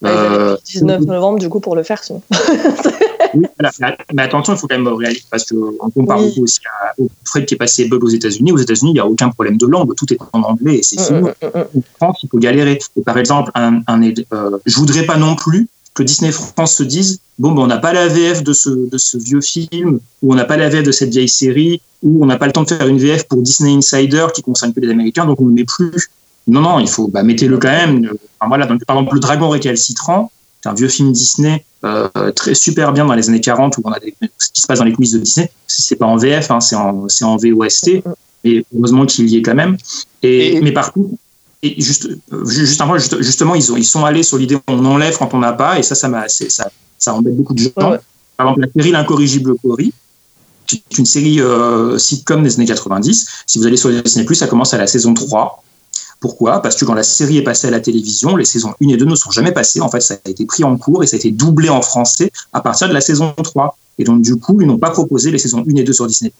Le 0.04 0.58
19 0.64 1.02
novembre, 1.02 1.38
du 1.38 1.48
coup, 1.48 1.60
pour 1.60 1.76
le 1.76 1.82
faire, 1.82 2.02
sinon. 2.02 2.22
oui, 3.34 3.46
mais 4.12 4.22
attention, 4.22 4.54
il 4.54 4.58
faut 4.58 4.66
quand 4.66 4.78
même 4.78 4.88
réaliser, 4.88 5.24
parce 5.30 5.44
qu'on 5.44 5.90
compare 5.90 6.18
beaucoup 6.18 6.42
aussi 6.42 6.60
au 6.98 7.08
Fred 7.24 7.46
qui 7.46 7.54
est 7.54 7.58
passé 7.58 7.86
bug 7.86 8.04
aux 8.04 8.08
États-Unis. 8.08 8.52
Aux 8.52 8.58
États-Unis, 8.58 8.90
il 8.90 8.94
n'y 8.94 9.00
a 9.00 9.06
aucun 9.06 9.30
problème 9.30 9.56
de 9.56 9.66
langue, 9.66 9.94
tout 9.96 10.12
est 10.12 10.18
en 10.32 10.42
anglais 10.42 10.76
et 10.76 10.82
c'est 10.82 11.00
mm, 11.00 11.04
fini. 11.04 11.20
Mm, 11.20 11.46
mm, 11.46 11.78
en 11.78 11.82
France, 11.96 12.18
il 12.22 12.28
faut 12.28 12.38
galérer. 12.38 12.78
Et 12.96 13.02
par 13.02 13.18
exemple, 13.18 13.50
un, 13.54 13.80
un 13.86 14.02
euh, 14.02 14.58
je 14.66 14.76
voudrais 14.76 15.04
pas 15.04 15.16
non 15.16 15.36
plus 15.36 15.68
que 15.94 16.02
Disney 16.02 16.32
France 16.32 16.76
se 16.76 16.82
dise 16.82 17.20
bon, 17.38 17.52
ben, 17.52 17.62
on 17.62 17.66
n'a 17.66 17.78
pas 17.78 17.92
la 17.92 18.08
VF 18.08 18.42
de 18.42 18.52
ce, 18.52 18.70
de 18.70 18.98
ce 18.98 19.16
vieux 19.16 19.40
film, 19.40 20.00
ou 20.22 20.32
on 20.32 20.36
n'a 20.36 20.44
pas 20.44 20.56
la 20.56 20.68
VF 20.68 20.82
de 20.82 20.92
cette 20.92 21.10
vieille 21.10 21.28
série, 21.28 21.80
ou 22.02 22.22
on 22.22 22.26
n'a 22.26 22.36
pas 22.36 22.46
le 22.46 22.52
temps 22.52 22.62
de 22.62 22.68
faire 22.68 22.86
une 22.86 22.98
VF 22.98 23.24
pour 23.24 23.40
Disney 23.42 23.72
Insider 23.72 24.26
qui 24.34 24.42
concerne 24.42 24.72
que 24.72 24.80
les 24.80 24.90
Américains, 24.90 25.24
donc 25.24 25.40
on 25.40 25.46
ne 25.46 25.54
met 25.54 25.64
plus. 25.64 26.10
Non, 26.46 26.60
non, 26.60 26.78
il 26.78 26.88
faut 26.88 27.08
bah, 27.08 27.22
mettez-le 27.22 27.58
quand 27.58 27.70
même. 27.70 28.10
Enfin, 28.38 28.48
voilà, 28.48 28.66
donc, 28.66 28.84
par 28.84 28.96
exemple, 28.96 29.14
Le 29.14 29.20
Dragon 29.20 29.48
récalcitrant, 29.48 30.30
c'est 30.62 30.68
un 30.68 30.74
vieux 30.74 30.88
film 30.88 31.12
Disney 31.12 31.64
euh, 31.84 32.08
très 32.34 32.54
super 32.54 32.92
bien 32.92 33.04
dans 33.04 33.14
les 33.14 33.28
années 33.28 33.40
40 33.40 33.78
où 33.78 33.82
on 33.84 33.92
a 33.92 34.00
des, 34.00 34.14
ce 34.38 34.50
qui 34.50 34.60
se 34.60 34.66
passe 34.66 34.78
dans 34.78 34.84
les 34.84 34.92
coulisses 34.92 35.12
de 35.12 35.18
Disney. 35.18 35.50
C'est 35.66 35.96
pas 35.96 36.06
en 36.06 36.16
VF, 36.16 36.50
hein, 36.50 36.60
c'est 36.60 36.76
en, 36.76 37.06
en 37.22 37.36
VOST. 37.36 38.02
Et 38.44 38.64
heureusement 38.76 39.06
qu'il 39.06 39.28
y 39.28 39.36
est 39.36 39.42
quand 39.42 39.54
même. 39.54 39.76
Et, 40.22 40.60
mais 40.60 40.72
par 40.72 40.92
contre, 40.92 41.10
et 41.62 41.80
juste, 41.80 42.08
juste, 42.46 43.22
justement, 43.22 43.54
ils, 43.54 43.72
ont, 43.72 43.76
ils 43.76 43.84
sont 43.84 44.04
allés 44.04 44.22
sur 44.22 44.36
l'idée 44.36 44.58
on 44.68 44.84
enlève 44.84 45.16
quand 45.16 45.32
on 45.32 45.38
n'a 45.38 45.54
pas, 45.54 45.78
et 45.78 45.82
ça, 45.82 45.94
ça, 45.94 46.10
ça, 46.28 46.70
ça 46.98 47.14
embête 47.14 47.36
beaucoup 47.36 47.54
de 47.54 47.60
gens. 47.60 47.70
Par 47.74 47.98
exemple, 48.38 48.60
la 48.60 48.68
série 48.76 48.90
L'incorrigible 48.90 49.54
Cory, 49.62 49.92
qui 50.66 50.82
est 50.90 50.98
une 50.98 51.06
série 51.06 51.40
euh, 51.40 51.96
sitcom 51.98 52.42
des 52.42 52.54
années 52.56 52.66
90. 52.66 53.28
Si 53.46 53.58
vous 53.58 53.66
allez 53.66 53.76
sur 53.76 53.90
Disney+, 53.90 54.26
ça 54.34 54.46
commence 54.46 54.74
à 54.74 54.78
la 54.78 54.86
saison 54.86 55.14
3. 55.14 55.62
Pourquoi? 56.24 56.62
Parce 56.62 56.76
que 56.76 56.86
quand 56.86 56.94
la 56.94 57.02
série 57.02 57.36
est 57.36 57.42
passée 57.42 57.66
à 57.66 57.70
la 57.70 57.80
télévision, 57.80 58.34
les 58.34 58.46
saisons 58.46 58.72
1 58.82 58.88
et 58.88 58.96
2 58.96 59.04
ne 59.04 59.14
sont 59.14 59.30
jamais 59.30 59.52
passées. 59.52 59.82
En 59.82 59.90
fait, 59.90 60.00
ça 60.00 60.14
a 60.24 60.30
été 60.30 60.46
pris 60.46 60.64
en 60.64 60.78
cours 60.78 61.04
et 61.04 61.06
ça 61.06 61.16
a 61.16 61.18
été 61.18 61.30
doublé 61.30 61.68
en 61.68 61.82
français 61.82 62.32
à 62.54 62.62
partir 62.62 62.88
de 62.88 62.94
la 62.94 63.02
saison 63.02 63.34
3. 63.36 63.76
Et 63.98 64.04
donc, 64.04 64.22
du 64.22 64.36
coup, 64.36 64.58
ils 64.62 64.66
n'ont 64.66 64.78
pas 64.78 64.88
proposé 64.88 65.30
les 65.30 65.36
saisons 65.36 65.62
1 65.68 65.76
et 65.76 65.84
2 65.84 65.92
sur 65.92 66.06
Disney+. 66.06 66.32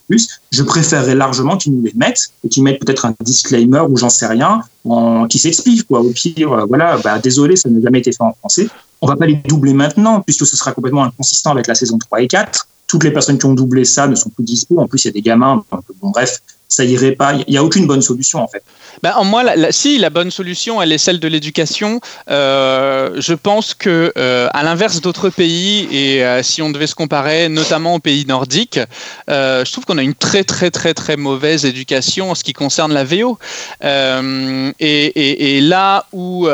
Je 0.50 0.62
préférerais 0.62 1.14
largement 1.14 1.58
qu'ils 1.58 1.76
nous 1.76 1.82
les 1.82 1.92
mettent 1.94 2.30
et 2.44 2.48
qu'ils 2.48 2.62
mettent 2.62 2.80
peut-être 2.80 3.04
un 3.04 3.14
disclaimer 3.20 3.82
ou 3.86 3.98
j'en 3.98 4.08
sais 4.08 4.26
rien, 4.26 4.62
en, 4.86 5.26
qui 5.26 5.38
s'explique. 5.38 5.84
Au 5.90 6.02
pire, 6.04 6.50
euh, 6.50 6.64
voilà, 6.64 6.96
bah, 7.04 7.18
désolé, 7.18 7.54
ça 7.54 7.68
n'a 7.68 7.82
jamais 7.82 7.98
été 7.98 8.10
fait 8.10 8.22
en 8.22 8.32
français. 8.32 8.68
On 9.02 9.06
va 9.06 9.16
pas 9.16 9.26
les 9.26 9.34
doubler 9.34 9.74
maintenant, 9.74 10.22
puisque 10.22 10.46
ce 10.46 10.56
sera 10.56 10.72
complètement 10.72 11.04
inconsistant 11.04 11.50
avec 11.50 11.66
la 11.66 11.74
saison 11.74 11.98
3 11.98 12.22
et 12.22 12.26
4. 12.26 12.68
Toutes 12.86 13.04
les 13.04 13.10
personnes 13.10 13.36
qui 13.36 13.44
ont 13.44 13.52
doublé 13.52 13.84
ça 13.84 14.06
ne 14.06 14.14
sont 14.14 14.30
plus 14.30 14.44
dispo. 14.44 14.80
En 14.80 14.88
plus, 14.88 15.04
il 15.04 15.08
y 15.08 15.10
a 15.10 15.12
des 15.12 15.20
gamins. 15.20 15.62
bon, 16.00 16.08
bref, 16.08 16.40
ça 16.74 16.84
irait 16.84 17.12
pas. 17.12 17.34
Il 17.46 17.52
n'y 17.52 17.56
a 17.56 17.62
aucune 17.62 17.86
bonne 17.86 18.02
solution 18.02 18.40
en 18.40 18.48
fait. 18.48 18.62
Ben, 19.02 19.14
moi, 19.24 19.42
la, 19.42 19.70
si 19.70 19.98
la 19.98 20.10
bonne 20.10 20.30
solution, 20.30 20.82
elle 20.82 20.92
est 20.92 20.98
celle 20.98 21.20
de 21.20 21.28
l'éducation, 21.28 22.00
euh, 22.30 23.10
je 23.18 23.34
pense 23.34 23.74
que 23.74 24.12
euh, 24.16 24.48
à 24.52 24.62
l'inverse 24.62 25.00
d'autres 25.00 25.30
pays, 25.30 25.88
et 25.92 26.24
euh, 26.24 26.42
si 26.42 26.62
on 26.62 26.70
devait 26.70 26.86
se 26.86 26.94
comparer 26.94 27.48
notamment 27.48 27.94
aux 27.94 27.98
pays 27.98 28.26
nordiques, 28.26 28.80
je 29.28 29.70
trouve 29.70 29.84
qu'on 29.84 29.98
a 29.98 30.02
une 30.02 30.14
très 30.14 30.42
très 30.44 30.70
très 30.70 30.94
très 30.94 31.16
mauvaise 31.16 31.64
éducation 31.64 32.30
en 32.30 32.34
ce 32.34 32.42
qui 32.42 32.52
concerne 32.52 32.92
la 32.92 33.04
VO. 33.04 33.38
Et, 33.82 35.56
et, 35.56 35.60
là 35.60 36.06
où 36.12 36.48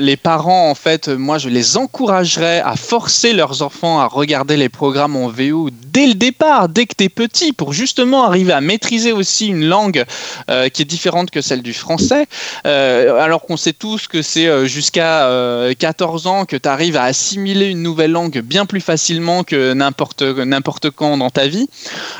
les 0.00 0.16
parents, 0.16 0.70
en 0.70 0.74
fait, 0.74 1.08
moi, 1.08 1.38
je 1.38 1.48
les 1.48 1.76
encouragerais 1.76 2.60
à 2.60 2.76
forcer 2.76 3.32
leurs 3.32 3.62
enfants 3.62 4.00
à 4.00 4.06
regarder 4.06 4.56
les 4.56 4.68
programmes 4.68 5.16
en 5.16 5.28
VO 5.28 5.70
dès 5.72 6.06
le 6.06 6.14
départ, 6.14 6.68
dès 6.68 6.86
que 6.86 6.94
tu 6.96 7.04
es 7.04 7.08
petit, 7.08 7.52
pour 7.52 7.72
justement 7.72 8.24
arriver 8.24 8.52
à 8.52 8.60
maîtriser 8.60 9.12
aussi 9.12 9.47
une 9.48 9.66
langue 9.66 10.04
qui 10.72 10.82
est 10.82 10.84
différente 10.84 11.30
que 11.30 11.40
celle 11.40 11.62
du 11.62 11.74
français, 11.74 12.26
euh, 12.66 13.20
alors 13.20 13.42
qu'on 13.42 13.56
sait 13.56 13.72
tous 13.72 14.06
que 14.06 14.22
c'est 14.22 14.46
euh, 14.46 14.66
jusqu'à 14.66 15.28
14 15.78 16.26
euh, 16.26 16.28
ans 16.28 16.44
que 16.44 16.56
tu 16.56 16.68
arrives 16.68 16.96
à 16.96 17.04
assimiler 17.04 17.66
une 17.66 17.82
nouvelle 17.82 18.12
langue 18.12 18.40
bien 18.40 18.66
plus 18.66 18.80
facilement 18.80 19.44
que 19.44 19.72
n'importe 19.72 20.22
n'importe 20.22 20.90
quand 20.90 21.16
dans 21.16 21.30
ta 21.30 21.46
vie. 21.46 21.68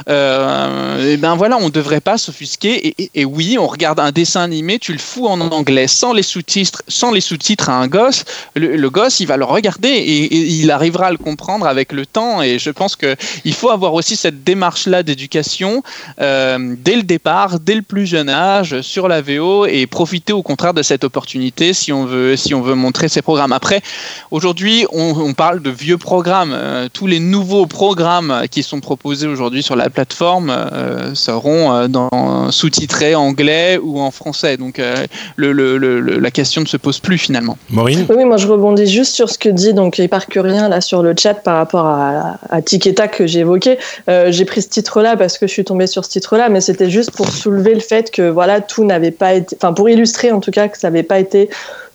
et 0.08 1.16
ben 1.16 1.34
voilà, 1.36 1.58
on 1.60 1.68
devrait 1.68 2.00
pas 2.00 2.18
s'offusquer. 2.18 2.94
Et, 3.14 3.24
oui, 3.24 3.56
on 3.58 3.66
regarde 3.66 4.00
un 4.00 4.12
dessin 4.12 4.42
animé, 4.42 4.78
tu 4.78 4.92
le 4.92 4.98
fous 4.98 5.26
en 5.26 5.40
anglais 5.40 5.86
sans 5.86 6.12
les 6.12 6.22
sous-titres, 6.22 6.82
sans 6.88 7.12
les 7.12 7.20
sous-titres 7.20 7.68
à 7.68 7.74
un 7.74 7.88
gosse, 7.88 8.24
le, 8.54 8.88
gosse 8.88 9.20
il 9.20 9.26
va 9.26 9.36
le 9.36 9.44
regarder 9.44 9.88
et, 9.88 10.34
il 10.34 10.70
arrivera 10.70 11.06
à 11.08 11.10
le 11.10 11.18
comprendre 11.18 11.66
avec 11.66 11.92
le 11.92 12.06
temps. 12.06 12.42
Et 12.42 12.58
je 12.58 12.70
pense 12.70 12.96
que 12.96 13.16
il 13.44 13.54
faut 13.54 13.70
avoir 13.70 13.94
aussi 13.94 14.16
cette 14.16 14.44
démarche 14.44 14.86
là 14.86 15.02
d'éducation 15.02 15.82
dès 16.18 16.96
le 16.96 17.02
départ, 17.02 17.17
dès 17.60 17.74
le 17.74 17.82
plus 17.82 18.06
jeune 18.06 18.28
âge 18.28 18.80
sur 18.80 19.08
la 19.08 19.20
VO 19.20 19.66
et 19.66 19.86
profiter 19.86 20.32
au 20.32 20.42
contraire 20.42 20.74
de 20.74 20.82
cette 20.82 21.04
opportunité 21.04 21.72
si 21.72 21.92
on 21.92 22.04
veut, 22.04 22.36
si 22.36 22.54
on 22.54 22.62
veut 22.62 22.74
montrer 22.74 23.08
ces 23.08 23.22
programmes. 23.22 23.52
Après, 23.52 23.80
aujourd'hui, 24.30 24.86
on, 24.92 25.34
parle 25.34 25.62
de 25.62 25.70
vieux 25.70 25.98
programmes. 25.98 26.52
Euh, 26.52 26.88
tous 26.92 27.06
les 27.06 27.20
nouveaux 27.20 27.66
programmes 27.66 28.42
qui 28.50 28.62
sont 28.62 28.80
proposés 28.80 29.26
aujourd'hui 29.26 29.62
sur 29.62 29.76
la 29.76 29.90
plateforme 29.90 30.50
euh, 30.50 31.14
seront 31.14 31.72
euh, 31.72 31.88
dans, 31.88 32.50
sous-titrés 32.50 33.14
anglais 33.14 33.78
ou 33.80 34.00
en 34.00 34.10
français. 34.10 34.56
Donc 34.56 34.80
le, 35.36 35.52
la 36.18 36.30
question 36.30 36.62
ne 36.62 36.66
se 36.66 36.76
pose 36.76 36.98
plus 36.98 37.18
finalement. 37.18 37.58
Maureen 37.70 38.06
Oui, 38.08 38.24
moi 38.24 38.36
je 38.36 38.46
rebondis 38.46 38.86
juste 38.86 39.14
sur 39.14 39.28
ce 39.28 39.38
que 39.38 39.48
dit 39.48 39.74
donc 39.74 40.00
rien 40.36 40.68
là 40.68 40.80
sur 40.80 41.02
le 41.02 41.14
chat 41.16 41.34
par 41.34 41.56
rapport 41.56 41.86
à, 41.86 42.38
à 42.48 42.62
Tiketa 42.62 43.08
que 43.08 43.26
j'ai 43.26 43.40
évoqué. 43.40 43.78
j'ai 44.06 44.44
pris 44.44 44.62
ce 44.62 44.68
titre-là 44.68 45.16
parce 45.16 45.38
que 45.38 45.46
je 45.46 45.52
suis 45.52 45.64
tombée 45.64 45.86
sur 45.86 46.04
ce 46.04 46.10
titre-là, 46.10 46.48
mais 46.48 46.60
c'était 46.60 46.90
juste 46.90 46.97
pour 47.06 47.28
soulever 47.28 47.74
le 47.74 47.80
fait 47.80 48.10
que 48.10 48.28
voilà 48.28 48.60
tout 48.60 48.84
n'avait 48.84 49.10
pas 49.10 49.32
enfin 49.54 49.72
pour 49.72 49.88
illustrer 49.88 50.32
en 50.32 50.40
tout 50.40 50.50
cas 50.50 50.68
que 50.68 50.78
ça 50.78 50.90
n'avait 50.90 51.02
pas 51.02 51.18
été 51.18 51.48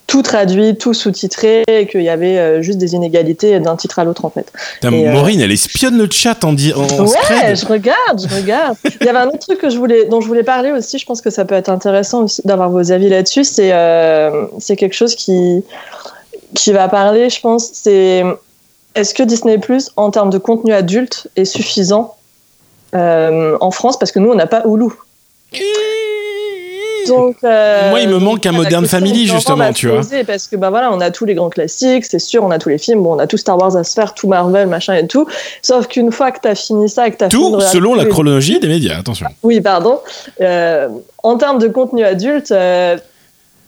tout 0.06 0.22
traduit, 0.22 0.76
tout 0.76 0.94
sous-titré, 0.94 1.64
et 1.66 1.86
qu'il 1.86 2.02
y 2.02 2.08
avait 2.08 2.38
euh, 2.38 2.62
juste 2.62 2.78
des 2.78 2.94
inégalités 2.94 3.58
d'un 3.60 3.76
titre 3.76 3.98
à 3.98 4.04
l'autre 4.04 4.24
en 4.24 4.30
fait. 4.30 4.52
Euh, 4.84 4.90
Maureen, 4.90 5.40
elle 5.40 5.52
espionne 5.52 5.96
le 5.96 6.08
chat 6.10 6.44
en 6.44 6.52
disant. 6.52 6.82
Ouais, 6.82 7.56
je 7.56 7.66
regarde, 7.66 8.20
je 8.20 8.34
regarde. 8.34 8.76
Il 9.00 9.06
y 9.06 9.08
avait 9.08 9.18
un 9.18 9.28
autre 9.28 9.38
truc 9.38 9.58
que 9.58 9.70
je 9.70 9.78
voulais, 9.78 10.04
dont 10.04 10.20
je 10.20 10.26
voulais 10.26 10.42
parler 10.42 10.72
aussi. 10.72 10.98
Je 10.98 11.06
pense 11.06 11.20
que 11.20 11.30
ça 11.30 11.44
peut 11.44 11.54
être 11.54 11.70
intéressant 11.70 12.24
aussi 12.24 12.42
d'avoir 12.44 12.70
vos 12.70 12.92
avis 12.92 13.08
là-dessus. 13.08 13.44
C'est 13.44 13.72
euh, 13.72 14.46
c'est 14.58 14.76
quelque 14.76 14.94
chose 14.94 15.14
qui 15.14 15.64
qui 16.54 16.72
va 16.72 16.88
parler, 16.88 17.30
je 17.30 17.40
pense. 17.40 17.70
C'est 17.72 18.22
est-ce 18.94 19.14
que 19.14 19.22
Disney 19.22 19.58
Plus 19.58 19.90
en 19.96 20.10
termes 20.10 20.30
de 20.30 20.38
contenu 20.38 20.72
adulte 20.72 21.28
est 21.36 21.46
suffisant 21.46 22.14
en 22.94 23.70
France 23.70 23.98
parce 23.98 24.12
que 24.12 24.18
nous 24.18 24.30
on 24.30 24.34
n'a 24.34 24.46
pas 24.46 24.62
Hulu. 24.64 24.90
Euh, 27.44 27.90
Moi, 27.90 28.00
il 28.00 28.08
me 28.08 28.18
manque 28.18 28.44
un 28.46 28.52
Modern 28.52 28.86
Family, 28.86 29.26
justement, 29.26 29.72
tu 29.72 29.88
vois. 29.88 30.00
Parce 30.26 30.48
que, 30.48 30.56
bah 30.56 30.70
voilà, 30.70 30.92
on 30.92 31.00
a 31.00 31.10
tous 31.10 31.24
les 31.24 31.34
grands 31.34 31.50
classiques, 31.50 32.04
c'est 32.04 32.18
sûr, 32.18 32.44
on 32.44 32.50
a 32.50 32.58
tous 32.58 32.68
les 32.68 32.78
films, 32.78 33.02
bon, 33.02 33.14
on 33.14 33.18
a 33.18 33.26
tout 33.26 33.36
Star 33.36 33.58
Wars 33.58 33.76
à 33.76 33.84
se 33.84 33.94
faire, 33.94 34.14
tout 34.14 34.28
Marvel, 34.28 34.68
machin 34.68 34.94
et 34.94 35.06
tout. 35.06 35.26
Sauf 35.62 35.86
qu'une 35.88 36.12
fois 36.12 36.32
que 36.32 36.40
tu 36.40 36.48
as 36.48 36.54
fini 36.54 36.88
ça, 36.88 37.10
que 37.10 37.16
tu 37.16 37.24
as 37.24 37.28
Tout 37.28 37.60
selon 37.60 37.94
la 37.94 38.06
chronologie 38.06 38.60
des 38.60 38.68
médias, 38.68 38.98
attention. 38.98 39.26
Oui, 39.42 39.60
pardon. 39.60 40.00
Euh, 40.40 40.88
en 41.22 41.36
termes 41.36 41.58
de 41.58 41.68
contenu 41.68 42.04
adulte, 42.04 42.50
euh, 42.52 42.96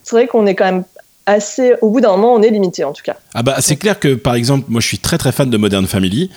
c'est 0.03 0.16
vrai 0.16 0.27
qu'on 0.27 0.47
est 0.47 0.55
quand 0.55 0.66
même 0.66 0.85
assez. 1.27 1.74
Au 1.81 1.91
bout 1.91 2.01
d'un 2.01 2.12
moment, 2.12 2.35
on 2.35 2.43
est 2.43 2.51
limité, 2.51 2.85
en 2.85 2.93
tout 2.93 3.03
cas. 3.03 3.16
Ah, 3.35 3.43
bah, 3.43 3.57
c'est 3.61 3.77
clair 3.77 3.99
que, 3.99 4.14
par 4.14 4.35
exemple, 4.35 4.66
moi, 4.68 4.81
je 4.81 4.87
suis 4.87 4.99
très, 4.99 5.18
très 5.18 5.33
fan 5.33 5.51
de 5.51 5.57
Modern 5.57 5.87
Family. 5.87 6.31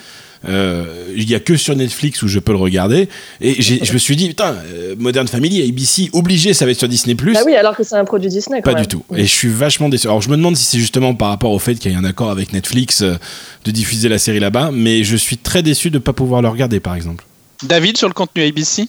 Euh, 0.48 0.86
il 1.16 1.30
y 1.30 1.36
a 1.36 1.40
que 1.40 1.58
sur 1.58 1.76
Netflix 1.76 2.22
où 2.22 2.28
je 2.28 2.40
peux 2.40 2.54
le 2.54 2.58
regarder. 2.58 3.10
Et 3.42 3.62
je 3.62 3.94
me 3.94 3.98
suis 3.98 4.16
dit, 4.16 4.30
putain, 4.30 4.56
euh, 4.74 4.96
Modern 4.98 5.28
Family, 5.28 5.68
ABC, 5.68 6.10
obligé, 6.14 6.54
ça 6.54 6.66
va 6.66 6.72
être 6.72 6.80
sur 6.80 6.88
Disney+. 6.88 7.14
Bah 7.14 7.42
oui, 7.46 7.56
alors 7.56 7.76
que 7.76 7.84
c'est 7.84 7.96
un 7.96 8.06
produit 8.06 8.30
Disney. 8.30 8.62
Pas 8.62 8.74
du 8.74 8.88
tout. 8.88 9.04
Et 9.16 9.24
je 9.24 9.34
suis 9.34 9.50
vachement 9.50 9.90
déçu. 9.90 10.08
Alors 10.08 10.22
je 10.22 10.30
me 10.30 10.38
demande 10.38 10.56
si 10.56 10.66
c'est 10.66 10.80
justement 10.80 11.14
par 11.14 11.30
rapport 11.30 11.52
au 11.52 11.60
fait 11.60 11.76
qu'il 11.76 11.92
y 11.92 11.94
ait 11.94 11.98
un 11.98 12.06
accord 12.06 12.30
avec 12.30 12.54
Netflix 12.54 13.02
euh, 13.02 13.16
de 13.66 13.72
diffuser 13.72 14.08
la 14.08 14.18
série 14.18 14.40
là-bas, 14.40 14.72
mais 14.74 15.04
je 15.04 15.16
suis 15.16 15.38
très 15.38 15.62
déçu 15.62 15.90
de 15.90 15.98
ne 15.98 16.00
pas 16.00 16.14
pouvoir 16.14 16.42
le 16.42 16.48
regarder, 16.48 16.80
par 16.80 16.96
exemple. 16.96 17.26
David, 17.64 17.98
sur 17.98 18.08
le 18.08 18.14
contenu 18.14 18.44
ABC 18.44 18.88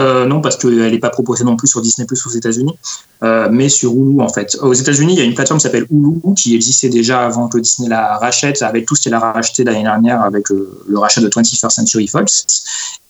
euh, 0.00 0.26
non, 0.26 0.40
parce 0.40 0.56
qu'elle 0.56 0.90
n'est 0.90 0.98
pas 0.98 1.10
proposée 1.10 1.44
non 1.44 1.56
plus 1.56 1.68
sur 1.68 1.80
Disney 1.80 2.06
Plus 2.06 2.24
aux 2.26 2.30
États-Unis, 2.30 2.76
euh, 3.22 3.48
mais 3.50 3.68
sur 3.68 3.92
Hulu 3.92 4.20
en 4.20 4.28
fait. 4.28 4.56
Aux 4.60 4.72
États-Unis, 4.72 5.14
il 5.14 5.18
y 5.18 5.22
a 5.22 5.24
une 5.24 5.34
plateforme 5.34 5.58
qui 5.58 5.64
s'appelle 5.64 5.86
Hulu 5.90 6.34
qui 6.34 6.54
existait 6.54 6.88
déjà 6.88 7.24
avant 7.24 7.48
que 7.48 7.58
Disney 7.58 7.88
la 7.88 8.18
rachète, 8.18 8.62
avec 8.62 8.86
tout 8.86 8.94
ce 8.94 9.02
qu'elle 9.02 9.14
a 9.14 9.20
racheté 9.20 9.64
l'année 9.64 9.82
dernière 9.82 10.22
avec 10.22 10.48
le, 10.50 10.98
rachat 10.98 11.20
de 11.20 11.28
21st 11.28 11.70
Century 11.70 12.06
Fox. 12.06 12.46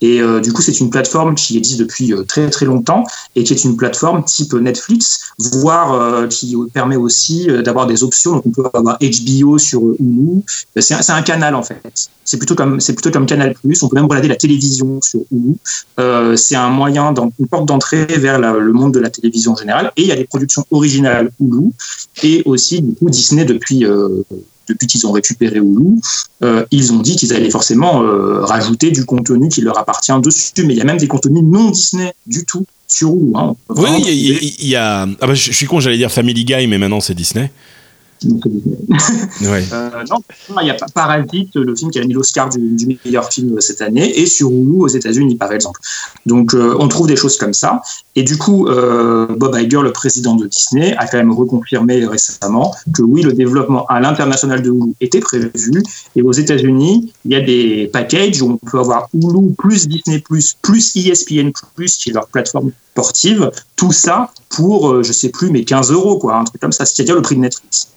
Et 0.00 0.20
euh, 0.20 0.40
du 0.40 0.52
coup, 0.52 0.62
c'est 0.62 0.78
une 0.80 0.90
plateforme 0.90 1.34
qui 1.34 1.56
existe 1.56 1.80
depuis 1.80 2.12
très 2.28 2.48
très 2.50 2.66
longtemps 2.66 3.04
et 3.34 3.44
qui 3.44 3.52
est 3.52 3.64
une 3.64 3.76
plateforme 3.76 4.24
type 4.24 4.52
Netflix, 4.54 5.32
voire 5.38 6.28
qui 6.28 6.56
permet 6.72 6.96
aussi 6.96 7.46
d'avoir 7.64 7.86
des 7.86 8.02
options. 8.02 8.32
Donc, 8.32 8.44
on 8.46 8.50
peut 8.50 8.68
avoir 8.72 8.98
HBO 9.00 9.58
sur 9.58 9.80
Hulu. 9.98 10.42
C'est 10.76 10.94
un, 10.94 11.16
un, 11.16 11.22
canal 11.22 11.54
en 11.54 11.62
fait. 11.62 11.80
C'est 12.24 12.38
plutôt 12.38 12.54
comme 12.54 12.80
c'est 12.80 12.92
plutôt 12.92 13.10
comme 13.10 13.26
Canal 13.26 13.54
Plus. 13.54 13.82
On 13.82 13.88
peut 13.88 13.96
même 13.96 14.06
regarder 14.06 14.28
la 14.28 14.36
télévision 14.36 15.00
sur 15.00 15.20
Hulu. 15.30 15.56
c'est 16.36 16.56
un 16.56 16.70
moyen, 16.70 17.14
une 17.38 17.48
porte 17.48 17.66
d'entrée 17.66 18.06
vers 18.06 18.38
le 18.38 18.72
monde 18.72 18.92
de 18.94 19.00
la 19.00 19.10
télévision 19.10 19.52
en 19.52 19.56
général. 19.56 19.92
Et 19.96 20.02
il 20.02 20.08
y 20.08 20.12
a 20.12 20.16
des 20.16 20.24
productions 20.24 20.64
originales 20.70 21.30
Hulu 21.40 21.70
et 22.22 22.42
aussi 22.44 22.80
du 22.80 22.94
coup 22.94 23.10
Disney 23.10 23.44
depuis 23.44 23.84
euh, 23.84 24.22
depuis 24.68 24.86
qu'ils 24.86 25.06
ont 25.06 25.12
récupéré 25.12 25.58
Hulu, 25.58 26.00
euh, 26.42 26.64
ils 26.70 26.92
ont 26.92 26.98
dit 26.98 27.16
qu'ils 27.16 27.32
allaient 27.32 27.50
forcément 27.50 28.02
euh, 28.02 28.44
rajouter 28.44 28.90
du 28.90 29.04
contenu 29.04 29.48
qui 29.48 29.60
leur 29.60 29.78
appartient 29.78 30.12
dessus. 30.22 30.52
Mais 30.64 30.74
il 30.74 30.78
y 30.78 30.80
a 30.80 30.84
même 30.84 30.98
des 30.98 31.08
contenus 31.08 31.42
non 31.42 31.70
Disney 31.70 32.12
du 32.26 32.44
tout 32.44 32.64
sur 32.86 33.10
Hulu. 33.10 33.32
Hein. 33.34 33.54
Oui, 33.70 33.88
il 34.06 34.68
y, 34.68 34.76
a. 34.76 35.02
Ah 35.20 35.26
bah, 35.26 35.34
je 35.34 35.52
suis 35.52 35.66
con, 35.66 35.80
j'allais 35.80 35.98
dire 35.98 36.10
Family 36.10 36.44
Guy, 36.44 36.66
mais 36.66 36.78
maintenant 36.78 37.00
c'est 37.00 37.14
Disney. 37.14 37.50
Euh, 38.24 40.04
non, 40.10 40.60
il 40.62 40.66
y 40.66 40.70
a 40.70 40.76
Parasite, 40.94 41.54
le 41.54 41.74
film 41.76 41.90
qui 41.90 41.98
a 41.98 42.04
mis 42.04 42.14
l'Oscar 42.14 42.48
du, 42.48 42.98
meilleur 43.04 43.30
film 43.30 43.60
cette 43.60 43.82
année, 43.82 44.18
et 44.18 44.26
sur 44.26 44.50
Hulu 44.50 44.80
aux 44.80 44.88
États-Unis, 44.88 45.36
par 45.36 45.52
exemple. 45.52 45.80
Donc, 46.24 46.54
euh, 46.54 46.76
on 46.78 46.88
trouve 46.88 47.06
des 47.06 47.16
choses 47.16 47.36
comme 47.36 47.54
ça. 47.54 47.82
Et 48.14 48.22
du 48.22 48.36
coup, 48.36 48.66
euh, 48.68 49.26
Bob 49.36 49.56
Iger, 49.56 49.82
le 49.82 49.92
président 49.92 50.34
de 50.34 50.46
Disney, 50.46 50.94
a 50.96 51.06
quand 51.06 51.18
même 51.18 51.32
reconfirmé 51.32 52.04
récemment 52.06 52.74
que 52.94 53.02
oui, 53.02 53.22
le 53.22 53.32
développement 53.32 53.86
à 53.86 54.00
l'international 54.00 54.62
de 54.62 54.70
Hulu 54.70 54.94
était 55.00 55.20
prévu. 55.20 55.82
Et 56.14 56.22
aux 56.22 56.32
États-Unis, 56.32 57.12
il 57.24 57.32
y 57.32 57.36
a 57.36 57.40
des 57.40 57.90
packages 57.92 58.40
où 58.42 58.52
on 58.52 58.56
peut 58.56 58.78
avoir 58.78 59.08
Hulu 59.14 59.52
plus 59.56 59.86
Disney 59.88 60.20
plus 60.20 60.56
plus 60.62 60.96
ESPN 60.96 61.50
plus, 61.74 61.96
qui 61.96 62.10
est 62.10 62.12
leur 62.12 62.26
plateforme 62.28 62.70
sportive. 62.96 63.50
Tout 63.76 63.92
ça 63.92 64.32
pour, 64.48 65.02
je 65.02 65.12
sais 65.12 65.28
plus, 65.28 65.50
mais 65.50 65.64
15 65.64 65.92
euros, 65.92 66.18
quoi, 66.18 66.36
un 66.36 66.44
truc 66.44 66.60
comme 66.60 66.72
ça, 66.72 66.84
c'est-à-dire 66.86 67.14
le 67.14 67.22
prix 67.22 67.36
de 67.36 67.40
Netflix 67.40 67.88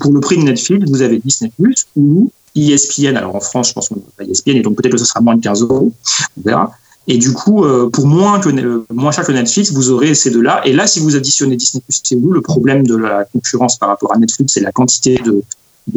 pour 0.00 0.12
le 0.12 0.20
prix 0.20 0.36
de 0.36 0.42
Netflix, 0.42 0.84
vous 0.88 1.02
avez 1.02 1.18
Disney+, 1.18 1.52
ou 1.96 2.30
ESPN. 2.54 3.16
Alors 3.16 3.34
en 3.34 3.40
France, 3.40 3.68
je 3.68 3.72
pense 3.74 3.88
qu'on 3.88 4.02
n'a 4.18 4.26
ESPN, 4.26 4.56
et 4.56 4.62
donc 4.62 4.76
peut-être 4.76 4.92
que 4.92 4.98
ce 4.98 5.04
sera 5.04 5.20
moins 5.20 5.36
de 5.36 5.42
15 5.42 5.62
euros. 5.62 5.92
On 6.38 6.42
verra. 6.42 6.72
Et 7.06 7.18
du 7.18 7.32
coup, 7.32 7.64
euh, 7.64 7.88
pour 7.88 8.06
moins, 8.06 8.40
que, 8.40 8.50
euh, 8.50 8.84
moins 8.92 9.10
cher 9.10 9.24
que 9.24 9.32
Netflix, 9.32 9.72
vous 9.72 9.90
aurez 9.90 10.14
ces 10.14 10.30
deux-là. 10.30 10.60
Et 10.64 10.72
là, 10.72 10.86
si 10.86 11.00
vous 11.00 11.16
additionnez 11.16 11.56
Disney 11.56 11.82
Plus 11.82 12.02
et 12.10 12.14
Hulu, 12.14 12.34
le 12.34 12.40
problème 12.40 12.86
de 12.86 12.94
la 12.94 13.24
concurrence 13.24 13.78
par 13.78 13.88
rapport 13.88 14.14
à 14.14 14.18
Netflix 14.18 14.56
et 14.56 14.60
la 14.60 14.70
quantité 14.70 15.20
de 15.24 15.42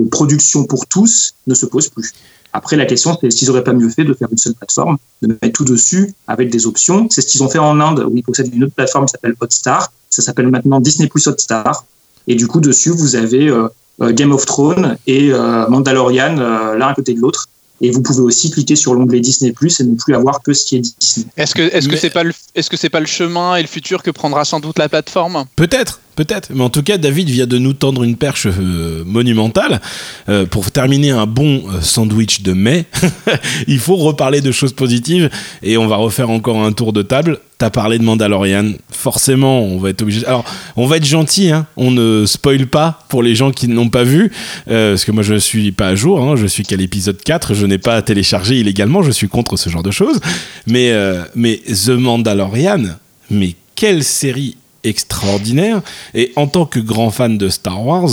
production 0.10 0.64
pour 0.64 0.88
tous 0.88 1.36
ne 1.46 1.54
se 1.54 1.66
pose 1.66 1.90
plus. 1.90 2.14
Après, 2.54 2.76
la 2.76 2.86
question, 2.86 3.18
c'est 3.20 3.32
s'ils 3.32 3.48
n'auraient 3.48 3.64
pas 3.64 3.74
mieux 3.74 3.90
fait 3.90 4.04
de 4.04 4.14
faire 4.14 4.28
une 4.32 4.38
seule 4.38 4.54
plateforme, 4.54 4.98
de 5.24 5.28
mettre 5.28 5.54
tout 5.54 5.66
dessus 5.66 6.14
avec 6.28 6.52
des 6.52 6.68
options. 6.68 7.08
C'est 7.10 7.22
ce 7.22 7.28
qu'ils 7.28 7.44
ont 7.44 7.50
fait 7.50 7.60
en 7.60 7.80
Inde, 7.80 8.06
où 8.08 8.16
ils 8.16 8.24
possèdent 8.24 8.54
une 8.54 8.64
autre 8.64 8.76
plateforme 8.76 9.06
qui 9.06 9.12
s'appelle 9.12 9.36
Hotstar. 9.40 9.92
Ça 10.10 10.22
s'appelle 10.22 10.48
maintenant 10.48 10.80
Disney 10.80 11.08
Plus 11.08 11.26
Hotstar. 11.26 11.86
Et 12.28 12.36
du 12.36 12.48
coup, 12.48 12.62
dessus, 12.62 12.92
vous 12.92 13.16
avez 13.16 13.48
euh, 13.48 13.68
euh, 14.02 14.14
Game 14.14 14.32
of 14.32 14.46
Thrones 14.46 14.98
et 15.08 15.34
euh, 15.34 15.68
Mandalorian 15.68 16.36
l'un 16.36 16.88
à 16.88 16.94
côté 16.94 17.14
de 17.14 17.20
l'autre 17.20 17.50
et 17.82 17.92
vous 17.92 18.02
pouvez 18.02 18.22
aussi 18.22 18.50
cliquer 18.50 18.76
sur 18.76 18.94
l'onglet 18.94 19.20
Disney 19.20 19.52
Plus 19.52 19.80
et 19.80 19.84
ne 19.84 19.96
plus 19.96 20.16
avoir 20.16 20.42
que 20.42 20.54
ce 20.54 20.66
qui 20.66 20.78
est 20.78 20.80
Disney. 20.80 21.28
Est-ce 21.36 21.54
que 21.54 21.62
est-ce 21.62 21.90
que 21.90 21.98
c'est 21.98 22.10
pas 22.10 22.24
le 22.24 22.32
est-ce 22.56 22.70
que 22.70 22.78
c'est 22.78 22.90
pas 22.90 23.02
le 23.02 23.06
chemin 23.06 23.56
et 23.56 23.62
le 23.62 23.68
futur 23.68 24.04
que 24.04 24.12
prendra 24.12 24.46
sans 24.46 24.60
doute 24.60 24.80
la 24.80 24.88
plateforme? 24.88 25.46
Peut-être. 25.56 26.00
Peut-être. 26.16 26.50
Mais 26.54 26.64
en 26.64 26.70
tout 26.70 26.84
cas, 26.84 26.98
David 26.98 27.30
vient 27.30 27.48
de 27.48 27.58
nous 27.58 27.74
tendre 27.74 28.04
une 28.04 28.16
perche 28.16 28.48
euh, 28.48 29.04
monumentale. 29.06 29.82
Euh, 30.30 30.46
pour 30.46 30.72
terminer 30.72 31.12
un 31.12 31.26
bon 31.26 31.64
euh, 31.68 31.82
sandwich 31.82 32.42
de 32.42 32.54
mai, 32.54 32.86
il 33.68 33.80
faut 33.80 33.96
reparler 33.96 34.42
de 34.42 34.52
choses 34.52 34.74
positives 34.74 35.30
et 35.62 35.78
on 35.78 35.88
va 35.88 35.98
refaire 35.98 36.30
encore 36.30 36.64
un 36.64 36.72
tour 36.72 36.94
de 36.94 37.02
table. 37.02 37.40
T'as 37.58 37.70
parlé 37.70 37.98
de 37.98 38.04
Mandalorian, 38.04 38.74
forcément, 38.90 39.62
on 39.62 39.78
va 39.78 39.90
être 39.90 40.02
obligé. 40.02 40.26
Alors, 40.26 40.44
on 40.76 40.86
va 40.86 40.98
être 40.98 41.06
gentil, 41.06 41.52
hein. 41.52 41.66
on 41.78 41.92
ne 41.92 42.26
spoil 42.26 42.68
pas 42.68 43.06
pour 43.10 43.24
les 43.24 43.36
gens 43.36 43.52
qui 43.52 43.68
n'ont 43.68 43.90
pas 43.90 44.04
vu, 44.04 44.32
parce 44.66 45.06
que 45.06 45.12
moi 45.12 45.24
je 45.24 45.36
suis 45.36 45.72
pas 45.72 45.90
à 45.90 45.96
jour, 45.96 46.20
hein. 46.20 46.36
je 46.36 46.46
suis 46.46 46.64
qu'à 46.64 46.76
l'épisode 46.76 47.22
4, 47.24 47.54
je 47.54 47.66
n'ai 47.66 47.78
pas 47.78 47.96
à 47.96 48.02
télécharger 48.02 48.60
illégalement, 48.60 49.02
je 49.02 49.12
suis 49.12 49.30
contre 49.30 49.56
ce 49.56 49.70
genre 49.70 49.84
de 49.84 49.92
choses. 49.92 50.20
Mais, 50.68 50.92
mais 51.36 51.62
The 51.86 51.90
Mandalorian, 51.90 52.84
mais 53.30 53.56
quelle 53.76 54.04
série 54.04 54.58
extraordinaire. 54.84 55.82
Et 56.14 56.32
en 56.36 56.48
tant 56.48 56.66
que 56.66 56.80
grand 56.80 57.12
fan 57.12 57.38
de 57.38 57.50
Star 57.50 57.86
Wars, 57.86 58.10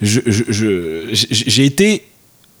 j'ai 0.00 1.64
été 1.64 2.04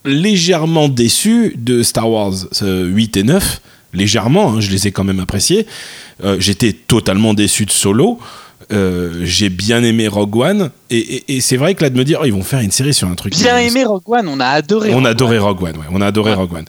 légèrement 0.04 0.88
déçu 0.88 1.54
de 1.58 1.82
Star 1.82 2.10
Wars 2.10 2.34
8 2.62 3.16
et 3.16 3.22
9. 3.22 3.60
Légèrement, 3.94 4.54
hein, 4.54 4.60
je 4.60 4.70
les 4.70 4.88
ai 4.88 4.92
quand 4.92 5.04
même 5.04 5.20
appréciés. 5.20 5.66
Euh, 6.24 6.36
j'étais 6.40 6.72
totalement 6.72 7.32
déçu 7.32 7.64
de 7.64 7.70
Solo. 7.70 8.18
Euh, 8.72 9.20
j'ai 9.24 9.48
bien 9.48 9.82
aimé 9.82 10.08
Rogue 10.08 10.36
One. 10.36 10.70
Et, 10.90 11.40
c'est 11.40 11.56
vrai 11.56 11.74
que 11.74 11.82
là 11.82 11.90
de 11.90 11.98
me 11.98 12.04
dire 12.04 12.20
oh, 12.22 12.24
ils 12.24 12.32
vont 12.32 12.44
faire 12.44 12.60
une 12.60 12.70
série 12.70 12.94
sur 12.94 13.08
un 13.08 13.16
truc 13.16 13.34
bien 13.34 13.58
aimé 13.58 13.84
Rogue 13.84 14.04
One 14.06 14.28
on 14.28 14.38
a 14.38 14.46
adoré 14.46 14.94
on 14.94 15.04
a 15.04 15.10
adoré 15.10 15.38
Rogue 15.38 15.60
One 15.60 15.74
on 15.90 16.00
a 16.00 16.06
adoré 16.06 16.34
Rogue 16.34 16.52
One. 16.52 16.64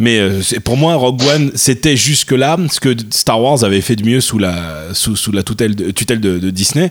Mais 0.00 0.18
euh, 0.18 0.40
pour 0.64 0.76
moi 0.76 0.96
Rogue 0.96 1.22
One 1.22 1.52
c'était 1.54 1.96
jusque 1.96 2.32
là 2.32 2.56
ce 2.70 2.80
que 2.80 2.96
Star 3.10 3.40
Wars 3.40 3.62
avait 3.62 3.80
fait 3.80 3.94
de 3.94 4.04
mieux 4.04 4.20
sous 4.20 4.38
la 4.38 4.92
sous, 4.94 5.14
sous 5.14 5.30
la 5.30 5.44
tutelle 5.44 5.76
de, 5.76 5.92
tutelle 5.92 6.20
de, 6.20 6.50
Disney. 6.50 6.90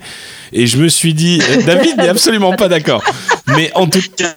Et 0.54 0.66
je 0.66 0.78
me 0.78 0.88
suis 0.88 1.14
dit 1.14 1.42
euh, 1.42 1.64
David 1.66 1.98
n'est 1.98 2.08
absolument 2.08 2.54
pas 2.54 2.70
d'accord. 2.70 3.04
Mais 3.48 3.70
en 3.76 3.88
tout 3.88 4.00
cas 4.16 4.34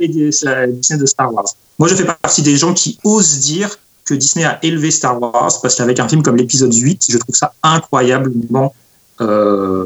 Disney 0.00 0.98
de 0.98 1.06
Star 1.06 1.32
Wars. 1.32 1.46
Moi 1.78 1.88
je 1.88 1.94
fais 1.94 2.04
partie 2.04 2.42
des 2.42 2.56
gens 2.56 2.74
qui 2.74 2.98
osent 3.04 3.38
dire 3.38 3.70
que 4.04 4.14
Disney 4.14 4.44
a 4.44 4.58
élevé 4.64 4.90
Star 4.90 5.20
Wars 5.20 5.60
parce 5.62 5.76
qu'avec 5.76 6.00
un 6.00 6.08
film 6.08 6.22
comme 6.22 6.36
l'épisode 6.36 6.74
8 6.74 7.06
je 7.08 7.18
trouve 7.18 7.36
ça 7.36 7.52
incroyablement 7.62 8.74
euh, 9.22 9.84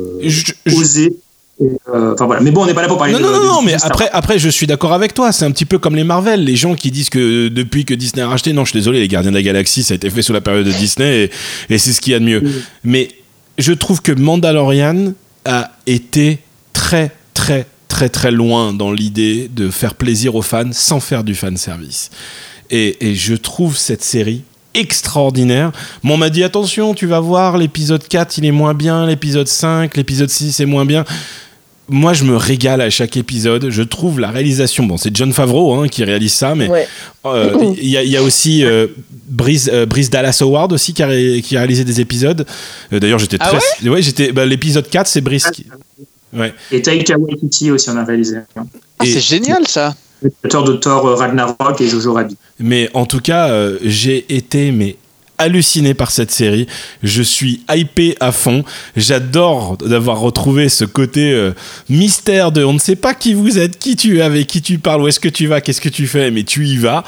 oser. 0.75 1.17
Euh, 1.61 2.13
enfin 2.13 2.27
voilà. 2.27 2.43
Mais 2.43 2.51
bon, 2.51 2.63
on 2.63 2.67
n'est 2.67 2.75
pas 2.75 2.83
là 2.83 2.89
pour 2.89 2.99
parler 2.99 3.15
non, 3.15 3.19
de. 3.19 3.25
Non, 3.25 3.33
non, 3.33 3.45
non, 3.47 3.63
mais 3.63 3.75
après, 3.83 4.11
après, 4.13 4.39
je 4.39 4.49
suis 4.49 4.67
d'accord 4.67 4.93
avec 4.93 5.15
toi. 5.15 5.33
C'est 5.33 5.45
un 5.45 5.51
petit 5.51 5.65
peu 5.65 5.79
comme 5.79 5.97
les 5.97 6.05
Marvel. 6.05 6.45
Les 6.45 6.57
gens 6.57 6.75
qui 6.75 6.91
disent 6.91 7.09
que 7.09 7.49
depuis 7.49 7.85
que 7.85 7.95
Disney 7.95 8.23
a 8.23 8.29
racheté, 8.29 8.53
non, 8.53 8.65
je 8.65 8.71
suis 8.71 8.79
désolé, 8.79 9.01
les 9.01 9.09
Gardiens 9.09 9.31
de 9.31 9.37
la 9.37 9.43
Galaxie, 9.43 9.83
ça 9.83 9.95
a 9.95 9.97
été 9.97 10.11
fait 10.11 10.23
sous 10.23 10.33
la 10.33 10.41
période 10.41 10.67
de 10.67 10.73
Disney 10.73 11.31
et, 11.71 11.79
c'est 11.79 11.93
ce 11.93 12.01
qu'il 12.01 12.13
y 12.13 12.17
a 12.17 12.19
de 12.19 12.25
mieux. 12.25 12.43
Mais 12.85 13.09
je 13.59 13.73
trouve 13.73 14.03
que 14.03 14.13
Mandalorian 14.13 15.13
a 15.47 15.71
été 15.87 16.41
très, 16.75 17.11
très, 17.33 17.67
très, 17.89 18.11
très 18.11 18.31
loin 18.31 18.75
dans 18.75 18.93
l'idée 18.93 19.49
de 19.49 19.71
faire 19.71 19.95
plaisir 19.95 20.35
aux 20.35 20.43
fans 20.43 20.73
sans 20.73 21.01
faire 21.01 21.25
du 21.25 21.35
fan 21.35 21.57
service. 21.57 22.11
Et, 22.69 23.09
et 23.09 23.15
je 23.15 23.35
trouve 23.35 23.79
cette 23.79 24.03
série 24.03 24.43
extraordinaire. 24.77 25.73
Bon, 26.05 26.15
on 26.15 26.17
m'a 26.17 26.31
dit 26.31 26.45
attention, 26.45 26.95
tu 26.95 27.07
vas 27.07 27.21
voir, 27.21 27.59
l'épisode 27.59 28.07
4 28.07 28.39
il 28.39 28.45
est 28.45 28.53
moins 28.53 28.75
bien, 28.75 29.07
l'épisode 29.07 29.49
5, 29.49 29.97
l'épisode 29.97 30.31
6 30.31 30.61
est 30.61 30.67
moins 30.67 30.85
bien. 30.85 31.05
Moi, 31.89 32.15
je 32.15 32.25
me 32.25 32.37
régale 32.37 32.81
à 32.81 32.91
chaque 32.91 33.17
épisode. 33.17 33.71
Je 33.71 33.83
trouve 33.83 34.19
la 34.19 34.31
réalisation. 34.31 34.85
Bon, 34.87 34.97
c'est 34.97 35.17
John 35.17 35.33
Favreau 35.33 35.73
hein, 35.75 35.87
qui 35.87 36.03
réalise 36.03 36.33
ça, 36.33 36.57
mais 36.57 36.69
euh, 37.25 37.75
il 37.81 37.89
y, 37.89 38.17
a 38.17 38.23
aussi 38.23 38.65
euh, 38.65 38.89
euh, 38.89 39.87
Brice, 39.87 40.11
Dallas 40.11 40.39
Howard 40.41 40.73
aussi 40.73 40.95
qui 40.95 41.05
a, 41.05 41.07
réalisé 41.07 41.85
des 41.85 42.01
épisodes. 42.01 42.45
D'ailleurs, 42.91 43.21
j'étais 43.21 43.37
ah 43.39 43.51
très. 43.51 43.89
ouais, 43.89 44.03
j'étais. 44.03 44.33
Bah, 44.33 44.45
l'épisode 44.45 44.89
4, 44.89 45.07
c'est 45.07 45.21
Brice. 45.21 45.49
Qui... 45.53 45.67
Ouais. 46.33 46.53
Et 46.73 46.83
Taika 46.83 47.17
Waititi 47.19 47.71
aussi 47.71 47.89
en 47.89 47.97
a 47.97 48.05
réalisé. 48.05 48.39
Ah, 48.57 48.65
c'est 49.05 49.21
génial 49.21 49.69
ça 49.69 49.95
l'auteur 50.23 50.65
de 50.65 50.79
euh, 50.87 51.15
Ragnarok 51.15 51.81
et 51.81 51.89
Jojo 51.89 52.13
Rabbit. 52.13 52.37
Mais 52.59 52.89
en 52.95 53.07
tout 53.07 53.21
cas, 53.21 53.49
euh, 53.49 53.79
j'ai 53.83 54.35
été 54.35 54.73
mais 54.73 54.97
halluciné 55.39 55.95
par 55.95 56.11
cette 56.11 56.31
série. 56.31 56.67
Je 57.03 57.23
suis 57.23 57.63
hypé 57.71 58.17
à 58.21 58.33
fond. 58.33 58.65
J'adore 58.97 59.77
d'avoir 59.77 60.21
retrouvé 60.21 60.69
ce 60.69 60.85
côté 60.85 61.33
euh, 61.33 61.53
mystère 61.89 62.53
de 62.53 62.65
on 62.65 62.73
ne 62.73 62.79
sait 62.79 62.97
pas 62.97 63.15
qui 63.15 63.35
vous 63.35 63.59
êtes, 63.59 63.79
qui 63.79 63.97
tu 63.97 64.19
es, 64.19 64.23
avec 64.23 64.47
qui 64.47 64.63
tu 64.63 64.79
parles, 64.79 65.03
où 65.03 65.09
est-ce 65.09 65.21
que 65.21 65.29
tu 65.29 65.47
vas, 65.47 65.61
qu'est-ce 65.61 65.81
que 65.81 65.89
tu 65.89 66.07
fais, 66.07 66.31
mais 66.31 66.45
tu 66.45 66.67
y 66.67 66.77
vas 66.79 67.05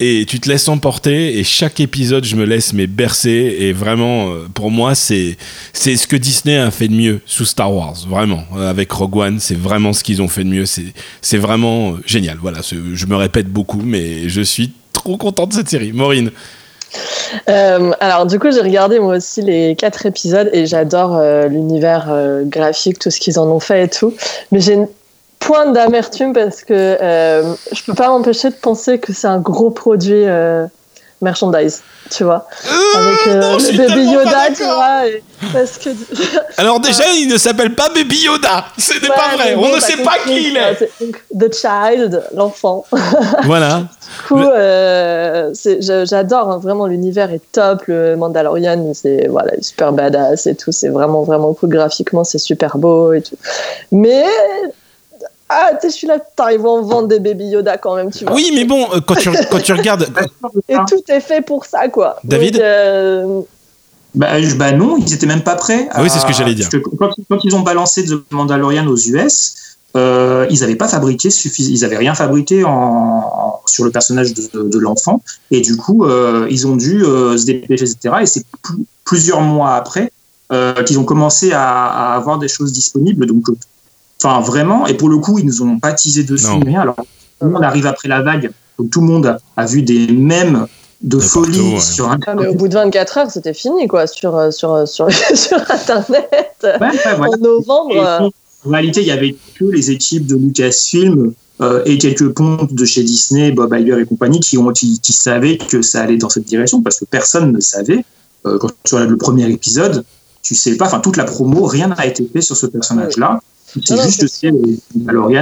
et 0.00 0.24
tu 0.26 0.40
te 0.40 0.48
laisses 0.48 0.68
emporter 0.68 1.38
et 1.38 1.44
chaque 1.44 1.80
épisode 1.80 2.24
je 2.24 2.36
me 2.36 2.44
laisse 2.44 2.72
mais 2.72 2.86
bercer. 2.86 3.56
Et 3.60 3.72
vraiment 3.72 4.28
euh, 4.28 4.46
pour 4.52 4.70
moi 4.70 4.94
c'est 4.94 5.36
c'est 5.72 5.96
ce 5.96 6.06
que 6.06 6.16
Disney 6.16 6.56
a 6.56 6.70
fait 6.70 6.88
de 6.88 6.94
mieux 6.94 7.20
sous 7.26 7.44
Star 7.44 7.72
Wars. 7.72 7.96
Vraiment. 8.08 8.44
Euh, 8.56 8.70
avec 8.70 8.90
Rogue 8.92 9.16
One 9.16 9.40
c'est 9.40 9.58
vraiment 9.58 9.92
ce 9.92 10.02
qu'ils 10.02 10.22
ont 10.22 10.28
fait 10.28 10.44
de 10.44 10.50
mieux. 10.50 10.66
C'est 10.66 10.92
c'est 11.20 11.38
vraiment 11.38 11.96
génial. 12.06 12.38
Voilà 12.40 12.60
je 12.62 13.06
me 13.06 13.16
répète 13.16 13.48
beaucoup 13.48 13.82
mais 13.84 14.28
je 14.28 14.40
suis 14.40 14.72
trop 14.92 15.16
content 15.16 15.46
de 15.46 15.52
cette 15.52 15.68
série. 15.68 15.92
Maureen. 15.92 16.30
Euh, 17.48 17.92
alors 18.00 18.26
du 18.26 18.38
coup 18.38 18.50
j'ai 18.50 18.60
regardé 18.60 18.98
moi 18.98 19.16
aussi 19.16 19.42
les 19.42 19.74
quatre 19.76 20.06
épisodes 20.06 20.48
et 20.52 20.66
j'adore 20.66 21.16
euh, 21.16 21.48
l'univers 21.48 22.06
euh, 22.08 22.44
graphique, 22.44 22.98
tout 22.98 23.10
ce 23.10 23.20
qu'ils 23.20 23.38
en 23.38 23.46
ont 23.48 23.60
fait 23.60 23.84
et 23.84 23.88
tout. 23.88 24.14
Mais 24.52 24.60
j'ai 24.60 24.78
une 25.44 25.52
pointe 25.52 25.72
d'amertume 25.72 26.32
parce 26.32 26.62
que 26.62 26.74
je 27.72 27.84
peux 27.84 27.94
pas 27.94 28.08
m'empêcher 28.08 28.50
de 28.50 28.54
penser 28.54 28.98
que 28.98 29.12
c'est 29.12 29.26
un 29.26 29.38
gros 29.38 29.70
produit 29.70 30.24
merchandise, 31.24 31.82
tu 32.10 32.22
vois. 32.22 32.46
Euh, 32.66 32.98
Avec 32.98 33.26
euh, 33.26 33.58
le 33.58 33.76
Baby 33.76 34.04
Yoda, 34.12 34.50
tu 34.54 34.62
vois. 34.62 35.02
parce 35.52 35.78
que... 35.78 35.90
Alors 36.60 36.78
déjà, 36.78 37.04
il 37.16 37.28
ne 37.28 37.36
s'appelle 37.36 37.74
pas 37.74 37.88
Baby 37.88 38.24
Yoda. 38.24 38.66
Ce 38.78 38.94
n'est 38.94 39.08
pas 39.08 39.34
vrai. 39.34 39.56
On 39.56 39.74
ne 39.74 39.80
sait 39.80 39.96
pas 39.96 40.18
qui 40.24 40.50
il 40.50 40.56
est. 40.56 40.88
The 41.36 41.52
Child, 41.52 42.22
l'enfant. 42.34 42.84
Voilà. 43.44 43.78
du 43.78 44.28
coup, 44.28 44.40
euh, 44.40 45.52
j'adore 45.78 46.50
hein, 46.50 46.58
vraiment 46.58 46.86
l'univers 46.86 47.32
est 47.32 47.42
top. 47.52 47.84
Le 47.86 48.16
Mandalorian, 48.16 48.92
c'est 48.94 49.26
voilà, 49.28 49.52
super 49.60 49.92
badass 49.92 50.46
et 50.46 50.54
tout. 50.54 50.72
C'est 50.72 50.88
vraiment 50.88 51.22
vraiment 51.22 51.52
cool 51.54 51.70
graphiquement, 51.70 52.24
c'est 52.24 52.38
super 52.38 52.78
beau 52.78 53.12
et 53.12 53.22
tout. 53.22 53.36
Mais 53.92 54.24
ah, 55.48 55.72
tu 55.80 55.88
je 55.88 55.92
suis 55.92 56.06
là, 56.06 56.18
t'arrives 56.36 56.64
à 56.64 56.70
en 56.70 56.82
vendre 56.82 57.08
des 57.08 57.20
baby 57.20 57.46
Yoda 57.46 57.76
quand 57.76 57.96
même, 57.96 58.10
tu 58.10 58.24
vois. 58.24 58.34
Oui, 58.34 58.50
mais 58.54 58.64
bon, 58.64 58.86
euh, 58.94 59.00
quand, 59.06 59.14
tu, 59.14 59.30
quand 59.50 59.60
tu 59.60 59.72
regardes. 59.72 60.08
Et 60.68 60.76
tout 60.88 61.02
est 61.08 61.20
fait 61.20 61.42
pour 61.42 61.66
ça, 61.66 61.88
quoi. 61.88 62.16
David? 62.24 62.58
euh, 62.58 63.42
bah, 64.14 64.28
bah, 64.56 64.72
non, 64.72 64.96
ils 64.96 65.12
étaient 65.12 65.26
même 65.26 65.42
pas 65.42 65.56
prêts. 65.56 65.88
oui, 65.98 66.08
c'est 66.08 66.18
ce 66.18 66.26
que 66.26 66.32
j'allais 66.32 66.54
dire. 66.54 66.68
Quand, 66.98 67.44
ils 67.44 67.54
ont 67.54 67.60
balancé 67.60 68.04
The 68.04 68.24
Mandalorian 68.30 68.86
aux 68.86 68.96
US, 68.96 69.76
euh, 69.96 70.46
ils 70.50 70.60
n'avaient 70.60 70.76
pas 70.76 70.88
fabriqué 70.88 71.28
ils 71.28 71.80
n'avaient 71.80 71.98
rien 71.98 72.14
fabriqué 72.14 72.64
en, 72.64 73.60
sur 73.66 73.84
le 73.84 73.90
personnage 73.90 74.32
de, 74.32 74.78
l'enfant, 74.78 75.20
et 75.50 75.60
du 75.60 75.76
coup, 75.76 76.06
ils 76.48 76.66
ont 76.66 76.76
dû 76.76 77.00
se 77.02 77.44
dépêcher, 77.44 77.84
etc. 77.84 78.14
Et 78.22 78.26
c'est 78.26 78.46
plusieurs 79.04 79.42
mois 79.42 79.74
après 79.74 80.10
qu'ils 80.86 80.98
ont 80.98 81.04
commencé 81.04 81.52
à, 81.52 81.86
à, 81.86 82.16
avoir 82.16 82.38
des 82.38 82.48
choses 82.48 82.72
disponibles. 82.72 83.26
Donc, 83.26 83.44
Enfin, 84.22 84.40
vraiment. 84.40 84.86
Et 84.86 84.94
pour 84.94 85.08
le 85.08 85.18
coup, 85.18 85.38
ils 85.38 85.46
nous 85.46 85.62
ont 85.62 85.78
pas 85.78 85.92
teasé 85.92 86.24
dessus, 86.24 86.46
rien. 86.64 86.80
Alors, 86.80 86.96
tout 86.96 87.46
le 87.46 87.50
monde 87.50 87.64
arrive 87.64 87.86
après 87.86 88.08
la 88.08 88.22
vague. 88.22 88.50
Donc, 88.78 88.90
tout 88.90 89.00
le 89.00 89.06
monde 89.06 89.36
a 89.56 89.66
vu 89.66 89.82
des 89.82 90.08
mèmes 90.08 90.66
de, 91.02 91.18
folie 91.18 91.80
sur 91.80 92.10
Internet. 92.10 92.24
Ah, 92.26 92.34
mais 92.34 92.48
au 92.48 92.54
bout 92.54 92.68
de 92.68 92.74
24 92.74 93.18
heures, 93.18 93.30
c'était 93.30 93.54
fini, 93.54 93.86
quoi, 93.86 94.06
sur, 94.06 94.36
euh, 94.36 94.50
sur, 94.50 94.72
euh, 94.72 94.86
sur, 94.86 95.08
sur 95.34 95.58
Internet. 95.70 96.66
En 96.66 97.36
novembre. 97.38 98.30
en 98.64 98.70
réalité, 98.70 99.02
il 99.02 99.06
y 99.06 99.10
avait 99.10 99.36
que 99.58 99.64
les 99.64 99.90
équipes 99.90 100.26
de 100.26 100.36
Lucasfilm 100.36 101.34
euh, 101.60 101.82
et 101.84 101.98
quelques 101.98 102.30
pontes 102.30 102.72
de 102.72 102.84
chez 102.84 103.02
Disney, 103.02 103.52
Bob 103.52 103.74
Iger 103.74 104.00
et 104.00 104.06
compagnie, 104.06 104.40
qui, 104.40 104.56
ont, 104.58 104.72
qui, 104.72 104.98
savaient 105.12 105.58
que 105.58 105.82
ça 105.82 106.02
allait 106.02 106.16
dans 106.16 106.30
cette 106.30 106.44
direction, 106.44 106.82
parce 106.82 106.98
que 106.98 107.04
personne 107.04 107.52
ne 107.52 107.60
savait. 107.60 108.04
quand 108.42 108.68
tu 108.82 108.94
regardes 108.94 109.10
le 109.10 109.18
premier 109.18 109.48
épisode, 109.50 110.04
tu 110.42 110.54
sais 110.54 110.76
pas, 110.76 110.86
enfin, 110.86 111.00
toute 111.00 111.16
la 111.16 111.24
promo, 111.24 111.64
rien 111.64 111.88
n'a 111.88 112.06
été 112.06 112.28
fait 112.30 112.40
sur 112.40 112.56
ce 112.56 112.66
personnage-là. 112.66 113.40
C'est 113.66 113.96
juste 113.96 114.26
ciel 114.28 114.54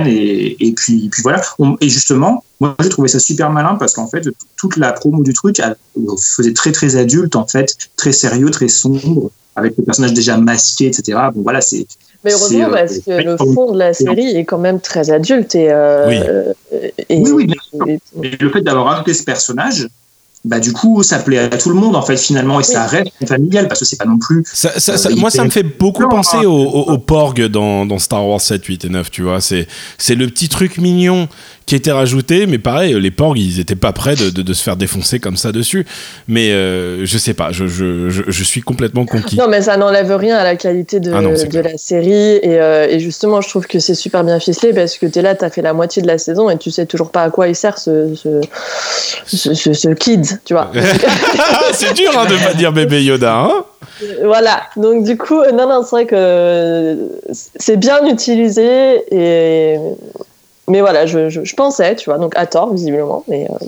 et, 0.06 0.56
et, 0.66 0.72
puis, 0.72 1.08
puis 1.10 1.22
voilà. 1.22 1.42
et 1.80 1.88
justement, 1.88 2.44
moi 2.60 2.74
j'ai 2.80 2.88
trouvé 2.88 3.08
ça 3.08 3.18
super 3.18 3.50
malin 3.50 3.74
parce 3.74 3.92
qu'en 3.92 4.06
fait, 4.06 4.26
toute 4.56 4.76
la 4.76 4.92
promo 4.92 5.22
du 5.22 5.32
truc 5.34 5.60
faisait 6.36 6.52
très 6.52 6.72
très 6.72 6.96
adulte 6.96 7.36
en 7.36 7.46
fait, 7.46 7.76
très 7.96 8.12
sérieux, 8.12 8.50
très 8.50 8.68
sombre, 8.68 9.30
avec 9.56 9.76
le 9.76 9.84
personnage 9.84 10.14
déjà 10.14 10.36
masqué, 10.38 10.86
etc. 10.86 11.18
Bon 11.34 11.42
voilà, 11.42 11.60
c'est. 11.60 11.86
Mais 12.24 12.32
heureusement, 12.32 12.68
euh, 12.68 12.70
parce 12.70 12.98
que 13.00 13.10
le 13.10 13.36
fond 13.36 13.72
de 13.72 13.78
la 13.78 13.92
série 13.92 14.28
est 14.28 14.44
quand 14.44 14.58
même 14.58 14.80
très 14.80 15.10
adulte 15.10 15.54
et. 15.54 15.70
Euh, 15.70 16.52
oui. 16.70 16.88
oui, 17.10 17.30
oui, 17.32 17.46
bien 17.46 17.60
sûr. 17.68 17.86
Et 18.22 18.36
le 18.38 18.50
fait 18.50 18.60
d'avoir 18.60 18.86
rajouté 18.86 19.12
ce 19.12 19.24
personnage, 19.24 19.88
bah 20.44 20.58
du 20.58 20.72
coup 20.72 21.04
ça 21.04 21.20
plaît 21.20 21.38
à 21.38 21.48
tout 21.50 21.68
le 21.68 21.76
monde 21.76 21.94
en 21.94 22.02
fait 22.02 22.16
finalement 22.16 22.58
et 22.58 22.64
ça 22.64 22.84
reste 22.86 23.12
familial 23.28 23.68
parce 23.68 23.78
que 23.78 23.86
c'est 23.86 23.96
pas 23.96 24.06
non 24.06 24.18
plus 24.18 24.42
ça, 24.52 24.80
ça, 24.80 24.94
euh, 25.08 25.14
moi 25.14 25.30
ça 25.30 25.44
me 25.44 25.50
fait 25.50 25.62
beaucoup 25.62 26.08
penser 26.08 26.38
hein. 26.38 26.46
au, 26.46 26.66
au, 26.66 26.98
Porg 26.98 27.46
dans, 27.46 27.86
dans, 27.86 28.00
Star 28.00 28.26
Wars 28.26 28.40
7 28.40 28.64
8 28.64 28.86
et 28.86 28.88
9 28.88 29.10
tu 29.12 29.22
vois. 29.22 29.40
C'est 29.40 29.68
c'est 29.98 30.16
le 30.16 30.26
petit 30.26 30.48
truc 30.48 30.78
mignon 30.78 31.28
qui 31.64 31.76
était 31.76 31.92
rajouté 31.92 32.46
mais 32.46 32.58
pareil 32.58 33.00
les 33.00 33.12
Porgs 33.12 33.38
ils 33.38 33.60
étaient 33.60 33.76
pas 33.76 33.92
prêts 33.92 34.16
de, 34.16 34.30
de, 34.30 34.52
se 34.52 34.64
faire 34.64 34.76
défoncer 34.76 35.20
comme 35.20 35.36
ça 35.36 35.52
dessus. 35.52 35.86
Mais 36.26 36.50
euh, 36.50 37.06
je 37.06 37.18
sais 37.18 37.34
pas 37.34 37.52
je, 37.52 37.68
je, 37.68 38.10
je, 38.10 38.44
suis 38.44 38.62
complètement 38.62 39.06
conquis. 39.06 39.36
Non 39.36 39.46
mais 39.48 39.62
ça 39.62 39.76
n'enlève 39.76 40.12
rien 40.16 40.36
à 40.36 40.42
la 40.42 40.56
qualité 40.56 40.98
de, 40.98 41.12
ah 41.12 41.22
de 41.22 41.60
la 41.60 41.78
série 41.78 42.10
et, 42.12 42.60
euh, 42.60 42.88
et, 42.88 42.98
justement 42.98 43.40
je 43.40 43.48
trouve 43.48 43.68
que 43.68 43.78
c'est 43.78 43.94
super 43.94 44.24
bien 44.24 44.40
ficelé 44.40 44.72
parce 44.72 44.98
que 44.98 45.06
tu 45.06 45.20
es 45.20 45.22
là 45.22 45.36
tu 45.36 45.44
as 45.44 45.50
fait 45.50 45.62
la 45.62 45.72
moitié 45.72 46.02
de 46.02 46.08
la 46.08 46.18
saison 46.18 46.50
et 46.50 46.58
tu 46.58 46.72
sais 46.72 46.86
toujours 46.86 47.12
pas 47.12 47.22
à 47.22 47.30
quoi 47.30 47.46
il 47.46 47.54
sert 47.54 47.78
ce, 47.78 48.12
ce, 48.16 49.54
ce, 49.54 49.72
ce 49.72 49.88
kid 49.90 50.31
tu 50.44 50.54
vois. 50.54 50.70
c'est 51.72 51.94
dur 51.94 52.10
hein, 52.16 52.26
de 52.26 52.36
pas 52.44 52.54
dire 52.54 52.72
bébé 52.72 53.02
Yoda. 53.02 53.34
Hein 53.34 53.64
voilà, 54.24 54.62
donc 54.76 55.04
du 55.04 55.16
coup, 55.16 55.42
non, 55.52 55.68
non, 55.68 55.82
c'est 55.82 55.96
vrai 55.96 56.06
que 56.06 56.96
c'est 57.32 57.76
bien 57.76 58.04
utilisé, 58.06 59.02
et... 59.14 59.78
mais 60.68 60.80
voilà, 60.80 61.06
je, 61.06 61.28
je, 61.28 61.54
pensais, 61.54 61.94
tu 61.96 62.10
vois, 62.10 62.18
donc 62.18 62.32
à 62.36 62.46
tort, 62.46 62.72
visiblement, 62.72 63.24
mais. 63.28 63.46
Euh, 63.50 63.66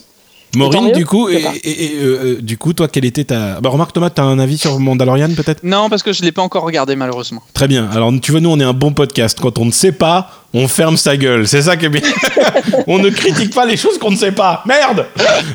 Maureen, 0.57 0.93
du 0.93 1.05
coup, 1.07 1.29
et, 1.29 1.45
et, 1.65 1.93
euh, 1.97 2.37
euh, 2.37 2.41
du 2.41 2.59
coup, 2.59 2.73
toi, 2.73 2.89
quel 2.89 3.05
était 3.05 3.25
ta. 3.25 3.61
Bah, 3.61 3.71
remarque, 3.71 3.93
Thomas, 3.93 4.11
t'as 4.11 4.23
un 4.23 4.39
avis 4.39 4.59
sur 4.59 4.79
Mandalorian, 4.79 5.31
peut-être? 5.35 5.63
Non, 5.63 5.89
parce 5.89 6.03
que 6.03 6.13
je 6.13 6.23
l'ai 6.23 6.33
pas 6.33 6.43
encore 6.43 6.65
regardé, 6.65 6.97
malheureusement. 6.97 7.43
Très 7.53 7.69
bien. 7.69 7.89
Alors, 7.93 8.13
tu 8.21 8.33
vois, 8.33 8.41
nous, 8.41 8.51
on 8.51 8.59
est 8.61 8.65
un 8.65 8.73
bon 8.73 8.93
podcast. 8.93 9.39
Quand 9.41 9.59
on 9.59 9.65
ne 9.65 9.71
sait 9.71 9.93
pas, 9.93 10.31
on 10.53 10.69
ferme 10.69 10.97
sa 10.97 11.17
gueule. 11.17 11.47
C'est 11.49 11.63
ça 11.63 11.77
qui 11.77 11.87
est 11.87 11.89
bien. 11.89 12.03
on 12.87 12.99
ne 12.99 13.11
critique 13.11 13.55
pas 13.55 13.67
les 13.67 13.77
choses 13.77 13.99
qu'on 13.99 14.11
ne 14.11 14.17
sait 14.17 14.33
pas. 14.33 14.63
Merde 14.67 15.07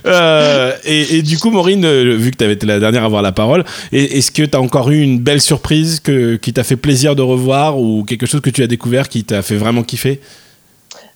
euh, 0.06 0.74
et, 0.84 1.22
du 1.22 1.38
coup, 1.38 1.52
Maureen, 1.52 1.86
vu 2.16 2.32
que 2.32 2.38
tu 2.38 2.44
avais 2.44 2.54
été 2.54 2.66
la 2.66 2.80
dernière 2.80 3.04
à 3.04 3.06
avoir 3.06 3.22
la 3.22 3.32
parole, 3.32 3.64
est-ce 3.92 4.32
que 4.32 4.44
tu 4.44 4.56
as 4.58 4.62
encore 4.62 4.90
eu 4.90 5.02
une 5.02 5.20
belle 5.20 5.42
surprise 5.42 6.00
que, 6.00 6.36
qui 6.36 6.54
t'a 6.54 6.64
fait 6.64 6.76
plaisir 6.76 7.16
de 7.16 7.22
revoir 7.22 7.80
ou 7.80 8.04
quelque 8.04 8.26
chose 8.26 8.42
que 8.42 8.50
tu 8.50 8.64
as 8.64 8.68
découvert 8.68 9.10
qui 9.10 9.24
t'a 9.24 9.42
fait 9.42 9.56
vraiment 9.56 9.84
kiffer? 9.84 10.20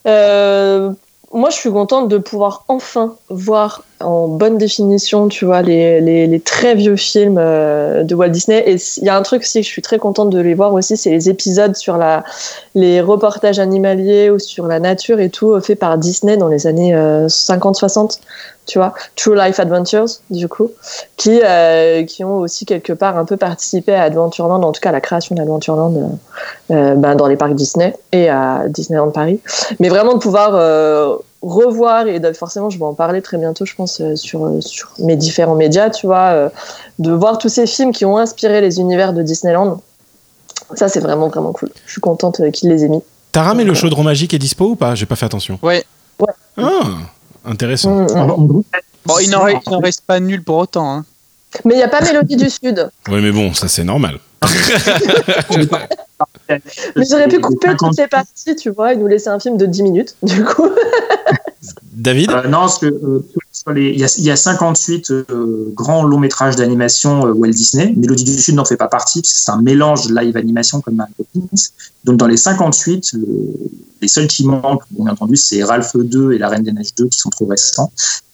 Euh, 0.06 0.92
moi, 1.34 1.50
je 1.50 1.56
suis 1.56 1.72
contente 1.72 2.10
de 2.10 2.20
pouvoir 2.20 2.64
enfin 2.68 3.16
voir 3.30 3.84
en 4.00 4.28
bonne 4.28 4.58
définition, 4.58 5.28
tu 5.30 5.46
vois, 5.46 5.64
les, 5.64 6.42
très 6.46 6.76
vieux 6.76 6.96
films 6.96 7.38
euh, 7.40 8.04
de 8.04 8.14
Walt 8.14 8.30
Disney. 8.30 8.64
Et 8.68 8.76
il 8.98 9.04
y 9.04 9.10
a 9.10 9.18
un 9.18 9.22
truc 9.24 9.42
aussi 9.42 9.62
que 9.62 9.66
je 9.66 9.72
suis 9.72 9.82
très 9.82 9.98
contente 9.98 10.30
de 10.30 10.40
les 10.40 10.54
voir 10.54 10.74
aussi, 10.74 10.96
c'est 10.96 11.10
les 11.10 11.30
épisodes 11.30 11.76
sur 11.76 11.98
la, 11.98 12.24
les 12.76 13.02
reportages 13.02 13.58
animaliers 13.58 14.30
ou 14.30 14.38
sur 14.38 14.68
la 14.68 14.80
nature 14.80 15.20
et 15.20 15.30
tout, 15.30 15.60
fait 15.60 15.76
par 15.76 15.98
Disney 15.98 16.38
dans 16.38 16.50
les 16.50 16.68
années 16.68 16.94
50-60. 16.94 18.20
Tu 18.66 18.80
vois, 18.80 18.94
True 19.18 19.36
Life 19.36 19.60
Adventures, 19.60 20.08
du 20.30 20.48
coup, 20.48 20.72
qui, 21.18 21.42
euh, 21.44 22.06
qui 22.06 22.24
ont 22.24 22.38
aussi 22.38 22.66
quelque 22.66 22.94
part 22.94 23.18
un 23.18 23.26
peu 23.26 23.36
participé 23.36 23.94
à 23.94 24.04
Adventureland, 24.04 24.64
en 24.64 24.72
tout 24.72 24.80
cas 24.80 24.90
à 24.90 24.92
la 24.94 25.02
création 25.02 25.36
d'Adventureland 25.36 25.94
euh, 26.72 26.74
euh, 26.74 26.96
ben, 26.96 27.16
dans 27.16 27.28
les 27.28 27.36
parcs 27.36 27.56
Disney 27.56 27.94
et 28.14 28.30
à 28.30 28.64
Disneyland 28.70 29.12
Paris. 29.12 29.42
Mais 29.82 29.90
vraiment 29.90 30.14
de 30.14 30.20
pouvoir 30.20 30.52
euh, 30.54 31.18
revoir, 31.42 32.08
et 32.08 32.22
forcément 32.34 32.70
je 32.70 32.80
vais 32.80 32.86
en 32.86 32.94
parler 32.94 33.22
très 33.22 33.38
bientôt, 33.38 33.66
je 33.66 33.76
pense, 33.76 34.02
sur, 34.16 34.50
sur 34.62 34.94
mes 35.00 35.18
différents 35.18 35.56
médias, 35.56 35.90
tu 35.90 36.08
vois, 36.08 36.50
de 37.00 37.12
voir 37.12 37.40
tous 37.40 37.50
ces 37.50 37.68
films 37.68 37.92
qui 37.92 38.06
ont 38.06 38.18
inspiré 38.18 38.62
les 38.62 38.80
univers 38.80 39.12
de 39.12 39.22
Disneyland. 39.24 39.82
Ça, 40.76 40.88
c'est 40.88 41.02
vraiment, 41.02 41.28
vraiment 41.28 41.52
cool. 41.52 41.70
Je 41.86 41.92
suis 41.92 42.02
contente 42.02 42.50
qu'il 42.52 42.70
les 42.70 42.86
ait 42.86 42.90
mis. 42.90 43.02
T'as 43.34 43.42
ramé 43.42 43.66
le 43.66 43.74
chaudron 43.74 44.04
magique 44.04 44.34
est 44.34 44.40
dispo 44.40 44.70
ou 44.70 44.76
pas? 44.76 44.96
J'ai 44.96 45.06
pas 45.06 45.18
fait 45.18 45.26
attention. 45.26 45.60
Ouais. 45.62 45.84
Ouais. 46.20 46.34
Ah. 46.58 46.82
Intéressant. 47.46 47.92
Mm, 47.92 48.08
mm. 48.08 48.64
Bon, 49.06 49.20
il 49.20 49.30
n'en 49.30 49.80
reste, 49.80 50.02
pas 50.06 50.20
nul 50.20 50.44
pour 50.44 50.58
autant. 50.58 50.92
Hein. 50.92 51.06
Mais 51.66 51.76
il 51.76 51.78
n'y 51.78 51.84
a 51.84 51.88
pas 51.88 52.02
Mélodie 52.02 52.36
du 52.36 52.50
Sud. 52.50 52.90
Oui, 53.10 53.22
mais 53.22 53.32
bon, 53.32 53.54
ça 53.54 53.68
c'est 53.68 53.84
normal. 53.84 54.20
mais 56.50 57.06
j'aurais 57.10 57.28
pu 57.28 57.40
couper 57.40 57.76
toutes 57.78 57.96
ces 57.96 58.08
parties, 58.08 58.56
tu 58.56 58.70
vois, 58.72 58.94
et 58.94 58.96
nous 58.96 59.08
laisser 59.08 59.30
un 59.30 59.40
film 59.40 59.58
de 59.58 59.66
10 59.66 59.84
minutes, 59.84 60.16
du 60.24 60.44
coup. 60.44 60.70
David 61.94 62.32
euh, 62.32 62.48
Non, 62.48 62.60
parce 62.60 62.80
que 62.80 62.88
euh, 62.88 63.24
il, 63.76 64.00
y 64.00 64.32
a, 64.32 64.36
58 64.36 65.12
euh, 65.12 65.72
grands 65.74 66.04
longs 66.04 66.20
métrages 66.20 66.56
d'animation 66.56 67.24
Walt 67.24 67.52
Disney. 67.52 67.94
Mélodie 67.96 68.24
du 68.24 68.34
Sud 68.34 68.56
n'en 68.56 68.66
fait 68.66 68.78
pas 68.78 68.88
partie, 68.88 69.22
c'est 69.24 69.52
un 69.52 69.62
mélange 69.62 70.10
live 70.10 70.36
animation 70.36 70.82
comme 70.82 70.96
Mary 70.96 71.12
Poppins. 71.16 71.48
Donc 72.04 72.18
dans 72.18 72.28
les 72.28 72.38
58, 72.38 73.16
les 74.02 74.08
seuls 74.08 74.28
qui 74.28 74.46
manquent, 74.46 74.84
bien 74.92 75.12
entendu, 75.12 75.38
c'est 75.38 75.64
Ralph 75.64 75.96
2 75.96 76.34
et 76.34 76.38
La 76.38 76.50
Reine 76.50 76.64
des 76.64 76.72
Neiges 76.72 76.96
2 76.96 77.08
qui 77.08 77.18
sont 77.18 77.30
trop 77.30 77.46
récents. 77.46 77.92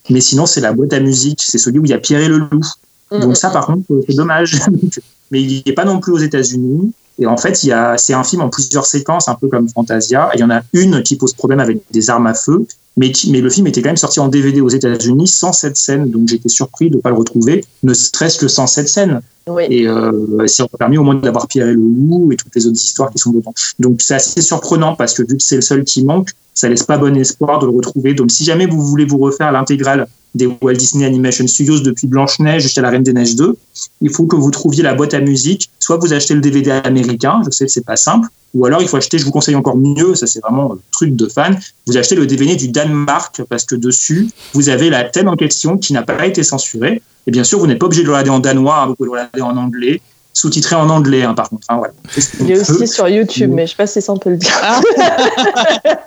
Mais 0.09 0.21
sinon, 0.21 0.45
c'est 0.45 0.61
la 0.61 0.73
boîte 0.73 0.93
à 0.93 0.99
musique, 0.99 1.43
c'est 1.43 1.59
celui 1.59 1.79
où 1.79 1.85
il 1.85 1.91
y 1.91 1.93
a 1.93 1.99
Pierre 1.99 2.21
et 2.21 2.27
le 2.27 2.37
Loup. 2.37 2.65
Mm, 3.11 3.19
Donc 3.19 3.37
ça, 3.37 3.49
par 3.51 3.67
contre, 3.67 3.83
c'est 4.07 4.15
dommage. 4.15 4.59
Mais 5.31 5.43
il 5.43 5.61
n'est 5.63 5.73
pas 5.73 5.85
non 5.85 5.99
plus 5.99 6.11
aux 6.11 6.17
États-Unis. 6.17 6.91
Et 7.19 7.27
en 7.27 7.37
fait, 7.37 7.55
c'est 7.55 8.13
un 8.13 8.23
film 8.23 8.41
en 8.41 8.49
plusieurs 8.49 8.85
séquences, 8.85 9.27
un 9.27 9.35
peu 9.35 9.49
comme 9.49 9.69
Fantasia. 9.69 10.31
il 10.33 10.39
y 10.39 10.43
en 10.43 10.49
a 10.49 10.61
une 10.73 11.03
qui 11.03 11.17
pose 11.17 11.33
problème 11.33 11.59
avec 11.59 11.79
des 11.91 12.09
armes 12.09 12.27
à 12.27 12.33
feu. 12.33 12.65
Mais, 12.97 13.11
le 13.25 13.49
film 13.49 13.67
était 13.67 13.81
quand 13.81 13.89
même 13.89 13.97
sorti 13.97 14.19
en 14.19 14.27
DVD 14.27 14.61
aux 14.61 14.69
États-Unis 14.69 15.27
sans 15.27 15.53
cette 15.53 15.77
scène. 15.77 16.09
Donc 16.09 16.27
j'étais 16.27 16.49
surpris 16.49 16.89
de 16.89 16.97
ne 16.97 17.01
pas 17.01 17.09
le 17.09 17.15
retrouver, 17.15 17.63
ne 17.83 17.93
serait-ce 17.93 18.37
que 18.37 18.47
sans 18.47 18.67
cette 18.67 18.89
scène. 18.89 19.21
Et 19.69 19.87
euh, 19.87 20.47
ça 20.47 20.63
a 20.63 20.77
permis 20.77 20.97
au 20.97 21.03
moins 21.03 21.15
d'avoir 21.15 21.47
Pierre 21.47 21.67
et 21.67 21.73
le 21.73 21.79
loup 21.79 22.31
et 22.31 22.35
toutes 22.35 22.55
les 22.55 22.67
autres 22.67 22.77
histoires 22.77 23.09
qui 23.11 23.17
sont 23.17 23.31
dedans. 23.31 23.53
Donc 23.79 24.01
c'est 24.01 24.15
assez 24.15 24.41
surprenant 24.41 24.95
parce 24.95 25.13
que 25.13 25.23
vu 25.23 25.37
que 25.37 25.43
c'est 25.43 25.55
le 25.55 25.61
seul 25.61 25.83
qui 25.83 26.03
manque, 26.03 26.29
ça 26.53 26.69
laisse 26.69 26.83
pas 26.83 26.97
bon 26.97 27.15
espoir 27.15 27.59
de 27.59 27.65
le 27.65 27.71
retrouver. 27.71 28.13
Donc 28.13 28.31
si 28.31 28.43
jamais 28.43 28.65
vous 28.65 28.81
voulez 28.81 29.05
vous 29.05 29.17
refaire 29.17 29.51
l'intégrale 29.51 30.07
des 30.35 30.47
Walt 30.61 30.73
Disney 30.73 31.05
Animation 31.05 31.47
Studios 31.47 31.79
depuis 31.79 32.07
Blanche-Neige 32.07 32.63
jusqu'à 32.63 32.81
La 32.81 32.89
Reine 32.89 33.03
des 33.03 33.13
Neiges 33.13 33.35
2, 33.35 33.55
il 34.01 34.09
faut 34.11 34.25
que 34.25 34.35
vous 34.35 34.51
trouviez 34.51 34.83
la 34.83 34.93
boîte 34.93 35.13
à 35.13 35.21
musique. 35.21 35.69
Soit 35.79 35.97
vous 35.97 36.13
achetez 36.13 36.35
le 36.35 36.41
DVD 36.41 36.71
américain, 36.71 37.41
je 37.45 37.49
sais 37.49 37.65
que 37.65 37.71
c'est 37.71 37.85
pas 37.85 37.95
simple, 37.95 38.27
ou 38.53 38.65
alors 38.65 38.81
il 38.81 38.87
faut 38.87 38.97
acheter, 38.97 39.17
je 39.17 39.25
vous 39.25 39.31
conseille 39.31 39.55
encore 39.55 39.77
mieux, 39.77 40.15
ça 40.15 40.27
c'est 40.27 40.39
vraiment 40.39 40.73
un 40.73 40.77
truc 40.91 41.15
de 41.15 41.27
fan, 41.27 41.57
vous 41.87 41.97
achetez 41.97 42.15
le 42.15 42.27
DVD 42.27 42.55
du 42.55 42.69
Danemark 42.69 43.41
parce 43.49 43.65
que 43.65 43.75
dessus, 43.75 44.29
vous 44.53 44.69
avez 44.69 44.89
la 44.89 45.03
thème 45.03 45.27
en 45.27 45.35
question 45.35 45.77
qui 45.77 45.93
n'a 45.93 46.03
pas 46.03 46.25
été 46.25 46.43
censurée. 46.43 47.01
Et 47.27 47.31
bien 47.31 47.43
sûr, 47.43 47.59
vous 47.59 47.67
n'êtes 47.67 47.79
pas 47.79 47.85
obligé 47.85 48.01
de 48.01 48.07
le 48.07 48.13
regarder 48.13 48.29
en 48.29 48.39
danois, 48.39 48.85
vous 48.87 48.95
pouvez 48.95 49.07
le 49.07 49.11
regarder 49.11 49.41
en 49.41 49.57
anglais, 49.57 50.01
sous-titré 50.33 50.75
en 50.75 50.89
anglais, 50.89 51.23
hein, 51.23 51.33
par 51.33 51.49
contre. 51.49 51.67
Hein, 51.69 51.81
Il 52.39 52.51
est 52.51 52.59
aussi 52.59 52.87
sur 52.87 53.07
YouTube, 53.07 53.51
mais 53.53 53.67
je 53.67 53.73
ne 53.73 53.75
sais 53.75 53.75
pas 53.75 53.87
si 53.87 54.01
ça 54.01 54.13
on 54.13 54.17
peut 54.17 54.31
le 54.31 54.37
dire. 54.37 54.51
Ah. 54.63 54.81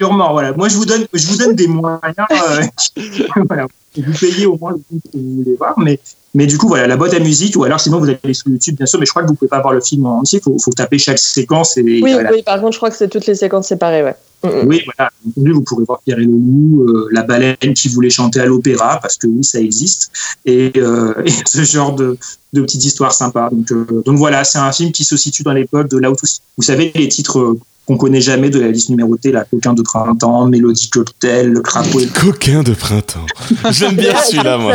Sûrement, 0.00 0.32
voilà. 0.32 0.52
Moi, 0.52 0.68
je 0.68 0.76
vous 0.76 0.84
donne, 0.84 1.06
je 1.12 1.26
vous 1.28 1.36
donne 1.36 1.54
des 1.54 1.68
moyens. 1.68 2.00
Euh, 2.30 2.62
voilà. 3.48 3.66
Vous 3.96 4.12
payez 4.18 4.46
au 4.46 4.56
moins 4.56 4.72
le 4.72 4.80
film 4.88 5.00
que 5.00 5.18
vous 5.18 5.36
voulez 5.36 5.54
voir, 5.56 5.78
mais 5.78 6.00
mais 6.34 6.46
du 6.46 6.56
coup, 6.56 6.66
voilà, 6.66 6.86
la 6.86 6.96
boîte 6.96 7.12
à 7.12 7.18
musique, 7.18 7.56
ou 7.56 7.64
alors 7.64 7.78
sinon 7.78 7.98
vous 7.98 8.08
allez 8.08 8.34
sur 8.34 8.48
YouTube, 8.48 8.76
bien 8.76 8.86
sûr, 8.86 8.98
mais 8.98 9.04
je 9.04 9.10
crois 9.10 9.22
que 9.22 9.28
vous 9.28 9.34
pouvez 9.34 9.50
pas 9.50 9.60
voir 9.60 9.74
le 9.74 9.82
film 9.82 10.06
en 10.06 10.20
entier, 10.20 10.38
il 10.38 10.42
faut, 10.42 10.58
faut, 10.58 10.70
taper 10.70 10.98
chaque 10.98 11.18
séquence. 11.18 11.76
Et, 11.76 11.82
oui, 11.82 12.02
oui, 12.02 12.42
par 12.42 12.58
contre, 12.60 12.72
je 12.72 12.78
crois 12.78 12.88
que 12.88 12.96
c'est 12.96 13.08
toutes 13.08 13.26
les 13.26 13.34
séquences 13.34 13.68
séparées, 13.68 14.02
ouais. 14.02 14.16
Mm. 14.42 14.66
Oui, 14.66 14.82
voilà. 14.84 15.10
Vous 15.36 15.62
pourrez 15.62 15.84
voir 15.84 16.00
Pierre 16.04 16.18
et 16.18 16.24
le 16.24 16.32
loup, 16.32 16.84
euh, 16.88 17.08
la 17.12 17.22
baleine 17.22 17.74
qui 17.74 17.88
voulait 17.88 18.10
chanter 18.10 18.40
à 18.40 18.46
l'opéra, 18.46 18.98
parce 19.00 19.16
que 19.16 19.26
oui, 19.26 19.44
ça 19.44 19.60
existe, 19.60 20.10
et, 20.44 20.72
euh, 20.76 21.14
et 21.24 21.30
ce 21.46 21.62
genre 21.62 21.94
de, 21.94 22.16
de 22.52 22.60
petites 22.62 22.84
histoires 22.84 23.12
sympas. 23.12 23.50
Donc, 23.50 23.70
euh, 23.72 24.02
donc 24.04 24.16
voilà, 24.18 24.44
c'est 24.44 24.58
un 24.58 24.72
film 24.72 24.92
qui 24.92 25.04
se 25.04 25.16
situe 25.16 25.42
dans 25.42 25.52
l'époque 25.52 25.88
de 25.88 25.98
là 25.98 26.10
où, 26.10 26.14
vous 26.56 26.62
savez, 26.62 26.92
les 26.94 27.08
titres 27.08 27.56
qu'on 27.86 27.96
connaît 27.96 28.20
jamais 28.20 28.50
de 28.50 28.60
la 28.60 28.68
liste 28.68 28.90
numérotée, 28.90 29.32
la 29.32 29.44
coquin 29.44 29.72
de 29.72 29.82
printemps, 29.82 30.46
Mélodie 30.46 30.88
Cocktail, 30.90 31.48
le 31.48 31.60
crapaud. 31.60 32.00
Le 32.00 32.06
coquin 32.06 32.62
de 32.62 32.74
printemps. 32.74 33.26
J'aime 33.70 33.96
bien 33.96 34.16
celui-là, 34.24 34.58
moi. 34.58 34.74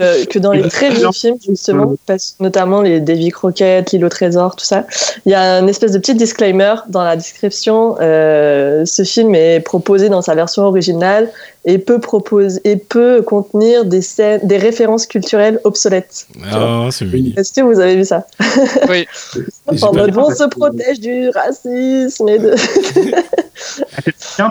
Euh, 0.00 0.24
que 0.24 0.38
dans 0.38 0.52
les 0.52 0.66
très 0.70 0.88
vieux 0.88 1.12
films, 1.12 1.36
justement, 1.46 1.94
notamment 2.40 2.80
les 2.80 3.00
Davy 3.00 3.28
Crockett, 3.28 3.92
L'île 3.92 4.06
au 4.06 4.08
trésor, 4.08 4.56
tout 4.56 4.64
ça, 4.64 4.86
il 5.26 5.32
y 5.32 5.34
a 5.34 5.58
une 5.58 5.68
espèce 5.68 5.92
de 5.92 5.98
petit 5.98 6.14
disclaimer 6.14 6.74
dans 6.88 7.04
la 7.04 7.16
description. 7.16 7.96
Euh, 8.00 8.86
ce 8.86 9.04
film 9.04 9.34
est 9.34 9.60
proposé 9.60 10.08
dans 10.08 10.22
sa 10.22 10.34
version 10.34 10.62
originale 10.62 11.30
et 11.66 11.76
peut, 11.76 11.98
proposer, 11.98 12.60
et 12.64 12.76
peut 12.76 13.20
contenir 13.22 13.84
des, 13.84 14.00
scènes, 14.00 14.40
des 14.42 14.56
références 14.56 15.06
culturelles 15.06 15.60
obsolètes. 15.64 16.26
Ah, 16.50 16.88
c'est 16.90 17.04
Est-ce 17.36 17.52
que 17.52 17.60
vous 17.60 17.78
avez 17.78 17.96
vu 17.96 18.04
ça? 18.06 18.26
Oui. 18.88 19.06
en 19.82 19.92
mode, 19.92 20.16
on 20.16 20.34
se 20.34 20.48
protège 20.48 21.00
du 21.00 21.13
racisme 21.34 22.28
et 22.28 22.38
de... 22.38 22.54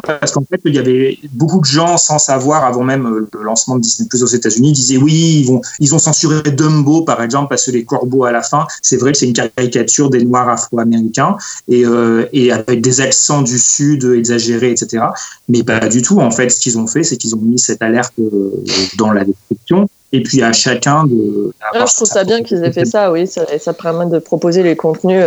parce 0.02 0.32
qu'en 0.32 0.44
fait, 0.44 0.62
il 0.66 0.76
y 0.76 0.80
avait 0.80 1.18
beaucoup 1.32 1.60
de 1.60 1.66
gens 1.66 1.98
sans 1.98 2.20
savoir, 2.20 2.64
avant 2.64 2.84
même 2.84 3.06
euh, 3.06 3.30
le 3.34 3.44
lancement 3.44 3.76
de 3.76 3.82
Disney 3.82 4.08
Plus 4.08 4.24
aux 4.24 4.28
États-Unis, 4.28 4.72
disaient 4.72 4.98
oui, 4.98 5.42
ils, 5.42 5.46
vont, 5.46 5.62
ils 5.80 5.94
ont 5.94 6.00
censuré 6.00 6.42
Dumbo, 6.44 7.02
par 7.02 7.22
exemple, 7.22 7.50
parce 7.50 7.66
que 7.66 7.72
les 7.72 7.84
corbeaux 7.84 8.24
à 8.24 8.32
la 8.32 8.42
fin, 8.42 8.68
c'est 8.82 8.98
vrai 8.98 9.12
que 9.12 9.18
c'est 9.18 9.28
une 9.28 9.34
caricature 9.34 10.10
des 10.10 10.24
Noirs 10.24 10.50
afro-américains 10.50 11.38
et, 11.68 11.86
euh, 11.86 12.26
et 12.34 12.52
avec 12.52 12.82
des 12.82 13.02
accents 13.02 13.42
du 13.42 13.60
Sud 13.60 14.04
exagérés, 14.06 14.72
etc. 14.72 15.04
Mais 15.50 15.64
pas 15.64 15.88
du 15.88 16.02
tout. 16.02 16.20
En 16.20 16.32
fait, 16.32 16.50
ce 16.50 16.60
qu'ils 16.60 16.78
ont 16.78 16.88
fait, 16.88 17.04
c'est 17.04 17.18
qu'ils 17.18 17.36
ont 17.36 17.42
mis 17.42 17.60
cette 17.60 17.82
alerte 17.82 18.14
euh, 18.20 18.64
dans 18.98 19.12
la 19.12 19.26
description 19.26 19.90
et 20.12 20.22
puis 20.22 20.44
à 20.44 20.54
chacun 20.54 21.06
de. 21.06 21.52
Ah, 21.60 21.86
je 21.86 21.94
trouve 21.94 22.08
ça 22.08 22.24
bien 22.24 22.44
qu'ils 22.44 22.64
aient 22.64 22.72
fait 22.72 22.86
ça, 22.86 23.12
oui, 23.12 23.26
ça, 23.26 23.46
ça 23.60 23.74
permet 23.74 24.06
de 24.06 24.20
proposer 24.20 24.62
les 24.62 24.76
contenus. 24.76 25.24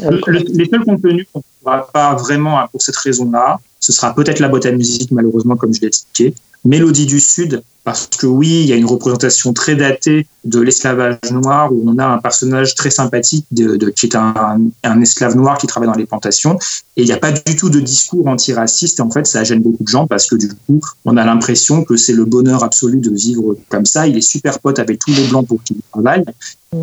Les 0.00 0.64
seuls 0.66 0.84
contenus 0.84 1.26
pas 1.62 2.14
vraiment 2.14 2.66
pour 2.70 2.82
cette 2.82 2.96
raison-là. 2.96 3.60
Ce 3.80 3.92
sera 3.92 4.14
peut-être 4.14 4.38
la 4.38 4.48
boîte 4.48 4.66
à 4.66 4.72
musique, 4.72 5.10
malheureusement, 5.10 5.56
comme 5.56 5.74
je 5.74 5.80
l'ai 5.80 5.88
expliqué. 5.88 6.34
Mélodie 6.64 7.06
du 7.06 7.20
Sud, 7.20 7.62
parce 7.84 8.06
que 8.06 8.26
oui, 8.26 8.60
il 8.62 8.66
y 8.66 8.72
a 8.72 8.76
une 8.76 8.86
représentation 8.86 9.52
très 9.52 9.74
datée 9.74 10.26
de 10.44 10.60
l'esclavage 10.60 11.18
noir 11.30 11.72
où 11.72 11.84
on 11.86 11.98
a 11.98 12.06
un 12.06 12.18
personnage 12.18 12.74
très 12.74 12.90
sympathique 12.90 13.46
qui 13.54 14.06
est 14.06 14.16
un, 14.16 15.00
esclave 15.00 15.36
noir 15.36 15.58
qui 15.58 15.66
travaille 15.66 15.88
dans 15.88 15.96
les 15.96 16.06
plantations 16.06 16.58
et 16.96 17.02
il 17.02 17.06
n'y 17.06 17.12
a 17.12 17.16
pas 17.16 17.32
du 17.32 17.56
tout 17.56 17.70
de 17.70 17.80
discours 17.80 18.26
antiraciste 18.26 18.98
et 18.98 19.02
en 19.02 19.10
fait 19.10 19.26
ça 19.26 19.44
gêne 19.44 19.62
beaucoup 19.62 19.84
de 19.84 19.88
gens 19.88 20.06
parce 20.06 20.26
que 20.26 20.34
du 20.34 20.48
coup 20.48 20.80
on 21.04 21.16
a 21.16 21.24
l'impression 21.24 21.84
que 21.84 21.96
c'est 21.96 22.12
le 22.12 22.24
bonheur 22.24 22.64
absolu 22.64 22.98
de 22.98 23.10
vivre 23.10 23.56
comme 23.68 23.86
ça 23.86 24.08
il 24.08 24.16
est 24.16 24.20
super 24.20 24.58
pote 24.58 24.80
avec 24.80 24.98
tous 24.98 25.12
les 25.12 25.26
blancs 25.28 25.46
pour 25.46 25.62
qui 25.62 25.74
il 25.74 25.82
travaille 25.92 26.24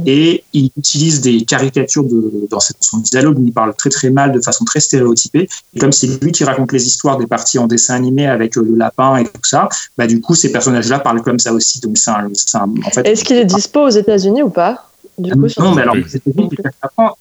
et 0.05 0.43
il 0.53 0.71
utilise 0.77 1.19
des 1.19 1.43
caricatures 1.43 2.05
dans 2.49 2.59
son 2.59 2.97
dialogue 2.99 3.37
il 3.43 3.51
parle 3.51 3.73
très 3.75 3.89
très 3.89 4.09
mal 4.09 4.31
de 4.31 4.39
façon 4.39 4.63
très 4.69 4.79
stéréotypée 4.79 5.49
et 5.73 5.79
comme 5.79 5.91
c'est 5.91 6.23
lui 6.23 6.31
qui 6.31 6.43
raconte 6.43 6.71
les 6.71 6.85
histoires 6.85 7.17
des 7.17 7.27
parties 7.27 7.59
en 7.59 7.67
dessin 7.67 7.95
animé 7.95 8.27
avec 8.27 8.55
le 8.55 8.75
lapin 8.75 9.17
et 9.17 9.25
tout 9.25 9.43
ça 9.43 9.67
bah 9.97 10.07
du 10.07 10.21
coup 10.21 10.35
ces 10.35 10.51
personnages 10.51 10.89
là 10.89 10.99
parle 10.99 11.21
comme 11.21 11.39
ça 11.39 11.51
aussi. 11.53 11.79
Donc 11.81 11.97
c'est 11.97 12.11
en 12.11 12.69
fait. 12.93 13.07
Est-ce 13.07 13.23
qu'il 13.23 13.37
est 13.37 13.45
dispo 13.45 13.81
aux 13.81 13.89
États-Unis 13.89 14.43
ou 14.43 14.49
pas 14.49 14.85
du 15.17 15.31
coup, 15.31 15.47
non, 15.59 15.75
mais 15.75 15.81
alors 15.81 15.95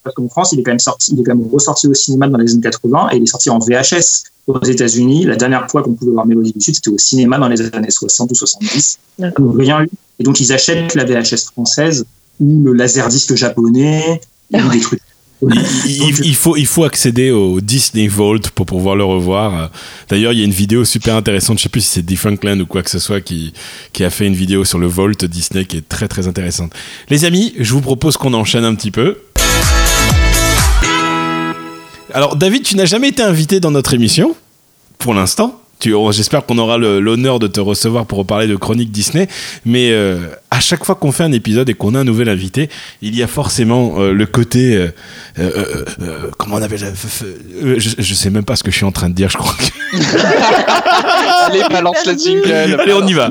parce 0.05 0.15
qu'en 0.15 0.29
France, 0.29 0.53
il 0.53 0.61
est 0.61 0.63
quand 0.63 0.71
même 0.71 0.79
sorti, 0.79 1.13
il 1.15 1.21
est 1.21 1.25
quand 1.25 1.35
même 1.35 1.49
ressorti 1.53 1.89
au 1.89 1.95
cinéma 1.95 2.29
dans 2.29 2.39
les 2.39 2.53
années 2.53 2.61
80 2.61 3.09
et 3.11 3.17
il 3.17 3.25
est 3.25 3.27
sorti 3.27 3.51
en 3.51 3.59
VHS 3.59 4.23
aux 4.47 4.63
États-Unis. 4.63 5.25
La 5.25 5.35
dernière 5.35 5.69
fois 5.69 5.83
qu'on 5.83 5.95
pouvait 5.95 6.13
voir 6.13 6.25
Mélodie 6.25 6.53
du 6.53 6.61
Sud, 6.61 6.77
c'était 6.77 6.91
au 6.91 6.99
cinéma 6.99 7.39
dans 7.39 7.49
les 7.49 7.61
années 7.75 7.91
60 7.91 8.31
ou 8.31 8.35
70. 8.37 8.99
Rien 9.19 9.83
eu. 9.83 9.89
Et 10.21 10.23
donc 10.23 10.39
ils 10.39 10.53
achètent 10.53 10.95
la 10.95 11.05
VHS 11.05 11.51
française 11.53 12.07
ou 12.39 12.63
le 12.63 12.73
laserdisc 12.73 13.35
japonais 13.35 14.21
ou 14.53 14.69
des 14.71 14.81
trucs 14.81 15.03
il, 15.41 16.35
faut, 16.35 16.57
il 16.57 16.67
faut 16.67 16.85
accéder 16.85 17.31
au 17.31 17.61
Disney 17.61 18.09
Vault 18.09 18.51
pour 18.55 18.67
pouvoir 18.67 18.97
le 18.97 19.05
revoir. 19.05 19.71
D'ailleurs, 20.09 20.33
il 20.33 20.41
y 20.41 20.43
a 20.43 20.45
une 20.45 20.51
vidéo 20.51 20.85
super 20.85 21.15
intéressante, 21.15 21.59
je 21.59 21.65
sais 21.65 21.69
plus 21.69 21.83
si 21.83 21.91
c'est 21.91 22.03
Differentland 22.05 22.61
ou 22.61 22.67
quoi 22.67 22.83
que 22.83 22.91
ce 22.91 22.99
soit, 22.99 23.21
qui, 23.21 23.53
qui 23.93 24.05
a 24.05 24.11
fait 24.11 24.27
une 24.27 24.35
vidéo 24.35 24.65
sur 24.65 24.79
le 24.79 24.87
Vault 24.87 25.25
Disney 25.25 25.65
qui 25.65 25.77
est 25.77 25.89
très 25.89 26.09
très 26.09 26.27
intéressante. 26.27 26.73
Les 27.09 27.25
amis, 27.25 27.55
je 27.59 27.73
vous 27.73 27.81
propose 27.81 28.17
qu'on 28.17 28.35
enchaîne 28.35 28.65
un 28.65 28.75
petit 28.75 28.91
peu. 28.91 29.19
Alors, 32.13 32.37
David, 32.37 32.63
tu 32.63 32.75
n'as 32.77 32.87
jamais 32.87 33.09
été 33.09 33.23
invité 33.23 33.61
dans 33.61 33.71
notre 33.71 33.95
émission, 33.95 34.35
pour 34.99 35.15
l'instant. 35.15 35.61
J'espère 35.81 36.45
qu'on 36.45 36.59
aura 36.59 36.79
l'honneur 36.79 37.39
de 37.39 37.47
te 37.47 37.61
recevoir 37.61 38.07
pour 38.07 38.19
reparler 38.19 38.47
de 38.47 38.57
Chronique 38.57 38.91
Disney. 38.91 39.29
Mais 39.65 39.91
euh, 39.93 40.19
à 40.51 40.61
chaque 40.61 40.85
fois 40.85 40.95
qu'on 40.95 41.13
fait 41.13 41.25
un 41.25 41.33
épisode 41.33 41.69
et 41.69 41.75
qu'on 41.75 41.95
a 41.95 42.01
un 42.01 42.05
nouvel 42.05 42.29
invité, 42.29 42.69
il 43.03 43.15
y 43.17 43.23
a 43.23 43.27
forcément 43.27 44.01
euh, 44.01 44.13
le 44.13 44.27
côté. 44.27 44.89
Euh, 45.39 45.85
comment 46.37 46.57
on 46.57 46.63
appelle 46.63 46.79
je, 46.79 47.91
je, 47.99 48.15
sais 48.15 48.31
même 48.31 48.45
pas 48.45 48.57
ce 48.57 48.63
que 48.63 48.71
je 48.71 48.77
suis 48.77 48.87
en 48.87 48.93
train 48.93 49.09
de 49.09 49.15
dire, 49.15 49.31
je 49.31 49.37
crois. 49.37 49.55
Allez, 51.47 51.63
balance 51.71 52.05
la 52.05 52.17
jingle. 52.17 52.53
Allez, 52.53 52.93
on 52.93 53.07
y 53.07 53.13
va. 53.13 53.31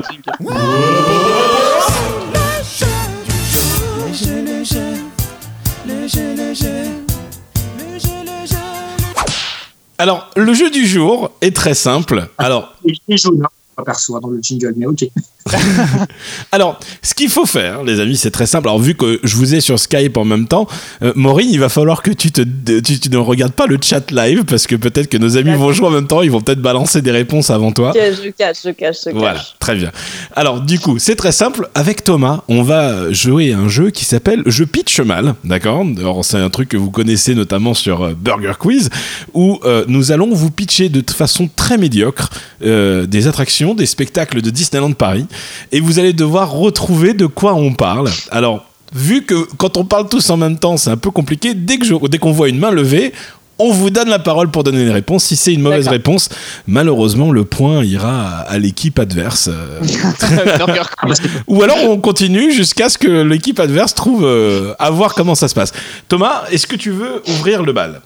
Alors, 10.00 10.30
le 10.36 10.54
jeu 10.54 10.70
du 10.70 10.86
jour 10.86 11.32
est 11.40 11.54
très 11.54 11.74
simple. 11.74 12.28
Alors, 12.38 12.72
hein, 12.88 13.48
perçoit 13.82 14.20
dans 14.20 14.28
le 14.28 14.40
jingle, 14.40 14.74
mais 14.76 14.86
ok. 14.86 15.08
Alors, 16.52 16.78
ce 17.02 17.14
qu'il 17.14 17.30
faut 17.30 17.46
faire, 17.46 17.82
les 17.82 18.00
amis, 18.00 18.16
c'est 18.16 18.30
très 18.30 18.46
simple. 18.46 18.68
Alors, 18.68 18.78
vu 18.78 18.94
que 18.94 19.20
je 19.22 19.36
vous 19.36 19.54
ai 19.54 19.60
sur 19.60 19.78
Skype 19.78 20.16
en 20.16 20.24
même 20.24 20.46
temps, 20.46 20.66
euh, 21.02 21.12
Maureen, 21.16 21.48
il 21.50 21.60
va 21.60 21.68
falloir 21.68 22.02
que 22.02 22.10
tu, 22.10 22.30
te, 22.30 22.42
tu, 22.80 23.10
ne 23.10 23.16
regardes 23.16 23.52
pas 23.52 23.66
le 23.66 23.78
chat 23.80 24.10
live 24.10 24.44
parce 24.44 24.66
que 24.66 24.76
peut-être 24.76 25.08
que 25.08 25.18
nos 25.18 25.36
amis 25.36 25.54
vont 25.54 25.72
jouer 25.72 25.86
en 25.86 25.90
même 25.90 26.06
temps, 26.06 26.22
ils 26.22 26.30
vont 26.30 26.40
peut-être 26.40 26.60
balancer 26.60 27.02
des 27.02 27.10
réponses 27.10 27.50
avant 27.50 27.72
toi. 27.72 27.92
je 27.94 28.30
cache, 28.30 28.56
je 28.64 28.70
cache, 28.70 28.96
je 29.04 29.10
cache. 29.10 29.14
Voilà, 29.14 29.40
très 29.58 29.74
bien. 29.74 29.90
Alors, 30.34 30.60
du 30.60 30.78
coup, 30.78 30.98
c'est 30.98 31.16
très 31.16 31.32
simple. 31.32 31.68
Avec 31.74 32.04
Thomas, 32.04 32.42
on 32.48 32.62
va 32.62 33.12
jouer 33.12 33.52
un 33.52 33.68
jeu 33.68 33.90
qui 33.90 34.04
s'appelle 34.04 34.42
Je 34.46 34.64
pitch 34.64 35.00
mal, 35.00 35.34
d'accord? 35.44 35.84
Alors, 35.98 36.24
c'est 36.24 36.38
un 36.38 36.50
truc 36.50 36.68
que 36.70 36.76
vous 36.76 36.90
connaissez 36.90 37.34
notamment 37.34 37.74
sur 37.74 38.02
euh, 38.02 38.14
Burger 38.14 38.54
Quiz, 38.58 38.90
où 39.34 39.60
euh, 39.64 39.84
nous 39.88 40.12
allons 40.12 40.32
vous 40.34 40.50
pitcher 40.50 40.88
de 40.88 41.02
façon 41.10 41.48
très 41.54 41.78
médiocre 41.78 42.30
des 42.60 43.26
attractions, 43.26 43.67
des 43.74 43.86
spectacles 43.86 44.42
de 44.42 44.50
Disneyland 44.50 44.92
Paris 44.92 45.26
et 45.72 45.80
vous 45.80 45.98
allez 45.98 46.12
devoir 46.12 46.52
retrouver 46.52 47.14
de 47.14 47.26
quoi 47.26 47.54
on 47.54 47.72
parle. 47.72 48.10
Alors, 48.30 48.66
vu 48.94 49.22
que 49.24 49.46
quand 49.56 49.76
on 49.76 49.84
parle 49.84 50.08
tous 50.08 50.30
en 50.30 50.36
même 50.36 50.58
temps, 50.58 50.76
c'est 50.76 50.90
un 50.90 50.96
peu 50.96 51.10
compliqué, 51.10 51.54
dès 51.54 51.78
qu'on 51.78 52.08
dès 52.08 52.18
qu'on 52.18 52.32
voit 52.32 52.48
une 52.48 52.58
main 52.58 52.70
levée, 52.70 53.12
on 53.58 53.72
vous 53.72 53.90
donne 53.90 54.08
la 54.08 54.18
parole 54.18 54.50
pour 54.50 54.62
donner 54.62 54.82
une 54.82 54.90
réponse. 54.90 55.24
Si 55.24 55.36
c'est 55.36 55.52
une 55.52 55.62
mauvaise 55.62 55.88
réponse, 55.88 56.28
malheureusement, 56.66 57.32
le 57.32 57.44
point 57.44 57.84
ira 57.84 58.40
à, 58.40 58.58
l'équipe 58.58 58.98
adverse. 58.98 59.50
Ou 61.48 61.62
alors 61.62 61.78
on 61.84 61.98
continue 61.98 62.52
jusqu'à 62.52 62.88
ce 62.88 62.98
que 62.98 63.22
l'équipe 63.22 63.58
adverse 63.58 63.94
trouve 63.94 64.24
euh, 64.24 64.74
à 64.78 64.90
voir 64.90 65.14
comment 65.14 65.34
ça 65.34 65.48
se 65.48 65.54
passe. 65.54 65.72
Thomas, 66.08 66.44
est-ce 66.52 66.66
que 66.66 66.76
tu 66.76 66.90
veux 66.90 67.22
ouvrir 67.28 67.62
le 67.62 67.72
bal? 67.72 68.00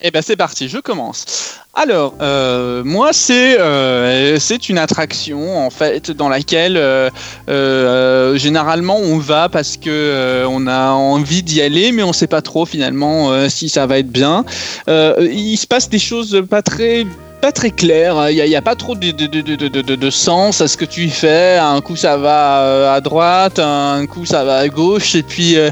Eh 0.00 0.10
ben 0.10 0.22
c'est 0.22 0.36
parti, 0.36 0.68
je 0.68 0.78
commence. 0.78 1.58
Alors, 1.74 2.14
euh, 2.20 2.82
moi 2.84 3.12
c'est 3.12 3.58
euh, 3.60 4.38
c'est 4.38 4.68
une 4.68 4.78
attraction 4.78 5.64
en 5.64 5.70
fait 5.70 6.10
dans 6.10 6.28
laquelle 6.28 6.76
euh, 6.76 8.36
généralement 8.36 8.98
on 8.98 9.18
va 9.18 9.48
parce 9.48 9.76
que 9.76 10.44
on 10.48 10.66
a 10.66 10.90
envie 10.90 11.42
d'y 11.42 11.60
aller, 11.60 11.92
mais 11.92 12.02
on 12.02 12.12
sait 12.12 12.26
pas 12.26 12.42
trop 12.42 12.66
finalement 12.66 13.48
si 13.48 13.68
ça 13.68 13.86
va 13.86 13.98
être 13.98 14.10
bien. 14.10 14.44
il 14.88 15.56
se 15.56 15.66
passe 15.66 15.88
des 15.88 15.98
choses 15.98 16.42
pas 16.48 16.62
très 16.62 17.06
pas 17.38 17.52
très 17.52 17.70
clair. 17.70 18.30
Il 18.30 18.36
n'y 18.36 18.56
a, 18.56 18.62
pas 18.62 18.74
trop 18.74 18.94
de, 18.94 19.10
de, 19.10 19.26
de, 19.26 19.94
de, 19.94 20.10
sens 20.10 20.60
à 20.60 20.68
ce 20.68 20.76
que 20.76 20.84
tu 20.84 21.08
fais. 21.08 21.58
Un 21.58 21.80
coup 21.80 21.96
ça 21.96 22.16
va 22.16 22.60
euh, 22.60 22.94
à 22.94 23.00
droite, 23.00 23.58
un 23.58 24.06
coup 24.06 24.26
ça 24.26 24.44
va 24.44 24.56
à 24.56 24.68
gauche, 24.68 25.14
et 25.14 25.22
puis 25.22 25.56
euh, 25.56 25.70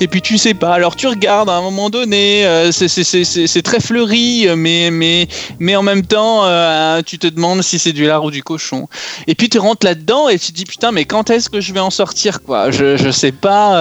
et 0.00 0.08
puis 0.08 0.20
tu 0.20 0.38
sais 0.38 0.54
pas. 0.54 0.72
Alors 0.74 0.96
tu 0.96 1.06
regardes 1.06 1.48
à 1.48 1.54
un 1.54 1.62
moment 1.62 1.90
donné, 1.90 2.46
euh, 2.46 2.70
c'est 2.72 3.62
très 3.62 3.80
fleuri, 3.80 4.46
mais 4.56 4.90
mais 4.90 5.28
mais 5.58 5.74
en 5.76 5.82
même 5.82 6.04
temps 6.04 6.44
tu 7.04 7.18
te 7.18 7.26
demandes 7.26 7.62
si 7.62 7.78
c'est 7.78 7.92
du 7.92 8.06
lard 8.06 8.24
ou 8.24 8.30
du 8.30 8.42
cochon. 8.42 8.88
Et 9.26 9.34
puis 9.34 9.48
tu 9.48 9.58
rentres 9.58 9.86
là-dedans 9.86 10.28
et 10.28 10.38
tu 10.38 10.52
te 10.52 10.56
dis 10.56 10.64
putain 10.64 10.92
mais 10.92 11.04
quand 11.04 11.30
est-ce 11.30 11.48
que 11.48 11.60
je 11.60 11.72
vais 11.72 11.80
en 11.80 11.90
sortir 11.90 12.42
quoi? 12.42 12.70
Je 12.70 12.96
je 12.96 13.10
sais 13.10 13.32
pas. 13.32 13.72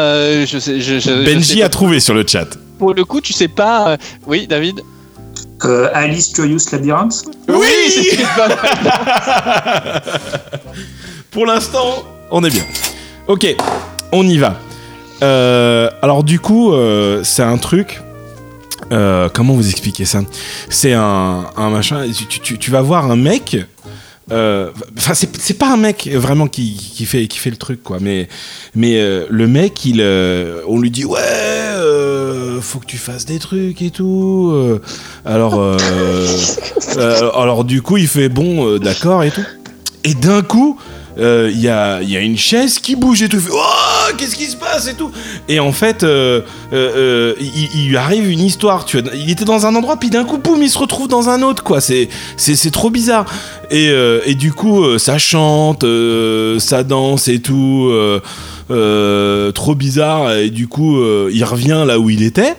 je 0.45 0.57
sais, 0.59 0.79
je, 0.79 1.25
Benji 1.25 1.61
a 1.61 1.69
trouvé 1.69 1.99
sur 1.99 2.13
le 2.13 2.25
chat. 2.25 2.47
Pour 2.79 2.93
le 2.93 3.03
coup 3.03 3.21
tu 3.21 3.33
sais 3.33 3.47
pas. 3.47 3.97
oui 4.25 4.47
David? 4.47 4.81
Euh, 5.63 5.89
Alice 5.93 6.29
Curious 6.29 6.59
Labyrinth 6.71 7.23
Oui, 7.47 8.19
Pour 11.31 11.45
l'instant, 11.45 12.03
on 12.29 12.43
est 12.43 12.49
bien. 12.49 12.63
Ok, 13.27 13.55
on 14.11 14.27
y 14.27 14.37
va. 14.37 14.59
Euh, 15.23 15.89
alors 16.01 16.23
du 16.23 16.39
coup, 16.39 16.73
euh, 16.73 17.23
c'est 17.23 17.43
un 17.43 17.57
truc. 17.57 18.01
comment 18.89 19.53
vous 19.53 19.69
expliquer 19.69 20.05
ça? 20.05 20.21
C'est 20.69 20.93
un, 20.93 21.45
machin. 21.57 22.05
Tu, 22.43 22.71
vas 22.71 22.81
voir 22.81 23.09
un 23.09 23.15
mec. 23.15 23.57
Enfin, 24.29 25.13
c'est 25.13 25.57
pas 25.57 25.71
un 25.71 25.77
mec 25.77 26.09
vraiment 26.13 26.47
qui, 26.47 27.05
fait, 27.05 27.27
qui 27.27 27.37
fait 27.37 27.51
le 27.51 27.57
truc, 27.57 27.83
quoi. 27.83 27.97
Mais, 28.01 28.27
mais 28.75 28.99
le 29.29 29.47
mec, 29.47 29.85
il, 29.85 30.01
on 30.67 30.79
lui 30.79 30.91
dit 30.91 31.05
ouais 31.05 31.65
euh, 32.55 32.61
faut 32.61 32.79
que 32.79 32.85
tu 32.85 32.97
fasses 32.97 33.25
des 33.25 33.39
trucs 33.39 33.81
et 33.81 33.91
tout. 33.91 34.51
Euh. 34.53 34.81
alors, 35.25 35.55
euh, 35.59 35.77
alors 37.35 37.63
du 37.63 37.81
coup, 37.81 37.97
il 37.97 38.07
fait 38.07 38.29
bon, 38.29 38.77
d'accord 38.77 39.23
et 39.23 39.31
tout. 39.31 39.45
Et 40.03 40.13
d'un 40.13 40.41
coup, 40.41 40.79
il 41.17 41.59
y, 41.59 41.69
a, 41.69 42.01
y, 42.01 42.17
a, 42.17 42.19
une 42.19 42.37
chaise 42.37 42.79
qui 42.79 42.95
bouge 42.95 43.23
et 43.23 43.29
tout. 43.29 43.41
Oh, 43.51 44.11
qu'est-ce 44.17 44.35
qui 44.35 44.45
se 44.45 44.55
passe 44.55 44.87
et 44.87 44.95
tout. 44.95 45.11
Et 45.47 45.59
en 45.59 45.71
fait, 45.71 46.03
il, 46.03 47.87
lui 47.87 47.97
arrive 47.97 48.29
une 48.29 48.41
histoire. 48.41 48.85
Tu 48.85 48.99
vois, 48.99 49.11
il 49.13 49.29
était 49.29 49.45
dans 49.45 49.65
un 49.65 49.75
endroit, 49.75 49.97
puis 49.97 50.09
d'un 50.09 50.25
coup, 50.25 50.37
boum, 50.37 50.61
il 50.61 50.69
se 50.69 50.77
retrouve 50.77 51.07
dans 51.07 51.29
un 51.29 51.41
autre, 51.41 51.63
quoi. 51.63 51.81
C'est, 51.81 52.09
c'est, 52.37 52.71
trop 52.71 52.89
bizarre. 52.89 53.25
Et, 53.71 53.91
et 54.25 54.35
du 54.35 54.51
coup, 54.53 54.97
ça 54.97 55.17
chante, 55.17 55.85
ça 56.59 56.83
danse 56.83 57.27
et 57.27 57.39
tout. 57.39 57.91
Euh, 58.71 59.51
trop 59.51 59.75
bizarre 59.75 60.33
et 60.33 60.49
du 60.49 60.67
coup 60.67 60.97
euh, 60.97 61.29
il 61.31 61.43
revient 61.43 61.83
là 61.85 61.99
où 61.99 62.09
il 62.09 62.23
était 62.23 62.55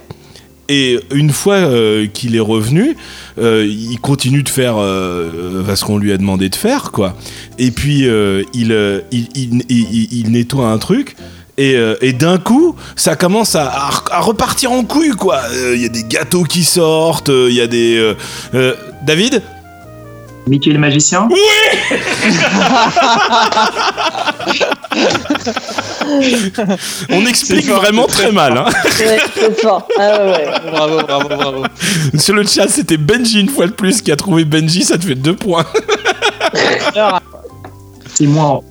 et 0.68 0.98
une 1.14 1.30
fois 1.30 1.54
euh, 1.54 2.06
qu'il 2.06 2.36
est 2.36 2.40
revenu, 2.40 2.96
il 3.38 3.98
continue 4.00 4.42
de 4.42 4.48
faire 4.48 4.76
ce 4.76 5.84
qu'on 5.84 5.98
lui 5.98 6.12
a 6.12 6.16
demandé 6.16 6.48
de 6.48 6.54
faire, 6.54 6.90
quoi. 6.92 7.16
Et 7.58 7.70
puis 7.70 8.06
il, 8.54 9.02
il, 9.12 10.30
nettoie 10.30 10.68
un 10.68 10.78
truc. 10.78 11.16
Et, 11.58 12.12
d'un 12.12 12.38
coup, 12.38 12.76
ça 12.96 13.16
commence 13.16 13.54
à, 13.54 13.70
à, 14.10 14.20
repartir 14.20 14.72
en 14.72 14.84
couille, 14.84 15.10
quoi. 15.10 15.40
Il 15.74 15.80
y 15.80 15.86
a 15.86 15.90
des 15.90 16.04
gâteaux 16.04 16.44
qui 16.44 16.64
sortent, 16.64 17.30
il 17.30 17.54
y 17.54 17.60
a 17.60 17.66
des. 17.66 18.14
David 19.06 19.42
Mickey 20.46 20.70
le 20.70 20.78
magicien? 20.78 21.28
Oui 21.30 21.40
On 27.10 27.26
explique 27.26 27.66
vraiment 27.66 28.06
très 28.06 28.30
mal. 28.30 28.56
Hein. 28.56 28.66
Ouais, 29.00 29.18
c'est 29.34 29.60
fort. 29.60 29.88
Ah 29.98 30.24
ouais, 30.24 30.46
Bravo, 30.70 31.00
bravo, 31.02 31.28
bravo. 31.28 31.64
Sur 32.16 32.34
le 32.34 32.46
chat, 32.46 32.68
c'était 32.68 32.96
Benji 32.96 33.40
une 33.40 33.48
fois 33.48 33.66
de 33.66 33.72
plus 33.72 34.00
qui 34.00 34.12
a 34.12 34.16
trouvé 34.16 34.44
Benji, 34.44 34.84
ça 34.84 34.96
te 34.98 35.04
fait 35.04 35.16
deux 35.16 35.34
points. 35.34 35.66
C'est 38.14 38.26
moi. 38.26 38.62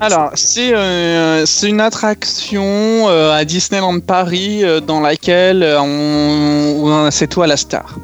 Alors, 0.00 0.30
c'est 0.34 0.74
euh, 0.74 1.44
c'est 1.46 1.68
une 1.68 1.80
attraction 1.80 2.64
euh, 2.64 3.32
à 3.32 3.44
Disneyland 3.44 4.00
Paris 4.00 4.64
euh, 4.64 4.80
dans 4.80 5.00
laquelle 5.00 5.64
on, 5.78 7.08
c'est 7.10 7.28
toi 7.28 7.46
la 7.46 7.56
star. 7.56 7.98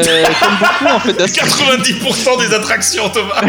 Comme 0.00 0.58
beaucoup 0.58 0.86
en 0.94 1.00
fait. 1.00 1.12
90% 1.12 2.38
des 2.48 2.54
attractions, 2.54 3.10
Thomas. 3.10 3.42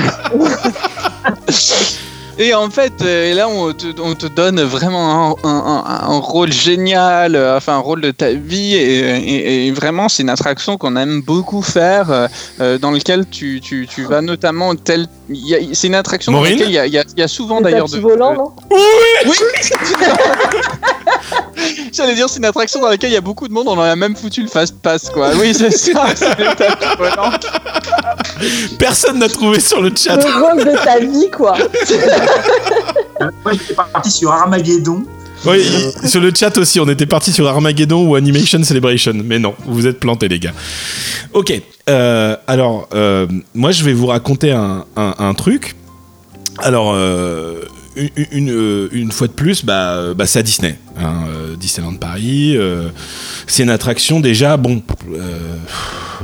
Et 2.40 2.54
en 2.54 2.70
fait, 2.70 2.94
euh, 3.02 3.36
là, 3.36 3.48
on 3.48 3.74
te, 3.74 4.28
donne 4.28 4.62
vraiment 4.62 5.38
un, 5.44 6.18
rôle 6.20 6.52
génial, 6.52 7.36
euh, 7.36 7.58
enfin 7.58 7.74
un 7.76 7.80
rôle 7.80 8.02
de 8.02 8.12
ta 8.12 8.32
vie, 8.32 8.76
et, 8.76 9.72
vraiment, 9.72 10.10
c'est 10.10 10.24
une 10.24 10.30
attraction 10.30 10.78
qu'on 10.78 10.96
aime 10.96 11.22
beaucoup 11.22 11.62
faire, 11.62 12.28
euh, 12.60 12.78
dans 12.80 12.92
lequel 12.92 13.28
tu, 13.30 13.62
tu, 13.62 13.88
tu, 13.88 14.04
vas 14.04 14.22
notamment 14.22 14.76
tel. 14.76 15.08
C'est 15.74 15.88
une 15.88 15.96
attraction 15.96 16.32
dans 16.32 16.44
laquelle 16.44 16.70
il 16.70 16.72
y 16.72 16.80
a, 16.80 16.88
y 16.88 16.98
a, 16.98 17.28
souvent 17.28 17.62
d'ailleurs 17.62 17.88
de. 17.88 18.00
volant, 18.00 18.34
non? 18.34 18.52
Oui. 18.72 18.80
oui 19.28 19.36
J'allais 21.94 22.16
dire, 22.16 22.28
c'est 22.28 22.40
une 22.40 22.46
attraction 22.46 22.82
dans 22.82 22.90
laquelle 22.90 23.12
il 23.12 23.14
y 23.14 23.18
a 23.18 23.22
beaucoup 23.22 23.48
de 23.48 23.54
monde, 23.54 23.68
on 23.68 23.80
a 23.80 23.96
même 23.96 24.16
foutu 24.16 24.42
le 24.42 24.48
fast 24.48 24.76
pass, 24.82 25.10
quoi. 25.10 25.30
Oui, 25.40 25.54
c'est 25.54 25.72
ça, 25.72 26.08
c'est 26.16 26.98
volant. 26.98 27.30
Personne 28.80 29.20
n'a 29.20 29.30
trouvé 29.30 29.60
sur 29.60 29.82
le 29.82 29.92
chat. 29.96 30.18
Le 30.18 30.42
rôle 30.42 30.66
de 30.66 30.84
ta 30.84 31.00
vie, 31.00 31.30
quoi. 31.32 31.58
Moi, 33.44 33.54
j'étais 33.54 33.74
parti 33.74 34.12
sur 34.12 34.32
Armageddon. 34.32 35.04
Oui, 35.46 35.62
sur 36.06 36.22
le 36.22 36.32
chat 36.34 36.58
aussi, 36.58 36.80
on 36.80 36.88
était 36.88 37.06
parti 37.06 37.34
sur 37.34 37.48
Armageddon 37.48 38.08
ou 38.08 38.16
Animation 38.16 38.64
Celebration. 38.64 39.14
Mais 39.26 39.40
non, 39.40 39.56
vous 39.66 39.88
êtes 39.88 40.00
plantés, 40.00 40.30
les 40.30 40.40
gars. 40.40 40.54
Ok, 41.34 41.54
euh, 41.90 42.38
alors, 42.48 42.88
euh, 42.94 43.28
moi, 43.54 43.72
je 43.72 43.84
vais 43.84 43.94
vous 43.94 44.08
raconter 44.08 44.52
un, 44.52 44.86
un, 44.96 45.34
truc. 45.34 45.76
Alors, 46.60 46.94
euh, 46.94 47.62
une, 48.32 48.88
une, 48.92 49.12
fois 49.12 49.28
de 49.28 49.34
plus, 49.34 49.66
bah, 49.66 50.14
bah 50.16 50.26
c'est 50.26 50.40
à 50.40 50.44
Disney. 50.44 50.78
Hein, 50.98 51.26
Disneyland 51.60 51.96
Paris. 51.96 52.58
c'est 53.48 53.64
une 53.64 53.70
attraction 53.70 54.20
déjà, 54.22 54.56
bon, 54.56 54.82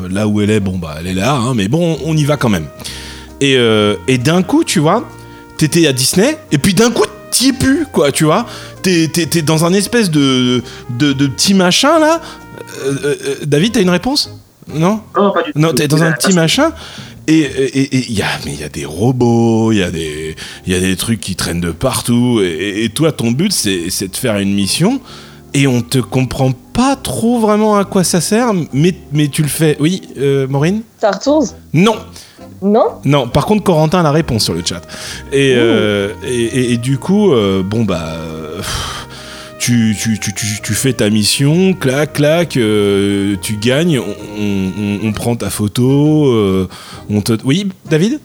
là 0.10 0.28
où 0.28 0.42
elle 0.42 0.50
est, 0.50 0.60
bon, 0.60 0.78
bah, 0.78 0.98
elle 1.00 1.08
est 1.08 1.14
là, 1.14 1.34
hein, 1.34 1.54
mais 1.56 1.68
bon, 1.68 1.98
on 2.06 2.16
y 2.16 2.24
va 2.24 2.38
quand 2.38 2.50
même. 2.50 2.68
Et, 3.42 3.58
et 4.08 4.18
d'un 4.18 4.44
coup, 4.44 4.64
tu 4.66 4.80
vois, 4.80 5.06
t'étais 5.58 5.88
à 5.88 5.94
Disney, 5.94 6.38
et 6.52 6.58
puis 6.58 6.74
d'un 6.74 6.92
coup, 6.92 7.06
t'y 7.32 7.50
es 7.50 7.54
plus, 7.54 7.86
quoi, 7.92 8.12
tu 8.12 8.26
vois. 8.26 8.46
T'es, 8.82 9.08
dans 9.42 9.66
un 9.66 9.74
espèce 9.74 10.10
de, 10.10 10.64
de, 10.90 11.28
petit 11.28 11.54
machin, 11.54 12.00
là. 12.00 12.22
Euh, 12.84 12.96
euh, 13.04 13.16
euh, 13.26 13.36
David, 13.46 13.74
t'as 13.74 13.82
une 13.82 13.90
réponse? 13.90 14.34
Non? 14.74 15.02
Non, 15.18 15.32
pas 15.32 15.44
du 15.44 15.54
tout. 15.54 15.60
Non, 15.60 15.74
t'es 15.74 15.88
dans 15.88 16.04
un 16.04 16.12
petit 16.12 16.34
machin. 16.34 16.72
Et 17.28 18.08
il 18.10 18.12
y, 18.12 18.24
a, 18.24 18.28
mais 18.44 18.56
y 18.56 18.64
a 18.64 18.70
des 18.70 18.86
robots, 18.86 19.72
il 19.72 19.78
y, 19.78 19.84
a 19.84 19.92
des, 19.92 20.36
y 20.66 20.74
a 20.74 20.80
des 20.80 20.96
trucs 20.96 21.20
qui 21.20 21.36
traînent 21.36 21.62
de 21.62 21.72
partout. 21.72 22.42
Et, 22.42 22.90
toi, 22.94 23.12
ton 23.12 23.32
but, 23.32 23.52
c'est, 23.52 24.08
de 24.08 24.16
faire 24.16 24.38
une 24.38 24.54
mission. 24.54 25.00
Et 25.54 25.68
on 25.68 25.82
te 25.82 25.98
comprend 25.98 26.52
pas 26.74 26.96
trop 26.96 27.40
vraiment 27.40 27.76
à 27.76 27.86
quoi 27.86 28.04
ça 28.04 28.22
sert, 28.22 28.54
mais, 28.74 28.94
mais 29.12 29.28
tu 29.28 29.42
le 29.42 29.48
fais. 29.48 29.78
Oui, 29.80 30.02
Maureen 30.50 30.82
Star 30.98 31.20
Tours 31.20 31.56
Non 31.74 31.96
non 32.62 33.00
Non, 33.06 33.28
par 33.28 33.46
contre, 33.46 33.64
Corentin 33.64 34.00
a 34.00 34.04
la 34.04 34.12
réponse 34.12 34.44
sur 34.44 34.54
le 34.54 34.64
chat. 34.66 34.82
Et, 35.32 35.54
euh, 35.56 36.14
et, 36.26 36.78
du 36.78 36.98
coup, 36.98 37.32
euh, 37.32 37.64
bon, 37.64 37.84
bah. 37.84 38.18
Tu, 39.60 39.96
tu, 40.00 40.18
tu, 40.18 40.34
tu, 40.34 40.74
fais 40.74 40.94
ta 40.94 41.10
mission, 41.10 41.74
clac, 41.74 42.14
clac, 42.14 42.56
euh, 42.56 43.36
tu 43.42 43.58
gagnes, 43.58 44.00
on, 44.00 45.12
prend 45.12 45.36
ta 45.36 45.50
photo, 45.50 46.68
on 47.10 47.22
te. 47.22 47.34
Oui, 47.44 47.70
David? 47.90 48.20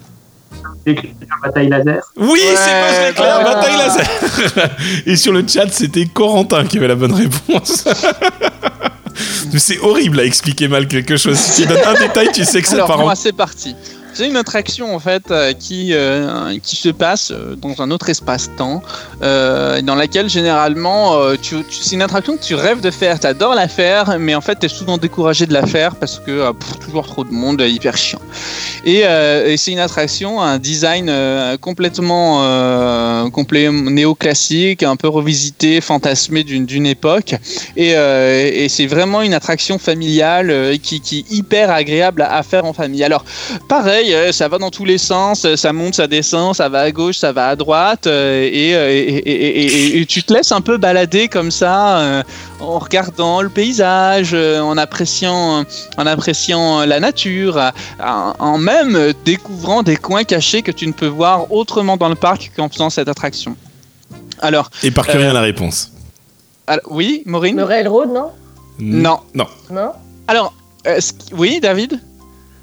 Bataille 1.43 1.69
laser. 1.69 2.03
Oui, 2.17 2.41
c'est 2.41 3.15
pas 3.15 3.23
clair, 3.23 3.45
bataille 3.45 3.77
laser. 3.77 4.71
Et 5.07 5.17
sur 5.17 5.33
le 5.33 5.45
chat, 5.47 5.69
c'était 5.71 6.07
Corentin 6.07 6.65
qui 6.65 6.79
avait 6.79 6.89
la 6.89 6.95
bonne 6.95 7.15
réponse. 7.15 7.89
c'est 9.59 9.79
horrible 9.81 10.21
à 10.21 10.25
expliquer 10.25 10.69
mal 10.69 10.89
quelque 10.89 11.17
chose. 11.17 11.39
Si 11.39 11.63
tu 11.63 11.69
donnes 11.69 11.85
un 11.87 11.95
détail, 11.95 12.29
tu 12.33 12.45
sais 12.45 12.61
que 12.61 12.69
c'est 12.69 12.79
par 12.79 12.99
moi, 12.99 13.15
c'est 13.15 13.33
parti. 13.33 13.75
C'est 14.15 14.29
une 14.29 14.37
attraction 14.37 14.95
en 14.95 15.01
fait 15.01 15.33
euh, 15.33 15.53
qui, 15.53 15.93
euh, 15.93 16.57
qui 16.63 16.77
se 16.77 16.89
passe 16.89 17.33
euh, 17.33 17.57
dans 17.57 17.83
un 17.83 17.91
autre 17.91 18.11
espace-temps, 18.11 18.81
dans 19.21 19.95
laquelle 19.97 20.29
généralement 20.29 21.19
c'est 21.43 21.95
une 21.95 22.03
attraction 22.03 22.37
que 22.37 22.43
tu 22.43 22.55
rêves 22.55 22.81
de 22.81 22.91
faire, 22.91 23.19
tu 23.19 23.27
adores 23.27 23.55
la 23.55 23.69
faire, 23.69 24.19
mais 24.19 24.35
en 24.35 24.41
fait 24.41 24.59
tu 24.61 24.67
es 24.67 24.69
souvent 24.69 24.99
découragé 24.99 25.47
de 25.47 25.53
la 25.53 25.67
faire 25.67 25.97
parce 25.97 26.21
que 26.21 26.53
toujours 26.85 27.07
trop 27.07 27.25
de 27.25 27.33
monde, 27.33 27.61
hyper 27.61 27.97
chiant. 27.97 28.21
Et, 28.85 29.03
c'est 29.57 29.73
une 29.73 29.79
attraction, 29.79 30.43
un 30.43 30.59
design 30.59 31.11
complètement 31.61 32.43
néoclassique, 33.31 34.83
un 34.83 34.97
peu 34.97 35.09
revisité, 35.09 35.81
fantasmé 35.81 36.45
d'une 36.45 36.87
époque. 36.87 37.35
Et, 37.77 37.91
et 37.93 38.69
c'est 38.69 38.87
vraiment 38.87 39.23
une 39.23 39.35
attraction 39.35 39.79
familiale 39.79 40.79
qui, 40.83 41.01
qui 41.01 41.21
est 41.21 41.33
hyper 41.33 41.71
agréable 41.71 42.23
à 42.29 42.43
faire 42.43 42.67
en 42.67 42.75
famille. 42.75 43.03
Alors 43.05 43.25
pareil, 43.69 44.04
euh, 44.13 44.33
ça 44.33 44.49
va 44.49 44.59
dans 44.59 44.71
tous 44.71 44.85
les 44.85 44.99
sens, 44.99 45.45
euh, 45.45 45.57
ça 45.57 45.73
monte, 45.73 45.95
ça 45.95 46.07
descend, 46.07 46.55
ça 46.55 46.69
va 46.69 46.81
à 46.81 46.91
gauche, 46.91 47.19
ça 47.19 47.33
va 47.33 47.49
à 47.49 47.57
droite, 47.57 48.07
euh, 48.07 48.49
et, 48.53 50.07
tu 50.07 50.23
te 50.23 50.33
laisses 50.33 50.53
un 50.53 50.61
peu 50.61 50.77
balader 50.77 51.29
comme 51.29 51.51
ça, 51.51 52.23
en 52.61 52.79
regardant 52.79 53.41
le 53.41 53.49
paysage, 53.49 54.35
en 54.35 54.77
appréciant, 54.77 55.65
en 55.97 56.07
appréciant 56.07 56.85
la 56.85 57.01
nature, 57.01 57.61
en 58.01 58.59
même 58.59 59.13
découvrant 59.25 59.83
des 59.83 59.97
coins 59.97 60.25
cachés 60.25 60.63
que 60.63 60.71
tu 60.71 60.87
ne 60.87 60.93
peux 60.93 61.07
voir 61.07 61.51
autrement 61.53 61.97
dans 61.97 62.09
le 62.09 62.15
parc 62.15 62.53
qu'en 62.57 62.69
faisant 62.69 62.91
cette 62.91 63.09
attraction. 63.09 63.57
Alors. 64.41 64.71
Et 64.83 64.91
par 64.91 65.07
que 65.07 65.17
rien 65.17 65.33
la 65.33 65.41
réponse. 65.41 65.93
oui, 66.91 67.23
Maureen? 67.27 67.57
Le 67.57 67.65
railroad, 67.65 68.11
non? 68.11 68.31
Non. 68.79 69.21
Non. 69.35 69.47
Non? 69.71 69.93
Alors, 70.29 70.55
oui, 71.33 71.61
David? 71.61 72.01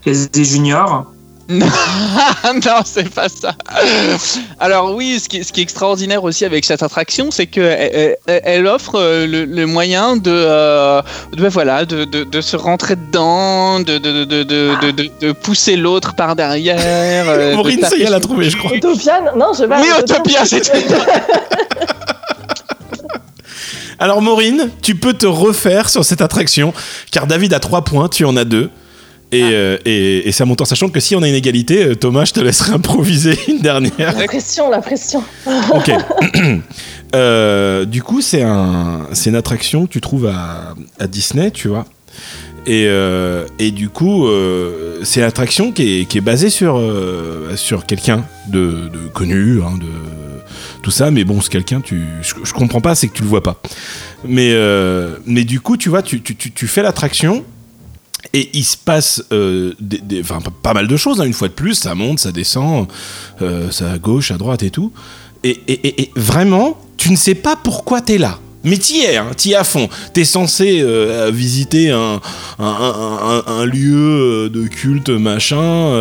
des 0.05 0.43
Junior. 0.43 1.05
non, 2.65 2.81
c'est 2.85 3.09
pas 3.09 3.27
ça. 3.29 3.53
Alors 4.59 4.93
oui, 4.95 5.19
ce 5.19 5.27
qui, 5.27 5.37
est, 5.37 5.57
extraordinaire 5.59 6.23
aussi 6.23 6.45
avec 6.45 6.65
cette 6.65 6.81
attraction, 6.83 7.31
c'est 7.31 7.47
qu'elle 7.47 8.17
elle, 8.27 8.67
offre 8.67 8.95
euh, 8.95 9.25
le, 9.27 9.65
moyen 9.65 10.15
de, 10.17 10.31
euh, 10.31 11.01
ben 11.37 11.49
voilà, 11.49 11.85
de, 11.85 12.41
se 12.41 12.55
rentrer 12.55 12.95
dedans, 12.95 13.79
de, 13.79 13.97
de, 13.97 15.31
pousser 15.33 15.75
l'autre 15.75 16.15
par 16.15 16.35
derrière. 16.35 16.79
Euh, 16.79 17.55
Maureen, 17.55 17.81
ça 17.81 17.95
y 17.95 18.01
est, 18.01 18.05
elle 18.05 18.13
a 18.13 18.19
trouvé, 18.19 18.49
je 18.49 18.57
crois. 18.57 18.75
Utopia 18.75 19.21
Non, 19.35 19.51
je 19.57 19.65
vais 19.65 19.75
Oui, 19.75 19.87
Utopia, 19.99 20.45
c'était... 20.45 20.71
Alors 23.99 24.21
Maureen, 24.23 24.71
tu 24.81 24.95
peux 24.95 25.13
te 25.13 25.27
refaire 25.27 25.87
sur 25.87 26.03
cette 26.03 26.21
attraction, 26.21 26.73
car 27.11 27.27
David 27.27 27.53
a 27.53 27.59
3 27.59 27.83
points, 27.83 28.09
tu 28.09 28.25
en 28.25 28.35
as 28.35 28.45
2. 28.45 28.71
Ah. 29.33 29.37
Euh, 29.37 29.77
et, 29.85 30.27
et, 30.27 30.31
ça 30.31 30.45
monte 30.45 30.61
en 30.61 30.65
sachant 30.65 30.89
que 30.89 30.99
si 30.99 31.15
on 31.15 31.21
a 31.21 31.27
une 31.27 31.35
égalité, 31.35 31.85
euh, 31.85 31.95
Thomas, 31.95 32.25
je 32.25 32.33
te 32.33 32.39
laisserai 32.41 32.73
improviser 32.73 33.37
une 33.47 33.59
dernière. 33.59 34.17
La 34.17 34.25
pression, 34.25 34.69
la 34.69 34.81
pression. 34.81 35.23
ok. 35.73 35.91
Euh, 37.13 37.83
du 37.83 38.01
coup, 38.01 38.21
c'est 38.21 38.41
un, 38.41 39.01
une 39.25 39.35
attraction 39.35 39.85
que 39.85 39.91
tu 39.91 39.99
trouves 39.99 40.27
à, 40.27 40.75
à 40.97 41.07
Disney, 41.07 41.51
tu 41.51 41.67
vois. 41.67 41.85
Et, 42.65 42.87
et, 43.59 43.71
du 43.71 43.89
coup, 43.89 44.29
c'est 45.03 45.19
une 45.19 45.25
attraction 45.25 45.73
qui 45.73 45.99
est, 45.99 46.05
qui 46.05 46.19
est 46.19 46.21
basée 46.21 46.49
sur, 46.49 46.81
sur 47.57 47.85
quelqu'un 47.85 48.23
de, 48.47 48.87
de, 48.93 49.09
connu, 49.13 49.59
hein, 49.61 49.77
de 49.77 49.87
tout 50.83 50.91
ça. 50.91 51.11
Mais 51.11 51.25
bon, 51.25 51.41
ce 51.41 51.49
quelqu'un, 51.49 51.81
tu, 51.81 52.01
je, 52.21 52.33
je, 52.45 52.53
comprends 52.53 52.79
pas, 52.79 52.95
c'est 52.95 53.09
que 53.09 53.13
tu 53.13 53.23
le 53.23 53.27
vois 53.27 53.43
pas. 53.43 53.61
Mais, 54.23 54.55
mais 55.25 55.43
du 55.43 55.59
coup, 55.59 55.75
tu 55.75 55.89
vois, 55.89 56.03
tu, 56.03 56.21
tu, 56.21 56.33
tu 56.37 56.67
fais 56.67 56.81
l'attraction 56.81 57.43
et 58.33 58.49
il 58.53 58.63
se 58.63 58.77
passe 58.77 59.23
euh, 59.33 59.73
des, 59.79 60.23
pas 60.63 60.73
mal 60.73 60.87
de 60.87 60.97
choses, 60.97 61.19
hein. 61.21 61.25
une 61.25 61.33
fois 61.33 61.49
de 61.49 61.53
plus, 61.53 61.75
ça 61.75 61.95
monte, 61.95 62.19
ça 62.19 62.31
descend, 62.31 62.87
euh, 63.41 63.69
ça 63.71 63.91
à 63.91 63.97
gauche, 63.97 64.31
à 64.31 64.37
droite 64.37 64.63
et 64.63 64.69
tout. 64.69 64.91
Et, 65.43 66.11
vraiment, 66.15 66.79
tu 66.97 67.11
ne 67.11 67.15
sais 67.15 67.35
pas 67.35 67.55
pourquoi 67.55 68.01
tu 68.01 68.13
es 68.13 68.17
là. 68.17 68.39
Mais 68.63 68.77
t'y 68.77 68.99
es, 68.99 69.17
hein, 69.17 69.31
t'y 69.35 69.53
es 69.53 69.55
à 69.55 69.63
fond. 69.63 69.89
T'es 70.13 70.23
censé 70.23 70.81
euh, 70.81 71.31
visiter 71.33 71.89
un, 71.89 72.19
lieu 73.65 74.51
de 74.53 74.67
culte, 74.67 75.09
machin, 75.09 75.95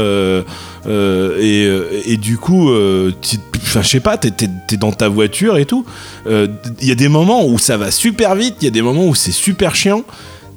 et, 0.87 2.17
du 2.19 2.37
coup, 2.37 2.71
je 2.71 3.83
sais 3.83 4.01
pas, 4.01 4.19
t'es 4.19 4.45
es, 4.45 4.77
dans 4.77 4.93
ta 4.93 5.09
voiture 5.09 5.57
et 5.57 5.65
tout. 5.65 5.87
Il 6.27 6.87
y 6.87 6.93
a 6.93 6.97
des 6.97 7.09
moments 7.09 7.47
où 7.47 7.59
ça 7.59 7.79
va 7.79 7.91
super 7.91 8.35
vite, 8.35 8.57
il 8.61 8.67
y 8.67 8.69
a 8.69 8.73
des 8.73 8.83
moments 8.83 9.07
où 9.07 9.15
c'est 9.15 9.33
super 9.33 9.75
chiant. 9.75 10.05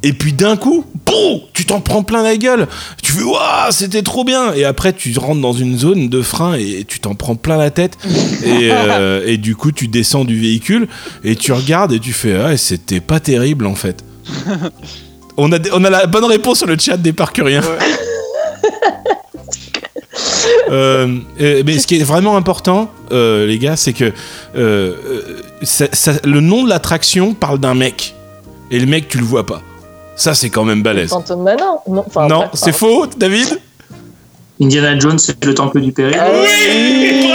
Et 0.04 0.14
puis 0.14 0.34
d'un 0.34 0.58
coup, 0.58 0.86
boum, 1.06 1.40
tu 1.54 1.66
t'en 1.66 1.80
prends 1.80 2.04
plein 2.04 2.24
la 2.24 2.36
gueule. 2.36 2.68
Tu 3.02 3.14
fais 3.14 3.24
waouh, 3.24 3.72
c'était 3.72 4.02
trop 4.02 4.24
bien. 4.24 4.54
Et 4.54 4.66
après, 4.66 4.92
tu 4.94 5.18
rentres 5.18 5.42
dans 5.42 5.54
une 5.54 5.78
zone 5.78 6.10
de 6.10 6.22
frein 6.22 6.56
et 6.56 6.84
tu 6.86 7.00
t'en 7.00 7.16
prends 7.16 7.36
plein 7.36 7.58
la 7.58 7.72
tête. 7.72 7.98
et, 8.44 8.70
euh, 8.72 9.24
et, 9.26 9.38
du 9.38 9.56
coup, 9.56 9.72
tu 9.72 9.88
descends 9.88 10.26
du 10.26 10.40
véhicule 10.40 10.88
et 11.24 11.36
tu 11.36 11.54
regardes 11.54 11.94
et 11.94 12.00
tu 12.00 12.12
fais 12.12 12.36
ah, 12.36 12.58
c'était 12.58 13.00
pas 13.00 13.20
terrible 13.20 13.66
en 13.66 13.76
fait. 13.76 14.04
on 15.38 15.52
a, 15.52 15.60
on 15.72 15.84
a 15.84 15.90
la 15.90 16.06
bonne 16.06 16.26
réponse 16.26 16.60
sur 16.60 16.68
le 16.68 16.78
chat 16.78 16.98
des 16.98 17.14
parcuriens. 17.14 17.64
Euh, 20.72 21.20
mais 21.66 21.78
ce 21.78 21.88
qui 21.88 21.98
est 21.98 22.04
vraiment 22.04 22.38
important, 22.38 22.90
euh, 23.12 23.46
les 23.46 23.60
gars, 23.60 23.76
c'est 23.76 23.94
que 23.94 24.12
euh, 24.56 24.96
le 26.24 26.40
nom 26.40 26.64
de 26.64 26.70
l'attraction 26.70 27.34
parle 27.34 27.60
d'un 27.60 27.76
mec. 27.76 28.16
Et 28.72 28.80
le 28.80 28.86
mec, 28.86 29.08
tu 29.08 29.18
le 29.18 29.24
vois 29.24 29.46
pas. 29.46 29.62
Ça, 30.16 30.34
c'est 30.34 30.50
quand 30.50 30.64
même 30.64 30.84
balèze. 30.84 31.12
Non, 31.12 32.06
non 32.30 32.50
c'est 32.54 32.72
faux, 32.74 33.08
David 33.18 33.60
Indiana 34.62 34.98
Jones, 35.00 35.20
c'est 35.20 35.44
le 35.44 35.54
temple 35.54 35.82
du 35.82 35.92
péril. 35.92 36.16
Ah 36.20 36.28
oui, 36.32 37.32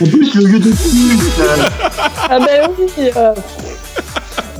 En 0.00 0.06
plus, 0.06 0.34
le 0.34 0.46
lieu 0.46 0.58
de 0.58 0.72
Ah 2.28 2.38
ben 2.40 2.68
oui 2.78 3.10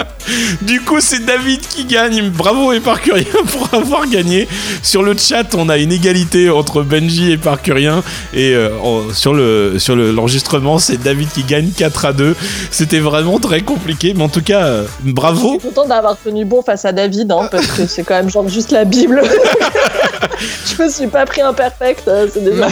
du 0.62 0.80
coup, 0.80 1.00
c'est 1.00 1.24
David 1.24 1.60
qui 1.60 1.84
gagne. 1.84 2.30
Bravo 2.30 2.72
Éparcurien 2.72 3.24
pour 3.52 3.72
avoir 3.72 4.06
gagné. 4.06 4.48
Sur 4.82 5.02
le 5.02 5.16
chat, 5.16 5.54
on 5.54 5.68
a 5.68 5.78
une 5.78 5.92
égalité 5.92 6.50
entre 6.50 6.82
Benji 6.82 7.30
et 7.30 7.34
Éparcurien. 7.34 8.02
Et 8.32 8.54
euh, 8.54 9.12
sur 9.12 9.34
le 9.34 9.78
sur 9.78 9.96
l'enregistrement, 9.96 10.78
c'est 10.78 10.96
David 10.96 11.28
qui 11.30 11.42
gagne 11.44 11.70
4 11.70 12.04
à 12.06 12.12
2. 12.12 12.36
C'était 12.70 13.00
vraiment 13.00 13.38
très 13.38 13.60
compliqué. 13.60 14.14
Mais 14.14 14.24
en 14.24 14.28
tout 14.28 14.42
cas, 14.42 14.64
euh, 14.64 14.84
bravo. 15.00 15.54
Je 15.54 15.60
suis 15.60 15.68
content 15.68 15.86
d'avoir 15.86 16.16
tenu 16.16 16.44
bon 16.44 16.62
face 16.62 16.84
à 16.84 16.92
David, 16.92 17.30
hein, 17.32 17.48
parce 17.50 17.66
que 17.66 17.86
c'est 17.86 18.02
quand 18.02 18.14
même 18.14 18.30
genre 18.30 18.48
juste 18.48 18.72
la 18.72 18.84
Bible. 18.84 19.22
je 20.66 20.82
me 20.82 20.88
suis 20.88 21.06
pas 21.06 21.26
pris 21.26 21.42
un 21.42 21.52
perfect. 21.52 22.08
Euh, 22.08 22.26
c'est 22.32 22.44
déjà 22.44 22.68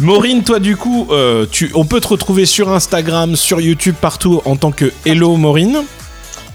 Maureen, 0.00 0.42
toi, 0.42 0.58
du 0.58 0.76
coup, 0.76 1.08
tu, 1.50 1.70
on 1.74 1.84
peut 1.84 2.00
te 2.00 2.08
retrouver 2.08 2.46
sur 2.46 2.72
Instagram, 2.72 3.36
sur 3.36 3.60
YouTube, 3.60 3.94
partout 4.00 4.42
en 4.44 4.56
tant 4.56 4.70
que 4.70 4.92
Hello 5.04 5.36
Maureen. 5.36 5.84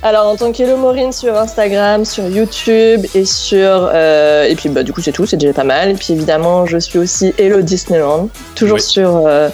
Alors, 0.06 0.28
en 0.28 0.36
tant 0.36 0.52
qu'Hello 0.52 0.76
Maureen 0.76 1.14
sur 1.14 1.38
Instagram, 1.38 2.04
sur 2.04 2.28
YouTube 2.28 3.06
et 3.16 3.24
sur. 3.24 3.90
Euh, 3.94 4.44
et 4.44 4.54
puis, 4.54 4.68
bah, 4.68 4.84
du 4.84 4.92
coup, 4.92 5.00
c'est 5.00 5.14
tout, 5.14 5.26
c'est 5.26 5.38
déjà 5.38 5.54
pas 5.54 5.64
mal. 5.64 5.92
Et 5.92 5.94
puis, 5.94 6.12
évidemment, 6.12 6.66
je 6.66 6.78
suis 6.78 7.00
aussi 7.00 7.34
Hello 7.38 7.62
Disneyland, 7.62 8.28
toujours 8.54 8.82
sur, 8.82 9.24
euh, 9.26 9.48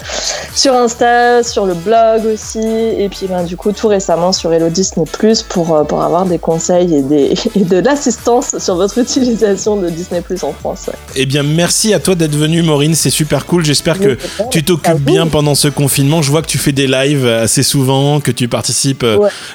sur 0.56 0.74
Insta, 0.74 1.44
sur 1.44 1.68
le 1.68 1.76
blog 1.76 2.26
aussi. 2.26 2.58
Et 2.58 3.10
puis, 3.10 3.28
ben, 3.28 3.44
du 3.44 3.58
coup, 3.58 3.74
tout 3.74 3.90
récemment 3.90 4.32
sur 4.32 4.52
Hello 4.52 4.70
Disney 4.70 5.06
Plus 5.06 5.44
pour, 5.44 5.76
euh, 5.76 5.84
pour 5.84 6.02
avoir 6.02 6.26
des 6.26 6.40
conseils 6.40 6.96
et, 6.96 7.04
des, 7.04 7.36
et 7.56 7.64
de 7.64 7.78
l'assistance 7.78 8.58
sur 8.58 8.76
votre 8.76 8.98
utilisation 8.98 9.76
de 9.76 9.88
Disney 9.88 10.22
Plus 10.22 10.44
en 10.44 10.54
France. 10.54 10.90
Eh 11.16 11.28
bien, 11.28 11.44
merci 11.44 11.94
à 11.94 12.00
toi 12.00 12.16
d'être 12.16 12.36
venue, 12.36 12.64
Maureen, 12.64 12.96
c'est 12.96 13.12
super 13.12 13.46
cool. 13.46 13.64
J'espère 13.64 14.00
que 14.00 14.18
tu 14.50 14.64
t'occupes 14.64 14.98
bien 14.98 15.28
pendant 15.28 15.54
ce 15.54 15.68
confinement. 15.68 16.24
Je 16.24 16.32
vois 16.32 16.42
que 16.42 16.48
tu 16.48 16.58
fais 16.58 16.72
des 16.72 16.88
lives 16.88 17.28
assez 17.28 17.62
souvent, 17.62 18.20
que 18.20 18.32
tu 18.32 18.48
participes 18.48 19.06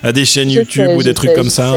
à 0.04 0.12
des 0.12 0.24
chaînes 0.24 0.50
YouTube 0.50 0.83
ou 0.88 1.02
des 1.02 1.14
trucs 1.14 1.34
comme 1.34 1.50
ça. 1.50 1.72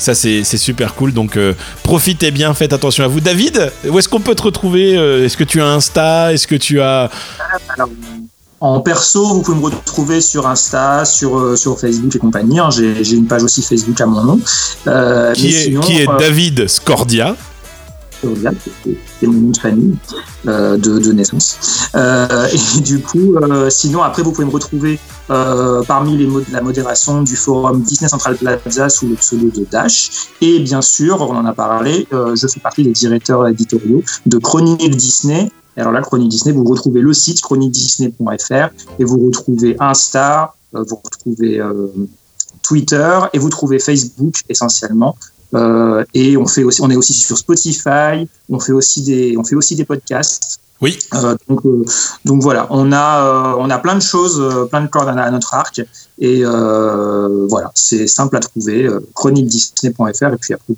Ça, 0.00 0.14
c'est 0.14 0.44
super 0.44 0.94
cool. 0.94 1.12
Donc, 1.12 1.36
euh, 1.36 1.52
profitez 1.82 2.30
bien, 2.30 2.54
faites 2.54 2.72
attention 2.72 3.04
à 3.04 3.08
vous. 3.08 3.20
David, 3.20 3.70
où 3.86 3.98
est-ce 3.98 4.08
qu'on 4.08 4.20
peut 4.20 4.34
te 4.34 4.42
retrouver 4.42 4.96
euh, 4.96 5.26
Est-ce 5.26 5.36
que 5.36 5.44
tu 5.44 5.60
as 5.60 5.66
Insta 5.66 6.32
Est-ce 6.32 6.46
que 6.46 6.54
tu 6.54 6.80
as. 6.80 7.10
en 8.60 8.80
perso, 8.80 9.26
vous 9.26 9.42
pouvez 9.42 9.58
me 9.58 9.64
retrouver 9.64 10.22
sur 10.22 10.46
Insta, 10.46 11.04
sur, 11.04 11.38
euh, 11.38 11.56
sur 11.56 11.78
Facebook 11.78 12.16
et 12.16 12.18
compagnie. 12.18 12.58
Hein. 12.58 12.70
J'ai 12.70 13.12
une 13.12 13.26
page 13.26 13.42
aussi 13.42 13.62
Facebook 13.62 14.00
à 14.00 14.06
mon 14.06 14.24
nom. 14.24 14.40
qui, 15.34 15.54
est, 15.54 15.80
qui 15.80 15.98
est 15.98 16.08
David 16.18 16.66
Scordia 16.66 17.36
c'est 18.22 19.26
mon 19.26 19.40
nom 19.40 19.50
de 19.50 19.56
famille 19.56 19.96
euh, 20.46 20.76
de, 20.76 21.12
naissance. 21.12 21.90
Euh, 21.94 22.48
et 22.48 22.80
du 22.80 23.00
coup, 23.00 23.36
euh, 23.36 23.70
sinon, 23.70 24.02
après, 24.02 24.22
vous 24.22 24.32
pouvez 24.32 24.46
me 24.46 24.52
retrouver 24.52 24.98
parmi 25.86 26.28
la 26.50 26.60
modération 26.60 27.22
du 27.22 27.36
forum 27.36 27.82
Disney 27.82 28.08
Central 28.08 28.36
Plaza 28.36 28.88
sous 28.88 29.06
le 29.06 29.14
pseudo 29.14 29.48
de 29.50 29.64
Dash. 29.70 30.10
Et 30.40 30.58
bien 30.58 30.82
sûr, 30.82 31.20
on 31.20 31.36
en 31.36 31.44
a 31.44 31.52
parlé, 31.52 32.08
je 32.10 32.46
fais 32.48 32.58
partie 32.58 32.82
des 32.82 32.90
directeurs 32.90 33.46
éditoriaux 33.46 34.02
de 34.26 34.38
Chronique 34.38 34.90
Disney. 34.90 35.52
alors 35.76 35.92
là, 35.92 36.00
Chronique 36.00 36.30
Disney, 36.30 36.52
vous 36.52 36.64
retrouvez 36.64 37.00
le 37.00 37.12
site 37.12 37.42
chroniquedisney.fr 37.42 38.70
et 38.98 39.04
vous 39.04 39.24
retrouvez 39.24 39.76
Insta, 39.78 40.54
vous 40.72 41.00
retrouvez 41.04 41.62
Twitter 42.62 43.20
et 43.32 43.38
vous 43.38 43.50
trouvez 43.50 43.78
Facebook 43.78 44.42
essentiellement. 44.48 45.16
Euh, 45.54 46.04
et 46.14 46.36
on 46.36 46.46
fait 46.46 46.64
aussi, 46.64 46.80
on 46.82 46.90
est 46.90 46.96
aussi 46.96 47.12
sur 47.12 47.36
Spotify. 47.36 48.28
On 48.48 48.60
fait 48.60 48.72
aussi 48.72 49.02
des, 49.02 49.36
on 49.36 49.44
fait 49.44 49.56
aussi 49.56 49.76
des 49.76 49.84
podcasts. 49.84 50.60
Oui. 50.80 50.98
Euh, 51.14 51.36
donc, 51.48 51.64
euh, 51.66 51.84
donc, 52.24 52.42
voilà, 52.42 52.66
on 52.70 52.92
a, 52.92 53.56
on 53.58 53.68
a 53.68 53.78
plein 53.78 53.94
de 53.94 54.02
choses, 54.02 54.42
plein 54.70 54.80
de 54.80 54.86
cordes 54.86 55.08
à 55.08 55.30
notre 55.30 55.54
arc. 55.54 55.82
Et 56.18 56.42
voilà, 56.44 57.70
c'est 57.74 58.06
simple 58.06 58.36
à 58.36 58.40
trouver. 58.40 58.88
chroniquedisney.fr 59.14 60.34
et 60.34 60.36
puis 60.40 60.54
après 60.54 60.74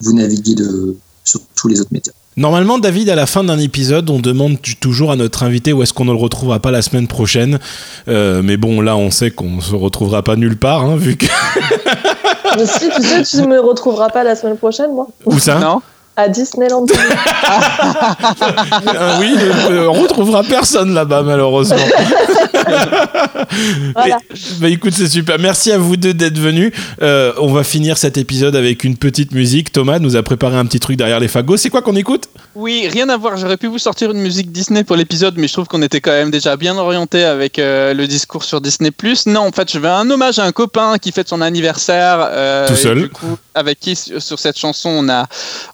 vous 0.00 0.12
naviguez 0.12 0.54
de, 0.54 0.96
sur 1.24 1.40
tous 1.56 1.66
les 1.66 1.80
autres 1.80 1.92
médias. 1.92 2.12
Normalement, 2.36 2.78
David, 2.78 3.08
à 3.08 3.16
la 3.16 3.26
fin 3.26 3.42
d'un 3.42 3.58
épisode, 3.58 4.10
on 4.10 4.20
demande 4.20 4.58
toujours 4.78 5.10
à 5.10 5.16
notre 5.16 5.42
invité 5.42 5.72
où 5.72 5.82
est-ce 5.82 5.92
qu'on 5.92 6.04
ne 6.04 6.12
le 6.12 6.18
retrouvera 6.18 6.60
pas 6.60 6.70
la 6.70 6.82
semaine 6.82 7.08
prochaine. 7.08 7.58
mais 8.06 8.56
bon, 8.56 8.80
là, 8.80 8.96
on 8.96 9.10
sait 9.10 9.30
qu'on 9.30 9.56
ne 9.56 9.60
se 9.60 9.74
retrouvera 9.74 10.22
pas 10.22 10.36
nulle 10.36 10.56
part, 10.56 10.84
hein, 10.84 10.96
vu 10.96 11.16
que. 11.16 11.26
Mais 12.56 12.66
si, 12.66 12.88
tu 12.90 13.02
sais, 13.02 13.22
tu 13.22 13.36
ne 13.42 13.46
me 13.46 13.60
retrouveras 13.60 14.08
pas 14.10 14.24
la 14.24 14.34
semaine 14.34 14.56
prochaine, 14.56 14.92
moi. 14.92 15.06
Où 15.26 15.38
ça? 15.38 15.58
Non 15.58 15.82
à 16.18 16.28
Disneyland. 16.28 16.84
Ah 17.44 19.16
oui, 19.20 19.36
on 19.70 19.92
retrouvera 19.92 20.42
personne 20.42 20.92
là-bas 20.92 21.22
malheureusement. 21.22 21.76
voilà. 23.94 24.18
bah 24.58 24.68
écoute, 24.68 24.94
c'est 24.94 25.06
super. 25.06 25.38
Merci 25.38 25.70
à 25.70 25.78
vous 25.78 25.96
deux 25.96 26.14
d'être 26.14 26.38
venus. 26.38 26.72
Euh, 27.02 27.32
on 27.38 27.52
va 27.52 27.62
finir 27.62 27.98
cet 27.98 28.18
épisode 28.18 28.56
avec 28.56 28.82
une 28.82 28.96
petite 28.96 29.30
musique. 29.30 29.70
Thomas 29.70 30.00
nous 30.00 30.16
a 30.16 30.24
préparé 30.24 30.56
un 30.56 30.66
petit 30.66 30.80
truc 30.80 30.96
derrière 30.96 31.20
les 31.20 31.28
fagots. 31.28 31.56
C'est 31.56 31.70
quoi 31.70 31.82
qu'on 31.82 31.94
écoute? 31.94 32.24
Oui, 32.56 32.88
rien 32.90 33.08
à 33.10 33.16
voir. 33.16 33.36
J'aurais 33.36 33.56
pu 33.56 33.68
vous 33.68 33.78
sortir 33.78 34.10
une 34.10 34.20
musique 34.20 34.50
Disney 34.50 34.82
pour 34.82 34.96
l'épisode, 34.96 35.34
mais 35.36 35.46
je 35.46 35.52
trouve 35.52 35.68
qu'on 35.68 35.82
était 35.82 36.00
quand 36.00 36.10
même 36.10 36.32
déjà 36.32 36.56
bien 36.56 36.76
orienté 36.76 37.24
avec 37.24 37.60
euh, 37.60 37.94
le 37.94 38.08
discours 38.08 38.42
sur 38.42 38.60
Disney+. 38.60 38.90
Non, 39.26 39.42
en 39.42 39.52
fait, 39.52 39.70
je 39.70 39.78
veux 39.78 39.88
un 39.88 40.10
hommage 40.10 40.40
à 40.40 40.44
un 40.44 40.52
copain 40.52 40.98
qui 40.98 41.12
fête 41.12 41.28
son 41.28 41.40
anniversaire. 41.40 42.28
Euh, 42.32 42.66
Tout 42.66 42.74
seul. 42.74 43.02
Du 43.02 43.08
coup, 43.08 43.38
avec 43.54 43.78
qui 43.78 43.94
sur 43.96 44.38
cette 44.38 44.58
chanson 44.58 44.90
on 44.90 45.08
a 45.08 45.26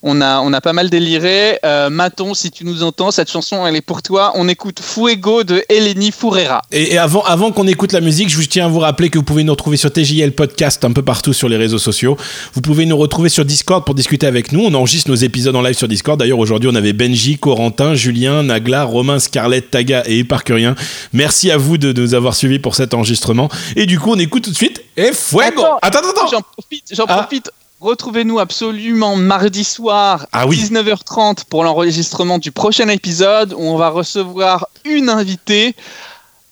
on 0.03 0.21
a 0.21 0.34
on 0.43 0.53
a 0.53 0.61
pas 0.61 0.73
mal 0.73 0.91
déliré. 0.91 1.59
Euh, 1.65 1.91
Maton, 1.91 2.35
si 2.35 2.51
tu 2.51 2.65
nous 2.65 2.83
entends, 2.83 3.11
cette 3.11 3.31
chanson 3.31 3.67
elle 3.67 3.77
est 3.77 3.81
pour 3.81 4.03
toi. 4.03 4.33
On 4.35 4.49
écoute 4.49 4.81
Fuego 4.81 5.45
de 5.45 5.63
Eleni 5.69 6.13
Furera. 6.13 6.63
Et, 6.73 6.99
avant 6.99 7.23
avant 7.23 7.53
qu'on 7.53 7.67
écoute 7.67 7.93
la 7.93 8.01
musique, 8.01 8.29
je 8.29 8.41
tiens 8.49 8.67
à 8.67 8.69
vous 8.69 8.79
rappeler 8.79 9.11
que 9.11 9.19
vous 9.19 9.25
pouvez 9.25 9.45
nous 9.45 9.53
retrouver 9.53 9.77
sur 9.77 9.93
TJL 9.93 10.33
Podcast 10.33 10.85
un 10.85 10.93
peu 10.93 11.03
partout 11.03 11.33
sur 11.33 11.49
les 11.49 11.57
réseaux 11.57 11.79
sociaux. 11.79 12.17
Vous 12.55 12.61
pouvez 12.61 12.87
nous 12.87 12.97
retrouver 12.97 13.29
sur 13.29 13.45
Discord 13.45 13.85
pour 13.85 13.95
discuter 13.95 14.27
avec 14.27 14.53
nous. 14.53 14.61
On 14.61 14.75
enregistre 14.75 15.11
nos 15.11 15.17
épisodes 15.17 15.55
en 15.57 15.63
live 15.63 15.77
sur 15.77 15.89
Discord. 15.89 16.19
D'ailleurs 16.19 16.39
aujourd'hui 16.39 16.71
on 16.73 16.75
avait 16.75 16.93
Benji, 16.93 17.39
Corentin, 17.39 17.95
Julien, 17.95 18.43
Nagla, 18.43 18.85
Romain, 18.85 19.19
Scarlett, 19.19 19.71
Taga 19.71 20.05
et 20.07 20.21
Éparcurien. 20.21 20.75
Merci 21.13 21.51
à 21.51 21.57
vous 21.57 21.79
de, 21.79 21.93
nous 21.93 22.15
avoir 22.15 22.35
suivis 22.35 22.59
pour 22.59 22.75
cet 22.75 22.95
enregistrement. 22.95 23.49
Et 23.77 23.87
du 23.87 23.99
coup 23.99 24.13
on 24.13 24.19
écoute 24.19 24.45
tout 24.45 24.51
de 24.51 24.57
suite 24.57 24.83
et 24.97 25.13
Fuego. 25.13 25.65
Attends, 25.83 25.99
attends, 25.99 26.11
attends. 26.11 26.31
J'en 26.31 26.43
profite, 26.43 26.85
j'en 26.93 27.05
ah. 27.09 27.17
profite. 27.17 27.51
Retrouvez-nous 27.85 28.39
absolument 28.39 29.15
mardi 29.15 29.63
soir 29.63 30.27
à 30.33 30.47
19h30 30.47 31.45
pour 31.51 31.65
l'enregistrement 31.65 32.39
du 32.39 32.51
prochain 32.51 32.89
épisode 32.89 33.53
où 33.53 33.61
on 33.61 33.77
va 33.77 33.91
recevoir 33.91 34.69
une 34.87 35.11
invitée. 35.11 35.77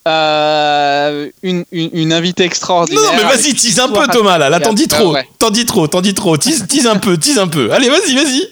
Euh, 0.07 1.31
une, 1.43 1.65
une, 1.73 2.13
invitée 2.13 2.45
extraordinaire. 2.45 3.03
Non, 3.03 3.17
mais 3.17 3.23
vas-y, 3.23 3.55
tease 3.55 3.81
un 3.81 3.89
peu, 3.89 4.07
Thomas, 4.09 4.37
là. 4.37 4.51
Là, 4.51 4.61
t'en 4.61 4.75
dis 4.75 4.89
trop. 4.89 5.17
T'en 5.39 5.49
dis 5.49 5.65
trop, 5.65 5.89
t'en 5.89 6.03
dis 6.03 6.13
trop. 6.13 6.37
Tease, 6.37 6.87
un 6.87 6.97
peu, 6.97 7.17
tease 7.17 7.39
un 7.39 7.49
peu. 7.49 7.73
Allez, 7.73 7.89
vas-y, 7.89 8.15
vas-y. 8.15 8.47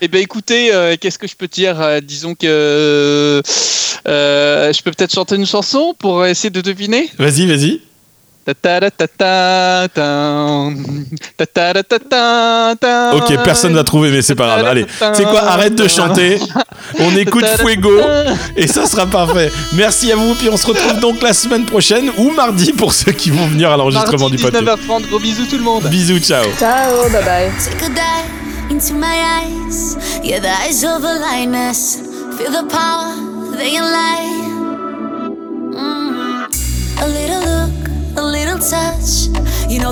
Eh 0.00 0.06
bien, 0.06 0.20
écoutez, 0.20 0.72
euh, 0.72 0.94
qu'est-ce 1.00 1.18
que 1.18 1.26
je 1.26 1.34
peux 1.34 1.48
dire 1.48 1.80
euh, 1.80 2.00
Disons 2.00 2.36
que 2.36 3.42
je 4.06 4.82
peux 4.82 4.92
peut-être 4.92 5.12
chanter 5.12 5.34
une 5.34 5.46
chanson 5.46 5.96
pour 5.98 6.24
essayer 6.24 6.50
de 6.50 6.60
deviner? 6.60 7.10
Vas-y, 7.18 7.46
vas-y. 7.46 7.80
Ok, 13.14 13.44
personne 13.44 13.74
n'a 13.74 13.84
trouvé, 13.84 14.10
mais 14.10 14.22
c'est 14.22 14.34
pas 14.34 14.46
grave. 14.46 14.66
Allez, 14.66 14.86
c'est 15.14 15.24
quoi 15.24 15.42
Arrête 15.42 15.74
de 15.74 15.88
chanter. 15.88 16.38
On 16.98 17.16
écoute 17.16 17.46
Fuego 17.58 17.90
et 18.56 18.66
ça 18.66 18.86
sera 18.86 19.06
parfait. 19.06 19.50
Merci 19.74 20.12
à 20.12 20.16
vous. 20.16 20.34
Puis 20.34 20.48
on 20.50 20.56
se 20.56 20.66
retrouve 20.66 20.98
donc 21.00 21.22
la 21.22 21.32
semaine 21.32 21.64
prochaine 21.64 22.10
ou 22.18 22.30
mardi 22.32 22.72
pour 22.72 22.92
ceux 22.92 23.12
qui 23.12 23.30
vont 23.30 23.46
venir 23.46 23.70
à 23.70 23.76
l'enregistrement 23.76 24.28
du 24.28 24.38
podcast. 24.38 24.64
19h30. 24.64 25.08
Gros 25.08 25.18
bisous 25.18 25.46
tout 25.46 25.58
le 25.58 25.64
monde. 25.64 25.84
Bisous, 25.84 26.18
ciao. 26.20 26.44
Ciao, 26.58 27.08
bye 27.10 27.24
bye. 27.24 27.50
into 28.72 28.94
my 28.94 29.14
eyes. 29.14 29.96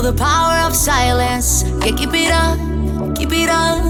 the 0.01 0.13
power 0.13 0.67
of 0.67 0.75
silence. 0.75 1.63
Yeah, 1.63 1.95
keep 1.95 2.13
it 2.13 2.31
up, 2.31 2.57
keep 3.15 3.31
it 3.31 3.49
up. 3.49 3.81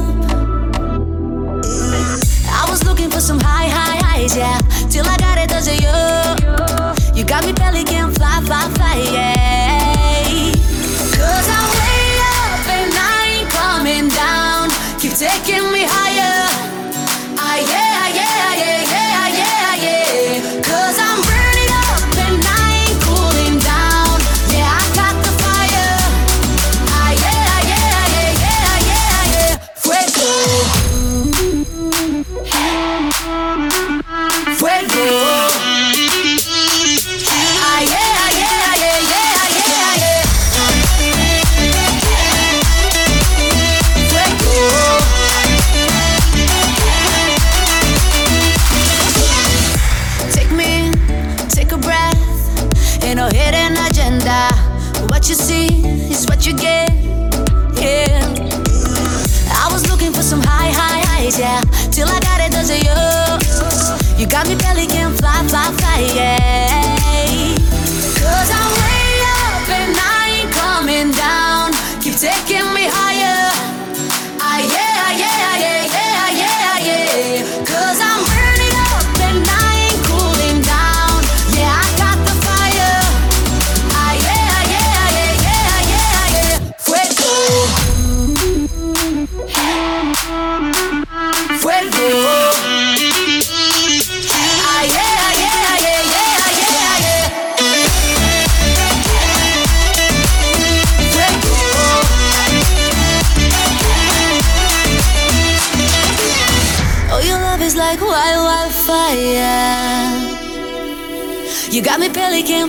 I 2.50 2.68
was 2.70 2.84
looking 2.84 3.10
for 3.10 3.22
some 3.22 3.40
high, 3.40 3.70
high 3.70 3.98
highs, 4.04 4.36
yeah. 4.36 4.60
Till 4.90 5.06
I 5.06 5.18
got 5.18 5.38
it, 5.38 5.50
does 5.50 5.68
it 5.68 5.82
you? 5.82 7.18
You 7.18 7.26
got 7.26 7.46
me 7.46 7.54
belly 7.54 7.84
can 7.84 8.14
fly, 8.14 8.42
fly, 8.46 8.70
fly, 8.74 9.10
yeah. 9.14 9.51